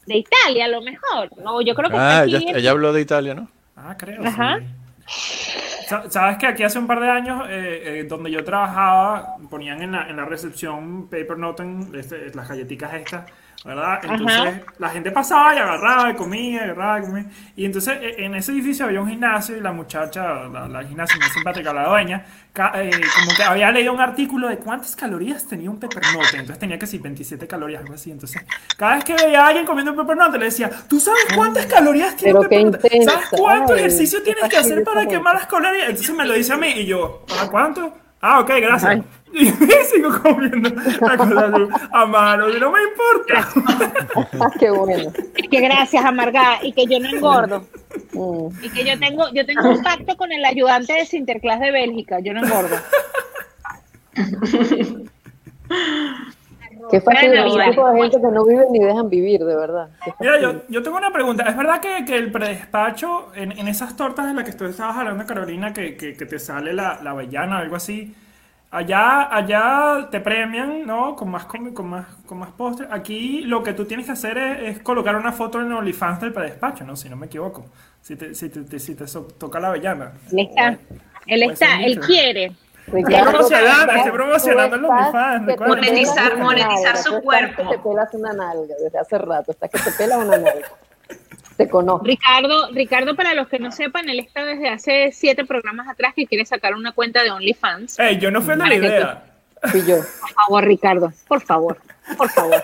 De 0.06 0.16
Italia, 0.18 0.66
a 0.66 0.68
lo 0.68 0.80
mejor. 0.82 1.30
No, 1.38 1.60
yo 1.62 1.74
creo 1.74 1.90
que 1.90 1.96
Ah, 1.96 2.10
está 2.12 2.24
ella, 2.24 2.38
aquí 2.38 2.48
en- 2.48 2.56
ella 2.56 2.70
habló 2.70 2.92
de 2.92 3.00
Italia, 3.00 3.34
¿no? 3.34 3.48
Ah, 3.76 3.96
creo. 3.98 4.24
Ajá. 4.24 4.58
sí. 5.06 5.60
Sabes 6.08 6.38
que 6.38 6.46
aquí 6.46 6.62
hace 6.62 6.78
un 6.78 6.86
par 6.86 6.98
de 7.00 7.10
años, 7.10 7.42
eh, 7.48 8.00
eh, 8.00 8.04
donde 8.08 8.30
yo 8.30 8.42
trabajaba, 8.42 9.36
ponían 9.50 9.82
en 9.82 9.92
la, 9.92 10.08
en 10.08 10.16
la 10.16 10.24
recepción 10.24 11.08
Paper 11.10 11.36
Noten, 11.38 11.92
este, 11.94 12.34
las 12.34 12.48
galletitas 12.48 12.94
estas, 12.94 13.30
¿verdad? 13.62 14.00
Entonces 14.02 14.38
Ajá. 14.38 14.62
la 14.78 14.88
gente 14.90 15.10
pasaba 15.10 15.54
y 15.54 15.58
agarraba 15.58 16.10
y 16.10 16.14
comía, 16.14 16.64
agarraba 16.64 16.98
y 16.98 17.02
comía. 17.02 17.26
Y 17.56 17.64
entonces 17.64 17.98
eh, 18.00 18.14
en 18.18 18.34
ese 18.34 18.52
edificio 18.52 18.86
había 18.86 19.00
un 19.00 19.08
gimnasio 19.08 19.56
y 19.56 19.60
la 19.60 19.72
muchacha, 19.72 20.48
la, 20.48 20.68
la 20.68 20.84
gimnasia 20.84 21.18
muy 21.20 21.30
simpática, 21.30 21.72
la 21.72 21.88
dueña, 21.88 22.24
eh, 22.74 23.10
como 23.14 23.34
que 23.34 23.42
había 23.42 23.70
leído 23.70 23.92
un 23.92 24.00
artículo 24.00 24.48
de 24.48 24.58
cuántas 24.58 24.94
calorías 24.96 25.46
tenía 25.46 25.70
un 25.70 25.80
Paper 25.80 26.02
Noten. 26.12 26.40
Entonces 26.40 26.58
tenía 26.58 26.78
que 26.78 26.86
sí, 26.86 26.98
27 26.98 27.46
calorías, 27.46 27.82
algo 27.82 27.94
así. 27.94 28.10
Entonces 28.10 28.42
cada 28.76 28.96
vez 28.96 29.04
que 29.04 29.14
veía 29.14 29.44
a 29.44 29.48
alguien 29.48 29.66
comiendo 29.66 29.92
un 29.92 29.96
Paper 29.96 30.16
Noten 30.16 30.40
le 30.40 30.46
decía, 30.46 30.70
¿tú 30.88 31.00
sabes 31.00 31.26
cuántas 31.34 31.66
calorías 31.66 32.16
tiene 32.16 32.38
Pero 32.38 32.60
un 32.60 32.66
intensa. 32.68 33.12
¿Sabes 33.12 33.28
cuánto 33.30 33.72
Ay, 33.72 33.80
ejercicio 33.80 34.22
tienes 34.22 34.44
que 34.48 34.56
hacer 34.56 34.84
para 34.84 35.06
quemar 35.06 35.34
las 35.34 35.46
calorías? 35.46 35.88
Entonces 35.90 36.14
me 36.14 36.24
lo 36.26 36.34
dice 36.34 36.52
a 36.52 36.56
mí 36.56 36.68
y 36.68 36.86
yo, 36.86 37.24
¿para 37.26 37.48
cuánto? 37.48 38.03
Ah, 38.26 38.40
ok, 38.40 38.50
gracias. 38.60 39.04
Y 39.34 39.46
sigo 39.46 40.16
comiendo 40.22 40.70
la 41.00 41.16
colación 41.16 41.68
a 41.92 42.06
mano, 42.06 42.48
y 42.48 42.60
no 42.60 42.70
me 42.70 42.78
importa. 42.84 43.48
Ah, 44.40 44.48
qué 44.60 44.70
bueno. 44.70 45.12
Y 45.36 45.48
que 45.48 45.60
gracias, 45.60 46.04
amargada, 46.04 46.58
y 46.62 46.72
que 46.72 46.86
yo 46.86 47.00
no 47.00 47.08
engordo. 47.08 47.66
Mm. 48.12 48.64
Y 48.64 48.70
que 48.70 48.84
yo 48.84 48.96
tengo, 48.96 49.24
yo 49.34 49.44
tengo 49.44 49.68
un 49.68 49.82
pacto 49.82 50.16
con 50.16 50.30
el 50.30 50.44
ayudante 50.44 50.92
de 50.92 51.04
Sinterklaas 51.04 51.58
de 51.58 51.72
Bélgica, 51.72 52.20
yo 52.20 52.32
no 52.32 52.44
engordo. 52.44 52.76
Qué 56.90 57.00
Navidad. 57.00 57.46
ese 57.46 57.70
tipo 57.70 57.88
de 57.88 58.00
gente 58.02 58.16
que 58.20 58.32
no 58.34 58.44
viven 58.44 58.66
ni 58.72 58.78
dejan 58.80 59.08
vivir, 59.08 59.44
de 59.44 59.56
verdad. 59.56 59.88
Mira, 60.20 60.40
yo, 60.40 60.62
yo 60.68 60.82
tengo 60.82 60.96
una 60.96 61.12
pregunta. 61.12 61.44
¿Es 61.44 61.56
verdad 61.56 61.80
que, 61.80 62.04
que 62.04 62.16
el 62.16 62.30
predespacho, 62.32 63.32
en, 63.34 63.52
en 63.52 63.68
esas 63.68 63.96
tortas 63.96 64.26
de 64.26 64.34
las 64.34 64.44
que 64.44 64.52
tú 64.52 64.64
estabas 64.64 64.96
hablando, 64.96 65.24
Carolina, 65.26 65.72
que, 65.72 65.96
que, 65.96 66.14
que 66.16 66.26
te 66.26 66.38
sale 66.38 66.72
la, 66.72 67.00
la 67.02 67.10
avellana 67.10 67.56
o 67.56 67.60
algo 67.60 67.76
así, 67.76 68.14
allá, 68.70 69.34
allá 69.34 70.08
te 70.10 70.20
premian, 70.20 70.86
¿no? 70.86 71.14
Con 71.16 71.30
más, 71.30 71.46
comi- 71.46 71.72
con 71.72 71.88
más, 71.88 72.06
con 72.26 72.38
más 72.38 72.50
postres. 72.52 72.88
Aquí 72.92 73.42
lo 73.42 73.62
que 73.62 73.72
tú 73.72 73.84
tienes 73.84 74.06
que 74.06 74.12
hacer 74.12 74.36
es, 74.38 74.76
es 74.76 74.78
colocar 74.82 75.16
una 75.16 75.32
foto 75.32 75.60
en 75.60 75.72
OnlyFans 75.72 76.20
del 76.20 76.32
predespacho, 76.32 76.84
¿no? 76.84 76.96
Si 76.96 77.08
no 77.08 77.16
me 77.16 77.26
equivoco. 77.26 77.66
Si 78.02 78.16
te, 78.16 78.34
si 78.34 78.48
te, 78.50 78.62
te- 78.64 78.78
si 78.78 78.94
te 78.94 79.06
so- 79.06 79.28
toca 79.38 79.60
la 79.60 79.68
avellana. 79.68 80.12
Él 80.30 80.40
está, 80.40 80.76
él 81.26 81.42
está, 81.44 81.82
él 81.82 82.00
quiere. 82.00 82.52
Ricardo, 82.86 83.30
promocionando, 83.30 83.92
estoy 83.94 84.12
promocionando 84.12 84.76
el 84.76 84.84
OnlyFans, 84.84 85.46
Monetizar- 85.58 86.36
monetizar 86.38 86.96
su 86.98 87.20
cuerpo. 87.22 87.68
Te 87.70 87.78
pelas 87.78 88.12
una 88.14 88.32
nalga 88.32 88.74
desde 88.82 88.98
hace 88.98 89.18
rato, 89.18 89.52
estás 89.52 89.70
que 89.70 89.78
te 89.78 89.90
pelas 89.92 90.18
una 90.18 90.36
nalga. 90.36 90.68
Te 91.56 91.68
conozco. 91.68 92.04
Ricardo, 92.04 92.68
Ricardo, 92.72 93.14
para 93.14 93.32
los 93.34 93.48
que 93.48 93.58
no 93.60 93.70
sepan, 93.70 94.08
él 94.08 94.18
está 94.18 94.44
desde 94.44 94.68
hace 94.68 95.12
siete 95.12 95.44
programas 95.44 95.88
atrás 95.88 96.12
que 96.14 96.26
quiere 96.26 96.44
sacar 96.44 96.74
una 96.74 96.92
cuenta 96.92 97.22
de 97.22 97.30
OnlyFans. 97.30 97.98
Ey, 98.00 98.18
yo 98.18 98.30
no 98.30 98.42
fui 98.42 98.56
la 98.56 98.74
idea. 98.74 99.22
Fui 99.70 99.80
yo. 99.86 99.96
Por 100.20 100.30
favor, 100.34 100.64
Ricardo, 100.64 101.12
por 101.26 101.40
favor, 101.40 101.78
por 102.18 102.28
favor. 102.28 102.62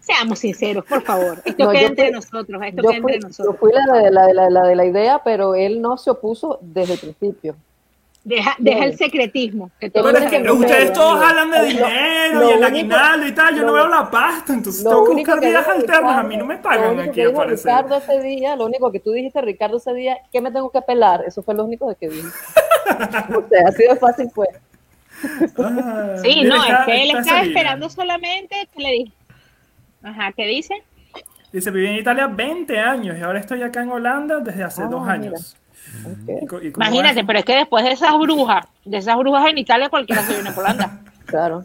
Seamos 0.00 0.40
sinceros, 0.40 0.84
por 0.84 1.02
favor. 1.02 1.40
Esto 1.44 1.64
No, 1.66 1.70
queda 1.70 1.82
yo 1.82 1.86
entre 1.86 2.04
fui- 2.06 2.14
nosotros, 2.14 2.62
esto 2.64 2.82
Yo 2.82 2.90
queda 2.90 3.00
fui, 3.02 3.12
entre 3.12 3.20
yo 3.20 3.28
nosotros. 3.28 3.56
fui 3.60 3.70
la, 3.72 3.98
de, 3.98 4.10
la, 4.10 4.26
de 4.26 4.34
la, 4.34 4.50
la 4.50 4.62
de 4.64 4.74
la 4.74 4.84
idea, 4.86 5.20
pero 5.22 5.54
él 5.54 5.80
no 5.80 5.96
se 5.98 6.10
opuso 6.10 6.58
desde 6.62 6.94
el 6.94 6.98
principio. 6.98 7.54
Deja, 8.22 8.54
deja 8.58 8.84
el 8.84 8.98
secretismo. 8.98 9.70
Que 9.80 9.90
Pero 9.90 10.04
todo 10.04 10.12
Pero 10.12 10.24
es 10.26 10.30
que 10.30 10.50
ustedes 10.52 10.92
todos 10.92 11.22
hablan 11.24 11.50
de 11.50 11.58
Lo- 11.58 11.64
dinero 11.64 12.40
lo 12.40 12.50
y 12.50 12.52
el 12.52 12.64
aguinaldo 12.64 13.26
y 13.26 13.32
tal. 13.32 13.54
Yo 13.54 13.60
no 13.62 13.66
lo- 13.68 13.72
veo 13.72 13.88
la 13.88 14.10
pasta, 14.10 14.52
entonces 14.52 14.84
Lo 14.84 14.90
tengo 14.90 15.04
que 15.06 15.14
buscar 15.14 15.40
dijo 15.40 15.70
alternos. 15.70 16.12
A 16.16 16.22
mí 16.22 16.36
no 16.36 16.44
me 16.44 16.56
lo 16.56 16.62
pagan 16.62 16.90
único 16.90 17.02
aquí, 17.10 17.12
que 17.22 17.26
al. 17.26 17.48
Ricardo 17.50 17.96
ese 17.96 18.20
día, 18.20 18.56
lo 18.56 18.66
único 18.66 18.92
que 18.92 19.00
tú 19.00 19.12
dijiste, 19.12 19.40
Ricardo, 19.40 19.78
ese 19.78 19.94
día, 19.94 20.18
que 20.30 20.40
me 20.42 20.50
tengo 20.52 20.70
que 20.70 20.82
pelar, 20.82 21.24
eso 21.26 21.42
fue 21.42 21.54
lo 21.54 21.64
único 21.64 21.92
que 21.98 22.08
dije. 22.10 22.28
o 23.36 23.48
sea, 23.48 23.68
así 23.68 23.82
de 23.84 23.96
fácil 23.96 24.30
fue. 24.34 24.48
Ah, 25.58 26.16
Sí, 26.22 26.42
no, 26.44 26.56
está- 26.56 26.80
es 26.80 26.86
que 26.86 27.02
él 27.02 27.10
estaba 27.16 27.40
esperando 27.42 27.88
solamente 27.90 28.68
que 28.74 28.82
le 28.82 28.90
dije. 28.92 29.12
Ajá, 30.02 30.32
¿qué 30.36 30.46
dice? 30.46 30.74
Dice, 31.52 31.70
viví 31.70 31.86
en 31.88 31.96
Italia 31.96 32.26
20 32.26 32.78
años 32.78 33.18
y 33.18 33.22
ahora 33.22 33.40
estoy 33.40 33.62
acá 33.62 33.82
en 33.82 33.90
Holanda 33.90 34.40
desde 34.40 34.62
hace 34.62 34.82
Ah, 34.82 34.86
dos 34.86 35.08
años. 35.08 35.56
Y 36.62 36.66
Imagínate, 36.68 37.20
es- 37.20 37.26
pero 37.26 37.38
es 37.40 37.44
que 37.44 37.56
después 37.56 37.84
de 37.84 37.92
esas 37.92 38.16
brujas, 38.18 38.66
de 38.84 38.96
esas 38.98 39.16
brujas 39.16 39.48
en 39.48 39.58
Italia, 39.58 39.88
cualquiera 39.88 40.22
se 40.22 40.34
viene 40.34 40.50
por 40.52 40.64
Holanda. 40.64 41.00
claro. 41.26 41.64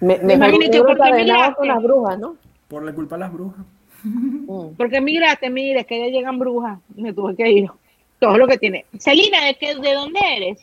Me, 0.00 0.16
un 0.16 0.30
Imagínate, 0.30 0.78
¿por 0.78 0.86
qué 0.88 0.92
encadenado 0.92 1.24
migraste? 1.24 1.54
con 1.56 1.68
las 1.68 1.82
brujas, 1.82 2.18
¿no? 2.18 2.36
Por 2.68 2.84
la 2.84 2.92
culpa 2.92 3.16
de 3.16 3.20
las 3.20 3.32
brujas. 3.32 3.64
Mm. 4.02 4.74
Porque 4.76 5.00
migraste, 5.00 5.48
mire, 5.48 5.84
que 5.86 5.98
ya 5.98 6.06
llegan 6.06 6.38
brujas, 6.38 6.78
me 6.94 7.12
tuve 7.14 7.34
que 7.34 7.50
ir. 7.50 7.70
Todo 8.20 8.36
lo 8.36 8.46
que 8.46 8.58
tiene. 8.58 8.84
Celina, 8.98 9.44
¿de, 9.46 9.54
qué, 9.54 9.74
¿de 9.74 9.94
dónde 9.94 10.20
eres? 10.36 10.58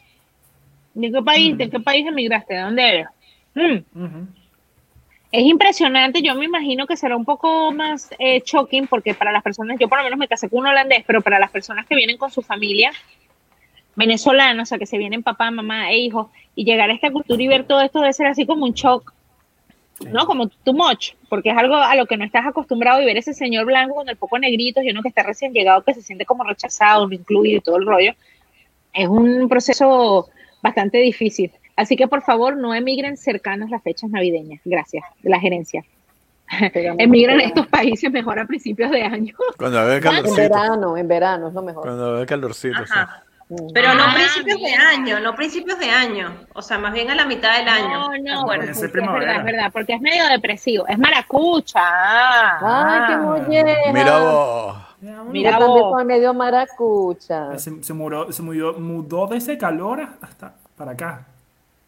¿De 0.93 1.11
qué 1.11 1.21
país? 1.23 1.57
¿De 1.57 1.69
qué 1.69 1.79
país 1.79 2.05
emigraste? 2.07 2.53
¿De 2.53 2.59
dónde 2.61 2.87
eres? 2.89 3.07
Mm. 3.55 4.23
Es 5.33 5.41
impresionante, 5.45 6.21
yo 6.21 6.35
me 6.35 6.45
imagino 6.45 6.85
que 6.85 6.95
será 6.95 7.17
un 7.17 7.25
poco 7.25 7.71
más 7.71 8.07
eh, 8.19 8.43
shocking 8.45 8.85
porque 8.85 9.15
para 9.15 9.31
las 9.31 9.41
personas, 9.41 9.77
yo 9.79 9.89
por 9.89 9.97
lo 9.97 10.03
menos 10.03 10.19
me 10.19 10.27
casé 10.27 10.47
con 10.47 10.59
un 10.59 10.67
holandés, 10.67 11.03
pero 11.07 11.23
para 11.23 11.39
las 11.39 11.49
personas 11.49 11.87
que 11.87 11.95
vienen 11.95 12.17
con 12.17 12.29
su 12.29 12.43
familia 12.43 12.91
venezolana, 13.95 14.61
o 14.61 14.65
sea, 14.67 14.77
que 14.77 14.85
se 14.85 14.99
vienen 14.99 15.23
papá, 15.23 15.49
mamá 15.49 15.89
e 15.89 15.97
hijos, 15.97 16.27
y 16.53 16.65
llegar 16.65 16.91
a 16.91 16.93
esta 16.93 17.09
cultura 17.09 17.41
y 17.41 17.47
ver 17.47 17.65
todo 17.65 17.81
esto 17.81 17.99
debe 18.01 18.13
ser 18.13 18.27
así 18.27 18.45
como 18.45 18.63
un 18.63 18.73
shock, 18.73 19.11
¿no? 20.11 20.27
Como 20.27 20.49
too 20.49 20.73
much, 20.73 21.13
porque 21.29 21.49
es 21.49 21.57
algo 21.57 21.77
a 21.77 21.95
lo 21.95 22.05
que 22.05 22.15
no 22.15 22.25
estás 22.25 22.45
acostumbrado 22.45 23.01
y 23.01 23.05
ver 23.05 23.17
ese 23.17 23.33
señor 23.33 23.65
blanco 23.65 23.95
con 23.95 24.09
el 24.09 24.17
poco 24.17 24.37
negrito 24.37 24.83
y 24.83 24.91
uno 24.91 25.01
que 25.01 25.09
está 25.09 25.23
recién 25.23 25.51
llegado, 25.51 25.83
que 25.83 25.95
se 25.95 26.03
siente 26.03 26.27
como 26.27 26.43
rechazado, 26.43 27.07
no 27.07 27.13
incluido 27.15 27.57
y 27.57 27.61
todo 27.61 27.77
el 27.77 27.87
rollo, 27.87 28.13
es 28.93 29.07
un 29.07 29.49
proceso 29.49 30.29
bastante 30.61 30.99
difícil. 30.99 31.51
Así 31.75 31.95
que 31.95 32.07
por 32.07 32.21
favor 32.21 32.55
no 32.57 32.73
emigren 32.73 33.17
cercanos 33.17 33.69
las 33.69 33.81
fechas 33.81 34.09
navideñas. 34.09 34.61
Gracias, 34.65 35.03
de 35.21 35.29
la 35.29 35.39
gerencia. 35.39 35.83
emigran 36.99 37.39
a 37.39 37.43
estos 37.43 37.67
países 37.67 38.11
mejor 38.11 38.39
a 38.39 38.45
principios 38.45 38.91
de 38.91 39.01
año. 39.03 39.33
Cuando 39.57 39.79
haga 39.79 39.95
En 39.95 40.01
calorcito. 40.01 40.35
verano, 40.35 40.97
en 40.97 41.07
verano 41.07 41.47
es 41.47 41.53
lo 41.53 41.61
mejor. 41.61 41.83
Cuando 41.83 42.15
haga 42.15 42.25
calorcito. 42.25 42.85
sí. 42.85 42.93
Ajá. 42.93 43.23
Pero 43.73 43.93
no 43.93 44.03
Ah, 44.03 44.13
principios 44.15 44.59
de 44.61 44.73
año, 44.73 45.19
no 45.19 45.35
principios 45.35 45.77
de 45.77 45.89
año. 45.89 46.33
O 46.53 46.61
sea, 46.61 46.79
más 46.79 46.91
bien 46.93 47.11
a 47.11 47.15
la 47.15 47.25
mitad 47.25 47.55
del 47.57 47.67
año. 47.67 47.99
No, 47.99 48.09
¿de 48.09 48.19
no, 48.21 48.53
Ese 48.53 48.85
es 48.85 48.91
verdad, 48.91 49.37
es 49.37 49.43
verdad, 49.43 49.69
porque 49.71 49.93
es 49.93 50.01
medio 50.01 50.25
depresivo. 50.27 50.87
Es 50.87 50.97
maracucha. 50.97 51.79
ah. 51.83 53.05
Ay, 53.07 53.13
qué 53.15 53.21
molleja. 53.21 53.91
Mira 53.93 54.17
vos. 54.19 54.77
Mira 55.31 55.57
vos. 55.59 56.05
medio 56.05 56.33
maracucha. 56.33 57.57
Se, 57.59 57.83
se 57.83 57.93
mudó, 57.93 58.31
se 58.31 58.41
mudó, 58.41 58.73
mudó 58.79 59.27
de 59.27 59.37
ese 59.37 59.57
calor 59.57 60.07
hasta 60.21 60.53
para 60.75 60.91
acá. 60.93 61.25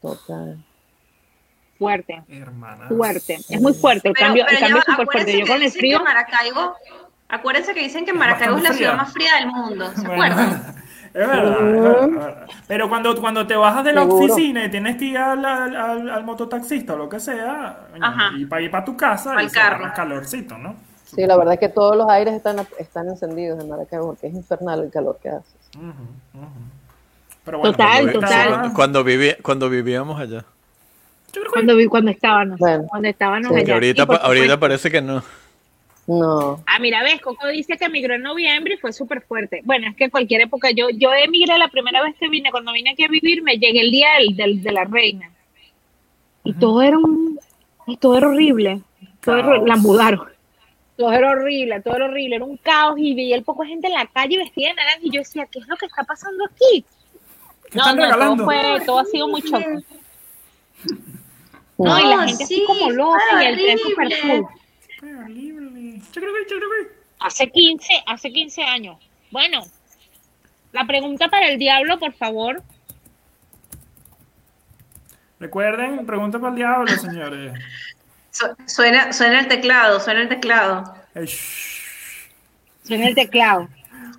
Total. 0.05 0.57
Fuerte, 1.77 2.23
fuerte. 2.87 3.33
Es 3.49 3.61
muy 3.61 3.73
fuerte, 3.73 4.07
el 4.09 4.13
Pero, 4.13 4.25
cambio, 4.27 4.45
pero 4.47 4.57
el 4.57 4.63
cambio 4.63 4.77
ya 4.77 4.79
es 4.79 4.85
súper 4.85 5.07
fuerte. 5.11 5.39
Yo 5.39 5.45
con 5.47 5.61
el 5.61 5.71
frío, 5.71 6.03
Maracaibo, 6.03 6.75
acuérdense 7.27 7.73
que 7.73 7.81
dicen 7.81 8.05
que 8.05 8.13
Maracaibo 8.13 8.57
es 8.57 8.63
la 8.63 8.73
ciudad 8.73 8.95
más 8.95 9.11
fría 9.11 9.35
del 9.39 9.47
mundo, 9.47 9.91
¿se 9.93 10.05
acuerdan? 10.07 10.75
es 11.13 11.27
verdad, 11.27 11.51
es 11.51 11.71
verdad, 11.81 12.03
es 12.05 12.11
verdad. 12.15 12.47
Pero 12.67 12.87
cuando, 12.89 13.19
cuando 13.19 13.45
te 13.45 13.55
bajas 13.57 13.83
de 13.83 13.91
la 13.91 14.01
Seguro. 14.03 14.23
oficina 14.33 14.63
y 14.63 14.71
tienes 14.71 14.95
que 14.95 15.05
ir 15.05 15.17
al, 15.17 15.43
al, 15.43 15.75
al- 15.75 16.09
al 16.09 16.23
mototaxista 16.23 16.93
o 16.93 16.97
lo 16.97 17.09
que 17.09 17.19
sea, 17.19 17.77
Ajá. 17.99 18.31
y 18.37 18.45
para 18.45 18.61
ir 18.61 18.71
para 18.71 18.85
tu 18.85 18.95
casa, 18.95 19.33
Al 19.33 19.51
carro. 19.51 19.91
calorcito, 19.93 20.57
¿no? 20.57 20.75
Sí, 21.03 21.25
la 21.25 21.35
verdad 21.37 21.55
es 21.55 21.59
que 21.59 21.69
todos 21.69 21.95
los 21.97 22.07
aires 22.09 22.33
están, 22.33 22.65
están 22.79 23.07
encendidos 23.09 23.61
en 23.61 23.69
Maracaibo 23.69 24.07
porque 24.07 24.27
es 24.27 24.33
infernal 24.33 24.81
el 24.83 24.91
calor 24.91 25.19
que 25.21 25.29
hace. 25.29 25.55
Pero 27.45 27.59
bueno, 27.59 27.71
Total, 27.73 28.01
cuando 28.03 28.13
total. 28.19 28.47
estaba- 28.47 28.73
Cuando, 28.73 29.03
viví, 29.03 29.33
cuando 29.41 29.69
vivíamos 29.69 30.19
allá. 30.19 30.43
cuando, 31.51 31.75
vi- 31.75 31.85
cuando 31.87 32.11
estábamos, 32.11 32.57
Bueno. 32.59 32.85
cuando 32.89 33.07
estábamos 33.09 33.49
Sí. 33.49 33.55
Allá. 33.61 33.73
ahorita, 33.73 34.03
ahorita 34.03 34.59
parece 34.59 34.89
que 34.89 35.01
no. 35.01 35.23
No. 36.07 36.63
Ah, 36.67 36.77
mira, 36.79 37.01
ves, 37.03 37.19
Coco 37.19 37.47
dice 37.47 37.77
que 37.77 37.85
emigró 37.85 38.13
en 38.15 38.21
noviembre 38.21 38.75
y 38.75 38.77
fue 38.77 38.93
súper 38.93 39.21
fuerte. 39.21 39.61
Bueno, 39.63 39.87
es 39.89 39.95
que 39.95 40.03
en 40.05 40.09
cualquier 40.11 40.41
época, 40.41 40.69
yo, 40.71 40.89
yo 40.91 41.11
emigré 41.13 41.57
la 41.57 41.67
primera 41.67 42.01
vez 42.03 42.15
que 42.19 42.29
vine, 42.29 42.51
cuando 42.51 42.71
vine 42.73 42.91
aquí 42.91 43.03
a 43.03 43.07
vivir, 43.07 43.41
me 43.41 43.57
llegué 43.57 43.81
el 43.81 43.91
día 43.91 44.09
del, 44.19 44.35
del- 44.35 44.61
de 44.63 44.71
la 44.71 44.83
reina. 44.85 45.31
Y 46.43 46.53
todo 46.53 46.81
era 46.83 46.97
un, 46.97 47.39
y 47.87 47.97
todo 47.97 48.17
era 48.17 48.27
horrible. 48.29 48.81
Todo 49.23 49.37
era- 49.37 49.57
la 49.57 49.75
mudaron. 49.77 50.27
Todo 50.95 51.11
era 51.11 51.31
horrible, 51.31 51.81
todo 51.81 51.95
era 51.95 52.05
horrible, 52.05 52.35
era 52.37 52.45
un 52.45 52.55
caos 52.57 52.95
y 52.97 53.13
veía 53.15 53.35
el 53.35 53.43
poco 53.43 53.63
de 53.63 53.69
gente 53.69 53.87
en 53.87 53.93
la 53.93 54.05
calle 54.05 54.37
vestida 54.37 54.69
de 54.69 54.75
naranja 54.75 54.99
y 55.01 55.09
yo 55.11 55.19
decía, 55.21 55.45
¿qué 55.51 55.59
es 55.59 55.67
lo 55.67 55.75
que 55.75 55.87
está 55.87 56.03
pasando 56.03 56.45
aquí? 56.45 56.85
¿Qué 57.71 57.77
No, 57.77 57.81
están 57.81 57.95
no, 57.95 58.01
todo 58.03 58.11
regalando? 58.13 58.45
fue, 58.45 58.81
todo 58.85 58.99
ha 58.99 59.05
sido 59.05 59.27
muy 59.27 59.41
choque. 59.41 59.79
No, 61.77 61.99
y 61.99 62.03
la 62.07 62.27
gente 62.27 62.43
así 62.45 62.55
sí, 62.55 62.63
como 62.65 62.89
loca 62.91 63.43
y 63.43 63.45
el 63.45 63.55
tren. 63.55 63.77
Chicrubi, 66.11 66.45
chicrubi. 66.47 66.87
Hace 67.19 67.49
15, 67.49 68.03
hace 68.05 68.31
15 68.31 68.63
años. 68.63 68.97
Bueno, 69.31 69.61
la 70.71 70.85
pregunta 70.85 71.27
para 71.29 71.47
el 71.49 71.57
diablo, 71.59 71.99
por 71.99 72.13
favor. 72.13 72.61
Recuerden, 75.39 76.05
pregunta 76.05 76.39
para 76.39 76.51
el 76.51 76.55
diablo, 76.55 76.87
señores. 76.97 77.53
Su- 78.31 78.55
Suena, 78.67 79.11
suena 79.13 79.39
el 79.39 79.47
teclado, 79.47 79.99
suena 79.99 80.21
el 80.21 80.29
teclado. 80.29 80.95
Suena 82.83 83.07
el 83.07 83.15
teclado. 83.15 83.67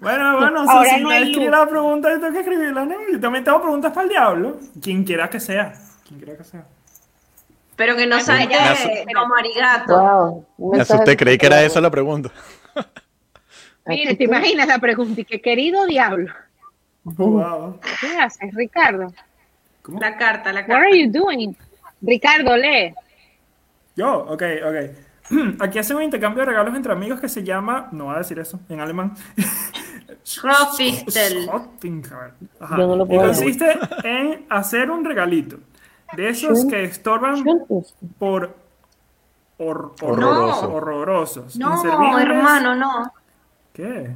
Bueno, 0.00 0.36
bueno, 0.38 0.64
o 0.64 0.70
Ahora 0.70 0.88
sea, 0.88 0.98
si 0.98 1.02
no 1.04 1.10
luz. 1.10 1.50
la 1.50 1.66
pregunta, 1.66 2.10
yo 2.10 2.20
tengo 2.20 2.32
que 2.32 2.40
escribirla, 2.40 2.84
¿no? 2.84 2.94
Yo 3.12 3.20
también 3.20 3.44
tengo 3.44 3.60
preguntas 3.62 3.92
para 3.92 4.04
el 4.04 4.08
diablo. 4.10 4.58
Quien 4.82 5.04
quiera 5.04 5.28
que 5.30 5.40
sea. 5.40 5.72
Quien 6.06 6.20
quiera 6.20 6.36
que 6.36 6.44
sea. 6.44 6.64
Pero 7.76 7.96
que 7.96 8.06
no 8.06 8.16
me 8.16 8.24
como 9.14 9.34
arigato. 9.36 10.46
Wow. 10.56 10.72
Me 10.72 10.80
asusté, 10.80 11.16
creí 11.16 11.36
que 11.38 11.46
era 11.46 11.62
esa 11.62 11.80
la 11.80 11.90
pregunta. 11.90 12.30
Aquí 13.84 14.04
¿te 14.06 14.14
tú- 14.16 14.22
imaginas 14.24 14.66
la 14.66 14.78
pregunta? 14.78 15.20
Y 15.20 15.24
que 15.24 15.40
querido 15.40 15.86
diablo, 15.86 16.32
Wow. 17.04 17.78
¿qué 18.00 18.18
haces, 18.18 18.52
Ricardo? 18.54 19.12
¿Cómo? 19.82 20.00
La 20.00 20.16
carta, 20.16 20.52
la 20.52 20.60
What 20.62 20.66
carta. 20.66 20.86
are 20.86 21.00
you 21.04 21.10
doing? 21.12 21.56
Ricardo, 22.02 22.56
lee. 22.56 22.94
Yo, 23.94 24.24
ok, 24.24 24.42
ok. 24.64 24.76
Aquí 25.60 25.78
hacen 25.78 25.96
un 25.98 26.02
intercambio 26.02 26.40
de 26.40 26.46
regalos 26.50 26.74
entre 26.74 26.92
amigos 26.92 27.20
que 27.20 27.28
se 27.28 27.44
llama, 27.44 27.88
no 27.92 28.06
voy 28.06 28.14
a 28.16 28.18
decir 28.18 28.38
eso, 28.38 28.58
en 28.68 28.80
alemán. 28.80 29.14
Schroffistel. 30.24 31.44
Schottinger. 31.44 32.32
Ajá. 32.60 32.76
Yo 32.78 32.86
no 32.86 32.96
lo 32.96 33.04
Y 33.04 33.08
puedo 33.08 33.22
consiste 33.28 33.78
en 34.04 34.46
hacer 34.50 34.90
un 34.90 35.04
regalito. 35.04 35.58
De 36.14 36.28
esos 36.28 36.64
que 36.66 36.84
estorban 36.84 37.42
por 38.18 38.54
hor- 39.58 39.92
Horroroso. 40.00 40.72
horrorosos. 40.72 41.56
No, 41.56 41.72
inservibles. 41.74 42.22
hermano, 42.26 42.74
no. 42.76 43.12
¿Qué? 43.72 44.10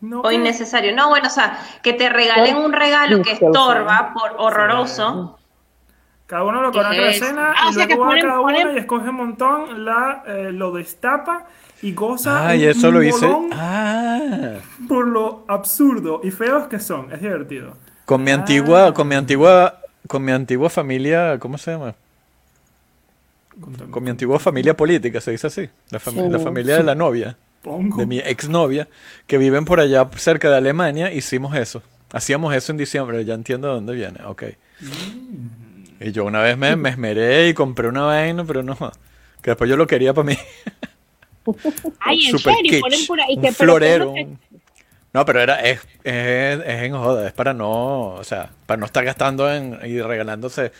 No, 0.00 0.22
O 0.22 0.30
innecesario. 0.30 0.94
No, 0.96 1.10
bueno, 1.10 1.26
o 1.28 1.30
sea, 1.30 1.58
que 1.82 1.92
te 1.92 2.08
regalen 2.08 2.56
un 2.56 2.72
regalo 2.72 3.20
que 3.22 3.32
estorba 3.32 4.12
por 4.14 4.34
horroroso. 4.38 5.38
Cada 6.26 6.44
uno 6.44 6.62
lo 6.62 6.70
coloca 6.72 6.94
en 6.94 7.00
la 7.02 7.08
es? 7.10 7.18
cena 7.18 7.52
Ah, 7.56 7.66
o 7.66 7.70
y 7.70 7.74
sea 7.74 7.86
que 7.86 7.94
luego 7.96 8.04
va 8.08 8.10
ponen- 8.14 8.22
cada 8.22 8.40
uno 8.40 8.52
ponen- 8.52 8.74
y 8.74 8.78
escoge 8.78 9.08
un 9.10 9.16
montón, 9.16 9.84
la, 9.84 10.22
eh, 10.26 10.52
lo 10.52 10.70
destapa 10.72 11.46
y 11.82 11.92
goza 11.92 12.48
Ah, 12.48 12.56
y 12.56 12.64
eso 12.64 12.90
lo 12.90 13.02
hice. 13.02 13.26
Ah. 13.52 14.56
por 14.88 15.06
lo 15.06 15.44
absurdo 15.48 16.20
y 16.24 16.30
feos 16.30 16.68
que 16.68 16.78
son. 16.80 17.12
Es 17.12 17.20
divertido. 17.20 17.76
Con 18.04 18.22
mi 18.24 18.30
antigua, 18.32 18.92
con 18.94 19.06
mi 19.08 19.14
antigua, 19.14 19.80
con 20.08 20.24
mi 20.24 20.32
antigua 20.32 20.68
familia, 20.70 21.38
¿cómo 21.38 21.58
se 21.58 21.70
llama? 21.72 21.94
Con 23.90 24.02
mi 24.02 24.10
antigua 24.10 24.38
familia 24.38 24.76
política, 24.76 25.20
se 25.20 25.32
dice 25.32 25.46
así. 25.48 25.68
La, 25.90 26.00
fami- 26.00 26.28
la 26.30 26.38
familia 26.38 26.76
de 26.76 26.82
la 26.82 26.94
novia, 26.94 27.36
Pongo. 27.62 27.98
de 27.98 28.06
mi 28.06 28.18
exnovia, 28.18 28.88
que 29.26 29.36
viven 29.38 29.64
por 29.64 29.80
allá 29.80 30.08
cerca 30.16 30.48
de 30.50 30.56
Alemania, 30.56 31.12
hicimos 31.12 31.54
eso. 31.54 31.82
Hacíamos 32.12 32.54
eso 32.54 32.72
en 32.72 32.78
diciembre, 32.78 33.24
ya 33.24 33.34
entiendo 33.34 33.68
de 33.68 33.74
dónde 33.74 33.94
viene, 33.94 34.20
ok. 34.24 34.42
Y 36.00 36.12
yo 36.12 36.24
una 36.24 36.40
vez 36.40 36.56
me, 36.56 36.74
me 36.76 36.88
esmeré 36.88 37.48
y 37.48 37.54
compré 37.54 37.86
una 37.88 38.02
vaina, 38.02 38.44
pero 38.44 38.62
no, 38.62 38.76
que 39.42 39.50
después 39.50 39.68
yo 39.68 39.76
lo 39.76 39.86
quería 39.86 40.14
para 40.14 40.26
mí. 40.26 40.36
Ay, 42.00 42.26
en 42.26 42.38
Super 42.38 42.54
serio, 42.54 42.70
kitsch, 42.72 42.80
ponen 42.80 43.06
por 43.06 43.20
ahí 43.20 43.36
un 43.36 43.42
que 43.42 43.52
florero. 43.52 44.04
¿cómo 44.06 44.16
que- 44.16 44.22
un- 44.24 44.38
No, 45.12 45.24
pero 45.24 45.40
era 45.40 45.60
es, 45.60 45.80
es, 46.04 46.60
es 46.60 46.82
en 46.84 46.92
joda, 46.92 47.26
es 47.26 47.32
para 47.32 47.52
no, 47.54 48.14
o 48.14 48.24
sea, 48.24 48.50
para 48.66 48.78
no 48.78 48.86
estar 48.86 49.04
gastando 49.04 49.52
en, 49.52 49.78
y 49.84 50.00
regalándose, 50.00 50.72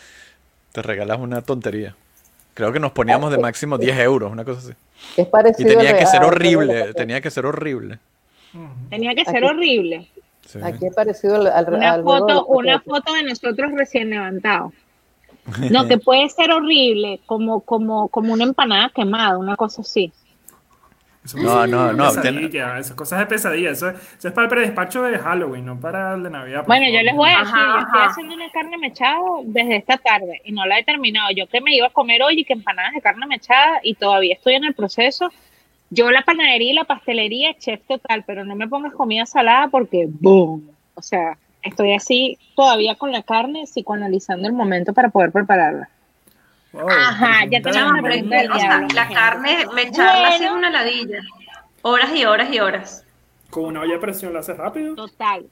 te 0.73 0.82
regalas 0.82 1.19
una 1.19 1.43
tontería. 1.43 1.95
Creo 2.55 2.73
que 2.73 2.81
nos 2.81 2.93
poníamos 2.93 3.31
de 3.32 3.39
máximo 3.39 3.78
10 3.78 3.99
euros, 4.01 4.31
una 4.31 4.45
cosa 4.45 4.59
así. 4.61 4.73
Es 5.16 5.27
Y 5.27 5.31
parecido 5.31 5.70
tenía 5.70 5.91
al 5.93 5.99
que 5.99 6.07
ser 6.07 6.23
horrible, 6.24 6.93
tenía 6.95 7.20
que 7.20 7.31
ser 7.31 7.47
horrible. 7.47 7.99
Tenía 8.91 9.15
que 9.15 9.24
ser 9.24 9.37
Aquí- 9.39 9.47
horrible. 9.47 10.09
Sí. 10.47 10.59
Aquí 10.62 10.87
es 10.87 10.95
parecido 10.95 11.37
al, 11.37 11.47
al, 11.47 11.73
Una 11.74 11.93
al 11.93 12.03
foto, 12.03 12.27
del 12.27 12.45
una 12.49 12.81
foto 12.81 13.12
de 13.15 13.23
nosotros 13.23 13.70
recién 13.77 14.11
levantados. 14.11 14.73
No, 15.70 15.89
que 15.89 15.97
puede 15.99 16.28
ser 16.28 16.53
horrible, 16.53 17.20
como, 17.27 17.61
como, 17.61 18.09
como 18.09 18.32
una 18.32 18.45
empanada 18.45 18.91
quemada, 18.95 19.39
una 19.39 19.57
cosa 19.57 19.81
así. 19.82 20.12
Eso 21.24 21.36
No, 21.36 21.64
es 21.64 21.70
no, 21.70 21.92
no, 21.92 22.09
pesadilla, 22.09 22.78
Esas 22.78 22.97
cosas 22.97 23.18
de 23.18 23.26
pesadilla. 23.26 23.70
Eso, 23.70 23.90
eso 23.90 24.28
es 24.28 24.32
para 24.32 24.44
el 24.44 24.48
predespacho 24.51 25.02
de 25.02 25.18
Halloween, 25.18 25.66
no 25.66 25.78
para 25.78 26.14
el 26.14 26.22
de 26.22 26.30
Navidad. 26.30 26.64
Bueno, 26.66 26.86
yo 26.88 27.02
les 27.02 27.14
voy 27.14 27.28
a 27.28 27.40
Ajá, 27.40 27.44
decir, 27.44 27.59
yo 27.59 27.78
estoy 27.80 28.01
ajá. 28.01 28.10
haciendo 28.10 28.34
una 28.34 28.51
carne 28.51 28.78
mechada 28.78 29.18
desde 29.44 29.76
esta 29.76 29.98
tarde 29.98 30.40
y 30.44 30.52
no 30.52 30.64
la 30.64 30.78
he 30.78 30.84
terminado. 30.84 31.28
Yo 31.36 31.47
que 31.47 31.60
me 31.60 31.74
iba 31.76 31.88
a 31.88 31.90
comer 31.90 32.22
hoy 32.22 32.40
y 32.40 32.44
que 32.44 32.55
empanadas 32.55 32.92
de 32.94 33.02
carne 33.02 33.26
mechada 33.26 33.80
y 33.82 33.94
todavía 33.94 34.34
estoy 34.34 34.55
en 34.55 34.64
el 34.64 34.74
proceso. 34.74 35.30
Yo 35.90 36.10
la 36.10 36.22
panadería 36.22 36.70
y 36.70 36.74
la 36.74 36.84
pastelería, 36.84 37.52
chef 37.59 37.80
total, 37.86 38.24
pero 38.26 38.44
no 38.44 38.55
me 38.55 38.68
pongas 38.68 38.94
comida 38.94 39.26
salada 39.26 39.68
porque 39.68 40.06
¡boom! 40.09 40.70
O 40.94 41.02
sea, 41.02 41.36
estoy 41.62 41.92
así 41.92 42.38
todavía 42.56 42.94
con 42.94 43.12
la 43.12 43.22
carne, 43.22 43.66
psicoanalizando 43.66 44.47
el 44.48 44.55
momento 44.55 44.94
para 44.94 45.10
poder 45.10 45.32
prepararla. 45.32 45.90
Wow, 46.72 46.88
Ajá, 46.88 47.47
ya 47.51 47.60
tenemos 47.60 48.02
del 48.02 48.28
que, 48.28 48.48
o 48.48 48.59
sea, 48.59 48.86
la 48.94 49.09
carne, 49.09 49.66
me 49.74 49.82
echarla 49.82 50.28
así 50.28 50.38
Bueno. 50.38 50.47
es 50.52 50.52
una 50.59 50.70
ladilla. 50.70 51.20
Horas 51.82 52.10
y 52.14 52.24
horas 52.24 52.52
y 52.52 52.60
horas. 52.60 53.05
Con 53.51 53.64
una 53.64 53.80
olla 53.80 53.94
de 53.94 53.98
presión 53.98 54.32
lo 54.32 54.38
hace 54.38 54.55
rápido. 54.55 54.94
Total. 54.94 55.47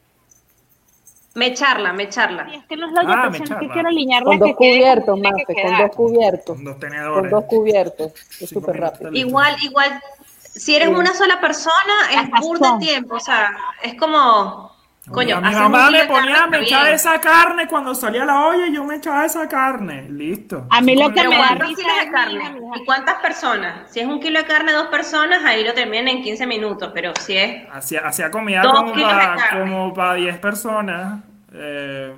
Me 1.34 1.46
echarla, 1.46 1.92
me 1.92 2.04
echarla. 2.04 2.48
Y 2.52 2.56
es 2.58 2.64
que 2.66 2.76
no 2.76 2.86
es 2.86 2.92
la 2.92 3.00
Ah, 3.00 3.04
olla 3.04 3.30
me 3.30 3.38
presión, 3.38 3.58
que 3.60 3.68
quiero 3.68 3.88
alinearla 3.88 4.26
Con 4.26 4.38
dos 4.38 4.48
que 4.48 4.54
cubiertos, 4.54 5.20
que 5.46 5.62
con 5.62 5.78
dos 5.78 5.96
cubiertos. 5.96 6.44
Con 6.56 6.64
dos 6.64 6.72
Con 6.74 6.80
tenedores. 6.80 7.30
dos 7.30 7.44
cubiertos. 7.44 8.12
Es 8.40 8.48
súper 8.50 8.76
rápido. 8.80 9.10
Igual, 9.12 9.56
igual, 9.62 10.00
si 10.40 10.76
eres 10.76 10.88
una 10.88 11.14
sola 11.14 11.40
persona, 11.40 11.94
es 12.12 12.40
burda 12.40 12.78
tiempo. 12.78 13.16
O 13.16 13.20
sea, 13.20 13.56
es 13.82 13.94
como, 13.94 14.72
coño, 15.10 15.40
mi 15.40 15.48
haces 15.48 15.60
un 15.66 15.72
mamá 15.72 15.90
me 15.90 16.04
ponía, 16.04 16.46
me 16.46 16.58
está 16.58 16.60
echaba 16.60 16.84
bien. 16.84 16.94
esa 16.94 17.20
carne 17.20 17.66
cuando 17.68 17.94
salía 17.94 18.24
la 18.24 18.46
olla 18.46 18.66
y 18.66 18.74
yo 18.74 18.84
me 18.84 18.96
echaba 18.96 19.24
esa 19.26 19.48
carne. 19.48 20.08
Listo. 20.10 20.66
A 20.70 20.80
mí 20.80 20.96
lo 20.96 21.12
que 21.12 21.24
me 21.24 21.38
da 21.38 21.56
¿cuántos 21.56 21.68
risa 21.68 21.82
kilos 21.82 21.96
es 22.02 22.04
de 22.04 22.06
mi 22.06 22.12
carne? 22.12 22.50
mi. 22.50 22.60
¿Y 22.74 22.84
cuántas 22.84 23.16
personas? 23.20 23.90
Si 23.90 24.00
es 24.00 24.06
un 24.06 24.20
kilo 24.20 24.38
de 24.40 24.46
carne, 24.46 24.72
dos 24.72 24.88
personas, 24.88 25.44
ahí 25.44 25.64
lo 25.64 25.74
terminan 25.74 26.08
en 26.08 26.22
15 26.22 26.46
minutos. 26.46 26.90
Pero 26.94 27.12
si 27.20 27.36
es 27.36 27.68
Hacía, 27.72 28.00
hacía 28.06 28.30
comida 28.30 28.62
Dos 28.62 28.72
como 28.74 28.92
kilos 28.92 29.16
de 29.16 29.26
para 29.26 29.36
carne. 29.36 29.60
como 29.72 29.94
para 29.94 30.14
10 30.14 30.38
personas. 30.38 31.20
Eh, 31.52 32.14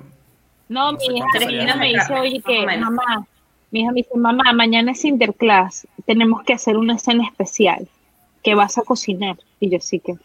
No, 0.69 0.93
mi 0.93 1.05
hija, 1.17 1.25
mi 1.47 1.79
me 1.79 1.87
dice, 1.89 2.13
oye, 2.13 2.41
que 2.41 2.65
mamá, 2.77 3.25
Mi 3.71 3.81
hija 3.81 3.91
me 3.91 3.95
dice, 4.01 4.17
mamá, 4.17 4.53
mañana 4.53 4.91
es 4.91 5.05
interclass, 5.05 5.87
tenemos 6.05 6.43
que 6.43 6.53
hacer 6.53 6.77
una 6.77 6.95
escena 6.95 7.25
especial. 7.25 7.87
¿Qué 8.43 8.55
vas 8.55 8.77
a 8.77 8.83
cocinar? 8.83 9.37
Y 9.59 9.69
yo 9.69 9.79
sí 9.79 9.99
que, 9.99 10.15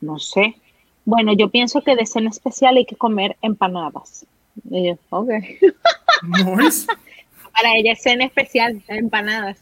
no 0.00 0.18
sé. 0.18 0.56
Bueno, 1.04 1.32
yo 1.32 1.48
pienso 1.48 1.82
que 1.82 1.96
de 1.96 2.02
escena 2.02 2.30
especial 2.30 2.76
hay 2.76 2.84
que 2.84 2.96
comer 2.96 3.36
empanadas. 3.42 4.26
Y 4.70 4.88
yo, 4.88 4.98
ok. 5.10 5.30
Para 7.52 7.76
ella 7.76 7.92
escena 7.92 8.24
especial, 8.24 8.82
empanadas. 8.88 9.58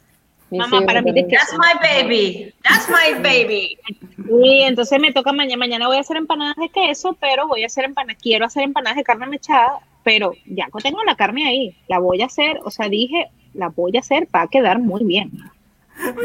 Mamá, 0.51 0.83
para 0.83 1.01
mí 1.01 1.15
te 1.15 1.23
That's 1.25 1.53
my 1.53 1.79
baby. 1.81 2.53
That's 2.65 2.89
my 2.89 3.23
baby. 3.23 3.79
Y 4.17 4.63
entonces 4.63 5.01
me 5.01 5.13
toca 5.13 5.33
mañana, 5.33 5.57
mañana 5.57 5.87
voy 5.87 5.97
a 5.97 6.01
hacer 6.01 6.17
empanadas 6.17 6.57
de 6.57 6.69
queso, 6.69 7.17
pero 7.21 7.47
voy 7.47 7.63
a 7.63 7.67
hacer 7.67 7.85
empanadas, 7.85 8.21
quiero 8.21 8.47
hacer 8.47 8.65
empanadas 8.65 8.97
de 8.97 9.05
carne 9.05 9.27
mechada, 9.27 9.79
pero 10.03 10.35
ya 10.47 10.67
tengo 10.83 11.05
la 11.05 11.15
carne 11.15 11.47
ahí, 11.47 11.77
la 11.89 12.01
voy 12.01 12.23
a 12.23 12.27
hacer, 12.27 12.59
o 12.65 12.71
sea, 12.71 12.89
dije, 12.89 13.29
la 13.55 13.69
voy 13.69 13.97
a 13.97 14.01
hacer, 14.01 14.27
va 14.35 14.43
a 14.43 14.49
quedar 14.49 14.81
muy 14.81 15.05
bien. 15.05 15.31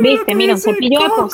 Viste, 0.01 0.33
mira, 0.33 0.53
un 0.53 0.59
cepillo 0.59 1.01
de 1.01 1.09
Coco. 1.09 1.29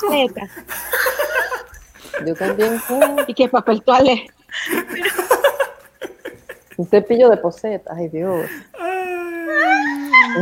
Yo 2.25 2.33
también 2.35 2.81
y 3.27 3.33
que 3.33 3.49
papel 3.49 3.81
toalé. 3.83 4.27
un 6.77 6.88
cepillo 6.88 7.29
de 7.29 7.38
poseta. 7.38 7.93
Ay, 7.95 8.07
Dios. 8.09 8.49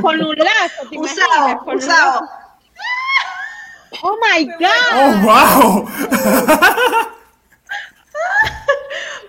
Con 0.02 0.22
un 0.24 0.36
lazo. 0.36 0.88
Usado, 0.96 1.60
Con 1.66 1.76
usado. 1.78 2.22
lazo. 2.22 2.30
Oh 4.02 4.16
my 4.22 4.46
God. 4.46 4.94
¡Oh, 4.94 5.12
wow! 5.26 5.90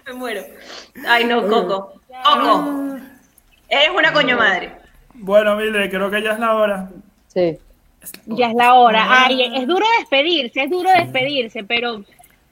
Me 0.07 0.12
muero. 0.12 0.43
Ay, 1.07 1.25
no, 1.25 1.47
Coco. 1.49 1.95
Coco. 2.25 2.97
Eres 3.69 3.91
una 3.97 4.12
coño 4.12 4.37
madre. 4.37 4.77
Bueno, 5.15 5.57
Mildred, 5.57 5.91
creo 5.91 6.11
que 6.11 6.23
ya 6.23 6.33
es 6.33 6.39
la 6.39 6.55
hora. 6.55 6.89
Sí. 7.29 7.59
Ya 8.27 8.49
es 8.49 8.55
la 8.55 8.75
hora. 8.75 9.07
Ay, 9.09 9.51
es 9.55 9.67
duro 9.67 9.87
despedirse, 9.99 10.65
es 10.65 10.71
duro 10.71 10.91
despedirse, 10.91 11.65
pero 11.65 12.03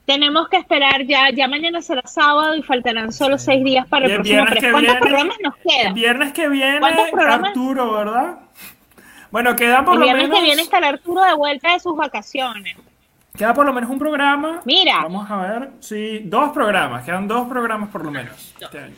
tenemos 0.09 0.49
que 0.49 0.57
esperar 0.57 1.05
ya. 1.05 1.29
Ya 1.31 1.47
mañana 1.47 1.83
será 1.83 2.01
sábado 2.07 2.57
y 2.57 2.63
faltarán 2.63 3.13
solo 3.13 3.37
seis 3.39 3.63
días 3.63 3.87
para 3.87 4.07
el 4.07 4.13
el 4.13 4.17
próximo 4.17 4.37
viernes 4.43 4.59
¿Cuántos 4.73 4.81
viene- 4.83 5.01
programas 5.01 5.37
nos 5.45 5.55
quedan? 5.57 5.95
Viernes 5.95 6.33
que 6.33 6.49
viene. 6.49 6.81
Arturo, 7.29 7.93
¿verdad? 7.93 8.39
Bueno, 9.31 9.55
queda 9.55 9.85
por 9.85 9.95
El 9.95 10.01
lo 10.01 10.05
viernes 10.07 10.25
menos. 10.29 10.39
que 10.39 10.45
viene 10.47 10.63
estará 10.63 10.89
Arturo 10.89 11.23
de 11.23 11.35
vuelta 11.35 11.73
de 11.75 11.81
sus 11.81 11.95
vacaciones. 11.95 12.75
Queda 13.37 13.53
por 13.53 13.67
lo 13.67 13.73
menos 13.75 13.91
un 13.91 13.99
programa. 13.99 14.63
Mira. 14.65 15.01
Vamos 15.03 15.31
a 15.31 15.37
ver. 15.37 15.71
Sí, 15.81 16.23
dos 16.25 16.51
programas. 16.53 17.05
Quedan 17.05 17.29
dos 17.29 17.47
programas 17.47 17.91
por 17.91 18.03
lo 18.05 18.11
menos. 18.11 18.55
este 18.59 18.79
año. 18.79 18.95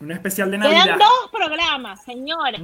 Un 0.00 0.12
especial 0.12 0.50
de 0.52 0.58
Navidad. 0.58 0.84
Quedan 0.84 0.98
dos 1.00 1.30
programas, 1.32 2.04
señores. 2.04 2.60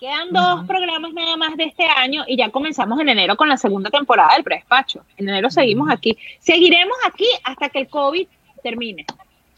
Quedan 0.00 0.30
dos 0.32 0.64
programas 0.66 1.12
nada 1.12 1.36
más 1.36 1.54
de 1.58 1.64
este 1.64 1.84
año 1.84 2.24
y 2.26 2.38
ya 2.38 2.48
comenzamos 2.50 2.98
en 3.00 3.10
enero 3.10 3.36
con 3.36 3.50
la 3.50 3.58
segunda 3.58 3.90
temporada 3.90 4.32
del 4.34 4.42
predespacho. 4.42 5.04
En 5.18 5.28
enero 5.28 5.50
seguimos 5.50 5.90
aquí. 5.90 6.16
Seguiremos 6.38 6.96
aquí 7.06 7.26
hasta 7.44 7.68
que 7.68 7.80
el 7.80 7.88
COVID 7.88 8.26
termine. 8.62 9.04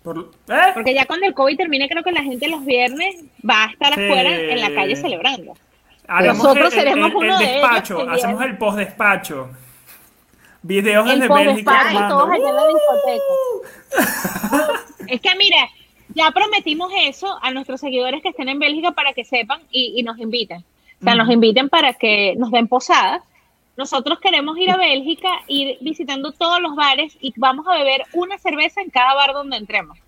Por- 0.02 0.32
¿Eh? 0.48 0.60
Porque 0.74 0.94
ya 0.94 1.06
cuando 1.06 1.27
el 1.27 1.35
COVID 1.35 1.56
termine, 1.56 1.89
creo 1.89 2.02
que 2.02 2.10
la 2.10 2.24
gente 2.24 2.48
los 2.48 2.64
viernes 2.64 3.23
va 3.48 3.66
a 3.66 3.70
estar 3.70 3.94
Sí. 3.94 4.02
afuera 4.05 4.31
en 4.36 4.60
la 4.60 4.74
calle 4.74 4.97
celebrando. 4.97 5.55
Hagamos 6.09 6.43
Nosotros 6.43 6.73
el, 6.74 6.78
el- 6.81 6.85
seremos 6.89 7.10
el- 7.10 7.16
uno 7.16 7.32
el 7.35 7.39
de 7.39 7.44
ellos 7.44 7.55
despacho. 7.62 8.01
el 8.01 8.10
Hacemos 8.10 8.43
el 8.43 8.59
post-despacho. 8.59 9.48
Videos 10.62 11.09
El 11.09 11.20
desde 11.20 11.32
Bélgica. 11.35 11.70
post-despacho 11.70 11.93
y 11.93 11.97
armando. 11.97 12.19
todos 12.19 12.31
allá 12.31 12.48
en 12.48 12.56
la 12.56 12.66
discoteca. 12.66 13.32
es 15.06 15.20
que 15.20 15.35
mira, 15.36 15.69
ya 16.14 16.30
prometimos 16.30 16.93
eso 16.97 17.39
a 17.43 17.51
nuestros 17.51 17.80
seguidores 17.80 18.22
que 18.22 18.28
estén 18.30 18.48
en 18.48 18.59
Bélgica 18.59 18.93
para 18.93 19.12
que 19.12 19.24
sepan 19.24 19.60
y, 19.70 19.94
y 19.97 20.02
nos 20.02 20.18
inviten. 20.18 20.64
O 21.01 21.05
sea, 21.05 21.14
nos 21.16 21.28
inviten 21.30 21.68
para 21.68 21.94
que 21.94 22.34
nos 22.36 22.51
den 22.51 22.68
posadas. 22.68 23.22
Nosotros 23.76 24.20
queremos 24.20 24.56
ir 24.59 24.70
a 24.70 24.76
Bélgica, 24.76 25.28
ir 25.48 25.78
visitando 25.80 26.30
todos 26.32 26.60
los 26.60 26.76
bares 26.76 27.16
y 27.20 27.32
vamos 27.36 27.66
a 27.66 27.72
beber 27.74 28.02
una 28.12 28.39
cerveza 28.39 28.80
en 28.82 28.90
cada 28.90 29.14
bar 29.14 29.32
donde 29.32 29.56
entremos. 29.56 29.98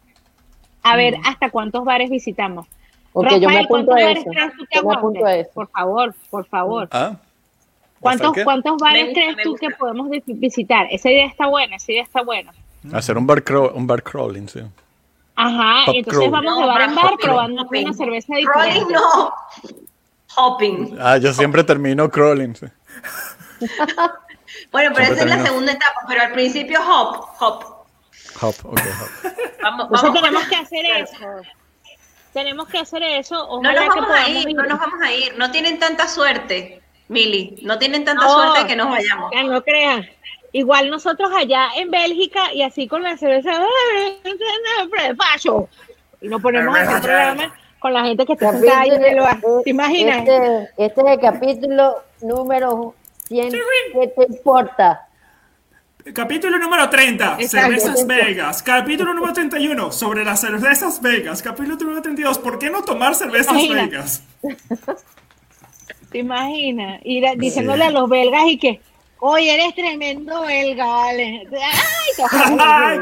A 0.82 0.96
ver 0.96 1.16
hasta 1.24 1.50
cuántos 1.50 1.84
bares 1.84 2.10
visitamos. 2.10 2.66
Ok, 3.12 3.26
yo 3.40 3.48
me 3.48 3.58
apunto 3.60 3.86
¿cuántos 3.86 3.94
a 3.94 4.04
bares 4.06 4.18
eso. 4.22 4.30
crees 4.30 4.52
tú 4.56 4.66
que 4.70 4.78
aguantes? 4.78 5.48
Por 5.54 5.68
favor, 5.68 6.14
por 6.30 6.46
favor. 6.46 6.88
¿Ah? 6.92 7.16
¿Cuántos, 8.00 8.32
bares 8.78 9.06
gusta, 9.06 9.20
crees 9.20 9.36
tú 9.42 9.54
que 9.54 9.70
podemos 9.70 10.10
vi- 10.10 10.22
visitar? 10.26 10.86
Esa 10.90 11.10
idea 11.10 11.26
está 11.26 11.46
buena, 11.46 11.76
esa 11.76 11.90
idea 11.92 12.02
está 12.02 12.22
buena. 12.22 12.52
Hacer 12.92 13.16
un 13.16 13.26
bar, 13.26 13.42
craw- 13.42 13.72
un 13.74 13.86
bar 13.86 14.02
crawling, 14.02 14.46
sí. 14.48 14.60
Ajá, 15.36 15.84
entonces 15.92 16.28
crawl. 16.28 16.30
vamos 16.30 16.54
de 16.56 16.60
No, 16.62 16.66
bar 16.68 16.80
en 16.82 16.94
bar 16.94 17.04
hopping, 17.06 17.18
probando 17.26 17.62
hopping. 17.62 17.84
una 17.86 17.94
cerveza 17.94 18.34
diferente. 18.36 18.92
no. 18.94 19.34
Hopping. 20.36 20.98
Ah, 21.00 21.16
yo 21.18 21.32
siempre 21.32 21.62
termino 21.64 22.10
crawling, 22.10 22.54
sí. 22.54 22.66
Bueno, 24.70 24.90
pero 24.94 25.06
Siempre 25.06 25.24
esa 25.24 25.34
es 25.34 25.38
la 25.40 25.46
segunda 25.46 25.72
etapa, 25.72 26.00
pero 26.08 26.22
al 26.22 26.32
principio 26.32 26.80
hop, 26.80 27.26
hop. 27.40 27.64
Hop, 28.40 28.54
ok, 28.64 28.80
hop. 28.80 29.32
Vamos, 29.62 29.86
Entonces 29.86 30.12
tenemos 30.20 30.44
que 30.48 30.56
hacer 30.56 30.84
eso. 30.86 31.26
Tenemos 32.32 32.68
que 32.68 32.78
hacer 32.78 33.02
eso. 33.02 33.34
No 33.36 33.44
Ojalá 33.70 33.84
nos 33.86 33.94
que 33.94 34.00
vamos 34.00 34.16
a 34.16 34.28
ir, 34.28 34.48
ir. 34.48 34.56
no 34.56 34.62
nos 34.64 34.78
vamos 34.78 35.00
a 35.02 35.12
ir. 35.12 35.36
No 35.38 35.50
tienen 35.50 35.78
tanta 35.78 36.08
suerte, 36.08 36.82
Mili. 37.08 37.58
No 37.62 37.78
tienen 37.78 38.04
tanta 38.04 38.24
No. 38.24 38.32
suerte 38.32 38.66
que 38.66 38.76
nos 38.76 38.88
vayamos. 38.90 39.30
Ya 39.32 39.42
no 39.44 39.62
crean. 39.62 40.08
Igual 40.54 40.88
nosotros 40.88 41.30
allá 41.36 41.66
en 41.76 41.90
Bélgica 41.90 42.52
y 42.54 42.62
así 42.62 42.86
con 42.86 43.02
la 43.02 43.16
cerveza 43.16 43.50
facho 45.18 45.68
y 46.20 46.28
nos 46.28 46.40
ponemos 46.40 46.76
a 46.78 46.82
hacer 46.82 47.00
programas 47.02 47.52
con 47.80 47.92
la 47.92 48.04
gente 48.04 48.24
que 48.24 48.32
está 48.34 48.52
sentada. 48.52 49.40
¿Te 49.64 49.70
imaginas? 49.70 50.18
Este, 50.20 50.70
este 50.78 51.00
es 51.00 51.06
el 51.08 51.20
capítulo 51.20 51.96
número 52.22 52.94
100. 53.26 53.50
¿Qué 53.50 54.06
te 54.16 54.26
importa? 54.32 55.08
Capítulo 56.14 56.56
número 56.58 56.88
30, 56.88 57.36
Exacto. 57.40 57.48
cervezas 57.48 58.06
belgas. 58.06 58.62
Capítulo 58.62 59.12
número 59.12 59.32
31, 59.32 59.90
sobre 59.90 60.24
las 60.24 60.40
cervezas 60.40 61.02
belgas. 61.02 61.42
Capítulo 61.42 61.76
número 61.76 62.00
32, 62.00 62.38
¿por 62.38 62.60
qué 62.60 62.70
no 62.70 62.82
tomar 62.84 63.16
cervezas 63.16 63.56
belgas? 63.68 64.22
¿Te 66.12 66.18
imaginas? 66.18 67.00
Ir 67.04 67.26
a- 67.26 67.34
diciéndole 67.34 67.84
a 67.84 67.90
los 67.90 68.08
belgas 68.08 68.42
y 68.46 68.58
que, 68.58 68.80
oye, 69.26 69.54
eres 69.54 69.74
tremendo 69.74 70.42
belga, 70.42 70.86
vale. 70.86 71.48
Ay, 72.58 73.00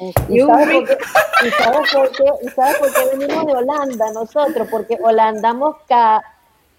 ¿Y 0.28 0.40
sabes, 0.40 0.66
por 0.68 0.86
qué, 0.88 0.98
y, 1.46 1.50
sabes 1.50 1.92
por 1.92 2.10
qué, 2.12 2.24
¿Y 2.42 2.48
sabes 2.48 2.76
por 2.78 2.92
qué 2.92 3.16
venimos 3.16 3.46
de 3.46 3.52
Holanda 3.52 4.10
nosotros? 4.12 4.66
Porque 4.70 4.98
holandamos 5.00 5.76
ca 5.88 6.20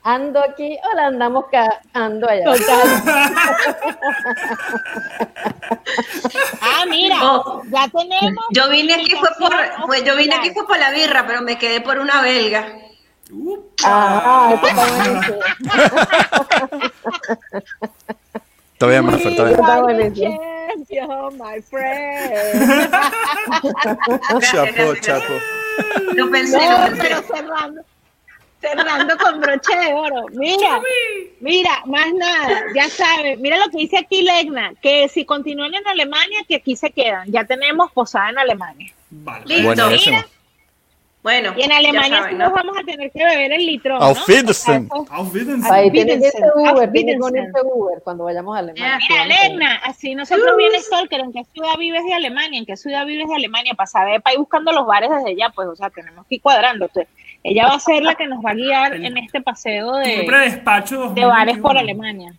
ando 0.04 0.44
aquí, 0.44 0.78
holandamos 0.92 1.46
ca 1.52 1.82
ando 1.94 2.28
allá. 2.30 2.44
Total. 2.46 3.04
Ah, 6.62 6.84
mira, 6.90 7.18
Oh. 7.22 7.62
ya 7.70 7.88
tenemos. 7.88 8.44
Yo 8.52 8.70
vine 8.70 8.96
aquí 8.96 9.12
fue 9.16 9.30
por, 9.40 9.54
pues 9.86 10.04
yo 10.04 10.16
vine 10.16 10.36
aquí 10.36 10.52
fue 10.52 10.66
por 10.68 10.78
la 10.78 10.92
birra, 10.92 11.26
pero 11.28 11.42
me 11.42 11.58
quedé 11.58 11.80
por 11.82 12.00
una 12.00 12.22
belga. 12.22 12.68
Ah, 13.84 14.50
You 18.78 19.64
are 19.64 19.94
the 19.94 20.10
buenísimo. 20.10 20.40
champion, 20.68 21.38
my 21.38 21.62
friend. 21.70 22.92
Chapo, 24.42 24.96
chapo. 25.02 25.34
Lo 26.14 26.30
pensé, 26.32 26.58
lo 26.58 26.78
No, 26.80 26.86
pensé. 26.88 27.02
pero 27.02 27.22
cerrando, 27.24 27.82
cerrando 28.62 29.18
con 29.18 29.42
broche 29.42 29.76
de 29.78 29.94
oro. 29.94 30.26
Mira, 30.34 30.82
mira, 31.40 31.82
más 31.86 32.14
nada, 32.14 32.64
ya 32.76 32.90
saben, 32.90 33.42
mira 33.42 33.58
lo 33.58 33.70
que 33.70 33.78
dice 33.80 33.98
aquí 33.98 34.22
Legna, 34.24 34.74
que 34.82 35.08
si 35.10 35.26
continúan 35.26 35.74
en 35.74 35.88
Alemania, 35.88 36.40
que 36.48 36.56
aquí 36.56 36.76
se 36.76 36.92
quedan. 36.92 37.32
Ya 37.32 37.44
tenemos 37.46 37.92
posada 37.92 38.30
en 38.30 38.38
Alemania. 38.40 38.94
Vale. 39.10 39.46
Listo. 39.46 39.86
Buenísimo. 39.86 40.24
Bueno, 41.26 41.56
Y 41.58 41.64
en 41.64 41.72
Alemania 41.72 42.18
saben, 42.18 42.30
sí 42.30 42.36
¿no? 42.36 42.46
nos 42.46 42.54
vamos 42.54 42.78
a 42.78 42.84
tener 42.84 43.12
que 43.12 43.26
beber 43.26 43.52
el 43.52 43.66
litro. 43.66 43.96
Auf 43.96 44.28
Wiedersehen. 44.28 44.88
Auf 45.10 45.34
Wiedersehen. 45.34 45.74
Ahí 45.74 45.90
Uber, 45.90 46.88
Uber 47.64 48.02
cuando 48.04 48.26
vayamos 48.26 48.56
a 48.56 48.60
Alemania. 48.60 49.00
Mira, 49.10 49.26
Legna, 49.26 49.76
así 49.86 50.14
nosotros 50.14 50.56
viene 50.56 50.80
Stalker, 50.80 51.22
¿en 51.22 51.34
qué 51.34 51.44
ciudad 51.52 51.80
vives 51.80 52.04
de 52.06 52.14
Alemania? 52.14 52.60
¿En 52.60 52.68
qué 52.68 52.78
ciudad 52.78 53.08
vives 53.08 53.28
de 53.28 53.34
Alemania? 53.38 53.74
Para 53.74 53.88
saber, 53.88 54.22
para 54.22 54.36
ir 54.36 54.40
buscando 54.40 54.72
los 54.72 54.86
bares 54.86 55.10
desde 55.10 55.32
allá, 55.32 55.52
pues, 55.56 55.68
o 55.68 55.76
sea, 55.76 55.90
tenemos 55.90 56.28
que 56.28 56.36
ir 56.36 56.42
cuadrando. 56.44 56.86
Entonces, 56.86 57.12
ella 57.42 57.70
va 57.70 57.74
a 57.74 57.80
ser 57.80 58.04
la 58.04 58.14
que 58.14 58.28
nos 58.28 58.46
va 58.46 58.52
a 58.52 58.54
guiar 58.54 58.94
en 58.94 59.18
este 59.18 59.42
paseo 59.42 59.96
de, 59.96 60.06
Siempre 60.06 60.38
despacho 60.42 61.10
de 61.10 61.26
bares 61.26 61.58
2021. 61.58 61.62
por 61.64 61.78
Alemania. 61.80 62.34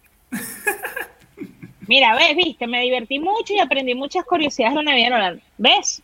Mira, 1.88 2.14
ves, 2.14 2.36
viste, 2.36 2.68
me 2.68 2.82
divertí 2.82 3.18
mucho 3.18 3.52
y 3.52 3.58
aprendí 3.58 3.96
muchas 3.96 4.24
curiosidades 4.24 4.76
de 4.76 4.84
la 4.84 4.90
Navidad 4.92 5.08
en 5.08 5.14
Holanda. 5.14 5.42
¿Ves? 5.58 6.02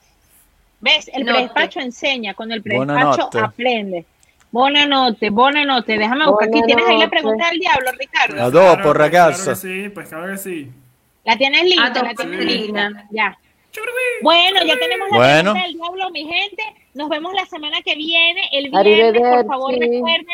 ¿Ves? 0.82 1.08
El 1.14 1.24
Note. 1.24 1.32
predespacho 1.32 1.80
enseña, 1.80 2.34
con 2.34 2.52
el 2.52 2.60
Buona 2.60 2.92
predespacho 2.94 3.22
notte. 3.22 3.38
aprende. 3.38 4.04
Buena 4.50 4.84
noche, 4.84 5.30
buena 5.30 5.64
noche. 5.64 5.96
Déjame 5.96 6.26
buscar 6.26 6.48
aquí. 6.48 6.58
Buona 6.58 6.66
¿Tienes 6.66 6.86
ahí 6.86 6.98
la 6.98 7.04
notte. 7.06 7.10
pregunta 7.16 7.48
del 7.50 7.58
diablo, 7.60 7.90
Ricardo? 7.98 8.34
A 8.34 8.36
Claro, 8.36 8.50
dopo, 8.50 8.82
pues, 8.82 8.94
ragazza. 8.96 9.42
Claro 9.44 9.56
sí, 9.56 9.88
pues 9.88 10.08
claro 10.08 10.32
que 10.32 10.38
sí. 10.38 10.70
La 11.24 11.36
tienes 11.38 11.62
lista, 11.62 11.84
Ah, 11.84 12.02
la 12.02 12.14
tienes 12.14 12.40
sí. 12.40 12.44
lista. 12.58 12.90
Ya. 13.12 13.38
Bueno, 14.22 14.60
ya 14.64 14.76
tenemos 14.78 15.08
la 15.10 15.16
Bueno. 15.16 15.52
pregunta 15.52 15.62
del 15.66 15.72
diablo, 15.78 16.10
mi 16.10 16.24
gente. 16.26 16.62
Nos 16.94 17.08
vemos 17.08 17.32
la 17.32 17.46
semana 17.46 17.80
que 17.80 17.94
viene. 17.94 18.42
El 18.52 18.70
viernes, 18.70 19.22
por 19.22 19.46
favor, 19.46 19.72
recuerden. 19.72 20.26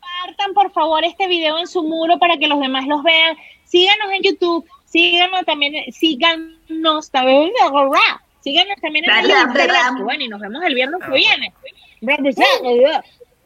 Compartan, 0.00 0.54
por 0.54 0.72
favor, 0.72 1.04
este 1.04 1.28
video 1.28 1.58
en 1.58 1.66
su 1.68 1.82
muro 1.84 2.18
para 2.18 2.36
que 2.38 2.48
los 2.48 2.58
demás 2.58 2.86
los 2.86 3.02
vean. 3.04 3.36
Síganos 3.64 4.10
en 4.12 4.22
YouTube. 4.22 4.66
Síganos 4.86 5.44
también. 5.44 5.92
Síganos 5.92 7.10
también. 7.10 7.52
Síganos 8.42 8.76
también 8.80 9.04
en 9.04 9.10
el 9.10 9.30
Instagram. 9.30 9.98
Y 9.98 10.02
bueno, 10.02 10.24
y 10.24 10.28
nos 10.28 10.40
vemos 10.40 10.62
el 10.64 10.74
viernes 10.74 11.00
que 11.04 11.12
viene. 11.12 11.52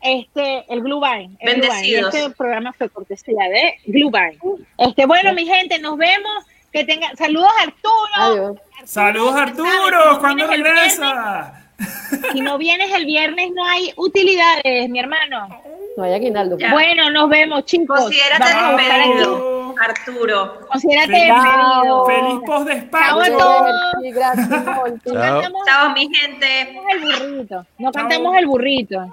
Este, 0.03 0.65
el 0.69 0.83
Glue 0.83 1.01
Vine, 1.01 1.37
el 1.41 1.61
Bendecidos. 1.61 2.15
Este 2.15 2.31
programa 2.31 2.73
fue 2.73 2.89
cortesía 2.89 3.49
de 3.49 3.75
Glue 3.87 4.11
Vine. 4.11 4.39
Este, 4.79 5.07
bueno, 5.07 5.33
mi 5.35 5.47
gente, 5.47 5.79
nos 5.79 5.97
vemos. 5.97 6.45
Que 6.73 6.85
tengan 6.85 7.17
saludos 7.17 7.51
Arturo. 7.63 8.07
Adiós. 8.17 8.57
Saludos 8.85 9.35
Ya 9.35 9.43
Arturo, 9.45 10.19
¿cuándo 10.21 10.47
regresa? 10.47 11.66
Si 12.33 12.41
no 12.41 12.59
vienes 12.59 12.93
el 12.95 13.05
viernes, 13.07 13.51
no 13.55 13.65
hay 13.65 13.93
utilidades, 13.97 14.89
mi 14.89 14.99
hermano. 14.99 15.49
No 15.97 16.05
hay 16.05 16.13
aguinaldo. 16.15 16.59
Ya. 16.59 16.73
Bueno, 16.73 17.11
nos 17.11 17.29
vemos, 17.29 17.65
chicos. 17.65 17.99
Considérate 18.01 18.45
despedido, 18.77 19.75
Arturo. 19.81 20.61
Considérate 20.69 21.13
Feliz- 21.13 21.35
despedido. 21.35 22.07
Feliz 22.07 22.41
post 22.47 22.71
Chao 22.91 23.21
a 23.21 23.27
todos. 23.27 23.81
Sí, 24.03 24.11
gracias, 24.11 24.49
Molti. 24.65 25.11
No 25.11 25.15
Chao. 25.15 25.41
cantamos 25.43 25.67
Chao, 25.67 25.91
mi 25.91 26.09
gente. 26.15 26.79
el 26.93 27.01
burrito. 27.01 27.67
No 27.79 27.93
cantamos 27.93 28.37
el 28.37 28.47
burrito. 28.47 29.07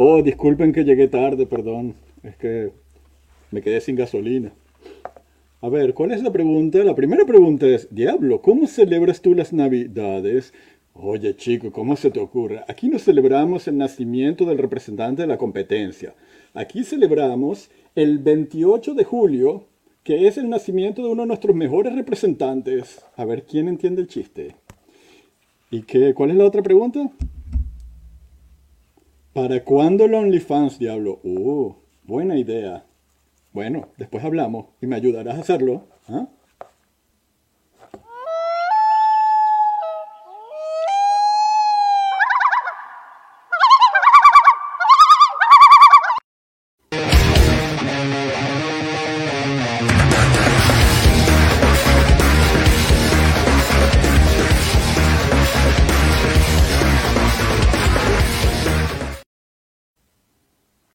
Oh, 0.00 0.22
disculpen 0.22 0.72
que 0.72 0.84
llegué 0.84 1.08
tarde, 1.08 1.44
perdón. 1.44 1.96
Es 2.22 2.36
que 2.36 2.70
me 3.50 3.60
quedé 3.60 3.80
sin 3.80 3.96
gasolina. 3.96 4.52
A 5.60 5.68
ver, 5.68 5.92
¿cuál 5.92 6.12
es 6.12 6.22
la 6.22 6.30
pregunta? 6.30 6.78
La 6.84 6.94
primera 6.94 7.24
pregunta 7.26 7.66
es, 7.66 7.88
Diablo, 7.90 8.40
¿cómo 8.40 8.68
celebras 8.68 9.20
tú 9.20 9.34
las 9.34 9.52
Navidades? 9.52 10.54
Oye, 10.94 11.34
chico, 11.34 11.72
¿cómo 11.72 11.96
se 11.96 12.12
te 12.12 12.20
ocurre? 12.20 12.62
Aquí 12.68 12.88
no 12.88 13.00
celebramos 13.00 13.66
el 13.66 13.76
nacimiento 13.76 14.44
del 14.44 14.58
representante 14.58 15.22
de 15.22 15.28
la 15.28 15.36
competencia. 15.36 16.14
Aquí 16.54 16.84
celebramos 16.84 17.68
el 17.96 18.20
28 18.20 18.94
de 18.94 19.02
julio, 19.02 19.64
que 20.04 20.28
es 20.28 20.38
el 20.38 20.48
nacimiento 20.48 21.02
de 21.02 21.08
uno 21.08 21.22
de 21.22 21.28
nuestros 21.28 21.56
mejores 21.56 21.96
representantes. 21.96 23.04
A 23.16 23.24
ver, 23.24 23.42
¿quién 23.42 23.66
entiende 23.66 24.02
el 24.02 24.06
chiste? 24.06 24.54
¿Y 25.72 25.82
qué? 25.82 26.14
¿Cuál 26.14 26.30
es 26.30 26.36
la 26.36 26.44
otra 26.44 26.62
pregunta? 26.62 27.10
¿Para 29.32 29.62
cuándo 29.62 30.06
el 30.06 30.14
OnlyFans, 30.14 30.78
diablo? 30.78 31.20
Uh, 31.22 31.74
buena 32.04 32.36
idea. 32.36 32.84
Bueno, 33.52 33.88
después 33.96 34.24
hablamos 34.24 34.66
y 34.80 34.86
me 34.86 34.96
ayudarás 34.96 35.36
a 35.36 35.40
hacerlo. 35.40 35.86
¿ah? 36.08 36.28